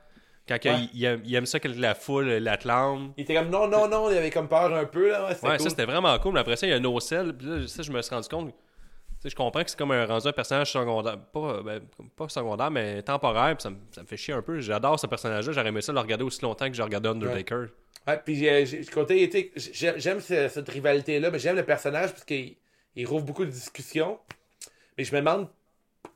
Quand 0.49 0.55
Ouais. 0.65 0.75
il, 0.95 1.01
il 1.01 1.05
aime, 1.05 1.21
il 1.25 1.35
aime 1.35 1.45
ça 1.45 1.61
que 1.61 1.69
la 1.69 1.95
foule 1.95 2.27
l'acclame. 2.29 3.13
Il 3.17 3.25
était 3.25 3.35
comme 3.35 3.51
non, 3.51 3.69
non, 3.69 3.87
non. 3.89 4.11
Il 4.11 4.17
avait 4.17 4.31
comme 4.31 4.49
peur 4.49 4.73
un 4.75 4.85
peu. 4.87 5.11
Là. 5.11 5.25
Ouais, 5.27 5.31
Ouais, 5.43 5.51
cool. 5.57 5.61
ça 5.61 5.71
c'était 5.71 5.85
vraiment 5.85 6.17
cool. 6.21 6.33
Mais 6.35 6.41
après 6.41 6.57
ça, 6.57 6.67
il 6.67 6.71
y 6.71 6.73
a 6.73 6.81
No 6.81 6.99
Cell. 7.01 7.35
Puis 7.37 7.47
là, 7.47 7.67
ça, 7.67 7.83
je 7.83 7.93
me 7.93 8.01
suis 8.01 8.15
rendu 8.15 8.29
compte. 8.29 8.49
Tu 8.49 8.55
sais, 9.23 9.31
je 9.31 9.35
comprends 9.37 9.63
que 9.65 9.71
c'est 9.71 9.79
comme 9.79 9.91
un, 9.93 10.07
rendu 10.07 10.27
un 10.29 10.33
personnage 10.33 10.71
secondaire. 10.73 11.19
Pas, 11.19 11.63
ben, 11.63 11.81
pas 12.17 12.29
secondaire, 12.29 12.71
mais 12.71 13.03
temporaire. 13.03 13.57
Puis 13.57 13.63
ça, 13.65 13.71
me, 13.71 13.77
ça 13.91 14.03
me 14.03 14.07
fait 14.07 14.17
chier 14.17 14.35
un 14.35 14.43
peu. 14.43 14.61
J'adore 14.61 14.99
ce 15.01 15.07
personnage-là. 15.07 15.53
J'aurais 15.53 15.69
aimé 15.69 15.81
ça 15.83 15.93
le 15.93 16.01
regarder 16.01 16.25
aussi 16.25 16.41
longtemps 16.43 16.69
que 16.69 16.75
j'ai 16.75 16.83
regardé 16.83 17.09
Undertaker. 17.09 17.55
Ouais, 17.57 17.69
puis 18.25 18.37
j'ai- 18.37 18.85
côté, 18.87 19.29
sais, 19.31 19.51
j'ai- 19.57 19.99
j'aime 19.99 20.21
ce- 20.21 20.49
cette 20.49 20.69
rivalité-là, 20.69 21.31
mais 21.31 21.39
j'aime 21.39 21.57
le 21.57 21.65
personnage 21.65 22.11
parce 22.13 22.25
qu'il 22.25 22.57
il 22.95 23.07
rouvre 23.07 23.25
beaucoup 23.25 23.45
de 23.45 23.51
discussions. 23.51 24.19
Mais 24.97 25.05
je 25.05 25.13
me 25.15 25.21
demande 25.21 25.49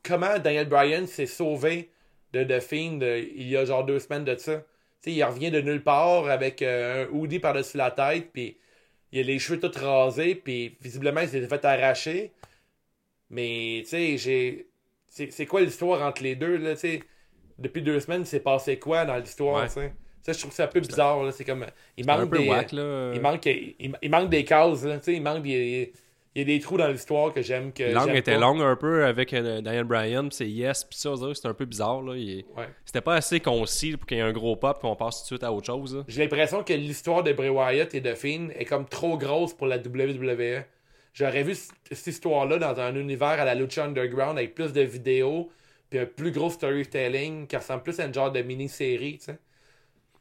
comment 0.02 0.38
Daniel 0.38 0.68
Bryan 0.68 1.06
s'est 1.06 1.26
sauvé 1.26 1.90
de 2.32 2.44
The 2.44 2.60
Fiend 2.60 3.00
euh, 3.02 3.18
il 3.18 3.48
y 3.48 3.56
a 3.56 3.64
genre 3.64 3.84
deux 3.84 3.98
semaines 3.98 4.24
de 4.24 4.36
ça. 4.36 4.62
Il 5.04 5.22
revient 5.24 5.50
de 5.50 5.60
nulle 5.60 5.82
part 5.82 6.28
avec 6.28 6.62
euh, 6.62 7.06
un 7.06 7.08
hoodie 7.10 7.40
par-dessus 7.40 7.76
la 7.76 7.90
tête, 7.90 8.30
puis 8.32 8.56
il 9.12 9.20
a 9.20 9.22
les 9.24 9.38
cheveux 9.38 9.58
tous 9.58 9.76
rasés, 9.78 10.34
puis 10.36 10.76
visiblement 10.80 11.22
il 11.22 11.28
s'est 11.28 11.46
fait 11.46 11.64
arracher. 11.64 12.32
Mais, 13.30 13.80
tu 13.84 13.90
sais, 13.90 14.16
j'ai. 14.18 14.66
C'est 15.08 15.30
c'est 15.32 15.46
quoi 15.46 15.60
l'histoire 15.60 16.02
entre 16.06 16.22
les 16.22 16.36
deux, 16.36 16.56
là, 16.56 16.74
tu 16.74 16.80
sais? 16.80 17.02
Depuis 17.58 17.82
deux 17.82 17.98
semaines, 18.00 18.22
il 18.22 18.26
s'est 18.26 18.40
passé 18.40 18.78
quoi 18.78 19.04
dans 19.04 19.16
l'histoire, 19.16 19.64
Ouais. 19.76 19.92
Ça, 20.22 20.32
je 20.32 20.38
trouve 20.38 20.52
ça 20.52 20.64
un 20.64 20.68
peu 20.68 20.80
bizarre, 20.80 21.22
là. 21.22 21.32
C'est 21.32 21.44
comme. 21.44 21.66
Il 21.96 22.04
C'est 22.04 22.10
un 22.10 22.18
manque 22.18 22.30
peu 22.30 22.38
des. 22.38 22.48
whack, 22.48 22.72
là. 22.72 23.12
Il 23.14 23.20
manque, 23.20 23.46
il, 23.46 23.92
il 24.02 24.10
manque 24.10 24.28
des 24.30 24.44
cases, 24.44 24.84
là. 24.84 24.98
Tu 24.98 25.04
sais, 25.04 25.14
il 25.14 25.22
manque 25.22 25.42
des. 25.42 25.92
Il 26.36 26.38
y 26.38 26.42
a 26.42 26.44
des 26.44 26.60
trous 26.60 26.76
dans 26.76 26.86
l'histoire 26.86 27.32
que 27.34 27.42
j'aime. 27.42 27.72
que 27.72 27.82
L'angle 27.82 28.06
j'aime 28.10 28.16
était 28.16 28.34
pas. 28.34 28.38
long 28.40 28.60
un 28.60 28.76
peu 28.76 29.04
avec 29.04 29.32
euh, 29.34 29.60
Daniel 29.60 29.82
Bryan, 29.82 30.28
puis 30.28 30.36
c'est 30.36 30.48
yes, 30.48 30.84
puis 30.84 30.96
ça, 30.96 31.10
c'était 31.34 31.48
un 31.48 31.54
peu 31.54 31.64
bizarre. 31.64 32.02
Là. 32.02 32.14
Il 32.16 32.44
Ouais. 32.56 32.68
C'était 32.84 33.00
pas 33.00 33.14
assez 33.16 33.40
concis 33.40 33.96
pour 33.96 34.06
qu'il 34.06 34.18
y 34.18 34.20
ait 34.20 34.22
un 34.22 34.30
gros 34.32 34.54
pop, 34.54 34.78
puis 34.78 34.88
on 34.88 34.94
passe 34.94 35.16
tout 35.16 35.22
de 35.22 35.26
suite 35.26 35.42
à 35.42 35.52
autre 35.52 35.66
chose. 35.66 35.96
là. 35.96 36.04
J'ai 36.06 36.22
l'impression 36.22 36.62
que 36.62 36.72
l'histoire 36.72 37.24
de 37.24 37.32
Bray 37.32 37.48
Wyatt 37.48 37.92
et 37.96 38.00
de 38.00 38.14
Fiend 38.14 38.50
est 38.54 38.64
comme 38.64 38.86
trop 38.86 39.18
grosse 39.18 39.54
pour 39.54 39.66
la 39.66 39.78
WWE. 39.78 40.62
J'aurais 41.14 41.42
vu 41.42 41.56
c- 41.56 41.72
cette 41.90 42.06
histoire-là 42.06 42.58
dans 42.58 42.78
un 42.78 42.94
univers 42.94 43.26
à 43.40 43.44
la 43.44 43.56
Lucha 43.56 43.84
Underground 43.84 44.38
avec 44.38 44.54
plus 44.54 44.72
de 44.72 44.82
vidéos, 44.82 45.50
puis 45.90 45.98
un 45.98 46.06
plus 46.06 46.30
gros 46.30 46.50
storytelling 46.50 47.48
qui 47.48 47.56
ressemble 47.56 47.82
plus 47.82 47.98
à 47.98 48.04
une 48.04 48.14
genre 48.14 48.30
de 48.30 48.40
mini-série, 48.42 49.18
tu 49.18 49.24
sais. 49.24 49.38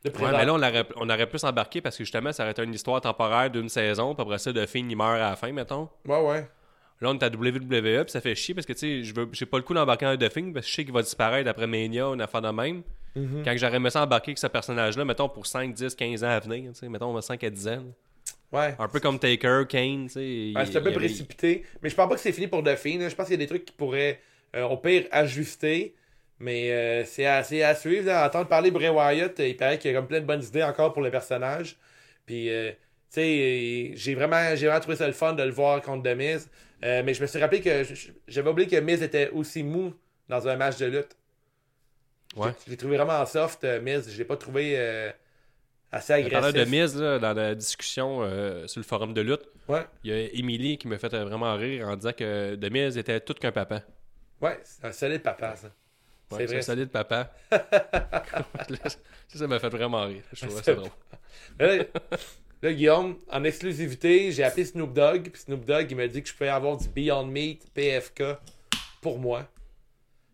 De 0.06 0.10
Ouais, 0.12 0.32
mais 0.32 0.46
là, 0.46 0.54
on 0.54 0.58
aurait, 0.64 0.86
on 0.96 1.10
aurait 1.10 1.28
plus 1.28 1.44
embarqué 1.44 1.82
parce 1.82 1.98
que 1.98 2.04
justement, 2.06 2.32
ça 2.32 2.44
aurait 2.44 2.52
été 2.54 2.64
une 2.64 2.74
histoire 2.74 3.02
temporaire 3.02 3.50
d'une 3.50 3.68
saison, 3.68 4.16
puis 4.16 4.22
après 4.22 4.38
ça, 4.38 4.54
de 4.54 4.66
il 4.74 4.96
meurt 4.96 5.16
à 5.16 5.30
la 5.32 5.36
fin, 5.36 5.52
mettons. 5.52 5.90
Ouais, 6.08 6.22
ouais. 6.22 6.48
Là, 7.02 7.10
on 7.12 7.18
est 7.18 7.24
à 7.24 7.28
WWE, 7.30 8.04
puis 8.04 8.12
ça 8.12 8.22
fait 8.22 8.36
chier 8.36 8.54
parce 8.54 8.66
que, 8.66 8.74
tu 8.74 8.80
sais, 8.80 9.04
je 9.04 9.14
veux- 9.14 9.30
j'ai 9.32 9.46
pas 9.46 9.58
le 9.58 9.64
coup 9.64 9.74
d'embarquer 9.74 10.06
un 10.06 10.18
The 10.18 10.30
Fiend 10.32 10.52
parce 10.54 10.66
que 10.66 10.70
je 10.70 10.76
sais 10.76 10.84
qu'il 10.86 10.94
va 10.94 11.02
disparaître 11.02 11.50
après 11.50 11.68
Mania, 11.68 12.06
une 12.08 12.22
affaire 12.22 12.42
de 12.42 12.50
même. 12.50 12.82
Mm-hmm. 13.16 13.44
Quand 13.44 13.54
j'aurais 13.58 13.76
aimé 13.78 13.90
ça 13.90 14.04
embarquer 14.04 14.32
avec 14.32 14.38
ce 14.38 14.48
personnage-là, 14.48 15.04
mettons 15.06 15.28
pour 15.30 15.46
5, 15.46 15.74
10, 15.74 15.96
15 15.96 16.24
ans 16.24 16.30
à 16.30 16.40
venir, 16.40 16.72
tu 16.74 16.80
sais, 16.80 16.90
mettons 16.90 17.20
5 17.22 17.44
à 17.44 17.50
10 17.50 17.68
ans. 17.70 17.84
Ouais. 18.52 18.76
Un 18.80 18.88
peu 18.88 19.00
comme 19.00 19.20
Taker, 19.20 19.64
Kane, 19.68 20.08
tu 20.08 20.14
sais. 20.14 20.20
Ouais, 20.20 20.54
il- 20.56 20.68
c'est 20.68 20.78
un 20.78 20.82
peu 20.82 20.88
avait- 20.88 20.96
précipité. 20.96 21.64
Mais 21.82 21.90
je 21.90 21.96
pense 21.96 22.08
pas 22.10 22.16
que 22.16 22.22
c'est 22.22 22.32
fini 22.32 22.48
pour 22.48 22.62
là. 22.62 22.76
Je 22.76 23.16
pense 23.16 23.28
qu'il 23.28 23.34
y 23.34 23.34
a 23.34 23.38
des 23.38 23.48
trucs 23.48 23.66
qui 23.66 23.74
pourraient, 23.74 24.20
euh, 24.56 24.64
au 24.64 24.78
pire, 24.78 25.06
ajuster. 25.12 25.94
Mais 26.40 26.72
euh, 26.72 27.04
c'est 27.06 27.26
à, 27.26 27.38
à 27.38 27.76
suivre. 27.76 28.06
Là. 28.06 28.26
Entendre 28.26 28.48
parler 28.48 28.72
Bray 28.72 28.90
Wyatt, 28.90 29.40
euh, 29.40 29.48
il 29.48 29.58
paraît 29.58 29.78
qu'il 29.78 29.92
y 29.92 29.94
a 29.94 29.98
comme 29.98 30.08
plein 30.08 30.22
de 30.22 30.26
bonnes 30.26 30.44
idées 30.44 30.64
encore 30.64 30.94
pour 30.94 31.02
le 31.02 31.12
personnage. 31.12 31.76
Puis 32.26 32.50
euh, 32.50 32.72
sais, 33.10 33.92
j'ai 33.96 34.16
vraiment, 34.16 34.56
vraiment 34.56 34.80
trouvé 34.80 34.96
ça 34.96 35.08
le 35.08 35.14
fun 35.14 35.34
de 35.34 35.44
le 35.44 35.52
voir 35.52 35.82
contre 35.82 36.04
The 36.10 36.16
Miz. 36.16 36.50
Euh, 36.84 37.04
mais 37.04 37.14
je 37.14 37.22
me 37.22 37.28
suis 37.28 37.40
rappelé 37.40 37.60
que 37.62 37.84
j'avais 38.28 38.50
oublié 38.50 38.70
que 38.70 38.78
Miz 38.78 39.04
était 39.04 39.30
aussi 39.32 39.64
mou 39.64 39.94
dans 40.30 40.48
un 40.48 40.56
match 40.56 40.78
de 40.78 40.86
lutte. 40.86 41.18
Ouais. 42.38 42.52
Je 42.66 42.72
l'ai 42.72 42.78
trouvé 42.78 42.96
vraiment 42.96 43.26
soft, 43.26 43.66
Miz. 43.82 44.10
Je 44.10 44.18
l'ai 44.18 44.24
pas 44.24 44.38
trouvé 44.38 44.78
assez 45.92 46.14
agressif. 46.14 46.54
de 46.54 46.64
Miz, 46.66 46.96
là, 46.96 47.20
dans 47.20 47.34
la 47.34 47.54
discussion 47.56 48.22
sur 48.68 48.80
le 48.80 48.86
forum 48.86 49.14
de 49.14 49.22
lutte, 49.22 49.50
Ouais, 49.68 49.86
il 50.04 50.10
y 50.10 50.14
a 50.14 50.34
Emily 50.34 50.80
qui 50.80 50.88
me 50.88 50.98
fait 50.98 51.10
vraiment 51.10 51.56
rire 51.56 51.90
en 51.90 51.96
disant 51.96 52.12
que 52.12 52.56
The 52.56 52.72
Miz 52.72 52.98
était 52.98 53.20
tout 53.20 53.36
qu'un 53.36 53.52
papa. 53.52 53.84
ouais, 54.42 54.60
c'est 54.64 54.86
un 54.88 54.92
solide 54.92 55.22
papa, 55.22 55.56
ça. 55.56 55.70
Ouais, 56.32 56.48
c'est 56.48 56.62
solide 56.62 56.90
papa. 56.90 57.32
ça, 57.52 58.90
ça 59.36 59.48
m'a 59.48 59.60
fait 59.60 59.70
vraiment 59.70 60.06
rire. 60.06 60.22
Je 60.34 60.46
trouvais 60.46 60.62
ça 60.62 60.74
drôle. 60.76 60.90
Là, 61.60 61.78
là, 62.62 62.74
Guillaume, 62.74 63.18
en 63.32 63.44
exclusivité, 63.44 64.32
j'ai 64.32 64.44
appelé 64.44 64.66
Snoop 64.66 64.94
Dogg. 64.94 65.30
Puis 65.32 65.42
Snoop 65.44 65.66
Dogg, 65.66 65.88
il 65.90 65.98
m'a 65.98 66.08
dit 66.08 66.22
que 66.22 66.30
je 66.30 66.34
pouvais 66.34 66.50
avoir 66.50 66.78
du 66.78 66.88
Beyond 66.90 67.26
Meat 67.26 67.72
PFK 67.74 68.24
pour 69.02 69.18
moi. 69.20 69.48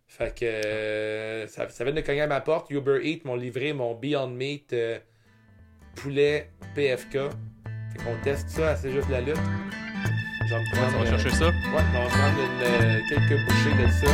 Fait 0.07 0.33
que 0.37 0.45
euh, 0.45 1.47
ça, 1.47 1.67
ça 1.69 1.83
vient 1.83 1.93
de 1.93 2.01
cogner 2.01 2.21
à 2.21 2.27
ma 2.27 2.41
porte. 2.41 2.69
Uber 2.69 2.99
Eats 3.03 3.21
m'ont 3.25 3.35
livré 3.35 3.73
mon 3.73 3.95
Beyond 3.95 4.29
Meat 4.29 4.73
euh, 4.73 4.99
poulet 5.95 6.51
PFK. 6.75 7.11
Fait 7.13 8.03
qu'on 8.03 8.15
teste 8.23 8.49
ça, 8.49 8.75
c'est 8.75 8.91
juste 8.91 9.09
la 9.09 9.21
lutte. 9.21 9.35
Je 10.47 10.53
vais 10.53 10.59
me 10.61 10.65
On 10.67 10.71
prendre, 10.75 10.97
va 10.99 11.03
euh, 11.03 11.17
chercher 11.17 11.29
ça. 11.31 11.47
Ouais, 11.47 11.53
on 11.73 12.03
va 12.03 12.07
prendre 12.07 12.39
une, 12.39 12.61
euh, 12.63 12.99
quelques 13.09 13.45
bouchées 13.45 13.83
de 13.83 13.91
ça. 13.91 14.11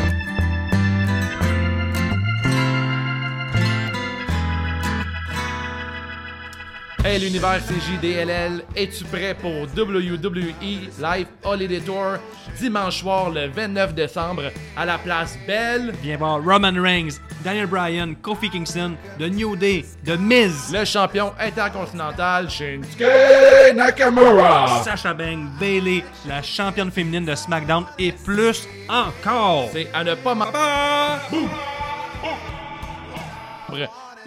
Hey 7.03 7.17
l'univers 7.17 7.59
CJDLL, 7.65 8.63
es-tu 8.75 9.03
prêt 9.05 9.33
pour 9.33 9.63
WWE 9.75 10.91
Live 10.99 11.25
Holiday 11.43 11.79
Tour 11.79 12.17
dimanche 12.59 12.99
soir 12.99 13.31
le 13.31 13.47
29 13.47 13.95
décembre 13.95 14.43
à 14.77 14.85
la 14.85 14.99
place 14.99 15.35
Belle? 15.47 15.93
Viens 16.03 16.17
voir 16.17 16.43
Roman 16.43 16.79
Reigns, 16.79 17.19
Daniel 17.43 17.65
Bryan, 17.65 18.13
Kofi 18.21 18.51
Kingston, 18.51 18.95
The 19.17 19.23
New 19.23 19.55
Day, 19.55 19.83
The 20.05 20.15
Miz, 20.19 20.71
Le 20.71 20.85
champion 20.85 21.33
intercontinental 21.39 22.47
Shinsuke 22.51 23.73
Nakamura! 23.75 24.83
Sasha 24.83 25.15
Banks, 25.15 25.49
Bailey, 25.59 26.03
la 26.27 26.43
championne 26.43 26.91
féminine 26.91 27.25
de 27.25 27.33
SmackDown 27.33 27.85
et 27.97 28.11
plus 28.11 28.67
encore. 28.87 29.69
C'est 29.73 29.87
à 29.91 30.03
ne 30.03 30.13
pas 30.13 30.35
manquer. 30.35 30.51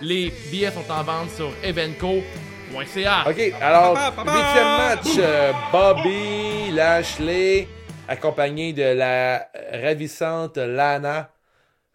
Les 0.02 0.34
billets 0.50 0.72
sont 0.72 0.90
en 0.92 1.04
vente 1.04 1.30
sur 1.30 1.52
Ok, 2.76 3.52
alors, 3.60 3.96
huitième 3.96 4.76
match, 4.78 5.16
euh, 5.18 5.52
Bobby 5.70 6.72
Lashley, 6.72 7.68
accompagné 8.08 8.72
de 8.72 8.82
la 8.82 9.48
ravissante 9.72 10.56
Lana, 10.56 11.30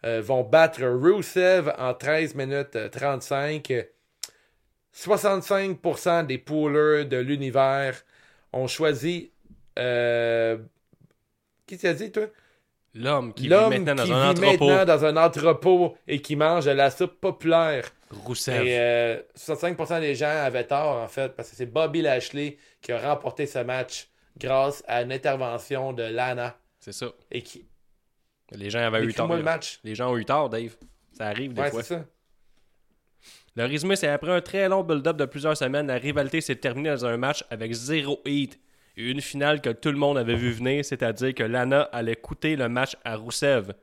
euh, 0.05 0.21
vont 0.21 0.43
battre 0.43 0.82
Rusev 0.84 1.73
en 1.77 1.93
13 1.93 2.36
minutes 2.36 2.77
euh, 2.77 2.88
35. 2.88 3.73
65% 4.95 6.25
des 6.25 6.38
poolers 6.38 7.05
de 7.05 7.17
l'univers 7.17 7.95
ont 8.53 8.67
choisi... 8.67 9.32
Euh, 9.77 10.57
qui 11.67 11.77
t'a 11.77 11.93
dit, 11.93 12.11
toi? 12.11 12.27
L'homme 12.95 13.33
qui 13.33 13.43
vit 13.43 13.49
L'homme 13.49 13.69
maintenant 13.83 14.03
qui 14.03 14.09
dans 14.09 14.15
un 14.15 14.33
vit 14.33 14.39
entrepôt. 14.39 14.67
maintenant 14.69 14.85
dans 14.97 15.05
un 15.05 15.17
entrepôt 15.17 15.97
et 16.07 16.21
qui 16.21 16.35
mange 16.35 16.65
de 16.65 16.71
la 16.71 16.89
soupe 16.91 17.19
populaire. 17.21 17.89
Rousseff. 18.11 18.61
Et 18.65 18.79
euh, 18.79 19.21
65% 19.37 19.99
des 20.01 20.15
gens 20.15 20.25
avaient 20.27 20.65
tort, 20.65 20.97
en 20.97 21.07
fait, 21.07 21.35
parce 21.35 21.51
que 21.51 21.55
c'est 21.55 21.67
Bobby 21.67 22.01
Lashley 22.01 22.57
qui 22.81 22.91
a 22.91 22.97
remporté 22.99 23.45
ce 23.45 23.59
match 23.59 24.07
grâce 24.37 24.83
à 24.87 25.03
une 25.03 25.11
intervention 25.11 25.93
de 25.93 26.03
Lana. 26.03 26.57
C'est 26.79 26.91
ça. 26.93 27.07
Et 27.29 27.43
qui. 27.43 27.67
Les 28.51 28.71
gens 28.71 28.79
avaient 28.79 29.03
eu 29.03 29.13
tort. 29.13 29.27
Le 29.35 29.43
match. 29.43 29.79
Les 29.83 29.93
gens 29.93 30.11
ont 30.11 30.17
eu 30.17 30.25
tort, 30.25 30.49
Dave. 30.49 30.75
Ça 31.15 31.27
arrive 31.27 31.53
des 31.53 31.61
Ouais, 31.61 31.69
fois. 31.69 31.83
c'est 31.83 31.95
ça. 31.95 32.05
Le 33.55 33.65
résumé, 33.65 33.95
c'est 33.95 34.07
après 34.07 34.31
un 34.31 34.41
très 34.41 34.67
long 34.69 34.83
build-up 34.83 35.17
de 35.17 35.25
plusieurs 35.25 35.57
semaines, 35.57 35.87
la 35.87 35.95
rivalité 35.95 36.39
s'est 36.41 36.55
terminée 36.55 36.89
dans 36.89 37.05
un 37.05 37.17
match 37.17 37.43
avec 37.51 37.71
zéro 37.73 38.21
hit 38.25 38.59
une 39.07 39.21
finale 39.21 39.61
que 39.61 39.69
tout 39.69 39.89
le 39.89 39.97
monde 39.97 40.17
avait 40.17 40.35
vu 40.35 40.51
venir, 40.51 40.83
c'est-à-dire 40.83 41.33
que 41.33 41.43
Lana 41.43 41.83
allait 41.91 42.15
coûter 42.15 42.55
le 42.55 42.67
match 42.69 42.95
à 43.03 43.15
Roussev. 43.15 43.73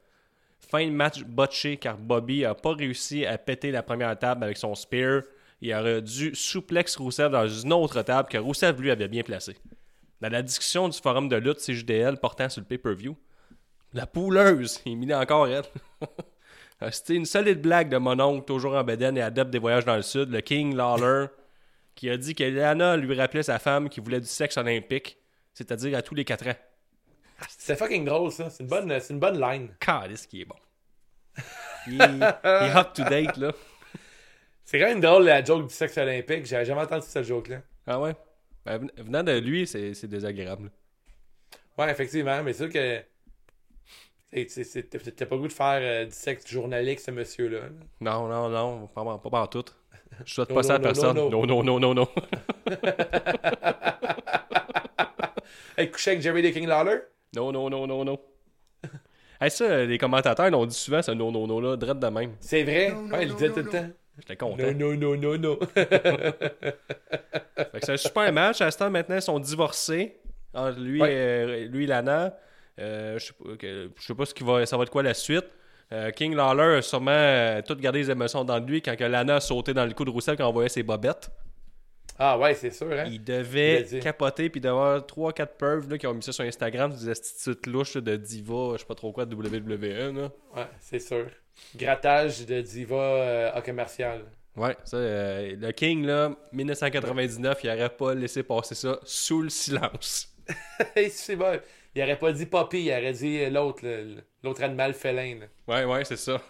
Fin 0.59 0.87
de 0.87 0.91
match 0.91 1.23
botché 1.23 1.77
car 1.77 1.97
Bobby 1.97 2.45
a 2.45 2.55
pas 2.55 2.75
réussi 2.75 3.25
à 3.25 3.39
péter 3.39 3.71
la 3.71 3.83
première 3.83 4.19
table 4.19 4.45
avec 4.45 4.57
son 4.57 4.75
spear. 4.75 5.23
Il 5.61 5.73
aurait 5.75 6.03
dû 6.03 6.35
souplex 6.35 6.97
Roussev 6.97 7.31
dans 7.31 7.49
une 7.49 7.73
autre 7.73 8.03
table 8.03 8.29
que 8.29 8.39
Roussev 8.39 8.81
lui 8.81 8.91
avait 8.91 9.09
bien 9.09 9.23
placée. 9.23 9.57
Dans 10.21 10.29
la 10.29 10.43
discussion 10.43 10.89
du 10.89 10.99
forum 10.99 11.29
de 11.29 11.37
lutte 11.37 11.59
CJDL 11.59 12.19
portant 12.19 12.49
sur 12.49 12.61
le 12.61 12.67
pay-per-view, 12.67 13.17
la 13.93 14.07
pouleuse, 14.07 14.81
il 14.85 14.97
mit 14.97 15.15
encore 15.15 15.49
elle. 15.49 15.65
Euh, 16.83 16.91
C'était 16.91 17.15
une 17.15 17.25
solide 17.25 17.63
blague 17.63 17.89
de 17.89 17.97
mon 17.97 18.21
oncle, 18.21 18.45
toujours 18.45 18.75
en 18.75 18.85
bedaine 18.85 19.17
et 19.17 19.23
adepte 19.23 19.51
des 19.51 19.59
voyages 19.59 19.87
dans 19.87 19.97
le 19.97 20.03
sud, 20.03 20.31
le 20.31 20.43
King 20.43 20.77
Lawler, 20.77 21.29
qui 21.97 22.09
a 22.11 22.17
dit 22.17 22.35
que 22.37 22.45
Lana 22.45 22.97
lui 22.97 23.17
rappelait 23.19 23.43
sa 23.43 23.59
femme 23.59 23.89
qui 23.89 23.99
voulait 24.01 24.21
du 24.21 24.27
sexe 24.29 24.57
olympique, 24.57 25.19
c'est-à-dire 25.55 25.99
à 25.99 26.03
tous 26.03 26.15
les 26.15 26.25
4 26.25 26.47
ans. 26.49 26.55
C'est 27.49 27.77
fucking 27.77 28.05
drôle, 28.05 28.31
ça. 28.31 28.49
C'est 28.51 28.63
une 28.63 28.69
bonne, 28.69 29.01
c'est 29.01 29.13
une 29.13 29.19
bonne 29.21 29.41
line. 29.41 29.75
Calice 29.81 30.27
qui 30.27 30.43
est 30.43 30.45
bon. 30.45 30.55
Il 31.89 32.01
est, 32.01 32.07
il 32.07 32.23
est 32.23 32.77
up 32.77 32.93
to 32.95 33.03
date, 33.05 33.37
là. 33.37 33.53
C'est 34.65 34.79
quand 34.81 34.87
même 34.87 35.01
drôle 35.01 35.25
la 35.25 35.45
joke 35.45 35.69
du 35.69 35.75
sexe 35.75 35.97
olympique. 35.99 36.45
J'avais 36.47 36.65
jamais 36.65 36.81
entendu 36.83 37.07
cette 37.07 37.25
joke-là. 37.25 37.61
Ah 37.87 38.01
ouais? 38.01 38.17
Ben, 38.65 38.79
ven- 38.79 38.91
venant 38.97 39.23
de 39.23 39.39
lui, 39.39 39.67
c'est 39.67 39.95
c'est 39.95 40.09
désagréable. 40.09 40.71
Ouais, 41.79 41.91
effectivement, 41.91 42.43
mais 42.43 42.53
c'est 42.53 42.65
sûr 42.65 42.73
que. 42.73 43.03
T'as 44.33 45.27
pas 45.27 45.37
le 45.37 45.41
goût 45.43 45.49
de 45.49 45.53
faire 45.53 45.79
euh, 45.81 46.05
du 46.07 46.11
sexe 46.13 46.49
journalique, 46.51 46.99
ce 47.01 47.11
monsieur-là. 47.13 47.61
là. 47.61 47.69
Non, 48.01 48.27
non, 48.29 48.49
non, 48.49 48.87
pas, 48.89 49.05
pas, 49.19 49.31
pas 49.31 49.41
en 49.43 49.47
tout. 49.47 49.65
Je 50.25 50.35
souhaite 50.35 50.49
Non, 50.51 50.55
pas 50.57 50.63
ça 50.63 50.75
à 50.75 50.79
personne. 50.79 51.17
non, 51.17 51.31
Non, 51.31 51.47
non, 51.47 51.63
non, 51.63 51.81
non, 51.81 51.95
non. 51.95 52.09
Hey, 55.79 55.91
coucher 55.91 56.13
avec 56.13 56.23
Jerry 56.23 56.43
the 56.43 56.53
King 56.55 56.67
Lawler? 56.67 57.01
Non, 57.35 57.53
non, 57.53 57.69
non, 57.69 57.87
non, 57.87 58.03
non. 58.05 58.19
Hey, 59.41 59.51
ça, 59.51 59.85
les 59.85 59.99
commentateurs 59.99 60.51
l'ont 60.51 60.65
dit 60.65 60.75
souvent, 60.75 61.03
ce 61.03 61.11
non, 61.11 61.31
non, 61.31 61.47
non, 61.47 61.61
là, 61.61 61.77
drette 61.77 61.99
de 61.99 62.07
même. 62.09 62.33
C'est 62.41 62.63
vrai? 62.63 62.91
ouais, 62.93 63.23
il 63.25 63.29
le 63.29 63.35
disait 63.35 63.51
tout 63.51 63.57
le 63.61 63.69
temps. 63.69 63.87
J'étais 64.19 64.37
content. 64.37 64.57
Non, 64.73 64.73
non, 64.73 64.97
non, 64.97 65.17
non, 65.17 65.39
non. 65.39 65.59
Fait 65.75 65.87
que 67.75 67.81
c'est 67.83 67.93
un 67.93 67.97
super 67.99 68.33
match. 68.33 68.63
À 68.63 68.71
ce 68.71 68.79
temps, 68.79 68.89
maintenant, 68.91 69.17
ils 69.17 69.23
sont 69.23 69.39
divorcés. 69.39 70.17
Entre 70.55 70.81
lui, 70.81 71.03
Ouais. 71.03 71.13
et, 71.13 71.67
lui 71.67 71.85
et 71.85 71.87
Lana. 71.87 72.35
Euh, 72.79 73.19
je 73.19 73.27
sais 73.27 73.33
pas, 73.35 73.57
que- 73.59 73.91
je 73.95 74.07
sais 74.07 74.15
pas 74.15 74.25
ce 74.25 74.33
qui 74.33 74.43
va, 74.45 74.65
ça 74.65 74.79
va 74.79 74.85
être 74.85 74.91
quoi 74.91 75.03
la 75.03 75.13
suite. 75.13 75.45
Euh, 75.93 76.11
King 76.11 76.35
Lawler 76.35 76.79
a 76.79 76.83
sûrement 76.83 77.11
euh, 77.13 77.63
tout 77.63 77.77
gardé 77.77 78.01
les 78.01 78.11
émotions 78.11 78.45
dans 78.45 78.59
lui 78.59 78.83
quand 78.83 78.97
que 78.97 79.05
Lana 79.05 79.37
a 79.37 79.41
sauté 79.41 79.73
dans 79.73 79.85
le 79.85 79.93
coup 79.93 80.05
de 80.05 80.11
Roussel 80.11 80.37
quand 80.37 80.49
on 80.49 80.53
voyait 80.53 80.69
ses 80.69 80.83
bobettes. 80.83 81.31
Ah 82.19 82.39
ouais, 82.39 82.55
c'est 82.55 82.71
sûr, 82.71 82.91
hein? 82.93 83.05
Il 83.07 83.23
devait 83.23 83.85
capoter 84.01 84.49
puis 84.49 84.61
d'avoir 84.61 85.01
3-4 85.01 85.47
pervs 85.59 85.91
là, 85.91 85.99
qui 85.99 86.07
ont 86.07 86.15
mis 86.15 86.23
ça 86.23 86.33
sur 86.33 86.45
Instagram, 86.45 86.93
des 86.93 87.13
petites 87.13 87.67
louches 87.67 87.97
de 87.99 88.17
diva, 88.17 88.73
je 88.73 88.79
sais 88.79 88.87
pas 88.87 88.95
trop 88.95 89.13
quoi, 89.13 89.27
de 89.27 89.35
WWE. 89.35 90.17
Là. 90.17 90.31
Ouais, 90.55 90.67
c'est 90.81 90.99
sûr. 90.99 91.27
Grattage 91.75 92.47
de 92.47 92.61
diva 92.63 92.97
euh, 92.97 93.51
à 93.55 93.61
commercial. 93.61 94.25
Ouais, 94.57 94.75
ça, 94.85 94.97
euh, 94.97 95.57
le 95.59 95.73
King, 95.73 96.07
là, 96.07 96.35
1999, 96.53 97.61
il 97.65 97.71
aurait 97.71 97.91
pas 97.91 98.15
laissé 98.15 98.43
passer 98.43 98.75
ça 98.75 98.99
sous 99.05 99.43
le 99.43 99.51
silence. 99.51 100.35
C'est 101.11 101.37
bon. 101.37 101.61
Il 101.97 102.03
aurait 102.03 102.19
pas 102.19 102.31
dit 102.31 102.45
Poppy, 102.45 102.85
il 102.85 102.93
aurait 102.93 103.15
dit 103.15 103.49
l'autre, 103.49 103.81
l'autre 104.43 104.63
animal 104.63 104.93
félin. 104.93 105.39
là. 105.41 105.47
Ouais, 105.67 105.87
ouais, 105.87 106.05
c'est 106.05 106.19
ça. 106.19 106.39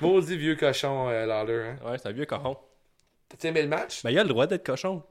Maudit 0.00 0.36
vieux 0.36 0.56
cochon, 0.56 1.08
euh, 1.08 1.26
Lawler. 1.26 1.62
Hein? 1.62 1.76
Ouais, 1.88 1.96
c'est 1.96 2.08
un 2.08 2.12
vieux 2.12 2.26
cochon. 2.26 2.56
T'as 3.28 3.50
aimé 3.50 3.62
le 3.62 3.68
match? 3.68 4.02
Ben, 4.02 4.10
il 4.10 4.18
a 4.18 4.24
le 4.24 4.28
droit 4.28 4.48
d'être 4.48 4.66
cochon. 4.66 5.04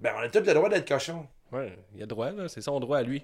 Ben, 0.00 0.12
on 0.16 0.22
a 0.22 0.28
tous 0.28 0.40
le 0.40 0.52
droit 0.52 0.68
d'être 0.68 0.88
cochon. 0.88 1.28
Ouais, 1.52 1.78
il 1.94 1.98
a 1.98 2.00
le 2.00 2.06
droit, 2.08 2.32
là. 2.32 2.48
C'est 2.48 2.62
son 2.62 2.80
droit 2.80 2.98
à 2.98 3.04
lui. 3.04 3.22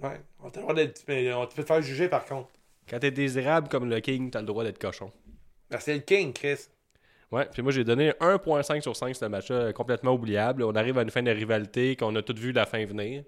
Ouais, 0.00 0.20
on 0.40 0.48
a 0.48 0.52
le 0.56 0.60
droit 0.60 0.74
d'être. 0.74 1.04
Mais 1.06 1.32
on 1.32 1.46
te 1.46 1.54
fait 1.54 1.62
faire 1.62 1.80
juger 1.82 2.08
par 2.08 2.24
contre. 2.24 2.48
Quand 2.88 2.98
t'es 2.98 3.12
désirable 3.12 3.68
comme 3.68 3.88
le 3.88 4.00
King, 4.00 4.32
t'as 4.32 4.40
le 4.40 4.46
droit 4.46 4.64
d'être 4.64 4.80
cochon. 4.80 5.12
Ben, 5.70 5.78
c'est 5.78 5.94
le 5.94 6.00
King, 6.00 6.32
Chris. 6.32 6.66
Ouais, 7.30 7.46
puis 7.52 7.62
moi 7.62 7.72
j'ai 7.72 7.84
donné 7.84 8.10
1.5 8.20 8.80
sur 8.80 8.96
5 8.96 9.14
ce 9.14 9.24
match-là, 9.26 9.72
complètement 9.72 10.12
oubliable. 10.12 10.62
On 10.62 10.74
arrive 10.74 10.96
à 10.98 11.02
une 11.02 11.10
fin 11.10 11.22
de 11.22 11.30
rivalité 11.30 11.94
qu'on 11.94 12.14
a 12.16 12.22
toutes 12.22 12.38
vu 12.38 12.52
la 12.52 12.64
fin 12.64 12.84
venir. 12.84 13.24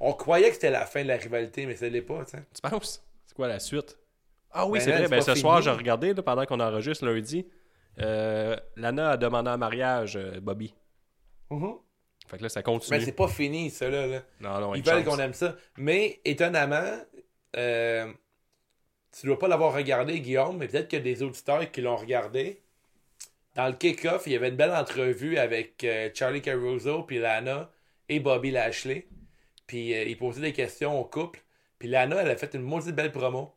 On 0.00 0.12
croyait 0.12 0.48
que 0.48 0.54
c'était 0.54 0.70
la 0.70 0.86
fin 0.86 1.02
de 1.02 1.08
la 1.08 1.16
rivalité, 1.16 1.66
mais 1.66 1.76
ça 1.76 1.88
l'est 1.88 2.02
pas, 2.02 2.24
tu 2.24 2.32
sais. 2.32 2.44
Tu 2.54 2.60
penses? 2.68 3.04
C'est 3.26 3.34
quoi 3.34 3.46
la 3.46 3.60
suite? 3.60 3.96
Ah 4.50 4.66
oui, 4.66 4.78
Ben 4.78 4.84
c'est 4.84 4.90
vrai. 4.92 5.08
Ben, 5.08 5.20
ce 5.20 5.30
fini. 5.32 5.40
soir, 5.40 5.62
j'ai 5.62 5.70
regardé 5.70 6.14
là, 6.14 6.22
pendant 6.22 6.46
qu'on 6.46 6.58
enregistre 6.58 7.04
lundi. 7.06 7.46
Euh, 8.00 8.56
Lana 8.76 9.10
a 9.10 9.16
demandé 9.16 9.50
en 9.50 9.58
mariage 9.58 10.16
euh, 10.16 10.40
Bobby. 10.40 10.74
Fait 12.26 12.36
que 12.38 12.42
là, 12.42 12.48
ça 12.48 12.62
continue. 12.62 12.98
Mais 12.98 13.04
c'est 13.04 13.12
pas 13.12 13.28
fini, 13.28 13.70
ça, 13.70 13.88
là. 13.88 14.06
là. 14.06 14.22
Non, 14.40 14.60
non, 14.60 14.74
Ils 14.74 14.82
veulent 14.82 15.04
qu'on 15.04 15.18
aime 15.18 15.32
ça. 15.34 15.54
Mais, 15.76 16.20
étonnamment, 16.24 16.98
euh, 17.56 18.12
tu 19.18 19.26
dois 19.26 19.38
pas 19.38 19.48
l'avoir 19.48 19.72
regardé, 19.74 20.20
Guillaume, 20.20 20.58
mais 20.58 20.68
peut-être 20.68 20.88
qu'il 20.88 20.98
y 20.98 21.02
a 21.02 21.04
des 21.04 21.22
auditeurs 21.22 21.70
qui 21.70 21.80
l'ont 21.80 21.96
regardé. 21.96 22.62
Dans 23.58 23.66
le 23.66 23.72
kick-off, 23.72 24.22
il 24.26 24.34
y 24.34 24.36
avait 24.36 24.50
une 24.50 24.56
belle 24.56 24.70
entrevue 24.70 25.36
avec 25.36 25.82
euh, 25.82 26.10
Charlie 26.14 26.40
Caruso, 26.40 27.02
puis 27.02 27.18
Lana 27.18 27.68
et 28.08 28.20
Bobby 28.20 28.52
Lashley. 28.52 29.08
Puis 29.66 29.92
euh, 29.92 30.04
il 30.04 30.16
posait 30.16 30.40
des 30.40 30.52
questions 30.52 30.98
au 30.98 31.04
couple. 31.04 31.40
Puis 31.80 31.88
Lana, 31.88 32.22
elle 32.22 32.30
a 32.30 32.36
fait 32.36 32.54
une 32.54 32.62
maudite 32.62 32.94
belle 32.94 33.10
promo. 33.10 33.56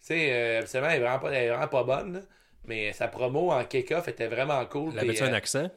Tu 0.00 0.08
sais, 0.08 0.32
euh, 0.32 0.60
absolument, 0.60 0.90
elle 0.90 0.96
est 0.96 1.00
vraiment 1.00 1.18
pas, 1.18 1.30
elle 1.30 1.44
est 1.44 1.48
vraiment 1.48 1.68
pas 1.68 1.82
bonne, 1.82 2.12
là. 2.12 2.20
mais 2.66 2.92
sa 2.92 3.08
promo 3.08 3.50
en 3.50 3.64
kick-off 3.64 4.06
était 4.08 4.26
vraiment 4.26 4.62
cool. 4.66 4.94
L'avais-tu 4.94 5.22
puis, 5.22 5.30
un 5.30 5.32
accent? 5.32 5.70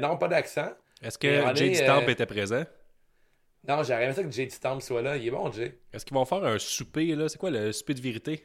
non, 0.00 0.16
pas 0.16 0.28
d'accent. 0.28 0.70
Est-ce 1.02 1.18
que 1.18 1.54
Jay 1.54 1.74
Stamp 1.74 2.08
était 2.08 2.24
présent? 2.24 2.64
Non, 3.68 3.82
j'aurais 3.82 4.04
aimé 4.04 4.14
ça 4.14 4.22
que 4.22 4.30
Jay 4.30 4.48
Stamp 4.48 4.80
soit 4.80 5.02
là. 5.02 5.18
Il 5.18 5.26
est 5.26 5.30
bon, 5.30 5.52
Jay. 5.52 5.78
Est-ce 5.92 6.06
qu'ils 6.06 6.14
vont 6.14 6.24
faire 6.24 6.42
un 6.42 6.58
souper, 6.58 7.14
là? 7.14 7.28
C'est 7.28 7.38
quoi 7.38 7.50
le 7.50 7.72
souper 7.72 7.92
de 7.92 8.00
vérité? 8.00 8.42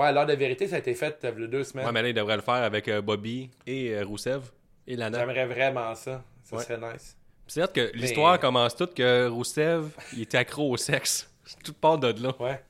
Ouais, 0.00 0.12
l'heure 0.12 0.26
de 0.26 0.32
vérité, 0.34 0.66
ça 0.66 0.76
a 0.76 0.78
été 0.78 0.94
fait 0.94 1.24
euh, 1.24 1.32
il 1.36 1.42
y 1.42 1.44
a 1.44 1.46
deux 1.48 1.64
semaines. 1.64 1.86
Ouais, 1.86 1.92
mais 1.92 2.02
là, 2.02 2.08
ils 2.08 2.14
devraient 2.14 2.36
le 2.36 2.42
faire 2.42 2.54
avec 2.54 2.88
euh, 2.88 3.00
Bobby 3.02 3.50
et 3.66 3.90
euh, 3.94 4.04
Rousseff 4.04 4.52
et 4.86 4.96
Lana. 4.96 5.18
J'aimerais 5.18 5.46
vraiment 5.46 5.94
ça. 5.94 6.22
Ça 6.42 6.56
Ouais. 6.56 6.62
serait 6.62 6.78
nice. 6.92 7.16
C'est 7.46 7.60
vrai 7.60 7.70
que 7.72 7.90
l'histoire 7.96 8.32
Mais- 8.34 8.38
commence 8.38 8.76
toute 8.76 8.94
que 8.94 9.28
Rousseff, 9.28 9.84
il 10.14 10.22
était 10.22 10.38
accro 10.38 10.70
au 10.70 10.76
sexe. 10.76 11.28
Tout 11.64 11.74
part 11.74 11.98
de 11.98 12.22
là. 12.22 12.32
Ouais. 12.40 12.60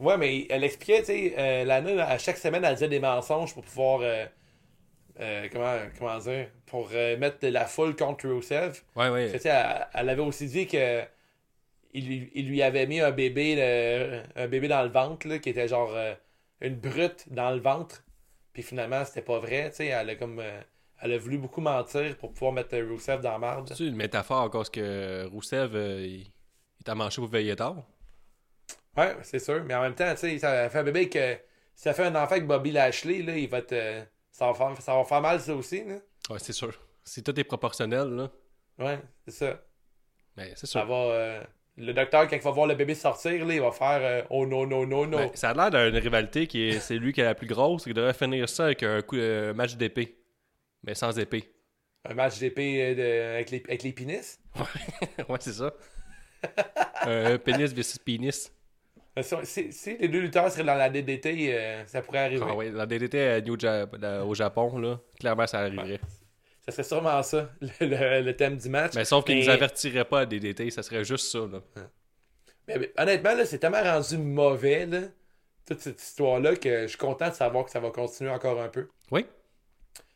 Ouais, 0.00 0.16
mais 0.18 0.46
elle 0.50 0.64
expliquait, 0.64 1.00
tu 1.00 1.06
sais, 1.06 1.34
euh, 1.38 1.64
Lana, 1.64 2.04
à 2.08 2.18
chaque 2.18 2.36
semaine, 2.36 2.64
elle 2.64 2.74
disait 2.74 2.88
des 2.88 2.98
mensonges 3.00 3.54
pour 3.54 3.62
pouvoir. 3.64 4.00
euh, 4.02 4.26
euh, 5.20 5.48
comment, 5.52 5.76
comment 5.98 6.18
dire 6.18 6.48
Pour 6.66 6.90
mettre 6.90 7.38
de 7.40 7.48
la 7.48 7.66
foule 7.66 7.94
contre 7.94 8.28
Rusev. 8.28 8.80
Ouais, 8.96 9.08
ouais. 9.08 9.30
elle, 9.32 9.86
elle 9.94 10.08
avait 10.08 10.22
aussi 10.22 10.46
dit 10.46 10.66
que. 10.66 11.02
Il, 11.96 12.08
lui- 12.08 12.30
il 12.34 12.48
lui 12.48 12.60
avait 12.60 12.86
mis 12.88 12.98
un 13.00 13.12
bébé, 13.12 13.54
le- 13.54 14.22
un 14.42 14.48
bébé 14.48 14.66
dans 14.66 14.82
le 14.82 14.88
ventre, 14.88 15.28
là, 15.28 15.38
qui 15.38 15.50
était 15.50 15.68
genre 15.68 15.92
une 16.60 16.76
brute 16.76 17.32
dans 17.32 17.50
le 17.50 17.60
ventre. 17.60 18.04
Puis 18.52 18.62
finalement, 18.62 19.04
c'était 19.04 19.22
pas 19.22 19.38
vrai, 19.38 19.70
tu 19.70 19.76
sais. 19.76 19.86
Elle 19.86 20.10
a 20.10 20.14
comme. 20.16 20.38
euh, 20.40 20.60
elle 21.00 21.12
a 21.12 21.18
voulu 21.18 21.38
beaucoup 21.38 21.60
mentir 21.60 22.16
pour 22.16 22.32
pouvoir 22.32 22.52
mettre 22.52 22.76
Rusev 22.78 23.20
dans 23.20 23.32
la 23.32 23.38
marde. 23.38 23.72
C'est 23.74 23.84
une 23.84 23.96
métaphore 23.96 24.48
cause 24.50 24.70
que 24.70 25.26
Rousseff, 25.26 25.70
euh, 25.74 26.00
il, 26.06 26.20
il 26.78 26.84
t'a 26.84 26.94
manché 26.94 27.20
pour 27.20 27.28
veiller 27.30 27.56
tard. 27.56 27.84
Ouais, 28.96 29.16
c'est 29.22 29.40
sûr. 29.40 29.62
Mais 29.64 29.74
en 29.74 29.82
même 29.82 29.94
temps, 29.94 30.10
tu 30.14 30.20
sais, 30.20 30.38
ça 30.38 30.68
fait 30.70 30.78
un 30.78 30.84
bébé 30.84 31.08
que. 31.08 31.34
Si 31.74 31.82
ça 31.82 31.92
fait 31.94 32.04
un 32.04 32.14
enfant 32.14 32.32
avec 32.32 32.46
Bobby 32.46 32.70
Lashley, 32.70 33.22
là, 33.22 33.36
il 33.36 33.48
va 33.48 33.60
te. 33.62 34.02
Ça 34.30 34.46
va 34.46 34.54
faire, 34.54 34.80
ça 34.82 34.94
va 34.94 35.04
faire 35.04 35.20
mal, 35.20 35.40
ça 35.40 35.54
aussi, 35.54 35.84
là. 35.84 35.96
Ouais, 36.30 36.38
c'est 36.38 36.52
sûr. 36.52 36.72
Si 37.02 37.22
tout 37.22 37.38
est 37.38 37.44
proportionnel, 37.44 38.08
là. 38.08 38.30
Ouais, 38.78 39.00
c'est 39.24 39.32
ça. 39.32 39.60
Mais 40.36 40.50
c'est 40.56 40.66
Ça 40.66 40.80
sûr. 40.80 40.86
va. 40.86 40.94
euh, 40.94 41.44
Le 41.76 41.92
docteur, 41.92 42.28
quand 42.28 42.36
il 42.36 42.42
va 42.42 42.50
voir 42.52 42.66
le 42.68 42.74
bébé 42.76 42.94
sortir, 42.94 43.44
là, 43.44 43.52
il 43.54 43.60
va 43.60 43.72
faire 43.72 43.98
euh, 44.00 44.22
Oh 44.30 44.46
non, 44.46 44.64
non, 44.66 44.86
non, 44.86 45.06
non. 45.06 45.18
Ben, 45.18 45.30
ça 45.34 45.50
a 45.50 45.70
l'air 45.70 45.90
d'une 45.90 45.98
rivalité 46.00 46.46
qui 46.46 46.68
est. 46.68 46.78
C'est 46.78 46.96
lui 46.96 47.12
qui 47.12 47.20
est 47.20 47.24
la 47.24 47.34
plus 47.34 47.48
grosse. 47.48 47.84
Il 47.86 47.94
devrait 47.94 48.14
finir 48.14 48.48
ça 48.48 48.66
avec 48.66 48.82
un 48.84 49.02
coup, 49.02 49.16
euh, 49.16 49.52
match 49.54 49.74
d'épée. 49.76 50.16
Mais 50.86 50.94
sans 50.94 51.18
épée. 51.18 51.50
Un 52.08 52.14
match 52.14 52.38
d'épée 52.38 52.94
euh, 52.96 53.34
avec, 53.34 53.50
les, 53.50 53.62
avec 53.66 53.82
les 53.82 53.92
pénis? 53.92 54.38
ouais, 55.28 55.36
c'est 55.40 55.52
ça. 55.54 55.72
un 57.02 57.38
pénis 57.44 57.72
versus 57.72 57.98
pénis. 57.98 58.52
Si, 59.44 59.96
les 59.98 60.08
deux 60.08 60.20
lutteurs 60.20 60.50
seraient 60.50 60.64
dans 60.64 60.74
la 60.74 60.90
DDT, 60.90 61.84
ça 61.86 62.02
pourrait 62.02 62.18
arriver. 62.18 62.44
Ah 62.48 62.54
ouais, 62.54 62.70
la 62.70 62.84
DDT 62.84 63.20
à 63.20 63.40
New 63.40 63.58
Ja- 63.58 63.86
la- 64.00 64.24
au 64.24 64.34
Japon, 64.34 64.76
là, 64.78 64.98
clairement, 65.18 65.46
ça 65.46 65.60
arriverait. 65.60 66.00
Ça 66.64 66.72
serait 66.72 66.82
sûrement 66.84 67.22
ça, 67.22 67.50
le, 67.60 67.68
le- 67.86 68.22
le 68.22 68.36
thème 68.36 68.56
du 68.56 68.68
match. 68.68 68.92
Mais 68.94 69.04
sauf 69.04 69.24
qu'ils 69.24 69.36
Mais- 69.36 69.44
nous 69.44 69.50
avertiraient 69.50 70.04
pas 70.04 70.20
à 70.20 70.26
DDT, 70.26 70.70
ça 70.70 70.82
serait 70.82 71.04
juste 71.04 71.26
ça, 71.30 71.40
là. 71.40 71.60
Mais, 72.66 72.78
mais 72.78 72.92
honnêtement, 72.96 73.34
là, 73.34 73.44
c'est 73.44 73.58
tellement 73.58 73.82
rendu 73.82 74.16
mauvais, 74.16 74.86
là, 74.86 75.00
toute 75.66 75.80
cette 75.80 76.00
histoire-là, 76.02 76.56
que 76.56 76.82
je 76.82 76.86
suis 76.88 76.98
content 76.98 77.28
de 77.28 77.34
savoir 77.34 77.64
que 77.66 77.70
ça 77.70 77.80
va 77.80 77.90
continuer 77.90 78.30
encore 78.30 78.60
un 78.60 78.68
peu. 78.68 78.88
Oui. 79.10 79.26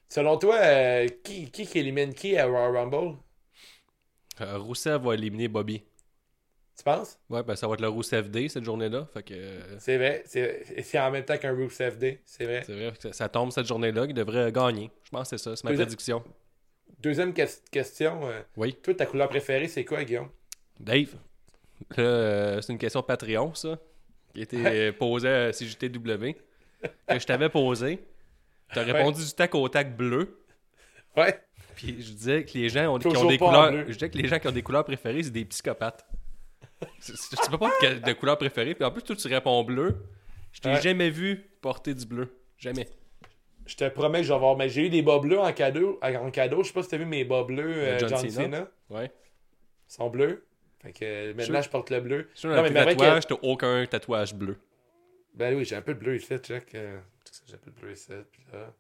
Selon 0.09 0.39
toi, 0.39 0.57
euh, 0.57 1.07
qui, 1.23 1.51
qui 1.51 1.67
qui 1.67 1.79
élimine 1.81 2.15
qui 2.15 2.39
à 2.39 2.47
Royal 2.47 2.75
Rumble? 2.77 3.19
Euh, 4.41 4.57
Rousseff 4.59 5.03
va 5.03 5.15
éliminer 5.15 5.49
Bobby. 5.49 5.83
Tu 6.79 6.85
penses? 6.85 7.19
Ouais, 7.29 7.43
ben 7.43 7.57
ça 7.57 7.67
va 7.67 7.75
être 7.75 7.81
le 7.81 7.89
Rousseff 7.89 8.31
Day 8.31 8.49
cette 8.49 8.63
journée-là. 8.63 9.09
Fait 9.13 9.25
que 9.25 9.35
euh, 9.35 9.79
C'est 9.81 9.97
vrai. 9.99 10.23
C'est 10.27 10.99
en 11.01 11.11
même 11.11 11.25
temps 11.25 11.37
qu'un 11.37 11.53
Rusev 11.53 11.99
Day. 11.99 12.23
C'est 12.25 12.45
vrai. 12.45 12.63
c'est 12.65 12.73
vrai 12.73 12.93
que 12.97 13.13
ça, 13.13 13.29
tombe 13.29 13.51
cette 13.51 13.67
journée-là 13.67 14.07
qu'il 14.07 14.15
devrait 14.15 14.53
gagner. 14.53 14.89
Je 15.03 15.11
pense 15.11 15.29
que 15.29 15.37
c'est 15.37 15.43
ça, 15.43 15.57
c'est 15.57 15.65
ma 15.65 15.71
Deuxième- 15.71 15.87
prédiction. 15.87 16.23
Deuxième 17.01 17.35
ques- 17.35 17.63
question. 17.73 18.29
euh, 18.29 18.41
Oui. 18.57 18.75
toi, 18.81 18.95
ta 18.95 19.07
couleur 19.07 19.29
préférée, 19.29 19.67
c'est 19.67 19.85
quoi, 19.85 20.05
Guillaume? 20.05 20.29
Dave, 20.79 21.17
euh, 21.99 22.61
c'est 22.61 22.73
une 22.73 22.79
question 22.79 23.03
Patreon, 23.03 23.55
ça, 23.55 23.79
qui 24.33 24.41
a 24.41 24.43
été 24.45 24.57
euh, 24.67 24.93
posée 24.93 25.29
à 25.29 25.53
CJTW, 25.53 26.35
que 27.09 27.19
je 27.19 27.27
t'avais 27.27 27.49
posée. 27.49 27.99
Tu 28.73 28.79
as 28.79 28.83
répondu 28.85 29.25
du 29.25 29.33
tac 29.33 29.55
au 29.57 29.69
tac 29.69 29.97
bleu. 29.97 30.39
Ouais. 31.17 31.41
Puis 31.75 32.01
je 32.03 32.13
disais 32.13 32.45
que 32.45 32.57
les 32.59 32.69
gens 32.69 32.95
ont, 32.95 32.99
qui 32.99 33.09
ont 33.09 33.27
des 33.27 33.39
couleurs. 33.39 33.71
bleu. 33.73 33.85
Je 33.89 33.93
disais 33.95 34.11
que 34.11 34.19
les 34.19 34.29
gens 34.29 34.39
qui 34.39 34.47
ont 34.49 34.53
des 34.53 34.63
couleurs 34.63 34.85
préférées, 34.85 35.23
c'est 35.25 35.31
des 35.31 35.45
psychopathes. 35.45 36.05
Tu 37.03 37.51
peux 37.51 37.59
pas 37.59 37.71
de, 37.83 37.99
de 38.01 38.13
couleur 38.13 38.39
préférée. 38.39 38.75
Puis 38.75 38.85
en 38.85 38.91
plus, 38.91 39.03
toi, 39.03 39.17
tu 39.17 39.29
réponds 39.29 39.63
bleu. 39.65 39.97
Je 40.53 40.61
t'ai 40.61 40.71
Ouais. 40.71 40.81
jamais 40.81 41.11
vu 41.11 41.45
porter 41.61 41.95
du 41.95 42.07
bleu. 42.07 42.29
Jamais. 42.57 42.89
Je 43.67 43.77
te 43.77 43.89
promets 43.89 44.19
que 44.21 44.25
je 44.25 44.29
vais 44.29 44.35
avoir. 44.35 44.57
Mais 44.57 44.69
j'ai 44.69 44.87
eu 44.87 44.91
des 44.91 45.03
bas 45.03 45.19
bleus 45.19 45.39
en 45.39 45.53
cadeau. 45.53 45.99
En 46.03 46.31
cadeau. 46.31 46.63
Je 46.63 46.69
sais 46.69 46.75
pas 46.75 46.83
si 46.83 46.89
t'as 46.89 46.97
vu 46.97 47.05
mes 47.05 47.25
bas 47.25 47.45
bleus, 47.45 47.75
euh, 47.75 47.99
John 47.99 48.09
John, 48.11 48.19
Cena. 48.31 48.31
Cena. 48.45 48.69
Ouais. 48.91 49.13
Ils 49.89 49.93
sont 49.93 50.09
bleus. 50.11 50.45
Fait 50.83 50.93
que 50.93 51.05
euh, 51.05 51.35
maintenant, 51.35 51.59
Je- 51.61 51.65
je 51.67 51.71
porte 51.71 51.91
le 51.91 52.01
bleu. 52.01 52.29
Non, 52.45 52.63
mais 52.63 52.69
que- 52.71 52.75
tatouages, 52.75 53.27
t'as 53.27 53.35
aucun 53.43 53.85
tatouage 53.87 54.35
bleu. 54.35 54.57
Ben 55.35 55.55
oui, 55.57 55.65
j'ai 55.65 55.77
un 55.77 55.83
peu 55.83 55.95
de 55.95 55.99
bleu 55.99 56.17
ici, 56.17 56.37
check. 56.39 56.75
euh, 56.75 56.99
J'ai 57.47 57.55
un 57.55 57.59
peu 57.59 57.71
de 57.71 57.81
bleu 57.81 57.93
ici. 57.93 58.13
Puis 58.33 58.43
là. 58.53 58.73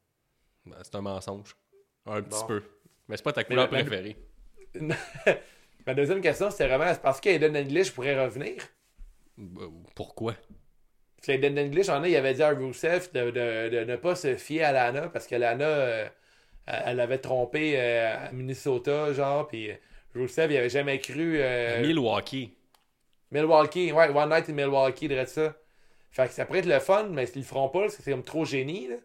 Ben, 0.66 0.76
c'est 0.82 0.94
un 0.94 1.00
mensonge. 1.02 1.54
Un 2.06 2.22
petit 2.22 2.40
Bon. 2.40 2.46
peu. 2.46 2.62
Mais 3.08 3.16
c'est 3.16 3.22
pas 3.22 3.32
ta 3.32 3.44
couleur 3.44 3.68
mais- 3.72 3.82
préférée. 3.84 4.16
Ma 5.88 5.94
deuxième 5.94 6.20
question, 6.20 6.50
c'était 6.50 6.66
vraiment 6.68 6.84
est-ce 6.84 7.00
parce 7.00 7.18
qu'Aiden 7.18 7.56
English 7.56 7.92
pourrait 7.92 8.22
revenir? 8.22 8.56
Ben, 9.38 9.70
Pourquoi? 9.94 10.34
Parce 11.16 11.26
qu'Aiden 11.28 11.58
English, 11.58 11.88
en 11.88 12.02
a, 12.02 12.08
il 12.08 12.14
avait 12.14 12.34
dit 12.34 12.42
à 12.42 12.50
Rousseff 12.50 13.10
de, 13.14 13.30
de- 13.30 13.70
de 13.70 13.84
ne 13.84 13.96
pas 13.96 14.14
se 14.14 14.36
fier 14.36 14.64
à 14.64 14.72
Lana 14.72 15.08
parce 15.08 15.26
que 15.26 15.34
Lana, 15.34 15.64
euh, 15.64 16.08
elle 16.66 17.00
avait 17.00 17.16
trompé 17.16 17.72
euh, 17.80 18.26
à 18.28 18.32
Minnesota, 18.32 19.14
genre, 19.14 19.48
puis 19.48 19.70
Rousseff, 20.14 20.50
il 20.50 20.58
avait 20.58 20.68
jamais 20.68 20.98
cru. 20.98 21.38
euh, 21.40 21.80
Milwaukee. 21.80 22.52
Milwaukee, 23.30 23.90
ouais, 23.90 24.10
One 24.10 24.28
Night 24.28 24.50
in 24.50 24.52
Milwaukee, 24.52 25.08
dirait 25.08 25.24
ça. 25.24 25.54
Fait 26.10 26.28
que 26.28 26.34
ça 26.34 26.44
pourrait 26.44 26.58
être 26.58 26.66
le 26.66 26.80
fun, 26.80 27.04
mais 27.04 27.24
s'ils 27.24 27.40
le 27.40 27.46
feront 27.46 27.70
pas, 27.70 27.84
là, 27.84 27.88
c'est 27.88 28.10
comme 28.10 28.24
trop 28.24 28.44
génie. 28.44 28.88
Là. 28.88 28.96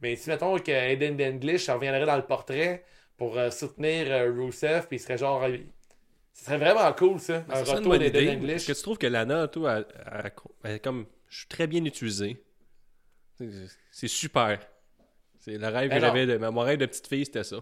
Mais 0.00 0.16
si 0.16 0.30
mettons 0.30 0.58
que 0.58 0.70
Aiden 0.70 1.20
English 1.20 1.68
reviendrait 1.68 2.06
dans 2.06 2.16
le 2.16 2.24
portrait 2.24 2.82
pour 3.18 3.36
euh, 3.36 3.50
soutenir 3.50 4.06
euh, 4.10 4.32
Rousseff, 4.34 4.86
puis 4.88 4.96
il 4.96 5.00
serait 5.00 5.18
genre. 5.18 5.44
Ce 6.40 6.46
serait 6.46 6.56
vraiment 6.56 6.90
cool 6.94 7.20
ça. 7.20 7.40
Ben, 7.40 7.54
un 7.54 7.64
ça 7.66 7.74
retour. 7.74 7.92
English. 7.92 8.66
Que 8.66 8.72
tu 8.72 8.82
trouves 8.82 8.96
que 8.96 9.06
Lana, 9.06 9.46
toi, 9.48 9.84
elle- 10.12 10.30
elle- 10.64 10.80
comme. 10.80 11.04
Je 11.28 11.40
suis 11.40 11.48
très 11.48 11.66
bien 11.66 11.84
utilisé. 11.84 12.42
C'est- 13.92 14.08
super. 14.08 14.58
C'est 15.38 15.58
le 15.58 15.66
rêve 15.68 15.90
Ben 15.90 15.96
que 15.98 16.00
non. 16.00 16.06
j'avais 16.08 16.26
de. 16.26 16.36
Mon 16.38 16.62
rêve 16.62 16.78
de 16.78 16.86
petite 16.86 17.06
fille, 17.08 17.26
c'était 17.26 17.44
ça. 17.44 17.56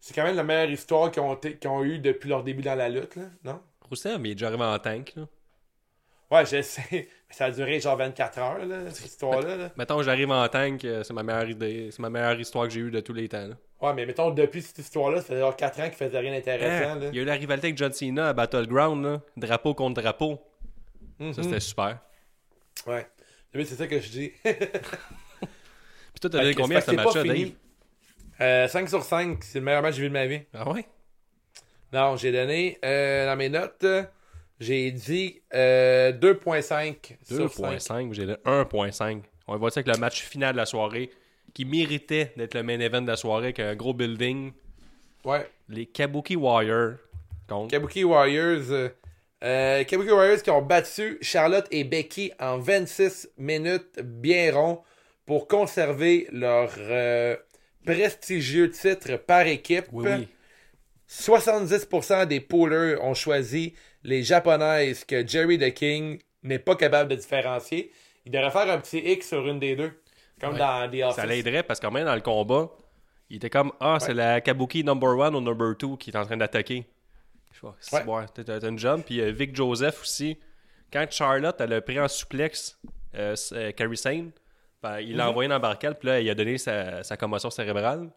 C'est 0.00 0.14
quand 0.14 0.24
même 0.24 0.34
la 0.34 0.42
meilleure 0.42 0.70
histoire 0.70 1.12
qu'ils 1.12 1.22
ont, 1.22 1.34
été- 1.34 1.56
qu'ils 1.58 1.70
ont 1.70 1.84
eu 1.84 2.00
depuis 2.00 2.28
leur 2.28 2.42
début 2.42 2.62
dans 2.62 2.74
la 2.74 2.88
lutte, 2.88 3.14
là, 3.14 3.22
non? 3.44 3.60
Rousseff, 3.88 4.18
mais 4.18 4.30
il 4.30 4.32
est 4.32 4.34
déjà 4.34 4.48
arrivé 4.48 4.64
en 4.64 4.78
tank, 4.80 5.12
là. 5.14 5.28
Ouais, 6.32 6.44
je 6.44 6.60
sais. 6.62 6.82
Mais 6.90 7.08
ça 7.30 7.44
a 7.46 7.50
duré 7.52 7.78
genre 7.78 7.96
24 7.96 8.38
heures, 8.38 8.64
là, 8.66 8.90
cette 8.90 9.06
histoire-là. 9.06 9.56
là. 9.56 9.70
Mettons, 9.76 10.02
j'arrive 10.02 10.30
en 10.30 10.48
tank, 10.48 10.84
euh, 10.84 11.04
c'est 11.04 11.12
ma 11.14 11.22
meilleure 11.22 11.48
idée. 11.48 11.90
C'est 11.92 12.00
ma 12.00 12.10
meilleure 12.10 12.38
histoire 12.40 12.66
que 12.66 12.74
j'ai 12.74 12.80
eue 12.80 12.90
de 12.90 12.98
tous 13.00 13.12
les 13.12 13.28
temps, 13.28 13.46
là. 13.46 13.54
Ouais, 13.82 13.92
mais 13.94 14.06
mettons, 14.06 14.30
depuis 14.30 14.62
cette 14.62 14.78
histoire-là, 14.78 15.18
ça 15.20 15.26
fait 15.28 15.38
genre 15.40 15.56
4 15.56 15.80
ans 15.80 15.84
qu'il 15.88 15.94
faisait 15.94 16.18
rien 16.18 16.32
d'intéressant. 16.32 16.90
Hein? 16.92 16.98
là. 17.00 17.06
Il 17.08 17.16
y 17.16 17.18
a 17.18 17.22
eu 17.22 17.24
la 17.24 17.34
rivalité 17.34 17.66
avec 17.68 17.76
John 17.78 17.92
Cena 17.92 18.28
à 18.28 18.32
Battleground, 18.32 19.04
là. 19.04 19.20
Drapeau 19.36 19.74
contre 19.74 20.00
drapeau. 20.00 20.40
Ça, 21.18 21.24
Mhm. 21.24 21.32
c'était 21.42 21.60
super. 21.60 21.98
Ouais. 22.86 23.06
Mais 23.54 23.64
c'est 23.64 23.74
ça 23.74 23.86
que 23.86 23.98
je 24.00 24.08
dis. 24.08 24.32
Puis 24.44 26.20
toi, 26.20 26.30
t'as 26.30 26.38
donné 26.38 26.54
combien 26.54 26.78
à 26.78 26.80
ce 26.80 26.90
match-là, 26.92 27.22
Dave? 27.24 27.34
fini. 27.34 27.56
Euh, 28.40 28.68
5 28.68 28.88
sur 28.88 29.02
5, 29.02 29.42
c'est 29.44 29.58
le 29.58 29.64
meilleur 29.64 29.82
match 29.82 29.92
que 29.92 29.96
j'ai 29.96 30.02
vu 30.02 30.08
de 30.08 30.12
ma 30.14 30.26
vie. 30.26 30.40
Ah 30.54 30.70
ouais? 30.70 30.84
Non, 31.92 32.16
j'ai 32.16 32.32
donné 32.32 32.78
euh, 32.84 33.26
dans 33.26 33.36
mes 33.36 33.48
notes, 33.50 33.84
j'ai 34.58 34.90
dit 34.90 35.42
euh, 35.54 36.12
2.5 36.12 37.16
sur 37.22 37.50
5. 37.52 37.78
2.5, 37.78 38.12
j'ai 38.14 38.24
le 38.24 38.34
1.5. 38.46 39.22
On 39.46 39.52
va 39.52 39.58
voir 39.58 39.70
ça 39.72 39.80
avec 39.80 39.94
le 39.94 40.00
match 40.00 40.22
final 40.22 40.52
de 40.52 40.56
la 40.56 40.66
soirée, 40.66 41.10
qui 41.54 41.64
méritait 41.64 42.32
d'être 42.36 42.54
le 42.54 42.62
main 42.62 42.80
event 42.80 43.02
de 43.02 43.08
la 43.08 43.16
soirée, 43.16 43.46
avec 43.46 43.60
un 43.60 43.74
gros 43.74 43.94
building. 43.94 44.52
Ouais. 45.24 45.48
Les 45.68 45.86
Kabuki 45.86 46.36
Warriors 46.36 46.96
contre. 47.48 47.70
Kabuki 47.70 48.04
Warriors. 48.04 48.70
euh, 48.70 48.88
euh, 49.44 49.84
Kabuki 49.84 50.10
Warriors 50.10 50.42
qui 50.42 50.50
ont 50.50 50.62
battu 50.62 51.18
Charlotte 51.20 51.66
et 51.70 51.84
Becky 51.84 52.32
en 52.40 52.58
26 52.58 53.30
minutes 53.38 54.00
bien 54.02 54.52
rond 54.54 54.82
pour 55.26 55.46
conserver 55.48 56.28
leur 56.32 56.72
euh, 56.78 57.36
prestigieux 57.84 58.70
titre 58.70 59.16
par 59.16 59.46
équipe. 59.46 59.86
Oui, 59.92 60.08
oui. 60.08 60.28
70% 61.08 62.26
des 62.26 62.40
poolers 62.40 62.96
ont 63.02 63.14
choisi 63.14 63.74
les 64.02 64.22
japonaises 64.22 65.04
que 65.04 65.26
Jerry 65.26 65.58
the 65.58 65.72
King 65.74 66.18
n'est 66.42 66.58
pas 66.58 66.74
capable 66.74 67.10
de 67.10 67.16
différencier. 67.16 67.92
Il 68.24 68.32
devrait 68.32 68.50
faire 68.50 68.70
un 68.70 68.78
petit 68.78 68.98
X 68.98 69.28
sur 69.28 69.46
une 69.46 69.58
des 69.58 69.76
deux. 69.76 69.92
Comme 70.42 70.52
Ouais. 70.54 70.58
dans 70.58 70.90
The 70.90 71.02
Office. 71.04 71.16
Ça 71.16 71.24
l'aiderait 71.26 71.62
parce 71.62 71.78
que 71.80 71.86
même 71.86 72.04
dans 72.04 72.14
le 72.14 72.20
combat, 72.20 72.68
il 73.30 73.36
était 73.36 73.48
comme 73.50 73.72
Ah, 73.80 73.98
c'est 74.00 74.12
la 74.14 74.40
Kabuki 74.40 74.82
number 74.84 75.16
one 75.16 75.34
ou 75.36 75.40
number 75.40 75.76
two 75.78 75.96
qui 75.96 76.10
est 76.10 76.16
en 76.16 76.24
train 76.26 76.36
d'attaquer. 76.36 76.84
Je 77.52 77.60
pas, 77.60 77.76
c'est 77.80 77.96
Ouais. 77.96 78.04
bon, 78.04 78.26
t'as 78.34 78.60
une 78.68 78.78
job. 78.78 79.02
Puis 79.06 79.20
euh, 79.20 79.30
Vic 79.30 79.54
Joseph 79.54 80.02
aussi. 80.02 80.38
Quand 80.92 81.06
Charlotte, 81.10 81.56
elle 81.60 81.72
a 81.74 81.80
pris 81.80 81.98
en 82.00 82.08
suplex 82.08 82.78
euh, 83.14 83.32
s- 83.34 83.52
euh, 83.56 83.70
Kairi 83.72 83.96
Sane, 83.96 84.30
ben, 84.82 85.00
il 85.00 85.12
Mhm. 85.12 85.16
l'a 85.16 85.30
envoyé 85.30 85.48
dans 85.48 85.54
le 85.56 85.60
barcal, 85.62 85.98
puis 85.98 86.08
là, 86.08 86.20
il 86.20 86.28
a 86.28 86.34
donné 86.34 86.58
sa, 86.58 87.02
sa 87.02 87.16
commotion 87.16 87.50
cérébrale. 87.50 88.10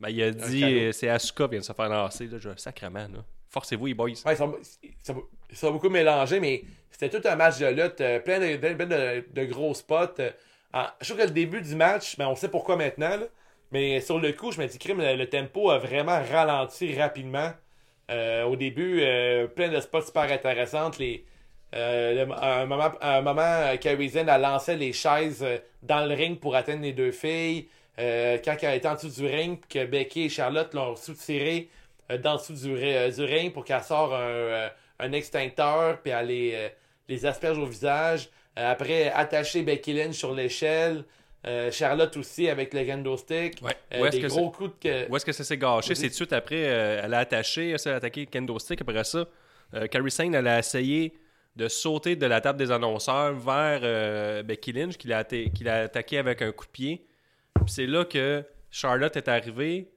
Ben, 0.00 0.08
il 0.10 0.22
a 0.22 0.30
dit 0.32 0.64
euh, 0.64 0.92
C'est 0.92 1.08
Asuka 1.08 1.44
qui 1.44 1.50
vient 1.52 1.60
de 1.60 1.64
se 1.64 1.72
faire 1.72 1.88
lancer. 1.88 2.26
Là, 2.26 2.38
je, 2.38 2.50
sacrement, 2.56 3.00
là. 3.08 3.24
Forcez-vous, 3.50 3.86
les 3.86 3.94
boys. 3.94 4.08
Ouais, 4.08 4.32
ils, 4.32 4.36
sont, 4.36 4.56
ils 4.82 4.92
sont- 5.02 5.22
ils 5.50 5.56
sont 5.56 5.70
beaucoup 5.70 5.88
mélangés, 5.88 6.40
mais 6.40 6.64
c'était 6.90 7.08
tout 7.20 7.26
un 7.28 7.36
match 7.36 7.58
de 7.60 7.66
lutte, 7.66 8.00
euh, 8.00 8.18
plein 8.18 8.40
de- 8.40 8.56
de- 8.56 9.24
de 9.32 9.44
gros 9.44 9.72
spots. 9.74 10.20
Euh. 10.74 10.78
En- 10.78 10.86
je 11.00 11.06
trouve 11.08 11.18
que 11.22 11.26
le 11.26 11.32
début 11.32 11.60
du 11.62 11.74
match, 11.74 12.16
ben, 12.18 12.28
on 12.28 12.34
sait 12.36 12.48
pourquoi 12.50 12.76
maintenant, 12.76 13.18
mais 13.72 14.00
sur 14.00 14.18
le 14.18 14.32
coup, 14.32 14.52
je 14.52 14.60
me 14.60 14.66
dis, 14.66 14.78
crime, 14.78 15.00
le, 15.00 15.26
tempo 15.28 15.70
a 15.70 15.78
vraiment 15.78 16.20
ralenti 16.30 16.94
rapidement. 16.98 17.52
Euh, 18.10 18.44
au 18.44 18.56
début, 18.56 19.00
euh, 19.02 19.46
plein 19.46 19.68
de 19.70 19.80
spots 19.80 20.02
super 20.02 20.24
intéressants. 20.30 20.90
Les, 20.98 21.24
euh, 21.74 22.26
le- 22.26 22.32
à 22.32 22.60
un 22.60 22.66
moment, 22.66 22.90
à 23.00 23.16
un 23.18 23.22
moment 23.22 23.42
euh, 23.42 23.76
elle 23.82 24.40
lançait 24.42 24.76
les 24.76 24.92
chaises 24.92 25.42
euh, 25.42 25.58
dans 25.82 26.06
le 26.06 26.14
ring 26.14 26.38
pour 26.38 26.54
atteindre 26.56 26.82
les 26.82 26.92
deux 26.92 27.12
filles. 27.12 27.68
Euh, 27.98 28.38
quand 28.44 28.56
elle 28.62 28.76
était 28.76 28.88
en 28.88 28.94
dessous 28.94 29.08
du 29.10 29.26
ring, 29.26 29.58
que 29.68 29.84
Becky 29.86 30.24
et 30.24 30.28
Charlotte 30.28 30.72
l'ont 30.74 30.96
soutiré 30.96 31.68
euh, 32.10 32.18
dans 32.18 32.32
le 32.34 32.38
dessous 32.38 32.54
du, 32.54 32.74
ri- 32.74 32.94
euh, 32.96 33.10
du 33.10 33.24
ring 33.24 33.52
pour 33.52 33.64
qu'elle 33.64 33.82
sorte 33.82 34.12
un, 34.12 34.16
euh, 34.16 34.68
extincteur, 35.12 36.00
puis 36.02 36.12
elle 36.12 36.26
les, 36.26 36.52
euh, 36.54 36.68
les 37.08 37.26
asperge 37.26 37.58
au 37.58 37.66
visage. 37.66 38.28
Euh, 38.58 38.72
après, 38.72 39.10
attacher 39.10 39.62
Becky 39.62 39.92
Lynch 39.92 40.14
sur 40.16 40.34
l'échelle. 40.34 41.04
Euh, 41.46 41.70
Charlotte 41.70 42.16
aussi 42.16 42.48
avec 42.48 42.72
le 42.72 42.84
kendo 42.84 43.16
stick. 43.16 43.60
Ouais. 43.62 43.76
Euh, 43.92 44.00
Où 44.00 44.06
est-ce 44.06 44.16
des 44.16 44.22
que 44.22 44.26
gros 44.28 44.50
coups 44.50 44.80
de... 44.82 45.06
Où 45.10 45.16
est-ce 45.16 45.26
que 45.26 45.32
ça 45.32 45.44
s'est 45.44 45.58
gâché? 45.58 45.94
C'est 45.94 46.04
tout 46.04 46.08
de 46.10 46.14
suite 46.14 46.32
après, 46.32 46.64
euh, 46.64 47.02
elle 47.04 47.12
a 47.12 47.18
attaché, 47.18 47.70
elle 47.70 47.78
s'est 47.78 47.90
attaqué 47.92 48.26
Kendo 48.26 48.58
Stick. 48.58 48.80
Après 48.80 49.04
ça, 49.04 49.26
Kairi 49.90 50.10
Sane, 50.10 50.34
elle 50.34 50.46
a 50.46 50.58
essayé 50.58 51.12
de 51.56 51.68
sauter 51.68 52.16
de 52.16 52.26
la 52.26 52.40
table 52.40 52.58
des 52.58 52.70
annonceurs 52.70 53.34
vers 53.34 54.42
Becky 54.44 54.72
Lynch, 54.72 54.96
qui 54.96 55.08
l'a 55.08 55.18
attaqué 55.18 56.18
avec 56.18 56.40
un 56.42 56.52
coup 56.52 56.64
de 56.64 56.70
pied. 56.70 57.06
Puis 57.54 57.64
c'est 57.74 57.86
là 57.86 58.04
que 58.04 58.42
Charlotte 58.70 59.16
est 59.16 59.28
arrivée. 59.28 59.90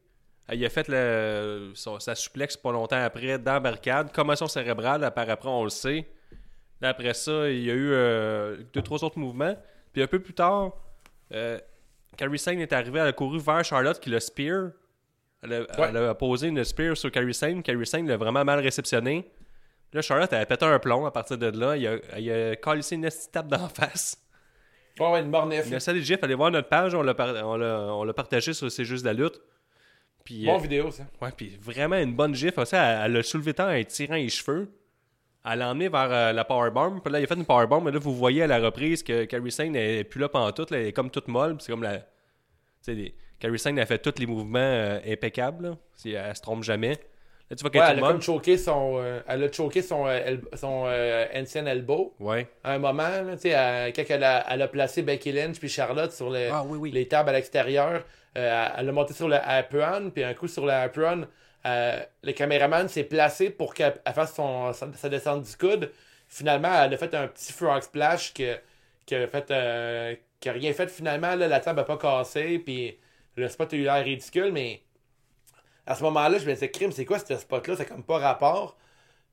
Elle 0.49 0.63
a 0.65 0.69
fait 0.69 0.87
le, 0.87 1.71
son- 1.75 1.99
sa 1.99 2.15
suplex 2.15 2.57
pas 2.57 2.71
longtemps 2.71 3.01
après 3.01 3.37
dans 3.39 3.53
la 3.53 3.59
barricade. 3.59 4.11
Commotion 4.11 4.47
cérébrale, 4.47 5.11
par 5.13 5.29
après, 5.29 5.49
on 5.49 5.63
le 5.63 5.69
sait. 5.69 6.05
Là, 6.81 6.89
après 6.89 7.13
ça, 7.13 7.49
il 7.49 7.63
y 7.63 7.71
a 7.71 7.73
eu 7.73 7.91
euh, 7.91 8.57
deux, 8.73 8.81
trois 8.81 9.03
autres 9.03 9.17
mouvements. 9.19 9.55
Puis 9.93 10.01
un 10.03 10.07
peu 10.07 10.19
plus 10.19 10.33
tard, 10.33 10.73
euh, 11.33 11.59
Kairi 12.17 12.37
Sane 12.37 12.59
est 12.59 12.71
arrivée, 12.73 12.99
elle 12.99 13.07
a 13.07 13.13
couru 13.13 13.39
vers 13.39 13.63
Charlotte 13.63 13.99
qui 13.99 14.09
l'a 14.09 14.19
spear. 14.19 14.71
Elle 15.43 15.53
a, 15.53 15.59
Ouais. 15.61 15.87
elle 15.89 15.97
a 15.97 16.15
posé 16.15 16.47
une 16.47 16.63
spear 16.63 16.95
sur 16.97 17.11
Kairi 17.11 17.33
Sane. 17.33 17.63
Kairi 17.63 17.85
Sane 17.85 18.07
l'a 18.07 18.17
vraiment 18.17 18.43
mal 18.43 18.59
réceptionné. 18.59 19.29
Là, 19.93 20.01
Charlotte, 20.01 20.31
elle 20.33 20.41
a 20.41 20.45
pété 20.45 20.65
un 20.65 20.79
plomb 20.79 21.05
à 21.05 21.11
partir 21.11 21.37
de 21.37 21.47
là. 21.57 21.77
Il 21.77 21.87
a, 21.87 21.97
il 22.19 22.31
a 22.31 22.55
collé 22.57 22.81
une 22.91 23.07
tape 23.31 23.47
d'en 23.47 23.67
face. 23.69 24.17
Ouais, 24.99 25.11
ouais, 25.11 25.21
une 25.21 25.29
mornif. 25.29 25.63
Il 25.67 25.75
a 25.75 25.79
salut 25.79 26.01
GIF, 26.03 26.23
allez 26.23 26.33
voir 26.35 26.49
notre 26.51 26.67
page, 26.69 26.93
on 26.95 27.03
l'a 27.03 27.13
par- 27.13 27.35
on 27.47 27.55
l'a 27.55 27.79
on 27.93 28.03
l'a 28.03 28.13
partagé 28.13 28.53
sur 28.53 28.71
C'est 28.71 28.83
juste 28.85 29.05
la 29.05 29.13
lutte. 29.13 29.39
Puis, 30.23 30.45
Bon 30.45 30.57
euh, 30.57 30.61
vidéo, 30.61 30.91
ça. 30.91 31.03
ouais, 31.21 31.29
puis 31.37 31.55
vraiment 31.61 31.95
une 31.97 32.15
bonne 32.15 32.33
GIF. 32.35 32.57
aussi, 32.57 32.75
elle 32.75 33.01
elle 33.05 33.11
l'a 33.13 33.23
soulevé 33.23 33.53
tant 33.53 33.69
en 33.71 33.83
tirant 33.83 34.15
les 34.15 34.27
cheveux. 34.29 34.69
Elle 35.51 35.59
l'a 35.59 35.69
emmené 35.69 35.87
vers 35.89 36.09
euh, 36.11 36.33
la 36.33 36.43
powerbomb. 36.45 36.99
Puis 36.99 37.11
là, 37.13 37.19
il 37.19 37.23
a 37.23 37.27
fait 37.27 37.35
une 37.35 37.45
powerbomb. 37.45 37.81
Mais 37.81 37.91
là, 37.91 37.99
vous 37.99 38.13
voyez 38.15 38.43
à 38.43 38.47
la 38.47 38.59
reprise 38.59 39.03
que 39.03 39.25
Carrie 39.25 39.51
Sane 39.51 39.71
n'est 39.71 40.03
plus 40.03 40.19
là 40.19 40.29
pendant 40.29 40.51
tout. 40.51 40.65
Elle 40.73 40.87
est 40.87 40.93
comme 40.93 41.09
toute 41.09 41.27
molle. 41.27 41.55
puis 41.55 41.65
C'est 41.65 41.71
comme 41.71 41.83
la. 41.83 41.97
Tu 41.99 42.03
sais, 42.81 42.93
les- 42.93 43.15
Carrie 43.39 43.59
Sane 43.59 43.77
a 43.79 43.85
fait 43.85 43.99
tous 43.99 44.19
les 44.19 44.25
mouvements 44.25 44.57
euh, 44.59 44.99
impeccables. 45.07 45.67
là. 45.69 45.77
Si 45.95 46.11
Elle 46.13 46.35
se 46.35 46.41
trompe 46.41 46.63
jamais. 46.63 46.97
Là, 47.49 47.55
tu 47.55 47.61
vois 47.61 47.71
Ouais, 47.71 47.87
est 47.87 47.91
elle 47.91 48.03
a 48.03 48.07
comme 48.07 48.21
choqué 48.21 48.57
son, 48.57 48.97
euh, 48.99 49.21
elle 49.25 49.43
a 49.45 49.49
choqué 49.51 49.81
son, 49.81 50.05
euh, 50.05 50.19
el- 50.25 50.41
son 50.57 50.83
euh, 50.87 51.25
ancien 51.33 51.65
elbow 51.65 52.13
Ouais. 52.19 52.45
à 52.61 52.73
un 52.73 52.77
moment, 52.79 53.03
là, 53.07 53.35
tu 53.35 53.43
sais, 53.43 53.53
à- 53.53 53.89
quand 53.93 54.03
elle 54.09 54.23
a, 54.25 54.45
elle 54.53 54.61
a 54.61 54.67
placé 54.67 55.01
Becky 55.01 55.31
Lynch 55.31 55.57
puis 55.57 55.69
Charlotte 55.69 56.11
sur 56.11 56.29
le- 56.29 56.49
Ah 56.51 56.63
oui, 56.67 56.77
oui. 56.77 56.91
les 56.91 57.07
tables 57.07 57.29
à 57.29 57.33
l'extérieur. 57.33 58.03
euh, 58.37 58.67
elle 58.77 58.89
a 58.89 58.91
monté 58.91 59.13
sur 59.13 59.27
le 59.29 59.37
apron, 59.37 60.11
puis 60.13 60.23
un 60.25 60.33
coup 60.33 60.47
sur 60.49 60.65
le 60.65 60.71
apron, 60.73 61.25
euh, 61.67 61.99
le 62.23 62.31
caméraman 62.33 62.87
s'est 62.87 63.03
placé 63.03 63.49
pour 63.51 63.73
qu'elle 63.75 64.01
elle 64.05 64.13
fasse 64.13 64.33
son, 64.35 64.73
sa, 64.73 64.91
sa 64.93 65.09
descente 65.09 65.43
du 65.43 65.55
coude. 65.57 65.91
Finalement, 66.29 66.73
elle 66.83 66.93
a 66.93 66.97
fait 66.97 67.13
un 67.15 67.27
petit 67.27 67.53
frog 67.53 67.81
splash 67.83 68.33
que, 68.33 68.57
qui 69.05 69.15
a 69.15 69.27
fait, 69.27 69.51
euh, 69.51 70.15
qui 70.39 70.49
a 70.49 70.53
rien 70.53 70.73
fait 70.73 70.89
finalement. 70.89 71.35
Là, 71.35 71.47
la 71.47 71.59
table 71.59 71.77
n'a 71.79 71.83
pas 71.85 71.97
cassé, 71.97 72.59
puis 72.59 72.97
le 73.35 73.47
spot 73.49 73.73
a 73.73 73.75
eu 73.77 73.83
l'air 73.83 74.03
ridicule, 74.03 74.51
mais 74.51 74.81
à 75.85 75.95
ce 75.95 76.03
moment-là, 76.03 76.37
je 76.37 76.45
me 76.45 76.53
disais, 76.53 76.69
crime, 76.69 76.91
c'est 76.91 77.05
quoi 77.05 77.19
ce 77.19 77.35
spot-là? 77.37 77.75
C'est 77.77 77.85
comme 77.85 78.03
pas 78.03 78.17
rapport. 78.17 78.77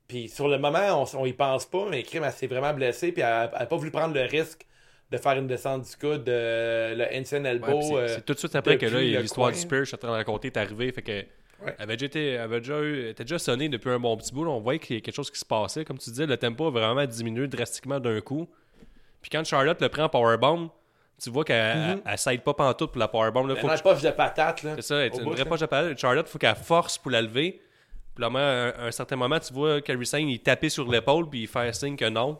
Puis 0.08 0.28
sur 0.28 0.48
le 0.48 0.58
moment, 0.58 1.02
on, 1.02 1.18
on 1.18 1.26
y 1.26 1.32
pense 1.32 1.66
pas, 1.66 1.86
mais 1.90 2.02
crime, 2.02 2.24
elle 2.24 2.32
s'est 2.32 2.46
vraiment 2.46 2.72
blessée, 2.74 3.10
puis 3.12 3.22
elle 3.22 3.50
n'a 3.50 3.66
pas 3.66 3.76
voulu 3.76 3.90
prendre 3.90 4.14
le 4.14 4.22
risque 4.22 4.66
de 5.10 5.18
faire 5.18 5.32
une 5.38 5.46
descente 5.46 5.82
du 5.88 5.96
coude, 5.96 6.28
euh, 6.28 6.94
le 6.94 7.18
Ensign 7.20 7.44
Elbow. 7.46 7.66
c'est- 7.82 7.94
euh, 8.18 8.20
tout 8.26 8.34
de 8.34 8.38
suite 8.38 8.54
après 8.54 8.76
que 8.78 8.86
là, 8.86 8.98
l'histoire 9.22 9.48
du 9.52 9.58
Spear, 9.62 9.80
je 9.80 9.84
suis 9.86 9.94
en 9.94 9.98
train 9.98 10.08
de 10.08 10.14
raconter, 10.14 10.48
est 10.48 10.56
arrivée. 10.56 10.92
Fait 10.92 11.02
que. 11.02 11.24
Ouais. 11.64 11.74
Elle 11.78 11.82
avait 11.84 11.96
déjà, 11.96 12.06
été, 12.06 12.28
elle 12.32 12.40
avait 12.40 12.60
déjà, 12.60 12.80
eu- 12.80 13.08
était 13.08 13.24
déjà 13.24 13.38
sonné 13.38 13.68
depuis 13.68 13.90
un 13.90 13.98
bon 13.98 14.16
petit 14.16 14.32
bout. 14.32 14.44
là. 14.44 14.50
On 14.50 14.60
voyait 14.60 14.78
qu'il 14.78 14.96
y 14.96 14.98
a 14.98 15.00
quelque 15.02 15.14
chose 15.14 15.30
qui 15.30 15.38
se 15.38 15.44
passait. 15.44 15.84
Comme 15.84 15.98
tu 15.98 16.10
disais, 16.10 16.26
le 16.26 16.36
tempo 16.36 16.66
a 16.66 16.70
vraiment 16.70 17.04
diminué 17.06 17.46
drastiquement 17.48 17.98
d'un 18.00 18.20
coup. 18.20 18.48
Puis 19.22 19.30
quand 19.30 19.44
Charlotte 19.44 19.80
le 19.80 19.88
prend 19.88 20.04
en 20.04 20.08
powerbomb, 20.08 20.70
tu 21.22 21.30
vois 21.30 21.44
qu'elle 21.44 21.76
Mhm. 21.76 21.82
elle, 21.90 22.02
elle 22.12 22.18
s'aide 22.18 22.42
pas 22.42 22.54
pantoute 22.54 22.90
pour 22.92 22.98
la 22.98 23.08
powerbomb. 23.08 23.46
Là, 23.46 23.54
Elle 23.56 23.60
faut 23.62 23.70
une 23.72 23.80
poche 23.80 24.02
de 24.02 24.10
patate, 24.10 24.60
c'est 24.76 24.82
ça, 24.82 25.06
une 25.06 25.12
bout, 25.24 25.30
vraie 25.30 25.44
poche 25.44 25.60
de 25.60 25.66
palette. 25.66 25.98
Charlotte, 25.98 26.26
il 26.28 26.30
faut 26.30 26.38
qu'elle 26.38 26.54
force 26.56 26.98
pour 26.98 27.10
la 27.10 27.22
lever. 27.22 27.60
Puis 28.14 28.22
là, 28.22 28.28
à 28.28 28.38
un, 28.82 28.86
un 28.88 28.90
certain 28.90 29.16
moment, 29.16 29.38
tu 29.40 29.52
vois 29.54 29.80
Carrie 29.80 30.06
Sane, 30.06 30.28
il 30.28 30.40
tapait 30.40 30.68
sur 30.68 30.88
l'épaule, 30.90 31.28
puis 31.30 31.42
il 31.42 31.48
fait 31.48 31.72
signe 31.74 31.96
que 31.96 32.08
non, 32.08 32.38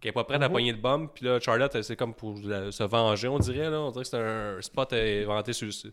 qu'elle 0.00 0.10
est 0.10 0.12
pas 0.12 0.24
prête 0.24 0.42
à 0.42 0.46
Mhm. 0.46 0.52
poigner 0.52 0.72
le 0.72 0.78
bomb. 0.78 1.08
Puis 1.14 1.24
là, 1.24 1.38
Charlotte, 1.40 1.80
c'est 1.82 1.96
comme 1.96 2.12
pour 2.14 2.34
la- 2.44 2.70
se 2.72 2.82
venger, 2.82 3.28
on 3.28 3.38
dirait. 3.38 3.70
Là. 3.70 3.80
On 3.80 3.90
dirait 3.90 4.04
que 4.04 4.10
c'est 4.10 4.18
un 4.18 4.60
spot 4.60 4.92
inventé 4.92 5.52
sur, 5.52 5.72
sur- 5.72 5.90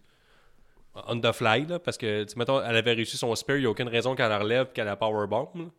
on 0.95 1.19
the 1.19 1.31
fly, 1.31 1.65
là, 1.65 1.79
parce 1.79 1.97
que, 1.97 2.25
mettons, 2.37 2.61
elle 2.63 2.75
avait 2.75 2.93
réussi 2.93 3.17
son 3.17 3.33
spear, 3.35 3.57
il 3.57 3.61
n'y 3.61 3.65
a 3.65 3.69
aucune 3.69 3.87
raison 3.87 4.15
qu'elle 4.15 4.29
la 4.29 4.39
relève, 4.39 4.71
qu'elle 4.73 4.87
a 4.87 4.95
powerbomb. 4.95 5.71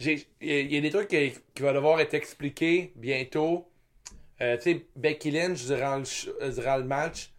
Il 0.00 0.24
y, 0.40 0.76
a- 0.76 0.80
des 0.80 0.90
trucs 0.90 1.08
qui, 1.08 1.32
vont 1.60 1.72
devoir 1.72 2.00
être 2.00 2.14
expliqués 2.14 2.92
bientôt. 2.96 3.68
Euh, 4.40 4.56
tu 4.56 4.62
sais, 4.62 4.86
Becky 4.94 5.30
Lynch, 5.32 5.64
durant 5.66 5.96
le, 5.96 6.04
euh, 6.42 6.52
durant 6.52 6.76
le 6.76 6.84
match, 6.84 7.30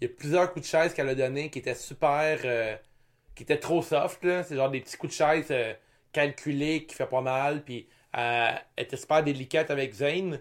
il 0.00 0.08
y 0.08 0.10
a 0.10 0.14
plusieurs 0.14 0.52
coups 0.52 0.66
de 0.66 0.70
chaise 0.70 0.94
qu'elle 0.94 1.08
a 1.08 1.14
donné 1.14 1.50
qui 1.50 1.60
étaient 1.60 1.74
super. 1.74 2.40
euh, 2.44 2.76
qui 3.34 3.44
étaient 3.44 3.58
trop 3.58 3.82
soft. 3.82 4.18
C'est 4.22 4.56
genre 4.56 4.70
des 4.70 4.80
petits 4.80 4.96
coups 4.96 5.12
de 5.12 5.16
chaise 5.16 5.52
calculés 6.12 6.86
qui 6.86 6.96
fait 6.96 7.06
pas 7.06 7.20
mal. 7.20 7.62
Puis 7.62 7.88
elle 8.12 8.60
était 8.76 8.96
super 8.96 9.22
délicate 9.22 9.70
avec 9.70 9.92
Zane. 9.92 10.40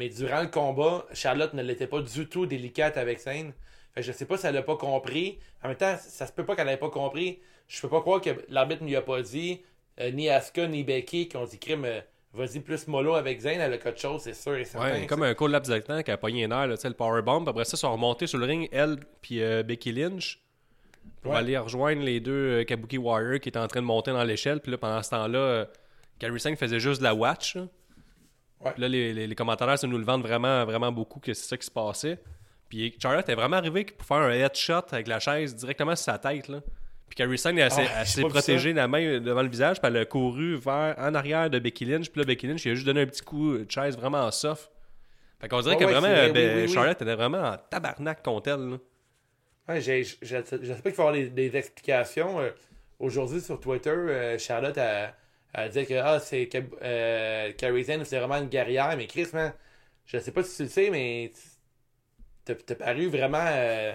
Mais 0.00 0.08
durant 0.08 0.42
le 0.42 0.48
combat, 0.48 1.06
Charlotte 1.12 1.54
ne 1.54 1.62
l'était 1.62 1.86
pas 1.86 2.00
du 2.02 2.28
tout 2.28 2.46
délicate 2.46 2.96
avec 2.96 3.20
Zane. 3.20 3.52
Je 3.96 4.10
sais 4.12 4.24
pas 4.26 4.36
si 4.36 4.46
elle 4.46 4.56
a 4.56 4.62
pas 4.62 4.76
compris. 4.76 5.38
En 5.62 5.68
même 5.68 5.76
temps, 5.76 5.96
ça 6.00 6.26
se 6.26 6.32
peut 6.32 6.44
pas 6.44 6.56
qu'elle 6.56 6.68
ait 6.68 6.76
pas 6.76 6.90
compris. 6.90 7.38
Je 7.68 7.80
peux 7.80 7.88
pas 7.88 8.00
croire 8.00 8.20
que 8.20 8.30
l'arbitre 8.48 8.82
ne 8.82 8.88
lui 8.88 8.96
a 8.96 9.02
pas 9.02 9.22
dit, 9.22 9.60
euh, 10.00 10.10
ni 10.10 10.28
Asuka 10.28 10.66
ni 10.66 10.82
Becky, 10.84 11.28
qui 11.28 11.36
ont 11.36 11.44
dit 11.44 11.58
crime, 11.58 11.84
euh, 11.84 12.00
vas-y 12.32 12.60
plus 12.60 12.88
mollo 12.88 13.14
avec 13.14 13.40
Zane, 13.40 13.60
elle 13.60 13.72
a 13.72 13.78
quelque 13.78 14.00
chose, 14.00 14.22
c'est 14.22 14.34
sûr 14.34 14.56
et 14.56 14.64
certain. 14.64 14.92
Ouais, 14.92 15.06
comme 15.06 15.22
un 15.22 15.32
cool 15.34 15.52
laps 15.52 15.70
de 15.72 15.78
temps 15.78 16.02
qui 16.02 16.10
a 16.10 16.16
pogné 16.16 16.44
une 16.44 16.52
heure, 16.52 16.66
là, 16.66 16.74
le 16.82 16.90
powerbomb. 16.92 17.46
Après 17.46 17.64
ça, 17.64 17.76
ils 17.76 17.78
sont 17.80 17.92
remontés 17.92 18.26
sur 18.26 18.38
le 18.38 18.46
ring, 18.46 18.68
elle 18.72 18.98
puis 19.22 19.40
euh, 19.42 19.62
Becky 19.62 19.92
Lynch, 19.92 20.40
pour 21.22 21.32
Ouais. 21.32 21.38
aller 21.38 21.56
rejoindre 21.56 22.02
les 22.02 22.20
deux 22.20 22.64
Kabuki 22.64 22.98
Warriors 22.98 23.40
qui 23.40 23.48
étaient 23.48 23.58
en 23.58 23.68
train 23.68 23.80
de 23.80 23.86
monter 23.86 24.10
dans 24.10 24.24
l'échelle. 24.24 24.60
Puis 24.60 24.72
là, 24.72 24.78
pendant 24.78 25.02
ce 25.02 25.10
temps-là, 25.10 25.66
Carrie 26.18 26.40
Singh 26.40 26.56
faisait 26.56 26.80
juste 26.80 26.98
de 26.98 27.04
la 27.04 27.14
watch. 27.14 27.54
là. 27.56 27.66
Ouais. 28.60 28.72
Là, 28.76 28.88
les, 28.88 29.12
les, 29.14 29.26
les 29.26 29.34
commentateurs, 29.34 29.78
ça 29.78 29.86
nous 29.86 29.98
le 29.98 30.04
vendent 30.04 30.22
vraiment, 30.22 30.64
vraiment 30.64 30.90
beaucoup 30.92 31.20
que 31.20 31.32
c'est 31.32 31.46
ça 31.48 31.56
qui 31.56 31.64
se 31.66 31.70
passait. 31.70 32.18
Puis 32.74 32.96
Charlotte 33.00 33.28
est 33.28 33.34
vraiment 33.34 33.56
arrivé 33.56 33.84
pour 33.84 34.06
faire 34.06 34.16
un 34.18 34.30
headshot 34.30 34.82
avec 34.90 35.06
la 35.06 35.20
chaise 35.20 35.54
directement 35.54 35.94
sur 35.94 36.04
sa 36.06 36.18
tête. 36.18 36.48
Là. 36.48 36.60
Puis 37.08 37.16
Carrie 37.16 37.38
Singh, 37.38 37.58
elle, 37.58 37.70
s'est- 37.70 37.86
Ah, 37.94 38.04
s'est 38.04 38.22
protégée 38.22 38.72
la 38.72 38.88
main 38.88 39.20
devant 39.20 39.42
le 39.42 39.48
visage, 39.48 39.80
puis 39.80 39.86
elle 39.88 39.96
a 39.98 40.04
couru 40.04 40.56
vers, 40.56 40.94
en 40.98 41.14
arrière 41.14 41.48
de 41.50 41.58
Becky 41.58 41.84
Lynch. 41.84 42.10
Puis 42.10 42.20
là, 42.20 42.26
Becky 42.26 42.46
Lynch, 42.48 42.64
il 42.64 42.72
a 42.72 42.74
juste 42.74 42.86
donné 42.86 43.02
un 43.02 43.06
petit 43.06 43.22
coup 43.22 43.56
de 43.58 43.70
chaise 43.70 43.96
vraiment 43.96 44.28
soft. 44.32 44.70
Fait 45.40 45.48
qu'on 45.48 45.60
dirait 45.60 45.74
Ouais, 45.76 45.80
que 45.80 45.84
ouais, 45.86 45.92
vraiment, 45.92 46.08
vrai, 46.12 46.32
ben, 46.32 46.48
oui, 46.50 46.62
oui, 46.62 46.66
oui. 46.68 46.74
Charlotte 46.74 47.00
était 47.02 47.14
vraiment 47.14 47.42
en 47.42 47.56
tabarnak 47.70 48.22
contre 48.22 48.50
elle. 48.50 48.70
là. 48.70 48.76
Ouais, 49.68 49.80
j'ai- 49.80 50.04
je, 50.04 50.16
je, 50.22 50.36
je 50.62 50.66
sais 50.74 50.74
pas 50.74 50.90
qu'il 50.90 50.92
faut 50.94 51.02
avoir 51.02 51.14
des, 51.14 51.28
des 51.28 51.56
explications. 51.56 52.40
Euh, 52.40 52.50
Aujourd'hui, 53.00 53.40
sur 53.40 53.58
Twitter, 53.60 53.90
euh, 53.90 54.38
Charlotte 54.38 54.78
a, 54.78 55.14
a 55.52 55.68
dit 55.68 55.84
que 55.84 55.94
ah, 55.94 56.18
c'est 56.20 56.48
euh, 56.82 57.52
Carrie 57.58 57.84
Zane, 57.84 58.04
c'est 58.04 58.18
vraiment 58.18 58.36
une 58.38 58.48
guerrière. 58.48 58.94
Mais 58.96 59.06
Chris, 59.06 59.26
man, 59.32 59.52
je 60.06 60.18
sais 60.18 60.30
pas 60.32 60.42
si 60.44 60.56
tu 60.56 60.62
le 60.62 60.68
sais, 60.68 60.90
mais 60.90 61.32
t'as 62.44 62.74
paru 62.74 63.08
vraiment 63.08 63.44
euh, 63.46 63.92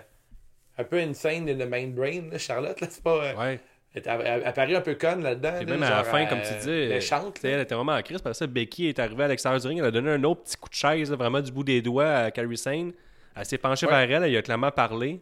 un 0.77 0.83
peu 0.83 0.97
insane 0.99 1.47
in 1.49 1.55
the 1.55 1.67
main 1.69 1.87
brain, 1.87 2.29
là, 2.31 2.37
Charlotte. 2.37 2.79
Là, 2.79 2.87
c'est 2.89 3.03
pas, 3.03 3.15
euh, 3.25 3.35
Ouais. 3.35 3.59
elle, 3.93 4.01
elle- 4.05 4.21
elle 4.25 4.43
a 4.47 4.51
paru 4.53 4.75
un 4.75 4.81
peu 4.81 4.95
conne 4.95 5.23
là-dedans. 5.23 5.55
Et 5.61 5.65
là, 5.65 5.71
même 5.71 5.83
à 5.83 5.89
la 5.89 6.03
fin, 6.03 6.23
euh, 6.23 6.27
comme 6.27 6.41
tu 6.41 6.53
dis, 6.53 6.63
sais, 6.63 7.49
elle 7.51 7.59
était 7.61 7.75
vraiment 7.75 7.93
en 7.93 8.01
crise. 8.01 8.21
Parce 8.21 8.37
que 8.39 8.45
ça, 8.45 8.47
Becky 8.47 8.87
est 8.87 8.99
arrivée 8.99 9.23
à 9.25 9.27
l'extérieur 9.27 9.59
du 9.61 9.67
ring. 9.67 9.79
Elle 9.79 9.85
a 9.85 9.91
donné 9.91 10.11
un 10.11 10.23
autre 10.23 10.43
petit 10.43 10.57
coup 10.57 10.69
de 10.69 10.73
chaise, 10.75 11.11
vraiment 11.11 11.41
du 11.41 11.51
bout 11.51 11.63
des 11.63 11.81
doigts 11.81 12.09
à 12.09 12.31
Carrie 12.31 12.57
Sane. 12.57 12.93
Elle 13.35 13.45
s'est 13.45 13.57
penchée 13.57 13.85
Ouais. 13.85 13.91
vers 14.07 14.17
elle, 14.23 14.29
elle 14.29 14.37
a 14.37 14.41
clairement 14.41 14.71
parlé. 14.71 15.19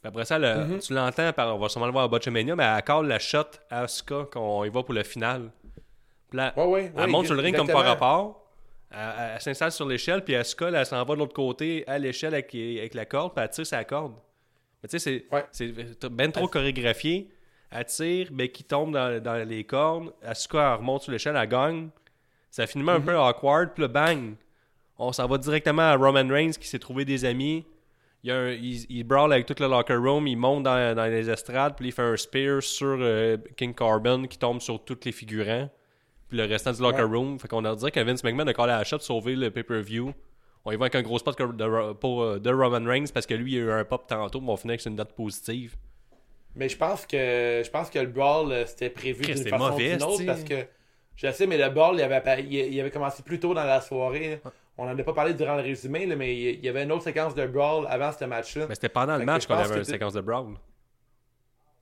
Puis 0.00 0.08
après 0.08 0.24
ça, 0.24 0.36
elle 0.36 0.66
Mhm. 0.66 0.78
tu 0.80 0.94
l'entends, 0.94 1.32
par- 1.32 1.54
on 1.54 1.58
va 1.60 1.68
sûrement 1.68 1.86
le 1.86 1.92
voir 1.92 2.04
à 2.04 2.08
Botchamania, 2.08 2.56
mais 2.56 2.64
elle 2.64 2.82
call 2.82 3.06
la 3.06 3.18
shot 3.20 3.38
à 3.70 3.82
Asuka 3.82 4.26
quand 4.32 4.40
on 4.40 4.64
y 4.64 4.68
va 4.68 4.82
pour 4.82 4.94
le 4.94 5.02
final. 5.04 5.50
Puis 6.28 6.38
là, 6.38 6.52
Ouais, 6.56 6.64
ouais, 6.64 6.92
elle 6.96 7.06
monte 7.08 7.26
sur 7.26 7.34
le 7.34 7.40
ring 7.42 7.54
comme 7.56 7.68
par 7.68 7.84
rapport. 7.84 8.41
Elle, 8.92 8.98
elle- 9.18 9.30
elle 9.34 9.40
s'installe 9.40 9.72
sur 9.72 9.86
l'échelle, 9.88 10.22
puis 10.22 10.34
Asuka, 10.34 10.70
là, 10.70 10.80
elle 10.80 10.86
s'en 10.86 11.02
va 11.04 11.14
de 11.14 11.18
l'autre 11.20 11.32
côté 11.34 11.82
à 11.86 11.98
l'échelle 11.98 12.34
avec, 12.34 12.54
avec 12.54 12.94
la 12.94 13.06
corde, 13.06 13.34
puis 13.34 13.42
elle 13.44 13.50
tire 13.50 13.66
sa 13.66 13.84
corde. 13.84 14.12
Mais 14.82 14.88
tu 14.88 14.98
sais, 14.98 15.24
c'est 15.52 15.68
Ouais. 16.02 16.08
ben 16.10 16.30
trop 16.32 16.48
chorégraphié. 16.48 17.28
Elle 17.70 17.86
tire, 17.86 18.28
Becky 18.32 18.64
tombe 18.64 18.92
dans, 18.92 19.22
dans 19.22 19.48
les 19.48 19.64
cordes, 19.64 20.12
Asuka 20.22 20.72
elle 20.74 20.78
remonte 20.80 21.02
sur 21.02 21.12
l'échelle, 21.12 21.36
elle 21.36 21.48
gagne. 21.48 21.88
Ça 22.50 22.66
finit 22.66 22.88
un 22.90 22.98
Mhm. 22.98 23.04
peu 23.06 23.16
awkward, 23.18 23.70
puis 23.74 23.82
là, 23.82 23.88
bang! 23.88 24.34
On 24.98 25.10
s'en 25.10 25.26
va 25.26 25.38
directement 25.38 25.82
à 25.82 25.96
Roman 25.96 26.28
Reigns 26.28 26.52
qui 26.52 26.68
s'est 26.68 26.78
trouvé 26.78 27.04
des 27.06 27.24
amis. 27.24 27.64
Il, 28.24 28.30
a 28.30 28.36
un- 28.36 28.50
il, 28.50 28.84
il 28.90 29.04
brawl 29.04 29.32
avec 29.32 29.46
tout 29.46 29.54
le 29.58 29.66
locker 29.66 29.94
room, 29.96 30.26
il 30.28 30.36
monte 30.36 30.64
dans, 30.64 30.94
dans 30.94 31.06
les 31.06 31.28
estrades, 31.30 31.74
puis 31.76 31.86
il 31.88 31.92
fait 31.92 32.02
un 32.02 32.16
spear 32.16 32.62
sur 32.62 32.98
euh, 33.00 33.36
King 33.56 33.74
Carbon 33.74 34.24
qui 34.26 34.38
tombe 34.38 34.60
sur 34.60 34.84
tous 34.84 34.98
les 35.04 35.10
figurants. 35.12 35.68
Puis 36.32 36.38
le 36.38 36.46
restant 36.46 36.72
du 36.72 36.80
locker 36.80 37.02
room. 37.02 37.38
Fait 37.38 37.46
qu'on 37.46 37.62
a 37.66 37.76
dit 37.76 37.90
que 37.90 38.00
Vince 38.00 38.24
McMahon 38.24 38.46
a 38.46 38.54
collé 38.54 38.72
à 38.72 38.78
la 38.78 38.84
shot 38.84 39.00
sauver 39.00 39.36
le 39.36 39.50
pay-per-view. 39.50 40.14
On 40.64 40.72
y 40.72 40.76
va 40.76 40.84
avec 40.84 40.94
un 40.94 41.02
gros 41.02 41.18
spot 41.18 41.38
de, 41.38 41.92
pour, 41.92 42.22
euh, 42.22 42.38
de 42.38 42.50
Roman 42.50 42.82
Reigns 42.88 43.08
parce 43.12 43.26
que 43.26 43.34
lui, 43.34 43.52
il 43.52 43.58
a 43.58 43.60
eu 43.60 43.70
un 43.70 43.84
pop 43.84 44.06
tantôt, 44.06 44.40
mais 44.40 44.48
on 44.48 44.56
finit 44.56 44.72
avec 44.72 44.86
une 44.86 44.94
note 44.94 45.12
positive. 45.12 45.76
Mais 46.56 46.70
je 46.70 46.78
pense 46.78 47.04
que 47.04 47.60
je 47.62 47.70
pense 47.70 47.90
que 47.90 47.98
le 47.98 48.06
brawl 48.06 48.50
euh, 48.50 48.64
c'était 48.64 48.88
prévu 48.88 49.26
d'une 49.26 49.36
façon 49.36 49.56
ou 49.56 49.58
mauvais, 49.58 49.96
d'une 49.96 50.04
autre 50.04 50.24
parce 50.24 50.42
que 50.42 50.66
je 51.16 51.30
sais 51.32 51.46
mais 51.46 51.58
le 51.58 51.68
brawl 51.68 51.96
il 51.96 52.02
avait 52.02 52.44
il, 52.44 52.90
commencé 52.90 53.22
plus 53.22 53.38
tôt 53.38 53.52
dans 53.52 53.64
la 53.64 53.82
soirée. 53.82 54.40
On 54.78 54.88
en 54.88 54.98
a 54.98 55.02
pas 55.02 55.12
parlé 55.12 55.34
durant 55.34 55.56
le 55.56 55.62
résumé 55.62 56.06
là, 56.06 56.16
mais 56.16 56.34
il 56.34 56.64
y 56.64 56.68
avait 56.70 56.84
une 56.84 56.92
autre 56.92 57.04
séquence 57.04 57.34
de 57.34 57.46
brawl 57.46 57.86
avant 57.90 58.10
ce 58.10 58.24
match-là. 58.24 58.64
Mais 58.70 58.74
c'était 58.74 58.88
pendant 58.88 59.14
le 59.14 59.18
Fait 59.20 59.26
match 59.26 59.46
qu'on 59.46 59.54
avait 59.54 59.76
une 59.76 59.84
séquence 59.84 60.14
de 60.14 60.22
brawl. 60.22 60.54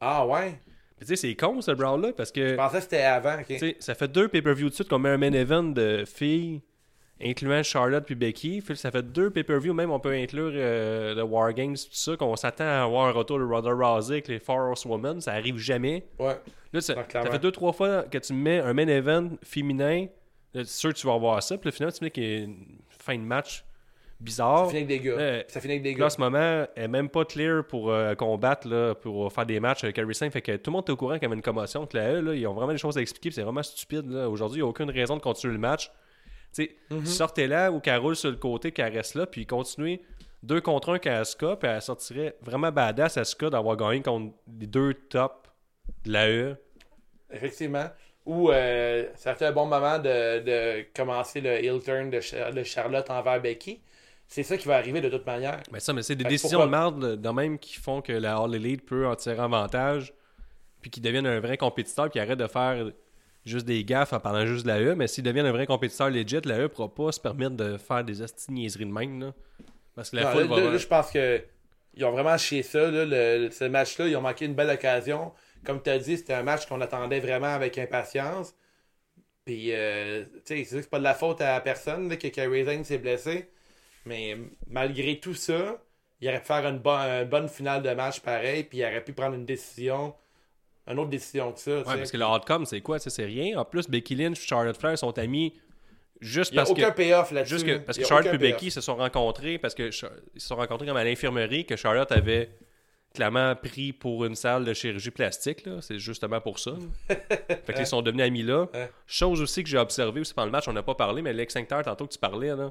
Ah 0.01 0.27
ouais? 0.27 0.59
Puis 1.01 1.07
tu 1.09 1.17
sais, 1.17 1.29
c'est 1.29 1.35
con 1.35 1.63
ce 1.63 1.71
brawl-là 1.71 2.13
parce 2.15 2.31
que 2.31 2.49
Je 2.49 2.55
pensais 2.57 2.77
que 2.77 2.83
c'était 2.83 3.03
avant. 3.05 3.39
ok. 3.41 3.47
tu 3.47 3.59
sais, 3.59 3.77
ça 3.79 3.95
fait 3.95 4.07
deux 4.07 4.29
pay-per-view 4.29 4.69
de 4.69 4.75
suite 4.75 4.87
qu'on 4.87 4.99
met 4.99 5.09
un 5.09 5.17
main 5.17 5.33
event 5.33 5.63
de 5.63 6.05
filles, 6.07 6.61
incluant 7.25 7.63
Charlotte 7.63 8.05
puis 8.05 8.15
Becky. 8.15 8.61
Puis 8.61 8.77
ça 8.77 8.91
fait 8.91 9.03
deux 9.03 9.31
pay-per-view, 9.31 9.73
même 9.73 9.91
on 9.91 9.99
peut 9.99 10.13
inclure 10.13 10.53
euh, 10.55 11.15
le 11.15 11.23
War 11.23 11.55
Games, 11.55 11.75
tout 11.75 11.89
ça, 11.93 12.19
qu'on 12.19 12.37
s'attend 12.37 12.65
à 12.65 12.83
avoir 12.83 13.07
un 13.07 13.13
retour 13.13 13.39
de 13.39 13.45
Ronda 13.45 13.71
Rousey 13.73 14.17
avec 14.17 14.29
les 14.29 14.39
Four 14.39 14.59
Horsewomen. 14.59 15.23
Ça 15.23 15.33
arrive 15.33 15.57
jamais. 15.57 16.05
Ouais. 16.19 16.39
Là, 16.75 16.83
ça, 16.83 17.03
fait 17.03 17.39
deux, 17.39 17.51
trois 17.51 17.73
fois 17.73 18.03
que 18.03 18.19
tu 18.19 18.35
mets 18.35 18.61
un 18.61 18.75
main 18.75 18.87
event 18.87 19.31
féminin. 19.43 20.07
Là, 20.53 20.65
c'est 20.67 20.81
sûr 20.81 20.91
que 20.93 20.99
tu 20.99 21.07
vas 21.07 21.17
voir 21.17 21.43
ça. 21.43 21.57
Puis 21.57 21.69
là, 21.69 21.73
finalement, 21.73 21.97
tu 21.97 22.05
mets 22.05 22.11
qu'il 22.11 22.25
y 22.25 22.35
a 22.35 22.39
une 22.41 22.67
fin 22.91 23.17
de 23.17 23.23
match 23.23 23.65
bizarre. 24.21 24.67
Ça 24.67 24.71
finit 24.73 24.83
avec 24.85 24.89
des 24.89 25.01
gars. 25.01 25.43
Ça 25.49 25.61
finit 25.61 25.73
avec 25.75 25.83
des 25.83 25.95
Là, 25.95 26.07
en 26.07 26.11
ce 26.11 26.21
moment, 26.21 26.67
elle 26.77 26.85
est 26.85 26.89
même 26.89 27.09
pas 27.09 27.25
clear 27.25 27.65
pour 27.67 27.91
euh, 27.91 28.15
combattre, 28.15 28.69
là, 28.69 28.95
pour 28.95 29.33
faire 29.33 29.47
des 29.47 29.61
matchs 29.61 29.85
avec 29.85 29.99
Harry 29.99 30.15
Singh. 30.15 30.31
Fait 30.31 30.43
que 30.43 30.57
tout 30.57 30.71
le 30.71 30.77
monde 30.77 30.85
est 30.89 30.93
au 30.93 30.97
courant 30.97 31.15
qu'il 31.15 31.23
y 31.23 31.27
avait 31.27 31.35
une 31.37 31.43
commotion. 31.43 31.87
Que 31.87 31.97
la 31.97 32.13
E, 32.15 32.21
là, 32.21 32.35
ils 32.35 32.47
ont 32.47 32.53
vraiment 32.55 32.73
des 32.73 32.79
choses 32.79 32.99
à 32.99 33.01
expliquer. 33.01 33.31
C'est 33.31 33.43
vraiment 33.43 33.63
stupide. 33.63 34.11
là. 34.11 34.29
Aujourd'hui, 34.29 34.59
il 34.59 34.63
n'y 34.63 34.67
a 34.67 34.71
aucune 34.71 34.91
raison 34.91 35.17
de 35.17 35.23
continuer 35.23 35.55
le 35.55 35.61
match. 35.61 35.91
Tu 36.55 36.69
Mhm. 36.91 37.07
sortez-la 37.07 37.71
ou 37.71 37.79
qu'elle 37.81 37.99
roule 37.99 38.17
sur 38.17 38.31
le 38.31 38.37
côté, 38.37 38.73
qu'elle 38.73 38.93
reste 38.93 39.15
là, 39.15 39.25
puis 39.27 39.47
continuez 39.47 40.03
deux 40.43 40.61
contre 40.61 40.91
un 40.95 40.99
qu'à 40.99 41.19
Asuka, 41.21 41.55
puis 41.57 41.69
elle 41.69 41.81
sortirait 41.83 42.35
vraiment 42.41 42.73
badass 42.73 43.19
Asuka 43.19 43.51
d'avoir 43.51 43.77
gagné 43.77 44.03
contre 44.03 44.35
les 44.59 44.67
deux 44.67 44.95
tops 44.95 45.35
de 46.05 46.13
la 46.13 46.29
E. 46.29 46.57
Effectivement. 47.31 47.87
Ou 48.27 48.51
euh, 48.51 49.07
ça 49.15 49.35
fait 49.35 49.47
un 49.47 49.53
bon 49.53 49.67
moment 49.67 49.99
de, 49.99 50.41
de 50.41 50.87
commencer 50.95 51.41
le 51.41 51.51
heel 51.65 51.81
turn 51.83 52.11
de 52.11 52.63
Charlotte 52.65 53.09
envers 53.11 53.41
Becky. 53.41 53.81
C'est 54.33 54.45
ça 54.45 54.57
qui 54.57 54.69
va 54.69 54.77
arriver 54.77 55.01
de 55.01 55.09
toute 55.09 55.27
manière. 55.27 55.61
Mais 55.73 55.81
ça, 55.81 55.93
mais 55.93 56.03
c'est 56.03 56.15
des 56.15 56.23
Fait 56.25 56.31
décisions 56.31 56.65
de 56.65 56.71
merde 56.71 57.21
de 57.21 57.29
même 57.31 57.59
qui 57.59 57.75
font 57.75 58.01
que 58.01 58.13
la 58.13 58.37
All 58.39 58.55
Elite 58.55 58.87
peut 58.87 59.07
en 59.07 59.17
tirer 59.17 59.41
avantage, 59.41 60.15
puis 60.81 60.89
qu'ils 60.91 61.03
deviennent 61.03 61.27
un 61.27 61.41
vrai 61.41 61.57
compétiteur, 61.57 62.09
puis 62.09 62.21
arrête 62.21 62.39
de 62.39 62.47
faire 62.47 62.91
juste 63.45 63.67
des 63.67 63.85
gaffes 63.85 64.13
en 64.13 64.21
parlant 64.21 64.47
juste 64.47 64.63
de 64.65 64.69
la 64.69 64.81
E. 64.81 64.95
Mais 64.95 65.09
s'ils 65.09 65.25
deviennent 65.25 65.47
un 65.47 65.53
vrai 65.53 65.67
compétiteur 65.67 66.11
legit, 66.11 66.41
la 66.45 66.61
E 66.61 66.69
pourra 66.69 66.89
pas 66.95 67.11
se 67.11 67.19
permettre 67.21 67.57
de 67.57 67.77
faire 67.77 68.05
des 68.05 68.23
asti 68.23 68.53
niaiseries 68.53 68.87
de 68.87 68.93
même. 68.93 69.21
Là. 69.21 69.35
Parce 69.97 70.11
que 70.11 70.17
la 70.17 70.23
Non, 70.23 70.31
foule 70.31 70.43
là, 70.43 70.65
va. 70.65 70.71
là, 70.71 70.77
je 70.79 70.87
pense 70.87 71.11
que 71.11 71.43
ils 71.95 72.05
ont 72.05 72.13
vraiment 72.13 72.39
chié 72.39 72.63
ça. 72.63 72.89
Là, 72.89 73.05
le- 73.05 73.51
ce 73.51 73.65
match-là, 73.65 74.07
ils 74.07 74.17
ont 74.17 74.21
manqué 74.21 74.45
une 74.45 74.55
belle 74.55 74.71
occasion. 74.71 75.33
Comme 75.67 75.83
tu 75.83 75.91
as 75.91 75.99
dit, 75.99 76.17
c'était 76.17 76.35
un 76.35 76.45
match 76.45 76.67
qu'on 76.67 76.81
attendait 76.81 77.19
vraiment 77.19 77.49
avec 77.53 77.77
impatience. 77.79 78.55
Puis, 79.45 79.73
euh, 79.73 80.23
tu 80.47 80.55
sais, 80.57 80.57
c'est 80.59 80.65
sûr 80.65 80.77
que 80.77 80.83
c'est 80.85 80.91
pas 80.91 80.99
de 81.01 81.05
la 81.05 81.15
faute 81.15 81.41
à 81.41 81.61
personne 81.61 82.17
que 82.17 82.29
Kerry 82.29 82.65
Zane 82.65 82.85
s'est 82.85 82.99
blessé. 82.99 83.51
Mais 84.05 84.37
malgré 84.67 85.19
tout 85.21 85.35
ça, 85.35 85.77
il 86.21 86.29
aurait 86.29 86.41
pu 86.41 86.47
faire 86.47 86.67
une, 86.67 86.79
bo- 86.79 86.91
une 86.91 87.29
bonne 87.29 87.49
finale 87.49 87.83
de 87.83 87.91
match 87.91 88.21
pareil. 88.21 88.65
Puis, 88.65 88.79
il 88.79 88.85
aurait 88.85 89.05
pu 89.05 89.13
prendre 89.13 89.35
une 89.35 89.45
décision, 89.47 90.15
une 90.87 90.99
autre 90.99 91.11
décision 91.11 91.53
que 91.53 91.61
ça. 91.61 91.71
Ouais, 91.79 91.85
sais. 91.85 91.97
parce 91.99 92.11
que 92.11 92.17
le 92.17 92.27
outcome, 92.27 92.67
c'est 92.67 92.81
quoi? 92.81 92.99
Ça, 92.99 93.11
C'est 93.11 93.25
rien. 93.25 93.59
En 93.59 93.65
plus, 93.65 93.89
Becky 93.89 94.15
Lynch 94.15 94.43
et 94.43 94.47
Charlotte 94.47 94.77
Flair 94.77 94.99
sont 94.99 95.17
amis 95.19 95.55
juste 96.21 96.55
parce 96.55 96.71
aucun 96.71 96.91
que. 96.91 96.97
payoff 96.97 97.31
là-dessus. 97.31 97.81
Parce 97.87 97.99
que 97.99 98.05
Charlotte 98.05 98.35
et. 98.35 98.39
Becky 98.39 98.71
se 98.71 98.81
sont 98.81 98.97
rencontrés 98.97 99.59
parce 99.59 99.75
que 99.75 99.85
ils 100.35 100.41
se 100.41 100.49
sont 100.49 100.57
rencontrés 100.57 100.87
comme 100.87 100.97
à 100.97 101.05
l'infirmerie 101.05 101.65
que 101.67 101.77
Charlotte 101.77 102.11
avait 102.13 102.51
clairement 103.15 103.57
pris 103.57 103.93
pour 103.93 104.25
une 104.25 104.35
salle 104.37 104.65
de 104.65 104.73
chirurgie 104.75 105.11
plastique. 105.11 105.67
là. 105.67 105.79
C'est 105.81 105.99
justement 105.99 106.41
pour 106.41 106.59
ça. 106.59 106.73
fait 107.09 107.73
qu'ils 107.75 107.87
sont 107.87 108.03
devenus 108.03 108.25
amis 108.27 108.43
là. 108.43 108.69
Ouais. 108.73 108.91
Chose 109.07 109.41
aussi 109.41 109.63
que 109.65 109.69
j'ai 109.69 109.79
observé 109.79 110.21
aussi 110.21 110.33
pendant 110.35 110.47
le 110.47 110.53
match, 110.53 110.69
on 110.69 110.73
n'a 110.73 110.83
pas 110.83 110.95
parlé, 110.95 111.21
mais 111.23 111.33
Lex 111.33 111.55
Tincteur, 111.55 111.83
tantôt 111.83 112.07
que 112.07 112.13
tu 112.13 112.19
parlais, 112.19 112.55
là. 112.55 112.71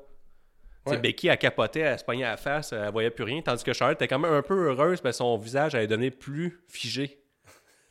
Ouais. 0.91 0.97
Becky, 0.97 1.27
elle 1.27 1.37
capotait, 1.37 1.79
elle 1.81 1.99
se 1.99 2.03
pognait 2.03 2.25
à 2.25 2.31
la 2.31 2.37
face, 2.37 2.73
elle 2.73 2.91
voyait 2.91 3.09
plus 3.09 3.23
rien, 3.23 3.41
tandis 3.41 3.63
que 3.63 3.73
Charlotte 3.73 3.97
était 3.97 4.07
quand 4.07 4.19
même 4.19 4.33
un 4.33 4.41
peu 4.41 4.69
heureuse, 4.69 5.01
mais 5.03 5.11
son 5.11 5.37
visage 5.37 5.75
avait 5.75 5.87
donné 5.87 6.11
plus 6.11 6.61
figé. 6.67 7.19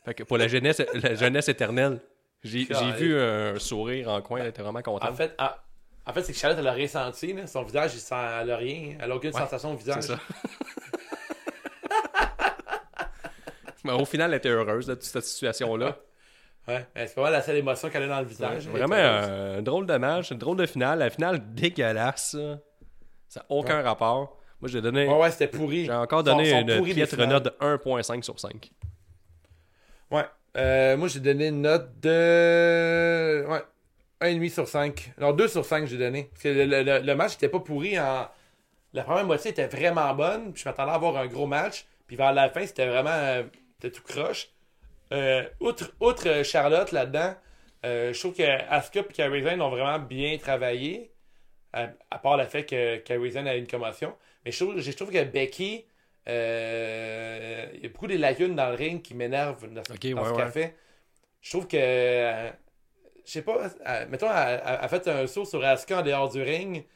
Fait 0.05 0.15
que 0.15 0.23
pour 0.23 0.39
la 0.39 0.49
jeunesse, 0.49 0.83
la 0.95 1.15
jeunesse 1.15 1.49
éternelle. 1.49 2.01
J'ai 2.45 2.65
vu 2.97 3.19
un 3.19 3.59
sourire 3.59 4.09
en 4.11 4.23
coin, 4.23 4.41
elle 4.41 4.49
était 4.49 4.63
vraiment 4.63 4.83
contente. 4.83 5.11
En 5.11 5.15
fait, 5.15 5.37
en 5.39 6.13
fait 6.13 6.23
c'est 6.23 6.33
que 6.33 6.39
Charlotte, 6.39 6.59
elle 6.61 6.69
a 6.69 6.73
rien 6.73 6.87
senti. 6.87 7.33
Là. 7.33 7.47
Son 7.47 7.63
visage, 7.65 7.95
il 7.95 8.01
sent, 8.01 8.15
elle 8.41 8.51
a 8.51 8.57
rien. 8.57 8.97
Elle 9.01 9.11
a 9.11 9.17
aucune 9.17 9.35
Ouais, 9.35 9.41
sensation 9.41 9.73
au 9.73 9.77
visage. 9.77 10.03
C'est 10.03 10.13
ça. 10.13 10.21
Mais 13.85 13.93
au 13.93 14.05
final, 14.05 14.31
elle 14.31 14.39
était 14.39 14.49
heureuse 14.49 14.87
de 14.87 14.95
toute 14.95 15.05
cette 15.05 15.25
situation-là. 15.25 15.97
Ouais, 16.69 16.87
c'est 16.95 17.15
pas 17.15 17.23
mal 17.23 17.33
la 17.33 17.41
seule 17.41 17.57
émotion 17.57 17.89
qu'elle 17.89 18.03
a 18.03 18.09
dans 18.09 18.21
le 18.21 18.27
visage. 18.27 18.69
Vraiment 18.69 18.95
un 18.95 19.63
drôle 19.63 19.87
de 19.87 19.97
match, 19.97 20.33
une 20.33 20.37
drôle 20.37 20.59
de 20.59 20.67
finale. 20.67 20.99
La 20.99 21.09
finale 21.09 21.55
dégueulasse. 21.55 22.37
Ça. 23.29 23.41
N'a 23.41 23.47
aucun 23.49 23.83
rapport. 23.83 24.37
Moi, 24.61 24.69
j'ai 24.69 24.81
donné. 24.81 25.07
Ouais, 25.07 25.15
ouais, 25.19 25.31
c'était 25.31 25.47
pourri. 25.49 25.85
J'ai 25.85 25.93
encore 25.93 26.25
donné 26.25 26.51
sont 26.51 26.57
une 26.61 26.67
piètre 26.95 27.17
note 27.33 27.45
de 27.45 27.51
1.5 27.61 28.23
sur 28.23 28.41
5. 28.41 28.71
Ouais. 30.11 30.25
Euh, 30.57 30.97
moi, 30.97 31.09
j'ai 31.09 31.21
donné 31.21 31.49
une 31.49 31.63
note 31.63 32.01
de. 32.01 33.45
Ouais. 33.49 33.63
1,5 34.21 34.49
sur 34.51 34.67
5. 34.69 35.13
Non, 35.19 35.33
2 35.33 35.47
sur 35.47 35.65
5, 35.65 35.87
j'ai 35.87 35.97
donné. 35.99 36.25
Parce 36.33 36.43
que 36.43 36.49
le, 36.49 36.65
le- 36.65 36.83
le- 36.83 36.99
le 37.01 37.15
match 37.15 37.33
n'était 37.33 37.49
pas 37.49 37.61
pourri 37.61 37.99
en. 38.01 38.27
La 38.95 39.05
première 39.05 39.25
moitié 39.27 39.51
était 39.53 39.67
vraiment 39.69 40.13
bonne. 40.15 40.53
Puis 40.53 40.63
je 40.65 40.69
m'attendais 40.69 40.91
à 40.91 40.95
avoir 40.95 41.17
un 41.19 41.27
gros 41.27 41.47
match. 41.47 41.85
Puis 42.07 42.17
vers 42.17 42.33
la 42.33 42.49
fin, 42.51 42.67
c'était 42.67 42.87
vraiment. 42.87 43.11
euh, 43.11 43.45
C'était 43.81 43.95
tout 43.97 44.03
croche. 44.03 44.49
Euh, 45.13 45.45
outre, 45.61 45.93
outre 46.01 46.43
Charlotte 46.43 46.91
là-dedans, 46.93 47.35
je 47.85 48.19
trouve 48.19 48.35
que 48.35 48.43
Asuka 48.71 49.01
et 49.11 49.43
Sane 49.45 49.63
ont 49.63 49.71
vraiment 49.71 49.99
bien 50.01 50.37
travaillé. 50.39 51.13
À, 51.73 51.89
à 52.11 52.19
part 52.19 52.37
le 52.37 52.45
fait 52.47 52.65
que 52.65 52.97
Kairi 52.99 53.33
Sane 53.33 53.47
a 53.49 53.57
eu 53.57 53.61
une 53.61 53.67
commotion. 53.67 54.17
Mais 54.45 54.53
je 54.53 54.65
trouve, 54.65 54.79
je 54.81 54.91
trouve 54.93 55.11
que 55.13 55.23
Becky. 55.25 55.85
euh, 56.29 57.67
il 57.75 57.83
y 57.83 57.87
a 57.87 57.89
beaucoup 57.89 58.07
de 58.07 58.17
lacunes 58.17 58.55
dans 58.57 58.71
le 58.71 58.77
ring 58.77 59.03
qui 59.03 59.15
m'énervent 59.15 59.67
dans, 59.73 59.83
ouais, 60.15 60.25
ce 60.25 60.33
ouais. 60.33 60.37
qu'elle 60.37 60.51
fait. 60.51 60.77
Je 61.43 61.51
trouve 61.51 61.67
que. 61.69 61.77
euh, 61.79 62.51
je 63.25 63.33
sais 63.33 63.43
pas. 63.43 63.69
mettons, 64.09 64.29
elle, 64.31 64.63
elle 64.65 64.79
a 64.83 64.89
fait 64.89 65.09
un 65.09 65.27
saut 65.27 65.45
sur 65.45 65.65
Asuka 65.65 66.01
en 66.01 66.03
dehors 66.03 66.31
du 66.31 66.43
ring. 66.43 66.87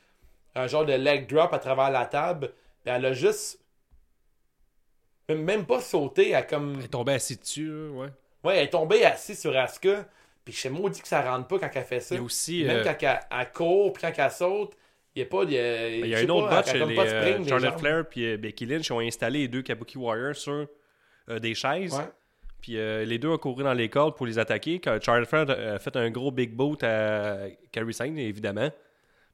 Un 0.55 0.67
genre 0.69 0.87
de 0.87 0.95
leg 0.95 1.29
drop 1.29 1.53
à 1.55 1.59
travers 1.61 1.91
la 1.91 2.07
table. 2.07 2.49
Puis 2.85 2.95
elle 2.95 3.07
a 3.07 3.13
juste. 3.15 3.61
Même 5.29 5.43
même 5.43 5.67
pas 5.67 5.81
sauté. 5.81 6.31
Elle, 6.31 6.47
comme, 6.47 6.79
Elle 6.79 6.85
est 6.85 6.89
tombée 6.89 7.15
assise 7.15 7.41
dessus, 7.41 7.89
ouais. 7.89 8.09
ouais, 8.45 8.57
elle 8.59 8.65
est 8.65 8.71
tombée 8.71 9.05
assise 9.05 9.41
sur 9.41 9.57
Asuka. 9.57 10.07
Puis 10.45 10.55
je 10.55 10.59
sais 10.61 10.71
maudit 10.71 11.01
que 11.01 11.09
ça 11.09 11.23
rentre 11.23 11.47
pas 11.47 11.59
quand 11.59 11.71
elle 11.75 11.85
fait 11.85 12.01
ça. 12.01 12.17
A 12.17 12.21
aussi. 12.21 12.65
Même 12.65 12.79
euh, 12.79 12.85
quand 12.85 12.97
elle, 13.07 13.21
elle 13.31 13.53
court, 13.53 13.93
puis 13.93 14.03
quand 14.03 14.13
elle 14.25 14.31
saute, 14.31 14.73
il 15.15 15.21
n'y 15.23 15.27
a 15.27 15.31
pas 15.31 15.45
de. 15.45 15.51
Il 16.01 16.07
y 16.07 16.15
a 16.15 16.19
un 16.19 16.29
autre 16.29 16.49
botch, 16.51 16.73
les, 16.73 16.95
pas 16.97 17.03
euh, 17.07 17.21
spring, 17.33 17.49
Charlotte. 17.49 17.79
Flair 17.79 18.05
et 18.17 18.37
Becky 18.39 18.67
Lynch 18.67 18.91
ont 18.91 19.01
installé 19.01 19.41
les 19.41 19.49
deux 19.49 19.63
Kabuki 19.63 19.99
Warriors 19.99 20.35
sur 20.37 20.67
euh, 21.29 21.39
des 21.39 21.55
chaises. 21.55 21.95
Ouais. 21.95 22.05
Puis 22.61 22.79
euh, 22.79 23.05
les 23.05 23.19
deux 23.19 23.29
ont 23.29 23.39
couru 23.39 23.63
dans 23.65 23.73
les 23.75 23.89
cordes 23.89 24.17
pour 24.17 24.27
les 24.27 24.39
attaquer. 24.39 24.79
Quand 24.81 24.99
Charlotte 25.03 25.29
Flair 25.29 25.51
a 25.51 25.79
fait 25.79 25.97
un 25.97 26.11
gros 26.11 26.31
big 26.31 26.53
boot 26.55 26.83
à 26.83 27.47
Carrie 27.71 27.93
Saint, 27.95 28.15
évidemment. 28.17 28.71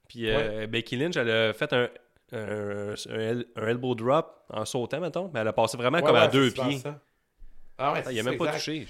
Puis 0.07 0.29
euh, 0.29 0.65
Becky 0.67 0.95
Lynch, 0.97 1.15
elle 1.15 1.29
a 1.29 1.53
fait 1.53 1.71
un, 1.73 1.89
un, 2.33 2.93
un 3.09 3.19
el- 3.19 3.45
un 3.55 3.67
elbow 3.67 3.93
drop 3.95 4.43
en 4.49 4.65
sautant, 4.65 4.99
mettons. 4.99 5.29
Mais 5.33 5.39
elle 5.41 5.47
a 5.47 5.53
passé 5.53 5.77
vraiment 5.77 5.99
Ouais, 5.99 6.03
comme 6.03 6.15
à 6.15 6.27
deux 6.27 6.49
pieds. 6.51 6.81
Ah 7.77 7.93
ouais, 7.93 8.01
Ah, 8.05 8.11
il 8.11 8.19
a 8.19 8.23
c'est 8.23 8.29
même 8.29 8.37
pas 8.37 8.51
touché. 8.53 8.87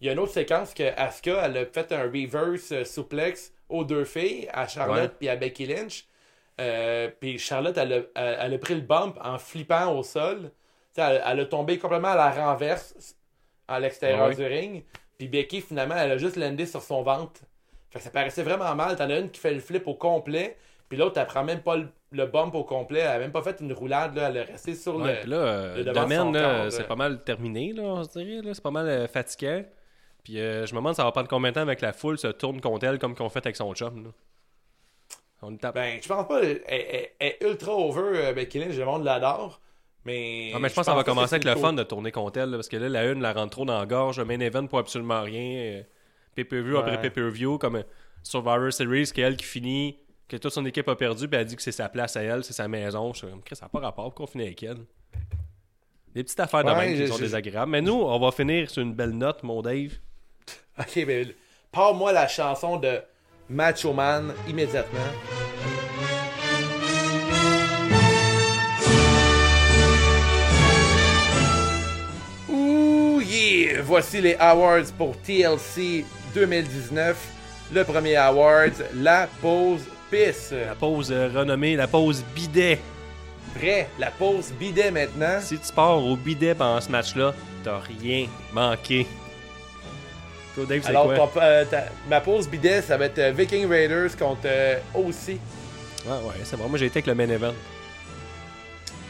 Il 0.00 0.06
y 0.06 0.10
a 0.10 0.12
une 0.12 0.18
autre 0.18 0.32
séquence 0.32 0.72
que 0.74 0.92
Asuka, 0.96 1.42
elle 1.44 1.56
a 1.58 1.66
fait 1.66 1.92
un 1.92 2.02
reverse 2.04 2.72
euh, 2.72 2.84
suplex 2.84 3.52
aux 3.68 3.84
deux 3.84 4.04
filles, 4.04 4.48
à 4.52 4.66
Charlotte 4.66 5.12
puis 5.18 5.28
à 5.28 5.36
Becky 5.36 5.66
Lynch. 5.66 6.04
Euh, 6.60 7.08
puis 7.20 7.38
Charlotte, 7.38 7.76
elle 7.78 7.92
a, 7.92 7.96
elle- 8.14 8.38
elle 8.40 8.54
a 8.54 8.58
pris 8.58 8.74
le 8.74 8.80
bump 8.80 9.18
en 9.22 9.38
flippant 9.38 9.96
au 9.96 10.02
sol. 10.02 10.50
Elle, 10.96 11.22
elle 11.24 11.40
a 11.40 11.44
tombé 11.46 11.78
complètement 11.78 12.08
à 12.08 12.16
la 12.16 12.30
renverse 12.30 12.94
à 13.68 13.78
l'extérieur 13.80 14.28
Ouais. 14.28 14.34
du 14.34 14.44
ring. 14.44 14.84
Puis 15.16 15.28
Becky, 15.28 15.60
finalement, 15.60 15.94
elle 15.96 16.12
a 16.12 16.16
juste 16.18 16.36
landé 16.36 16.66
sur 16.66 16.82
son 16.82 17.02
ventre. 17.02 17.40
Fait 17.90 17.98
que 17.98 18.04
ça 18.04 18.10
paraissait 18.10 18.42
vraiment 18.42 18.74
mal. 18.74 18.96
T'en 18.96 19.08
as 19.10 19.18
une 19.18 19.30
qui 19.30 19.40
fait 19.40 19.52
le 19.54 19.60
flip 19.60 19.86
au 19.86 19.94
complet. 19.94 20.56
Puis 20.88 20.98
l'autre, 20.98 21.18
elle 21.20 21.26
prend 21.26 21.44
même 21.44 21.60
pas 21.60 21.76
le, 21.76 21.88
le 22.10 22.26
bump 22.26 22.54
au 22.54 22.64
complet. 22.64 23.00
Elle 23.00 23.06
a 23.08 23.18
même 23.18 23.32
pas 23.32 23.42
fait 23.42 23.60
une 23.60 23.72
roulade. 23.72 24.14
Là. 24.16 24.28
Elle 24.28 24.36
est 24.38 24.42
restée 24.42 24.74
sur 24.74 24.96
Ouais, 24.96 25.22
le. 25.24 25.30
là, 25.30 25.92
domaine, 25.92 26.70
c'est 26.70 26.86
pas 26.88 26.96
mal 26.96 27.22
terminé, 27.22 27.72
là, 27.72 27.82
on 27.84 28.02
se 28.04 28.10
dirait. 28.18 28.42
là. 28.42 28.52
C'est 28.54 28.62
pas 28.62 28.70
mal 28.70 28.88
euh, 28.88 29.06
fatigant. 29.08 29.62
Puis 30.24 30.38
euh, 30.40 30.66
je 30.66 30.72
me 30.74 30.78
demande, 30.78 30.94
ça 30.94 31.04
va 31.04 31.12
prendre 31.12 31.28
combien 31.28 31.50
de 31.50 31.54
temps 31.54 31.60
avec 31.62 31.80
la 31.80 31.92
foule 31.92 32.18
se 32.18 32.28
tourne 32.28 32.60
contre 32.60 32.84
elle 32.86 32.98
comme 32.98 33.14
qu'on 33.14 33.28
fait 33.28 33.44
avec 33.44 33.56
son 33.56 33.72
chum. 33.74 34.04
Là? 34.04 34.10
On 35.42 35.56
tape. 35.56 35.74
Ben, 35.74 35.98
je 36.02 36.06
pense 36.08 36.28
pas. 36.28 36.42
Elle, 36.42 36.62
elle- 36.66 37.08
elle 37.18 37.28
est 37.28 37.38
ultra 37.42 37.72
over, 37.74 38.02
euh, 38.18 38.32
Becky 38.34 38.58
Lynch. 38.58 38.76
Le 38.76 38.84
monde 38.84 39.04
l'adore. 39.04 39.60
Mais. 40.04 40.52
Ah, 40.54 40.58
mais 40.58 40.68
je 40.68 40.74
pense 40.74 40.84
que 40.86 40.90
ça 40.92 40.94
va 40.96 41.04
commencer 41.04 41.34
avec 41.36 41.44
le 41.44 41.54
fun 41.56 41.72
de 41.72 41.82
tourner 41.82 42.12
contre 42.12 42.38
elle, 42.40 42.50
là, 42.50 42.56
parce 42.58 42.68
que 42.68 42.76
là, 42.76 42.88
la 42.88 43.06
une 43.10 43.20
la 43.22 43.32
rentre 43.32 43.50
trop 43.52 43.64
dans 43.64 43.78
la 43.78 43.86
gorge, 43.86 44.20
main 44.20 44.40
event 44.40 44.66
pour 44.66 44.78
absolument 44.78 45.22
rien. 45.22 45.78
euh, 45.78 45.82
Pay-per-view 46.34 46.76
après 46.78 46.92
Ouais. 46.92 47.00
pay-per-view, 47.02 47.58
comme 47.58 47.76
euh, 47.76 47.82
Survivor 48.22 48.72
Series, 48.72 49.10
qui 49.12 49.20
est 49.20 49.24
elle 49.24 49.36
qui 49.36 49.44
finit, 49.44 49.98
que 50.28 50.36
toute 50.36 50.52
son 50.52 50.64
équipe 50.64 50.88
a 50.88 50.94
perdu, 50.96 51.26
puis 51.28 51.38
elle 51.40 51.46
dit 51.46 51.56
que 51.56 51.62
c'est 51.62 51.72
sa 51.72 51.88
place 51.88 52.16
à 52.16 52.22
elle, 52.22 52.44
c'est 52.44 52.52
sa 52.52 52.68
maison. 52.68 53.12
Je 53.12 53.18
suis 53.18 53.26
comme, 53.28 53.40
ça 53.52 53.64
n'a 53.64 53.68
pas 53.68 53.80
rapport, 53.80 54.04
pourquoi 54.04 54.24
on 54.24 54.28
finit 54.28 54.44
avec 54.44 54.62
elle? 54.62 54.78
Des 56.14 56.22
petites 56.24 56.40
affaires 56.40 56.64
de 56.64 56.70
même 56.70 56.96
qui 56.96 57.06
sont 57.08 57.18
désagréables. 57.18 57.70
Mais 57.70 57.80
nous, 57.82 57.94
on 57.94 58.18
va 58.18 58.30
finir 58.32 58.68
sur 58.70 58.82
une 58.82 58.94
belle 58.94 59.10
note, 59.12 59.42
mon 59.42 59.60
Dave. 59.62 59.92
Ok, 60.78 61.04
ben, 61.06 61.28
pars-moi 61.72 62.12
la 62.12 62.26
chanson 62.28 62.78
de 62.78 63.00
Macho 63.48 63.92
Man 63.92 64.32
immédiatement. 64.48 64.98
Ouh, 72.48 73.20
yeah! 73.20 73.82
Voici 73.82 74.20
les 74.20 74.36
awards 74.38 74.92
pour 74.96 75.16
TLC 75.20 76.04
2019. 76.34 77.16
Le 77.72 77.84
premier 77.84 78.16
award, 78.16 78.72
la 78.94 79.28
pause 79.40 79.82
pisse. 80.10 80.52
La 80.52 80.74
pause 80.74 81.12
euh, 81.12 81.28
renommée, 81.32 81.76
la 81.76 81.86
pause 81.86 82.24
bidet. 82.34 82.80
Prêt, 83.54 83.88
la 83.98 84.10
pause 84.10 84.52
bidet 84.58 84.90
maintenant. 84.90 85.40
Si 85.40 85.58
tu 85.58 85.72
pars 85.72 85.98
au 85.98 86.16
bidet 86.16 86.54
pendant 86.54 86.80
ce 86.80 86.90
match-là, 86.90 87.34
t'as 87.64 87.78
rien 87.78 88.26
manqué. 88.52 89.06
Toi, 90.54 90.64
Dave, 90.68 90.80
c'est 90.82 90.88
Alors, 90.88 91.04
quoi? 91.06 91.16
ton- 91.16 91.40
euh, 91.40 91.64
ta- 91.64 91.86
ma 92.08 92.20
pause 92.20 92.48
bidet, 92.48 92.82
ça 92.82 92.96
va 92.96 93.06
être 93.06 93.18
euh, 93.18 93.32
Viking 93.32 93.68
Raiders 93.68 94.16
contre 94.18 94.40
euh, 94.46 94.76
OC. 94.94 95.28
Ouais, 95.28 95.36
ouais, 96.12 96.34
c'est 96.44 96.56
bon. 96.56 96.68
Moi, 96.68 96.78
j'ai 96.78 96.86
été 96.86 96.98
avec 96.98 97.06
le 97.06 97.14
main 97.14 97.28
event. 97.28 97.54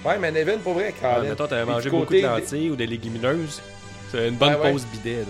Ouais, 0.05 0.19
mais 0.19 0.31
Nevin, 0.33 0.59
pour 0.59 0.75
vrai, 0.75 0.95
Ah, 1.03 1.15
Colin. 1.17 1.29
mettons, 1.31 1.47
t'avais 1.47 1.65
mangé 1.71 1.89
beaucoup 1.91 2.07
de 2.13 2.19
des- 2.21 2.23
lentilles 2.23 2.71
ou 2.71 2.77
des 2.77 2.87
légumineuses. 2.87 3.61
C'est 4.11 4.29
une 4.29 4.35
bonne 4.37 4.55
Ouais, 4.55 4.61
ouais. 4.61 4.73
pause 4.73 4.87
bidet, 4.87 5.19
là. 5.21 5.25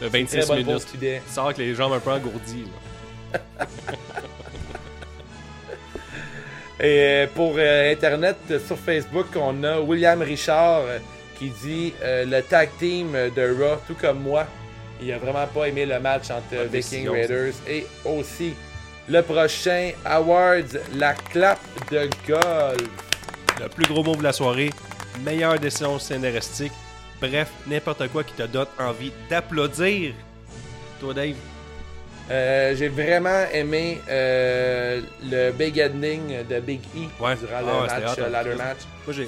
De 0.00 0.08
Très 0.08 0.20
26 0.20 0.46
bonne 0.48 0.58
minutes. 0.58 0.72
pause 0.74 0.86
bidet. 0.92 1.22
Tu 1.26 1.32
sors 1.32 1.44
avec 1.46 1.58
les 1.58 1.74
jambes 1.74 1.92
un 1.92 2.00
peu 2.00 2.10
engourdies, 2.10 2.64
là. 3.34 3.40
Et 6.78 6.84
euh, 7.00 7.26
pour 7.34 7.54
euh, 7.56 7.92
Internet, 7.92 8.36
euh, 8.50 8.58
sur 8.66 8.76
Facebook, 8.78 9.26
on 9.36 9.64
a 9.64 9.80
William 9.80 10.20
Richard 10.20 10.82
euh, 10.82 10.98
qui 11.38 11.48
dit 11.62 11.94
euh, 12.02 12.26
le 12.26 12.42
tag 12.42 12.68
team 12.78 13.14
euh, 13.14 13.30
de 13.30 13.42
Raw, 13.58 13.76
tout 13.86 13.94
comme 13.98 14.20
moi. 14.20 14.46
Il 15.00 15.12
a 15.12 15.18
vraiment 15.18 15.46
pas 15.46 15.68
aimé 15.68 15.84
le 15.86 16.00
match 16.00 16.30
entre 16.30 16.50
Bonne 16.50 16.68
Viking 16.68 17.08
Raiders 17.08 17.54
et 17.68 17.86
aussi 18.04 18.54
le 19.08 19.22
prochain 19.22 19.92
Awards, 20.04 20.78
la 20.94 21.14
clap 21.14 21.58
de 21.90 22.08
golf. 22.26 22.88
Le 23.60 23.68
plus 23.68 23.86
gros 23.86 24.02
mot 24.02 24.16
de 24.16 24.22
la 24.22 24.32
soirée, 24.32 24.70
meilleure 25.24 25.58
décision 25.58 25.98
scénaristique. 25.98 26.72
Bref, 27.20 27.50
n'importe 27.66 28.08
quoi 28.08 28.24
qui 28.24 28.34
te 28.34 28.42
donne 28.42 28.66
envie 28.78 29.12
d'applaudir. 29.30 30.14
Toi, 31.00 31.14
Dave, 31.14 31.36
Euh, 32.28 32.74
J'ai 32.76 32.88
vraiment 32.88 33.44
aimé 33.52 34.00
euh, 34.08 35.00
le 35.22 35.52
big 35.52 35.80
ending 35.80 36.44
de 36.48 36.58
Big 36.60 36.80
E 36.96 37.22
Ouais. 37.22 37.36
durant 37.36 37.52
Ah 37.58 37.62
le 37.84 37.88
c'était 37.88 38.00
match, 38.04 38.18
hot, 38.18 38.22
hein, 38.22 38.28
ladder 38.30 38.54
match. 38.56 38.78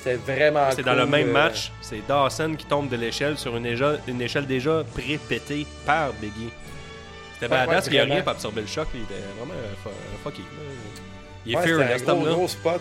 C'est 0.02 0.14
vraiment 0.14 0.70
C'est 0.72 0.82
dans 0.82 0.94
le 0.94 1.06
même 1.06 1.28
euh, 1.28 1.32
match, 1.32 1.70
c'est 1.80 2.04
Dawson 2.08 2.54
qui 2.58 2.66
tombe 2.66 2.88
de 2.88 2.96
l'échelle 2.96 3.38
sur 3.38 3.56
une 3.56 3.66
échelle, 3.66 4.00
une 4.08 4.20
échelle 4.20 4.46
déjà 4.46 4.82
pré-pétée 4.94 5.64
par 5.86 6.12
Biggie. 6.14 6.50
C'était 7.34 7.52
Ouais, 7.54 7.66
badass, 7.66 7.86
ouais, 7.86 7.92
il 7.94 8.00
a 8.00 8.04
rien 8.04 8.20
pour 8.22 8.32
absorber 8.32 8.62
le 8.62 8.66
choc, 8.66 8.88
il 8.94 9.02
était 9.02 9.14
vraiment 9.38 9.54
fu- 9.84 9.90
fucky. 10.24 10.42
Il 11.46 11.52
est 11.52 11.56
Ouais, 11.56 11.62
fear, 11.62 11.80
un 11.80 12.14
gros, 12.14 12.24
gros 12.34 12.48
spot. 12.48 12.80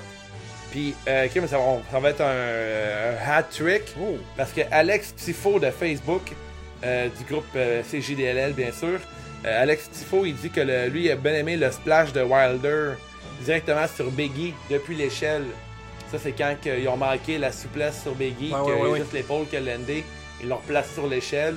Puis, 0.72 0.96
euh, 1.08 1.26
ok, 1.28 1.32
mais 1.36 1.48
ça, 1.48 1.58
va- 1.60 1.80
ça 1.92 2.00
va 2.00 2.10
être 2.10 2.22
un, 2.22 2.26
un 2.26 3.32
hat 3.38 3.44
trick. 3.44 3.84
Oh. 4.02 4.18
Parce 4.36 4.52
que 4.52 4.62
Alex 4.72 5.14
Tifo 5.16 5.60
de 5.60 5.70
Facebook, 5.70 6.24
euh, 6.84 7.08
du 7.18 7.24
groupe 7.32 7.46
euh, 7.56 7.84
CJDLL, 7.84 8.54
bien 8.54 8.72
sûr, 8.72 9.00
euh, 9.46 9.62
Alex 9.64 9.90
Tifo, 9.92 10.26
il 10.26 10.36
dit 10.36 10.50
que 10.50 10.62
le- 10.62 10.88
lui, 10.88 11.06
il 11.06 11.12
a 11.12 11.16
bien 11.16 11.34
aimé 11.34 11.58
le 11.58 11.72
splash 11.72 12.12
de 12.14 12.22
Wilder 12.22 12.94
directement 13.42 13.86
sur 13.88 14.10
Biggie 14.12 14.54
depuis 14.70 14.96
l'échelle. 14.96 15.46
Ça, 16.12 16.18
c'est 16.18 16.32
quand 16.32 16.56
que 16.64 16.70
ils 16.80 16.88
ont 16.88 16.98
manqué 16.98 17.38
la 17.38 17.52
souplesse 17.52 18.02
sur 18.02 18.16
Biggie, 18.16 18.54
ouais, 18.54 18.70
y 18.70 18.72
a 18.72 18.90
ouais, 18.90 19.00
juste 19.00 19.14
l'épaule 19.14 19.46
qui 19.48 19.58
a 19.58 19.60
landé. 19.60 20.04
Ils 20.42 20.48
l'ont 20.50 20.58
replacé 20.58 20.94
sur 20.94 21.08
l'échelle. 21.08 21.56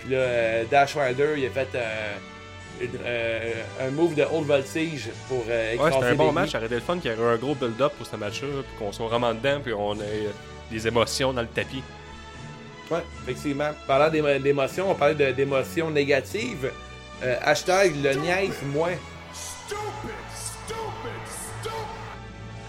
Puis 0.00 0.10
là, 0.10 0.18
euh, 0.18 0.64
Dash 0.70 0.94
Wilder, 0.96 1.34
il 1.36 1.46
a 1.46 1.50
fait 1.50 1.68
euh, 1.74 2.14
une- 2.80 3.86
un 3.86 3.90
move 3.90 4.14
de 4.14 4.22
haute 4.22 4.46
voltige 4.46 5.08
pour 5.28 5.44
Ouais, 5.46 5.76
c'était 5.76 6.04
un 6.04 6.14
bon 6.14 6.24
Biggie. 6.26 6.34
match, 6.34 6.50
ça 6.52 6.58
aurait 6.58 6.66
été 6.66 6.76
le 6.76 6.80
fun 6.80 6.98
qu'il 6.98 7.10
y 7.10 7.14
ait 7.14 7.16
eu 7.18 7.22
un 7.22 7.36
gros 7.36 7.54
build-up 7.56 7.92
pour 7.98 8.06
ce 8.06 8.14
match-là, 8.16 8.48
puis 8.62 8.78
qu'on 8.78 8.92
soit 8.92 9.08
vraiment 9.08 9.34
dedans, 9.34 9.58
puis 9.62 9.72
on 9.72 9.94
ait 9.96 10.28
des 10.70 10.86
émotions 10.86 11.32
dans 11.32 11.42
le 11.42 11.48
tapis. 11.48 11.82
Ouais, 12.90 13.00
effectivement. 13.24 13.70
Parlant 13.86 14.08
d'émo- 14.10 14.38
d'émotions, 14.38 14.90
on 14.90 14.94
parlait 14.94 15.32
d'émotions 15.32 15.90
négatives. 15.90 16.70
Euh, 17.22 17.36
hashtag 17.42 17.94
le 18.02 18.14
niaise 18.14 18.62
moins. 18.72 18.96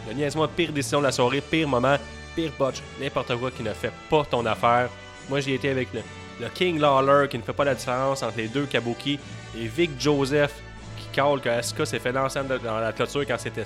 Le 0.07 0.13
niaise-moi, 0.13 0.47
pire 0.47 0.71
décision 0.71 0.99
de 0.99 1.05
la 1.05 1.11
soirée, 1.11 1.41
pire 1.41 1.67
moment, 1.67 1.97
pire 2.35 2.51
botch, 2.57 2.81
n'importe 2.99 3.35
quoi 3.35 3.51
qui 3.51 3.61
ne 3.61 3.73
fait 3.73 3.91
pas 4.09 4.25
ton 4.25 4.45
affaire. 4.45 4.89
Moi, 5.29 5.39
j'y 5.41 5.53
étais 5.53 5.69
avec 5.69 5.93
le, 5.93 6.01
le 6.39 6.49
King 6.49 6.79
Lawler 6.79 7.27
qui 7.29 7.37
ne 7.37 7.43
fait 7.43 7.53
pas 7.53 7.65
la 7.65 7.75
différence 7.75 8.23
entre 8.23 8.37
les 8.37 8.47
deux 8.47 8.65
Kabuki 8.65 9.19
et 9.55 9.67
Vic 9.67 9.91
Joseph 9.99 10.53
qui 10.97 11.07
cale 11.11 11.39
que 11.41 11.49
Asuka 11.49 11.85
s'est 11.85 11.99
fait 11.99 12.11
lancer 12.11 12.39
dans 12.63 12.79
la 12.79 12.91
clôture 12.91 13.25
quand 13.27 13.37
c'était 13.37 13.65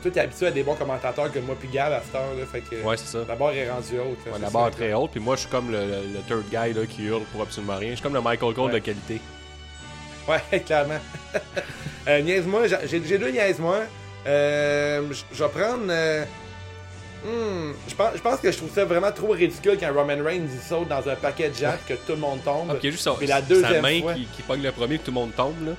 Toi, 0.00 0.10
t'es 0.10 0.20
habitué 0.20 0.46
à 0.46 0.50
des 0.50 0.62
bons 0.62 0.74
commentateurs 0.74 1.30
que 1.30 1.38
moi 1.40 1.54
puis 1.58 1.68
Gab 1.68 1.92
à 1.92 2.00
cette 2.02 2.14
heure, 2.14 2.34
là, 2.38 2.44
fait 2.50 2.60
que 2.62 2.82
Ouais, 2.82 2.96
c'est 2.96 3.06
ça. 3.18 3.24
la 3.28 3.34
barre 3.36 3.52
est 3.52 3.70
rendue 3.70 3.98
haute. 3.98 4.32
Ouais, 4.32 4.38
la 4.40 4.48
barre 4.50 4.68
est 4.68 4.70
très 4.72 4.92
haute, 4.94 5.10
puis 5.10 5.20
moi, 5.20 5.36
je 5.36 5.40
suis 5.42 5.50
comme 5.50 5.70
le, 5.70 5.78
third 6.26 6.44
guy 6.50 6.72
là, 6.72 6.86
qui 6.88 7.04
hurle 7.04 7.22
pour 7.32 7.42
absolument 7.42 7.76
rien. 7.76 7.90
Je 7.90 7.94
suis 7.96 8.02
comme 8.02 8.14
le 8.14 8.20
Michael 8.22 8.54
Cole 8.54 8.66
Ouais. 8.66 8.72
de 8.72 8.78
qualité. 8.78 9.20
Ouais, 10.28 10.60
clairement. 10.66 10.98
euh, 12.08 12.20
niaise-moi, 12.22 12.62
j'ai- 12.86 13.18
deux 13.18 13.30
niaise-moi. 13.30 13.80
Euh, 14.26 15.02
je 15.32 15.42
vais 15.44 15.50
prendre. 15.50 15.84
euh, 15.90 16.24
hmm, 17.24 17.72
je 17.88 17.94
pense, 17.94 18.10
je 18.16 18.20
pense 18.22 18.38
que 18.40 18.50
je 18.52 18.56
trouve 18.56 18.72
ça 18.72 18.84
vraiment 18.84 19.10
trop 19.12 19.32
ridicule 19.32 19.76
quand 19.78 19.92
Roman 19.92 20.22
Reigns 20.24 20.46
il 20.52 20.60
saute 20.60 20.88
dans 20.88 21.06
un 21.08 21.16
paquet 21.16 21.50
de 21.50 21.54
jack 21.56 21.84
que 21.86 21.94
tout 21.94 22.12
le 22.12 22.16
monde 22.16 22.42
tombe. 22.44 22.68
Ah, 22.70 22.74
puis 22.74 22.84
il 22.84 22.86
y 22.86 22.88
a 22.88 22.90
juste 22.92 23.02
sa, 23.04 23.12
Puis 23.12 23.26
la 23.26 23.36
sa 23.36 23.42
deuxième 23.42 23.82
main 23.82 24.00
fois- 24.00 24.14
qui, 24.14 24.26
qui 24.26 24.42
pogne 24.42 24.62
le 24.62 24.72
premier 24.72 24.98
que 24.98 25.04
tout 25.04 25.10
le 25.10 25.16
monde 25.16 25.34
tombe. 25.36 25.66
Là. 25.66 25.72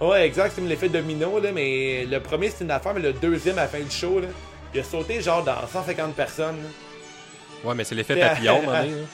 Ouais, 0.00 0.26
exact, 0.26 0.52
c'est 0.54 0.62
l'effet 0.62 0.88
domino, 0.88 1.38
là, 1.40 1.52
mais 1.52 2.06
le 2.06 2.20
premier 2.20 2.48
c'est 2.50 2.64
une 2.64 2.70
affaire, 2.70 2.94
mais 2.94 3.00
le 3.02 3.12
deuxième 3.12 3.58
à 3.58 3.62
la 3.62 3.68
fin 3.68 3.80
du 3.80 3.90
show, 3.90 4.20
là, 4.20 4.28
il 4.72 4.80
a 4.80 4.84
sauté 4.84 5.20
genre 5.20 5.44
dans 5.44 5.66
150 5.66 6.14
personnes. 6.14 6.56
là. 6.56 7.68
Ouais, 7.68 7.74
mais 7.74 7.84
c'est 7.84 7.94
l'effet 7.94 8.14
T'sais, 8.14 8.28
papillon, 8.28 8.52
à- 8.52 8.56
à 8.56 8.58
un 8.58 8.62
moment 8.62 8.82
donné, 8.84 9.00
là. 9.02 9.06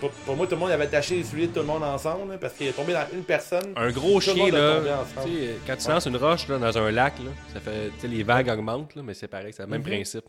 Pour, 0.00 0.10
pour 0.10 0.34
moi, 0.34 0.46
tout 0.46 0.54
le 0.54 0.58
monde 0.58 0.72
avait 0.72 0.82
attaché 0.86 1.14
les 1.14 1.22
souliers 1.22 1.46
de 1.46 1.52
tout 1.52 1.60
le 1.60 1.66
monde 1.66 1.84
ensemble, 1.84 2.32
là, 2.32 2.38
parce 2.38 2.54
qu'il 2.54 2.66
est 2.66 2.72
tombé 2.72 2.92
dans 2.92 3.06
une 3.12 3.22
personne. 3.22 3.72
Un 3.76 3.92
gros 3.92 4.20
chien, 4.20 4.50
là. 4.50 4.80
Tu 5.24 5.30
quand 5.64 5.76
tu 5.76 5.86
Ouais. 5.86 5.92
lances 5.94 6.06
une 6.06 6.16
roche 6.16 6.48
là, 6.48 6.58
dans 6.58 6.76
un 6.76 6.90
lac, 6.90 7.14
là, 7.20 7.30
ça 7.52 7.60
fait. 7.60 8.08
Les 8.08 8.24
vagues 8.24 8.48
augmentent, 8.48 8.96
là, 8.96 9.02
mais 9.04 9.14
c'est 9.14 9.28
pareil, 9.28 9.52
c'est 9.52 9.62
le 9.62 9.68
même 9.68 9.80
Mhm. 9.82 9.86
principe. 9.86 10.24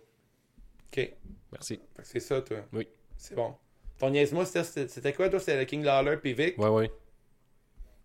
Ok, 0.96 1.10
Merci. 1.52 1.80
c'est 2.04 2.20
ça, 2.20 2.40
toi. 2.42 2.58
Oui. 2.72 2.88
C'est 3.18 3.34
bon. 3.34 3.56
Ton 4.00 4.12
niaise-moi, 4.12 4.46
c'était 4.46 5.14
quoi, 5.14 5.28
toi? 5.30 5.40
C'était 5.40 5.58
le 5.58 5.66
King 5.66 5.84
Lawler 5.84 6.18
puis 6.18 6.34
Vic? 6.34 6.56
Ouais, 6.60 6.70
ouais. 6.70 6.92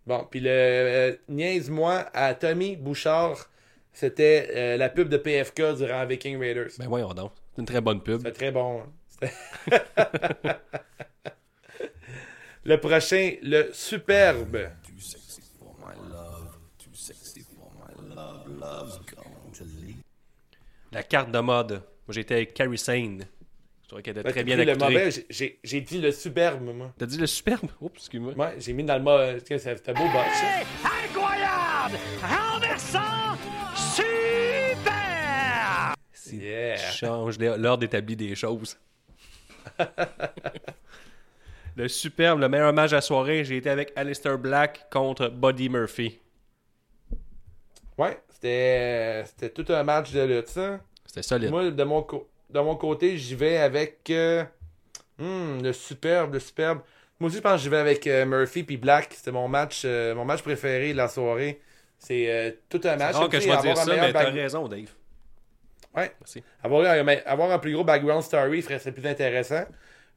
Bon, 0.08 0.26
puis 0.30 0.40
le 0.40 0.48
euh, 0.48 1.16
niaise-moi 1.28 2.06
à 2.14 2.32
Tommy 2.32 2.76
Bouchard, 2.76 3.50
c'était 3.92 4.48
euh, 4.56 4.76
la 4.78 4.88
pub 4.88 5.10
de 5.10 5.18
PFK 5.18 5.76
durant 5.76 6.06
Viking 6.06 6.38
Raiders. 6.38 6.70
Ben 6.78 6.88
voyons 6.88 7.12
donc. 7.12 7.32
C'est 7.54 7.60
une 7.60 7.66
très 7.66 7.82
bonne 7.82 8.00
pub. 8.02 8.16
C'était 8.16 8.32
très 8.32 8.50
bon. 8.50 8.84
hein. 9.22 9.28
Le 12.64 12.80
prochain, 12.80 13.34
le 13.42 13.70
superbe. 13.74 14.70
La 20.90 21.02
carte 21.02 21.30
de 21.30 21.38
mode. 21.38 21.72
Moi, 21.72 21.80
j'étais 22.10 22.34
avec 22.34 22.54
Carrie 22.54 22.78
Sane. 22.78 23.24
Je 23.88 23.92
trouvais 23.92 24.02
qu'elle 24.02 24.18
était 24.18 24.30
très 24.30 24.44
bien 24.44 24.56
le 24.56 24.76
mauvais, 24.76 25.08
j'ai- 25.30 25.58
dit 25.80 25.98
le 25.98 26.12
superbe, 26.12 26.60
moi. 26.74 26.92
T'as 26.98 27.06
dit 27.06 27.16
le 27.16 27.26
superbe? 27.26 27.70
Oups, 27.80 27.96
excuse-moi. 27.96 28.34
Ouais, 28.34 28.54
j'ai 28.58 28.74
mis 28.74 28.84
dans 28.84 28.98
le 28.98 29.02
mot. 29.02 29.16
C'était 29.38 29.94
beau 29.94 30.04
ça. 30.34 30.90
Incroyable! 31.06 31.96
Renversant! 32.20 33.38
Super! 33.74 35.94
Yeah. 36.30 36.76
change 36.76 37.38
l'or- 37.38 37.56
l'ordre 37.56 37.84
établi 37.84 38.14
des 38.14 38.34
choses. 38.34 38.76
le 41.76 41.88
superbe, 41.88 42.40
le 42.40 42.48
meilleur 42.50 42.74
match 42.74 42.90
de 42.90 42.96
la 42.96 43.00
soirée, 43.00 43.42
j'ai 43.42 43.56
été 43.56 43.70
avec 43.70 43.94
Alistair 43.96 44.36
Black 44.36 44.90
contre 44.90 45.28
Buddy 45.30 45.70
Murphy. 45.70 46.18
Ouais, 47.96 48.20
c'était 48.28 49.24
c'était 49.24 49.48
tout 49.48 49.64
un 49.72 49.82
match 49.82 50.12
de 50.12 50.20
lutte, 50.24 50.48
ça. 50.48 50.78
C'était 51.06 51.22
solide. 51.22 51.48
Moi, 51.50 51.70
de 51.70 51.84
mon, 51.84 52.02
co- 52.02 52.28
de 52.50 52.60
mon 52.60 52.76
côté, 52.76 53.16
j'y 53.18 53.34
vais 53.34 53.58
avec 53.58 53.98
euh, 54.10 54.44
hmm, 55.18 55.62
le 55.62 55.72
superbe, 55.72 56.34
le 56.34 56.40
superbe. 56.40 56.80
Moi 57.20 57.28
aussi, 57.28 57.38
je 57.38 57.42
pense 57.42 57.54
que 57.54 57.62
j'y 57.64 57.68
vais 57.68 57.78
avec 57.78 58.06
euh, 58.06 58.24
Murphy 58.24 58.62
puis 58.62 58.76
Black. 58.76 59.12
C'était 59.14 59.32
mon 59.32 59.48
match, 59.48 59.82
euh, 59.84 60.14
mon 60.14 60.24
match 60.24 60.42
préféré 60.42 60.92
de 60.92 60.96
la 60.96 61.08
soirée. 61.08 61.60
C'est 61.98 62.30
euh, 62.30 62.50
tout 62.68 62.80
un 62.84 62.96
match. 62.96 63.16
C'est 63.20 63.28
que 63.28 63.40
je 63.40 63.48
vais 63.48 63.56
dire 63.62 63.76
ça, 63.76 63.96
mais 63.96 64.12
t'as 64.12 64.30
raison, 64.30 64.68
Dave. 64.68 64.90
Ouais. 65.96 66.12
Merci. 66.20 66.42
Avoir, 66.62 66.84
un- 66.84 67.06
avoir 67.26 67.50
un 67.50 67.58
plus 67.58 67.72
gros 67.72 67.84
background 67.84 68.22
story 68.22 68.62
serait 68.62 68.92
plus 68.92 69.06
intéressant. 69.06 69.64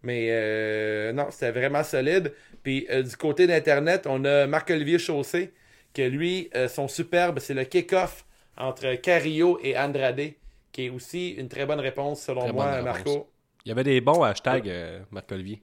Mais 0.03 0.27
euh, 0.29 1.13
non, 1.13 1.27
c'était 1.31 1.51
vraiment 1.51 1.83
solide. 1.83 2.33
Puis 2.63 2.87
euh, 2.89 3.03
du 3.03 3.15
côté 3.17 3.47
d'Internet, 3.47 4.05
on 4.07 4.23
a 4.25 4.47
Marc-Olivier 4.47 4.99
Chaussé, 4.99 5.53
que 5.93 6.01
lui, 6.01 6.49
euh, 6.55 6.67
son 6.67 6.87
superbe, 6.87 7.39
c'est 7.39 7.53
le 7.53 7.63
kick-off 7.63 8.25
entre 8.57 8.95
Carillo 8.95 9.59
et 9.63 9.77
Andrade, 9.77 10.33
qui 10.71 10.85
est 10.85 10.89
aussi 10.89 11.31
une 11.31 11.49
très 11.49 11.65
bonne 11.65 11.79
réponse 11.79 12.21
selon 12.21 12.41
Très 12.41 12.53
moi, 12.53 12.81
Marco. 12.81 13.09
réponse. 13.11 13.25
Il 13.65 13.69
y 13.69 13.71
avait 13.71 13.83
des 13.83 14.01
bons 14.01 14.23
hashtags, 14.23 14.67
euh, 14.69 14.99
Marc-Olivier. 15.11 15.61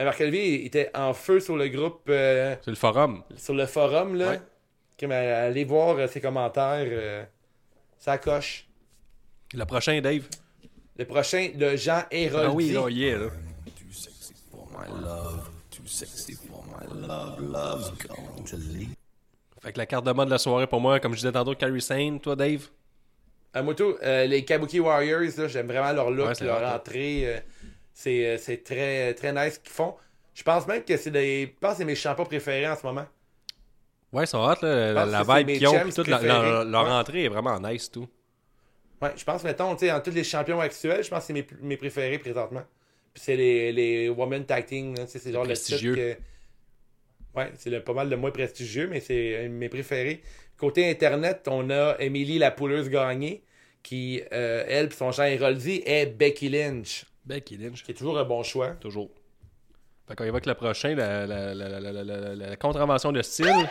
Euh, 0.00 0.04
Marc-Olivier 0.04 0.64
était 0.66 0.90
en 0.94 1.12
feu 1.14 1.40
sur 1.40 1.56
le 1.56 1.68
groupe, 1.68 2.02
euh, 2.08 2.54
C'est 2.62 2.70
le 2.70 2.76
forum. 2.76 3.22
sur 3.36 3.54
le 3.54 3.66
forum. 3.66 4.14
Là. 4.16 4.30
Ouais. 4.30 4.40
Allez 5.12 5.64
voir 5.64 5.96
euh, 5.98 6.06
ses 6.06 6.20
commentaires. 6.20 6.86
euh, 6.88 7.24
ça 7.98 8.18
coche. 8.18 8.68
Le 9.52 9.64
prochain, 9.64 10.00
Dave? 10.00 10.28
Le 10.96 11.04
prochain, 11.04 11.50
le 11.58 11.76
Jean 11.76 12.02
Héroldi. 12.10 12.46
Ah 12.46 12.52
oui, 12.52 12.70
là, 12.72 12.86
il 12.88 13.02
est, 13.02 13.16
là. 13.18 13.26
Too 13.66 13.92
sexy 13.92 14.34
for 14.50 14.68
my 14.70 15.02
love. 15.02 15.50
Too 15.70 15.86
sexy 15.86 16.34
for 16.34 16.64
my 16.66 17.06
love. 17.06 17.40
Love's 17.40 17.90
going 18.06 18.44
to 18.44 18.56
leave. 18.56 18.94
Fait 19.60 19.72
que 19.72 19.78
la 19.78 19.86
carte 19.86 20.04
de 20.06 20.12
mode 20.12 20.26
de 20.26 20.32
la 20.32 20.38
soirée 20.38 20.66
pour 20.66 20.80
moi, 20.80 21.00
comme 21.00 21.12
je 21.12 21.18
disais 21.18 21.32
tantôt, 21.32 21.54
Carrie 21.54 21.80
Sane, 21.80 22.20
toi, 22.20 22.34
Dave? 22.36 22.68
Euh, 23.54 24.24
les 24.26 24.44
Kabuki 24.44 24.80
Warriors, 24.80 25.48
j'aime 25.48 25.66
vraiment 25.66 25.92
leur 25.92 26.10
look, 26.10 26.28
Ouais, 26.40 26.46
leur 26.46 26.62
entrée. 26.74 27.22
euh, 27.26 27.38
c'est, 27.92 28.26
euh, 28.26 28.38
c'est 28.38 28.64
très, 28.64 29.12
très 29.14 29.32
nice 29.32 29.54
ce 29.54 29.58
qu'ils 29.60 29.72
font. 29.72 29.94
Je 30.34 30.42
pense 30.42 30.66
même 30.66 30.82
que 30.82 30.96
c'est 30.96 31.10
des. 31.10 31.52
Je 31.54 31.58
pense 31.60 31.76
c'est 31.76 31.84
mes 31.84 31.94
shampoings 31.94 32.24
préférés 32.24 32.66
en 32.66 32.76
ce 32.76 32.86
moment. 32.86 33.04
Ouais, 34.12 34.24
ils 34.24 34.26
sont 34.26 34.38
hot, 34.38 34.54
là. 34.62 35.04
La, 35.06 35.22
vibe 35.22 35.58
qu'ils 35.58 35.66
ont, 35.68 35.78
puis 35.80 35.92
toute 35.92 36.06
leur, 36.08 36.64
leur 36.64 36.84
Ouais. 36.84 36.90
entrée 36.90 37.24
est 37.24 37.28
vraiment 37.28 37.58
nice, 37.60 37.90
tout. 37.90 38.08
Ouais, 39.00 39.12
je 39.16 39.24
pense, 39.24 39.42
mettons, 39.42 39.74
tu 39.74 39.86
sais, 39.86 39.92
en 39.92 40.00
tous 40.00 40.10
les 40.12 40.24
champions 40.24 40.60
actuels, 40.60 41.02
je 41.02 41.10
pense 41.10 41.20
que 41.20 41.26
c'est 41.26 41.32
mes, 41.32 41.46
mes 41.60 41.76
préférés 41.76 42.18
présentement. 42.18 42.62
Puis 43.12 43.22
c'est 43.24 43.36
les, 43.36 43.72
les 43.72 44.08
Women 44.08 44.44
Tag 44.46 44.64
Team, 44.64 44.94
c'est 45.06 45.18
genre 45.32 45.44
le 45.44 45.54
titre 45.54 45.68
prestigieux. 45.70 45.94
que- 45.96 46.16
Ouais, 47.34 47.50
c'est 47.56 47.80
pas 47.80 47.94
mal 47.94 48.08
le 48.10 48.16
moins 48.16 48.30
prestigieux, 48.30 48.88
mais 48.88 49.00
c'est 49.00 49.44
de 49.44 49.48
mes 49.48 49.68
préférés. 49.70 50.22
Côté 50.62 50.88
Internet, 50.88 51.48
on 51.50 51.70
a 51.70 51.96
Émilie 51.98 52.38
la 52.38 52.52
pouleuse 52.52 52.88
gagnée, 52.88 53.42
qui, 53.82 54.22
euh, 54.32 54.64
elle, 54.68 54.90
puis 54.90 54.96
son 54.96 55.10
Jean 55.10 55.24
Héroldi, 55.24 55.82
est 55.84 56.06
Becky 56.06 56.48
Lynch, 56.48 57.04
Becky 57.24 57.56
Lynch. 57.56 57.82
qui 57.82 57.90
est 57.90 57.94
toujours 57.94 58.16
un 58.16 58.22
bon 58.22 58.44
choix. 58.44 58.68
Toujours. 58.78 59.10
Fait 60.06 60.14
qu'on 60.14 60.22
évoque 60.22 60.46
le 60.46 60.54
prochain, 60.54 60.94
la, 60.94 61.26
la, 61.26 61.52
la, 61.52 62.56
contravention 62.56 63.10
de 63.10 63.22
style. 63.22 63.68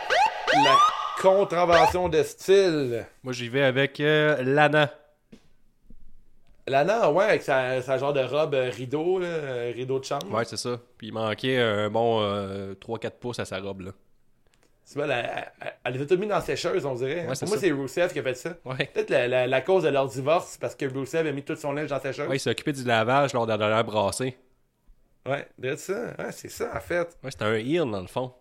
La 0.52 0.76
contravention 1.22 2.10
de 2.10 2.22
style. 2.22 3.06
Moi, 3.22 3.32
j'y 3.32 3.48
vais 3.48 3.62
avec 3.62 3.98
euh, 3.98 4.42
Lana. 4.42 4.92
Lana, 6.66 7.10
ouais, 7.10 7.24
avec 7.24 7.40
sa, 7.40 7.80
sa 7.80 7.96
genre 7.96 8.12
de 8.12 8.20
robe 8.20 8.52
euh, 8.52 8.68
rideau, 8.68 9.18
là, 9.18 9.70
rideau 9.74 9.98
de 9.98 10.04
chambre. 10.04 10.30
Ouais, 10.30 10.44
c'est 10.44 10.58
ça. 10.58 10.78
Puis 10.98 11.06
il 11.06 11.14
manquait 11.14 11.56
un 11.56 11.88
bon 11.88 12.20
euh, 12.20 12.74
3-4 12.74 13.12
pouces 13.12 13.38
à 13.38 13.46
sa 13.46 13.60
robe, 13.60 13.80
là. 13.80 13.92
C'est 14.84 14.98
elle, 15.00 15.10
elle, 15.10 15.52
elle 15.84 15.92
les 15.94 16.02
a 16.02 16.06
toutes 16.06 16.18
mis 16.20 16.26
dans 16.26 16.34
la 16.34 16.40
sécheuse, 16.40 16.84
on 16.84 16.94
dirait. 16.94 17.26
Ouais, 17.26 17.34
c'est 17.34 17.46
Pour 17.46 17.50
moi, 17.54 17.58
c'est 17.58 17.70
Rousseff 17.70 18.12
qui 18.12 18.18
a 18.18 18.22
fait 18.22 18.34
ça. 18.34 18.54
Ouais. 18.64 18.90
Peut-être 18.92 19.10
la, 19.10 19.28
la- 19.28 19.46
la 19.46 19.60
cause 19.60 19.84
de 19.84 19.88
leur 19.88 20.06
divorce, 20.08 20.58
parce 20.58 20.74
que 20.74 20.86
Rousseff 20.86 21.26
a 21.26 21.32
mis 21.32 21.42
tout 21.42 21.56
son 21.56 21.72
linge 21.72 21.88
dans 21.88 21.96
la 21.96 22.02
sécheuse. 22.02 22.28
Ouais, 22.28 22.36
il 22.36 22.40
s'est 22.40 22.50
occupé 22.50 22.72
du 22.72 22.82
lavage 22.84 23.32
lors 23.32 23.46
de 23.46 23.52
la 23.52 23.58
dernière 23.58 23.84
brassée. 23.84 24.36
Ouais, 25.24 25.46
ça. 25.76 25.92
Ouais, 26.18 26.32
c'est 26.32 26.50
ça, 26.50 26.72
en 26.76 26.80
fait. 26.80 27.16
Ouais, 27.22 27.30
c'était 27.30 27.44
un 27.44 27.54
heel, 27.54 27.90
dans 27.90 28.00
le 28.00 28.08
fond. 28.08 28.32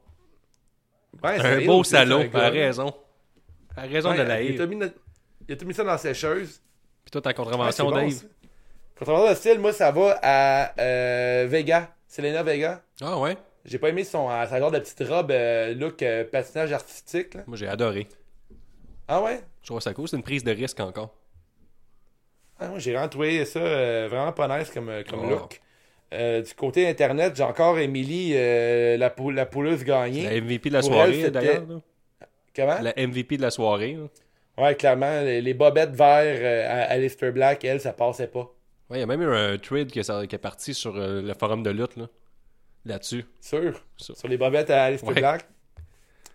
Ouais, 1.23 1.38
c'est 1.39 1.45
Un 1.45 1.59
heel, 1.59 1.68
beau 1.68 1.84
c'est 1.84 1.97
salaud. 1.97 2.19
Elle 2.22 2.35
a 2.39 2.49
raison. 2.49 2.93
Elle 3.77 3.84
a 3.84 3.88
raison 3.88 4.11
de 4.11 4.18
la 4.18 4.23
il, 4.23 4.31
a 4.31 4.34
haïr. 4.34 4.61
tout 4.61 4.68
mis, 4.68 4.76
notre- 4.77 4.95
il 5.47 5.53
a 5.53 5.57
tout 5.57 5.65
mis 5.65 5.73
ça 5.73 5.84
dans 5.84 5.91
la 5.91 5.97
sécheuse. 5.99 6.59
Puis 7.05 7.11
toi, 7.11 7.22
ta 7.22 7.30
c'est 7.30 7.35
contravention, 7.35 7.85
bon, 7.89 7.95
Dave? 7.95 8.23
Contravention 8.97 9.30
de 9.30 9.35
style, 9.35 9.59
moi, 9.59 9.73
ça 9.73 9.91
va 9.91 10.19
à 10.22 10.73
euh, 10.81 11.45
Vega. 11.47 11.93
Selena 12.07 12.43
Vega. 12.43 12.81
Ah 13.01 13.18
ouais? 13.19 13.38
J'ai 13.65 13.77
pas 13.77 13.89
aimé 13.89 14.03
son, 14.03 14.27
sa 14.29 14.59
genre 14.59 14.71
de 14.71 14.79
petite 14.79 15.03
robe 15.07 15.31
euh, 15.31 15.73
look 15.75 16.01
euh, 16.01 16.23
patinage 16.23 16.71
artistique. 16.73 17.35
Là. 17.35 17.43
Moi, 17.47 17.57
j'ai 17.57 17.67
adoré. 17.67 18.07
Ah 19.07 19.21
ouais? 19.21 19.41
Je 19.61 19.67
trouve 19.67 19.79
ça 19.81 19.93
cool. 19.93 20.07
C'est 20.07 20.17
une 20.17 20.23
prise 20.23 20.43
de 20.43 20.51
risque 20.51 20.79
encore. 20.79 21.13
Ah, 22.59 22.67
moi, 22.69 22.79
j'ai 22.79 22.91
vraiment 22.93 23.07
trouvé 23.09 23.43
ça 23.45 23.59
euh, 23.59 24.07
vraiment 24.09 24.31
pas 24.31 24.47
nice 24.59 24.69
comme, 24.69 24.91
comme 25.09 25.21
Oh. 25.25 25.29
look. 25.29 25.61
Euh, 26.13 26.41
du 26.41 26.53
côté 26.53 26.88
internet, 26.88 27.33
j'ai 27.35 27.43
encore 27.43 27.79
Émilie, 27.79 28.33
euh, 28.35 28.97
la, 28.97 29.09
pou- 29.09 29.31
la 29.31 29.45
pouleuse 29.45 29.83
gagnée. 29.83 30.23
La 30.23 30.41
MVP 30.41 30.69
de 30.69 30.73
la 30.73 30.81
Pour 30.81 30.89
soirée, 30.93 31.13
c'était- 31.13 31.31
d'ailleurs. 31.31 31.65
là. 31.67 31.79
Comment? 32.55 32.81
La 32.81 32.93
MVP 32.97 33.38
de 33.38 33.41
la 33.43 33.49
soirée. 33.51 33.93
là. 33.97 34.63
Ouais, 34.63 34.75
clairement, 34.75 35.21
les, 35.21 35.41
les 35.41 35.53
bobettes 35.53 35.91
verts 35.95 36.38
euh, 36.41 36.67
à 36.67 36.91
Alistair 36.91 37.31
Black, 37.31 37.63
elle, 37.63 37.79
ça 37.79 37.93
passait 37.93 38.27
pas. 38.27 38.51
Ouais, 38.89 38.97
il 38.97 38.99
y 38.99 39.03
a 39.03 39.05
même 39.05 39.21
eu 39.21 39.33
un 39.33 39.57
thread 39.57 39.89
qui 39.89 39.99
est, 39.99 40.27
qui 40.27 40.35
est 40.35 40.39
parti 40.39 40.73
sur 40.73 40.97
euh, 40.97 41.21
le 41.21 41.33
forum 41.33 41.63
de 41.63 41.69
lutte, 41.69 41.95
là. 41.95 42.07
Là-dessus. 42.86 43.26
Sûr. 43.40 43.82
Sûr. 43.98 44.18
Sur 44.18 44.28
les 44.28 44.38
bobettes 44.38 44.70
à 44.70 44.84
Alistair 44.86 45.10
Ouais. 45.10 45.16
Black. 45.16 45.45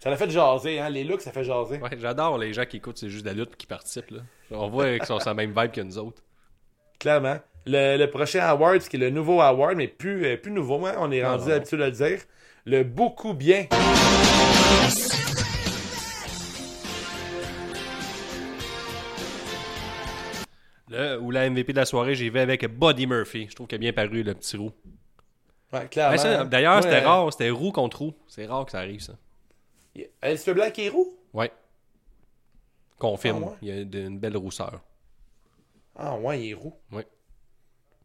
Ça 0.01 0.11
l'a 0.11 0.17
fait 0.17 0.31
jaser, 0.31 0.79
hein. 0.79 0.89
Les 0.91 1.05
looks, 1.05 1.23
ça 1.23 1.33
fait 1.33 1.43
jaser. 1.43 1.79
Ouais, 1.79 1.91
j'adore 1.99 2.39
les 2.39 2.53
gens 2.53 2.65
qui 2.67 2.77
écoutent 2.77 2.99
C'est 2.99 3.09
juste 3.09 3.25
de 3.25 3.31
la 3.31 3.35
lutte 3.35 3.57
qui 3.57 3.67
participent, 3.67 4.11
là. 4.11 4.21
On 4.51 4.69
voit 4.69 4.97
qu'ils 4.99 5.07
sont 5.07 5.19
sur 5.19 5.31
la 5.31 5.35
même 5.35 5.53
vibe 5.57 5.73
que 5.73 5.81
nous 5.81 5.99
autres. 5.99 6.23
Clairement. 7.01 7.39
Le, 7.67 7.97
le 7.97 8.11
prochain 8.11 8.41
award, 8.45 8.81
qui 8.81 8.97
est 8.97 9.01
le 9.01 9.11
nouveau 9.11 9.41
award, 9.41 9.77
mais 9.77 9.89
plus, 9.89 10.25
euh, 10.25 10.37
plus 10.37 10.53
nouveau, 10.53 10.87
hein, 10.87 10.95
on 10.99 11.11
est 11.11 11.25
rendu 11.27 11.51
habitué 11.51 11.77
de 11.79 11.85
le 11.85 11.91
dire. 11.91 12.21
Le 12.65 12.85
beaucoup 12.85 13.35
bien. 13.35 13.67
Là, 20.89 21.19
où 21.19 21.31
la 21.31 21.51
MVP 21.51 21.73
de 21.73 21.79
la 21.79 21.85
soirée, 21.85 22.15
j'y 22.15 22.31
vais 22.31 22.41
avec 22.41 22.65
Buddy 22.67 23.07
Murphy. 23.07 23.47
Je 23.51 23.55
trouve 23.55 23.67
qu'il 23.67 23.77
a 23.77 23.79
bien 23.79 23.93
paru, 23.93 24.23
le 24.23 24.35
petit 24.35 24.57
roux. 24.57 24.71
Ouais, 25.81 25.89
clairement. 25.89 26.13
Ouais, 26.13 26.19
ça, 26.19 26.45
D'ailleurs, 26.45 26.77
Ouais, 26.77 26.83
c'était 26.83 27.03
euh, 27.03 27.09
rare. 27.09 27.33
C'était 27.33 27.51
roux 27.51 27.73
contre 27.73 27.99
roux. 27.99 28.15
C'est 28.29 28.47
rare 28.47 28.65
que 28.67 28.73
ça 28.73 28.79
arrive, 28.79 29.01
ça. 29.01 29.15
Alistair 30.23 30.55
Black 30.55 30.79
est 30.79 30.89
roux? 30.89 31.17
Ouais. 31.33 31.51
Confirme. 32.99 33.47
Ah? 33.51 33.57
Il 33.63 33.69
y 33.69 33.73
a 33.73 33.81
une 33.81 34.19
belle 34.19 34.37
rousseur. 34.37 34.81
Ah 35.97 36.17
ouais, 36.17 36.41
il 36.43 36.51
est 36.51 36.55
roux. 36.55 36.75
Ouais. 36.93 37.07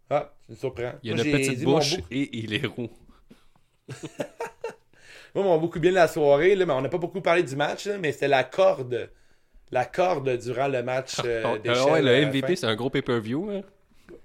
Ah, 0.09 0.31
ça 0.53 0.67
me. 0.67 0.93
Il 1.03 1.09
y 1.09 1.13
a 1.13 1.23
une 1.23 1.31
petite 1.31 1.63
bouche 1.63 1.95
et 2.09 2.29
il 2.37 2.53
est 2.53 2.65
roux. 2.65 2.89
Moi, 5.33 5.43
mon 5.45 5.57
beaucoup 5.57 5.79
bien 5.79 5.91
la 5.91 6.07
soirée, 6.09 6.55
là, 6.55 6.65
mais 6.65 6.73
on 6.73 6.81
n'a 6.81 6.89
pas 6.89 6.97
beaucoup 6.97 7.21
parlé 7.21 7.43
du 7.43 7.55
match, 7.55 7.85
là, 7.85 7.97
mais 7.97 8.11
c'était 8.11 8.27
la 8.27 8.43
corde. 8.43 9.09
La 9.71 9.85
corde 9.85 10.37
durant 10.37 10.67
le 10.67 10.83
match 10.83 11.15
euh, 11.23 11.43
Ah, 11.45 11.53
ouais, 11.85 11.99
à 11.99 12.01
le 12.01 12.11
la 12.21 12.25
MVP, 12.29 12.57
c'est 12.57 12.65
un 12.67 12.75
gros 12.75 12.89
pay-per-view. 12.89 13.49
hein. 13.51 13.61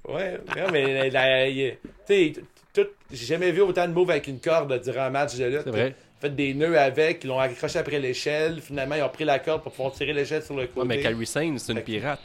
Ouais, 0.08 0.40
mais 0.72 1.08
la- 1.10 1.46
la- 1.46 1.70
tu 2.06 2.42
tout- 2.82 2.90
j'ai 3.12 3.26
jamais 3.26 3.50
vu 3.52 3.60
autant 3.62 3.86
de 3.86 3.92
moves 3.92 4.10
avec 4.10 4.26
une 4.26 4.40
corde 4.40 4.80
durant 4.82 5.02
un 5.02 5.10
match 5.10 5.34
de 5.36 5.44
lutte. 5.44 5.62
C'est 5.64 5.70
vrai. 5.70 5.94
Fait 6.20 6.30
des 6.34 6.54
nœuds 6.54 6.78
avec, 6.78 7.24
ils 7.24 7.26
l'ont 7.26 7.38
accroché 7.38 7.78
après 7.78 7.98
l'échelle. 7.98 8.60
Finalement, 8.62 8.94
ils 8.94 9.02
ont 9.02 9.08
pris 9.08 9.24
la 9.24 9.38
corde 9.38 9.62
pour 9.62 9.72
pouvoir 9.72 9.92
tirer 9.92 10.12
l'échelle 10.14 10.42
sur 10.42 10.54
le 10.56 10.66
côté. 10.66 10.80
Ouais, 10.80 10.86
mais 10.86 11.00
Carrie 11.00 11.26
Sane, 11.26 11.58
c'est 11.58 11.72
une 11.72 11.78
Fait 11.78 11.84
pirate. 11.84 12.20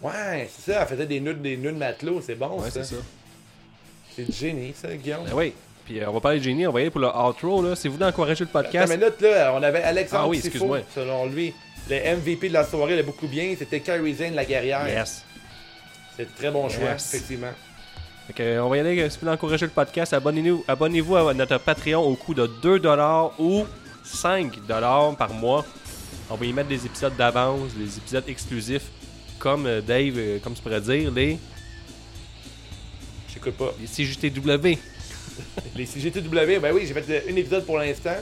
Ouais, 0.00 0.48
c'est 0.50 0.72
ça, 0.72 0.80
elle 0.82 0.88
faisait 0.88 1.06
des 1.06 1.20
nœuds, 1.20 1.34
des 1.34 1.56
nœuds 1.56 1.72
de 1.72 1.76
matelot, 1.78 2.20
c'est 2.24 2.34
bon 2.34 2.60
Ouais, 2.60 2.70
ça. 2.70 2.82
c'est 2.82 2.94
ça. 2.96 3.02
C'est 4.16 4.32
génie, 4.32 4.72
ça, 4.74 4.94
Guillaume. 4.96 5.24
Ben 5.26 5.32
oui. 5.34 5.52
Puis 5.84 6.00
euh, 6.00 6.08
on 6.08 6.12
va 6.12 6.20
parler 6.20 6.38
de 6.38 6.44
Génie, 6.44 6.66
on 6.66 6.72
va 6.72 6.80
y 6.80 6.82
aller 6.82 6.90
pour 6.90 7.00
le 7.00 7.08
outro. 7.08 7.60
Là. 7.62 7.74
C'est 7.74 7.88
vous 7.88 7.96
d'encourager 7.96 8.44
le 8.44 8.50
Attends, 8.50 8.62
podcast. 8.62 8.88
mais 8.88 8.96
là, 8.98 9.08
là, 9.20 9.52
on 9.54 9.62
avait 9.62 9.82
Alexandre 9.82 10.22
Ah 10.24 10.28
oui, 10.28 10.40
Tifo, 10.40 10.76
selon 10.94 11.26
lui. 11.26 11.52
Le 11.90 11.96
MVP 12.16 12.48
de 12.48 12.52
la 12.52 12.64
soirée, 12.64 12.94
il 12.94 13.00
a 13.00 13.02
beaucoup 13.02 13.26
bien. 13.26 13.54
C'était 13.58 13.80
Kyrie 13.80 14.14
Zane, 14.14 14.34
la 14.34 14.44
guerrière. 14.44 14.86
Yes. 14.88 15.24
C'est 16.16 16.22
un 16.22 16.26
très 16.36 16.50
bon 16.52 16.68
choix, 16.68 16.90
Yes. 16.92 17.12
effectivement. 17.14 17.50
Fait 18.26 18.32
que, 18.32 18.60
on 18.60 18.68
va 18.68 18.76
y 18.76 18.80
aller. 18.80 19.00
euh, 19.00 19.10
Si 19.10 19.16
vous 19.16 19.20
voulez 19.22 19.32
encourager 19.32 19.66
le 19.66 19.72
podcast, 19.72 20.12
abonnez-vous 20.12 20.64
abonnez 20.68 21.00
à 21.00 21.34
notre 21.34 21.58
Patreon 21.58 22.00
au 22.02 22.14
coût 22.14 22.34
de 22.34 22.46
2$ 22.62 23.32
ou 23.38 23.64
5$ 24.04 25.16
par 25.16 25.32
mois. 25.34 25.64
On 26.30 26.36
va 26.36 26.46
y 26.46 26.52
mettre 26.52 26.68
des 26.68 26.86
épisodes 26.86 27.16
d'avance, 27.16 27.74
des 27.74 27.98
épisodes 27.98 28.24
exclusifs, 28.28 28.86
comme 29.38 29.66
euh, 29.66 29.80
Dave, 29.80 30.14
euh, 30.16 30.38
comme 30.38 30.54
tu 30.54 30.62
pourrais 30.62 30.80
dire, 30.80 31.10
les, 31.10 31.38
J'écoute 33.32 33.54
pas. 33.56 33.72
les 33.80 33.86
CJTW. 33.86 34.78
Les 35.76 35.86
CGTW, 35.86 36.60
ben 36.60 36.72
oui, 36.74 36.84
j'ai 36.86 36.92
fait 36.92 37.24
un 37.28 37.36
épisode 37.36 37.64
pour 37.64 37.78
l'instant. 37.78 38.16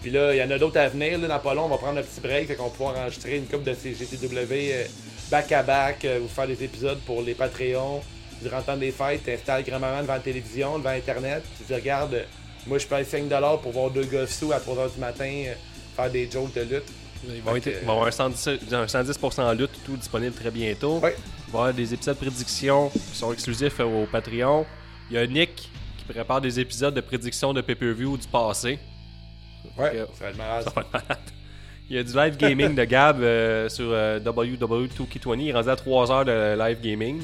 Puis 0.00 0.10
là, 0.10 0.34
il 0.34 0.38
y 0.38 0.42
en 0.42 0.50
a 0.50 0.58
d'autres 0.58 0.78
à 0.78 0.88
venir. 0.88 1.18
Là, 1.18 1.28
dans 1.28 1.38
pas 1.38 1.52
long, 1.52 1.66
on 1.66 1.68
va 1.68 1.76
prendre 1.76 1.98
un 1.98 2.02
petit 2.02 2.20
break. 2.22 2.48
Fait 2.48 2.54
qu'on 2.54 2.64
va 2.64 2.70
pouvoir 2.70 2.96
enregistrer 2.96 3.36
une 3.36 3.44
coupe 3.46 3.64
de 3.64 3.74
CGTW 3.74 4.88
back-à-back, 5.30 6.04
euh, 6.06 6.18
vous 6.22 6.28
faire 6.28 6.46
des 6.46 6.64
épisodes 6.64 6.98
pour 7.06 7.20
les 7.20 7.34
Patreons. 7.34 8.02
Durant 8.42 8.58
le 8.58 8.62
temps 8.64 8.76
des 8.76 8.90
fêtes, 8.92 9.24
t'installes 9.24 9.62
grand-maman 9.64 10.02
devant 10.02 10.14
la 10.14 10.20
télévision, 10.20 10.78
devant 10.78 10.90
Internet. 10.90 11.42
Tu 11.58 11.64
dis, 11.64 11.74
regarde, 11.74 12.24
moi 12.66 12.78
je 12.78 12.86
paye 12.86 13.04
5$ 13.04 13.60
pour 13.60 13.72
voir 13.72 13.90
deux 13.90 14.04
gars 14.04 14.26
sous 14.26 14.52
à 14.52 14.58
3h 14.58 14.94
du 14.94 15.00
matin 15.00 15.30
euh, 15.46 15.54
faire 15.96 16.10
des 16.10 16.28
jokes 16.30 16.54
de 16.54 16.62
lutte. 16.62 16.84
Il 17.28 17.40
va, 17.42 17.52
Fait 17.52 17.58
être- 17.70 17.82
y 17.82 17.88
avoir 17.88 18.06
un 18.06 18.10
110%, 18.10 18.74
un 18.74 18.86
110% 18.86 19.42
en 19.42 19.52
lutte, 19.52 19.70
tout 19.84 19.96
disponible 19.96 20.34
très 20.34 20.50
bientôt. 20.50 20.98
Ouais. 20.98 21.14
Il 21.48 21.52
va 21.52 21.58
y 21.58 21.62
avoir 21.62 21.74
des 21.74 21.94
épisodes 21.94 22.16
de 22.16 22.20
prédiction 22.20 22.88
qui 22.88 22.98
sont 23.16 23.32
exclusifs 23.32 23.78
euh, 23.80 23.84
au 23.84 24.06
Patreon. 24.06 24.66
Il 25.10 25.14
y 25.16 25.18
a 25.18 25.26
Nick 25.26 25.54
qui 25.98 26.04
prépare 26.08 26.40
des 26.40 26.58
épisodes 26.58 26.94
de 26.94 27.00
prédiction 27.00 27.52
de 27.54 27.60
pay-per-view 27.60 28.16
du 28.16 28.26
passé. 28.26 28.78
Ouais, 29.78 29.92
ça 30.18 30.24
va 30.24 30.30
être 30.30 30.36
malade. 30.36 30.64
Ça 30.64 30.70
va 30.74 30.80
être 30.82 30.92
malade. 30.92 31.18
Il 31.90 31.96
y 31.96 31.98
a 31.98 32.02
du 32.02 32.12
live 32.14 32.36
gaming 32.38 32.74
de 32.74 32.84
Gab 32.84 33.20
euh, 33.20 33.68
sur 33.68 33.86
euh, 33.90 34.18
WW2K20. 34.18 35.38
Il 35.40 35.48
est 35.48 35.52
rendu 35.52 35.68
à 35.68 35.76
3 35.76 36.10
heures 36.10 36.24
de 36.24 36.56
live 36.58 36.80
gaming. 36.80 37.20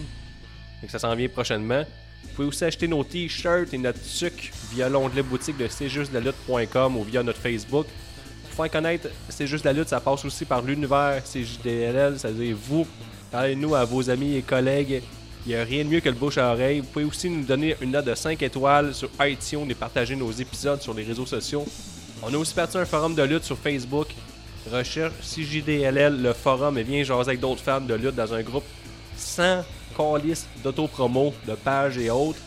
Donc 0.80 0.90
ça 0.90 0.98
s'en 0.98 1.14
vient 1.14 1.28
prochainement. 1.28 1.84
Vous 2.22 2.28
pouvez 2.34 2.48
aussi 2.48 2.64
acheter 2.64 2.88
nos 2.88 3.04
t-shirts 3.04 3.72
et 3.72 3.78
notre 3.78 4.02
sucre 4.02 4.44
via 4.72 4.88
l'onglet 4.88 5.22
boutique 5.22 5.56
de 5.56 5.66
c'est 5.68 5.88
juste 5.88 6.12
la 6.12 6.20
lutte.com 6.20 6.96
ou 6.96 7.04
via 7.04 7.22
notre 7.22 7.40
Facebook. 7.40 7.86
Pour 8.44 8.64
faire 8.64 8.70
connaître 8.72 9.08
C'est 9.28 9.46
juste 9.46 9.64
la 9.64 9.72
lutte, 9.72 9.88
ça 9.88 10.00
passe 10.00 10.24
aussi 10.24 10.44
par 10.44 10.62
l'univers 10.62 11.22
CJDLL, 11.24 12.18
c'est-à-dire 12.18 12.56
vous. 12.60 12.86
Parlez-nous 13.30 13.74
à 13.74 13.84
vos 13.84 14.08
amis 14.10 14.36
et 14.36 14.42
collègues. 14.42 15.02
Il 15.46 15.50
n'y 15.50 15.54
a 15.54 15.64
rien 15.64 15.84
de 15.84 15.88
mieux 15.88 16.00
que 16.00 16.08
le 16.08 16.14
bouche 16.14 16.38
à 16.38 16.52
oreille. 16.52 16.80
Vous 16.80 16.86
pouvez 16.86 17.04
aussi 17.04 17.30
nous 17.30 17.44
donner 17.44 17.76
une 17.80 17.92
note 17.92 18.04
de 18.04 18.14
5 18.14 18.42
étoiles 18.42 18.94
sur 18.94 19.08
iTunes 19.20 19.70
et 19.70 19.74
partager 19.74 20.16
nos 20.16 20.30
épisodes 20.30 20.80
sur 20.82 20.94
les 20.94 21.04
réseaux 21.04 21.26
sociaux. 21.26 21.64
On 22.22 22.34
a 22.34 22.36
aussi 22.36 22.54
parti 22.54 22.76
un 22.76 22.84
forum 22.84 23.14
de 23.14 23.22
lutte 23.22 23.44
sur 23.44 23.56
Facebook. 23.56 24.08
Recherche 24.70 25.14
CJDLL, 25.22 26.20
le 26.20 26.32
forum, 26.32 26.76
et 26.78 26.82
viens 26.82 27.02
jaser 27.04 27.30
avec 27.30 27.40
d'autres 27.40 27.62
fans 27.62 27.80
de 27.80 27.94
lutte 27.94 28.16
dans 28.16 28.34
un 28.34 28.42
groupe 28.42 28.64
sans 29.16 29.62
calice 29.98 30.46
d'autopromo, 30.62 31.34
de 31.46 31.54
pages 31.54 31.98
et 31.98 32.10
autres. 32.10 32.38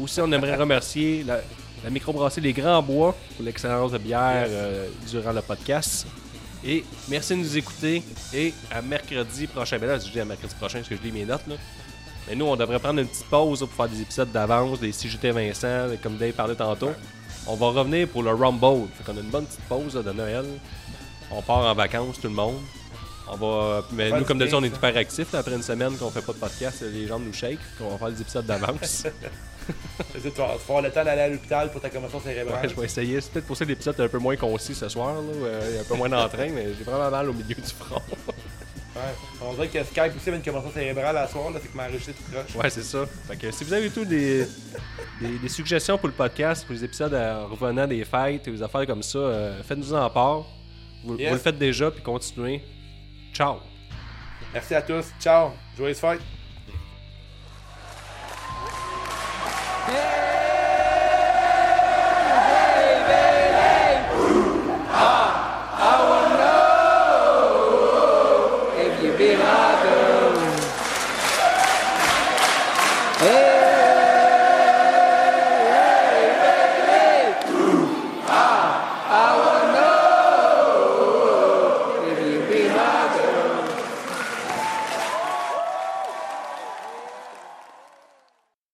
Aussi, 0.00 0.20
on 0.20 0.30
aimerait 0.30 0.56
remercier 0.66 1.24
la, 1.24 1.40
la 1.82 1.90
microbrasserie 1.90 2.42
Les 2.42 2.52
Grands 2.52 2.82
Bois 2.82 3.16
pour 3.34 3.44
l'excellence 3.44 3.92
de 3.92 3.98
bière 3.98 4.46
euh, 4.48 4.88
durant 5.10 5.32
le 5.32 5.42
podcast. 5.42 6.06
Et 6.64 6.84
merci 7.08 7.32
de 7.32 7.38
nous 7.38 7.56
écouter. 7.56 8.02
Et 8.34 8.52
à 8.70 8.82
mercredi 8.82 9.46
prochain. 9.46 9.78
Ben 9.78 9.86
là, 9.86 9.98
je 9.98 10.10
dis 10.10 10.20
à 10.20 10.24
mercredi 10.24 10.54
prochain 10.54 10.78
parce 10.78 10.88
que 10.88 10.96
je 10.96 11.02
lis 11.02 11.12
mes 11.12 11.24
notes. 11.24 11.46
Là. 11.46 11.54
Mais 12.28 12.34
nous, 12.36 12.44
on 12.44 12.56
devrait 12.56 12.78
prendre 12.78 13.00
une 13.00 13.08
petite 13.08 13.26
pause 13.26 13.62
là, 13.62 13.66
pour 13.66 13.76
faire 13.76 13.88
des 13.88 14.02
épisodes 14.02 14.30
d'avance, 14.30 14.78
des 14.78 14.90
CJT 14.90 15.30
Vincent, 15.32 15.86
comme 16.02 16.16
Dave 16.16 16.32
parlait 16.32 16.54
tantôt. 16.54 16.90
On 17.46 17.56
va 17.56 17.68
revenir 17.68 18.08
pour 18.08 18.22
le 18.22 18.32
Rumble. 18.32 18.88
Fait 18.94 19.04
qu'on 19.04 19.16
a 19.16 19.20
une 19.20 19.30
bonne 19.30 19.46
petite 19.46 19.62
pause 19.62 19.96
là, 19.96 20.02
de 20.02 20.12
Noël. 20.12 20.44
On 21.30 21.40
part 21.40 21.64
en 21.64 21.74
vacances, 21.74 22.20
tout 22.20 22.28
le 22.28 22.34
monde. 22.34 22.56
On 23.28 23.36
va. 23.36 23.84
Mais 23.92 24.10
nous, 24.10 24.24
comme 24.24 24.38
d'habitude, 24.38 24.58
on 24.60 24.64
est 24.64 24.68
hyper 24.68 24.96
actifs. 24.96 25.32
là. 25.32 25.38
Après 25.40 25.54
une 25.54 25.62
semaine 25.62 25.96
qu'on 25.96 26.10
fait 26.10 26.22
pas 26.22 26.32
de 26.32 26.38
podcast, 26.38 26.82
les 26.92 27.06
jambes 27.06 27.24
nous 27.24 27.32
shake. 27.32 27.58
On 27.80 27.90
va 27.90 27.98
faire 27.98 28.10
des 28.10 28.20
épisodes 28.20 28.46
d'avance. 28.46 29.06
Tu 30.12 30.28
vas 30.30 30.44
avoir 30.46 30.82
le 30.82 30.90
temps 30.90 31.04
d'aller 31.04 31.20
à 31.20 31.28
l'hôpital 31.28 31.70
pour 31.70 31.80
ta 31.80 31.90
commotion 31.90 32.20
cérébrale. 32.20 32.60
Ouais, 32.64 32.68
je 32.68 32.74
vais 32.74 32.86
essayer. 32.86 33.20
C'est 33.20 33.30
peut-être 33.32 33.46
pour 33.46 33.56
ça 33.56 33.64
que 33.64 33.70
l'épisode 33.70 34.00
est 34.00 34.02
un 34.02 34.08
peu 34.08 34.18
moins 34.18 34.34
concis 34.34 34.74
ce 34.74 34.88
soir. 34.88 35.14
Là, 35.14 35.20
euh, 35.44 35.66
il 35.70 35.74
y 35.76 35.78
a 35.78 35.82
un 35.82 35.84
peu 35.84 35.94
moins 35.94 36.08
d'entrain, 36.08 36.48
mais 36.52 36.74
j'ai 36.76 36.82
vraiment 36.82 37.08
mal 37.08 37.28
au 37.28 37.32
milieu 37.32 37.54
du 37.54 37.62
front. 37.62 38.02
Ouais. 38.92 39.02
On 39.40 39.54
dirait 39.54 39.68
que 39.68 39.84
Skype 39.84 40.16
aussi 40.16 40.28
avait 40.28 40.38
une 40.38 40.42
commotion 40.44 40.72
cérébrale 40.72 41.16
à 41.16 41.26
soir, 41.28 41.50
là, 41.52 41.60
c'est 41.62 41.70
que 41.70 41.76
m'a 41.76 41.84
enregistré 41.84 42.12
tout 42.12 42.24
croche. 42.30 42.56
Ouais, 42.56 42.68
c'est 42.68 42.82
ça. 42.82 43.06
Fait 43.28 43.36
que 43.36 43.50
si 43.52 43.62
vous 43.62 43.72
avez 43.72 43.88
tout 43.88 44.04
des, 44.04 44.44
des, 45.20 45.38
des 45.40 45.48
suggestions 45.48 45.96
pour 45.96 46.08
le 46.08 46.14
podcast, 46.14 46.66
pour 46.66 46.74
les 46.74 46.84
épisodes 46.84 47.14
euh, 47.14 47.46
revenant 47.48 47.86
des 47.86 48.04
fêtes 48.04 48.48
et 48.48 48.50
des 48.50 48.62
affaires 48.62 48.84
comme 48.88 49.04
ça, 49.04 49.18
euh, 49.18 49.62
faites-nous 49.62 49.94
en 49.94 50.10
part. 50.10 50.44
Vous, 51.04 51.16
Yes. 51.16 51.28
vous 51.28 51.34
le 51.36 51.40
faites 51.40 51.56
déjà, 51.56 51.90
puis 51.92 52.02
continuez. 52.02 52.62
Ciao! 53.32 53.60
Merci 54.52 54.74
à 54.74 54.82
tous. 54.82 55.12
Ciao. 55.20 55.50
Joyeuse 55.76 55.98
fête. 55.98 56.39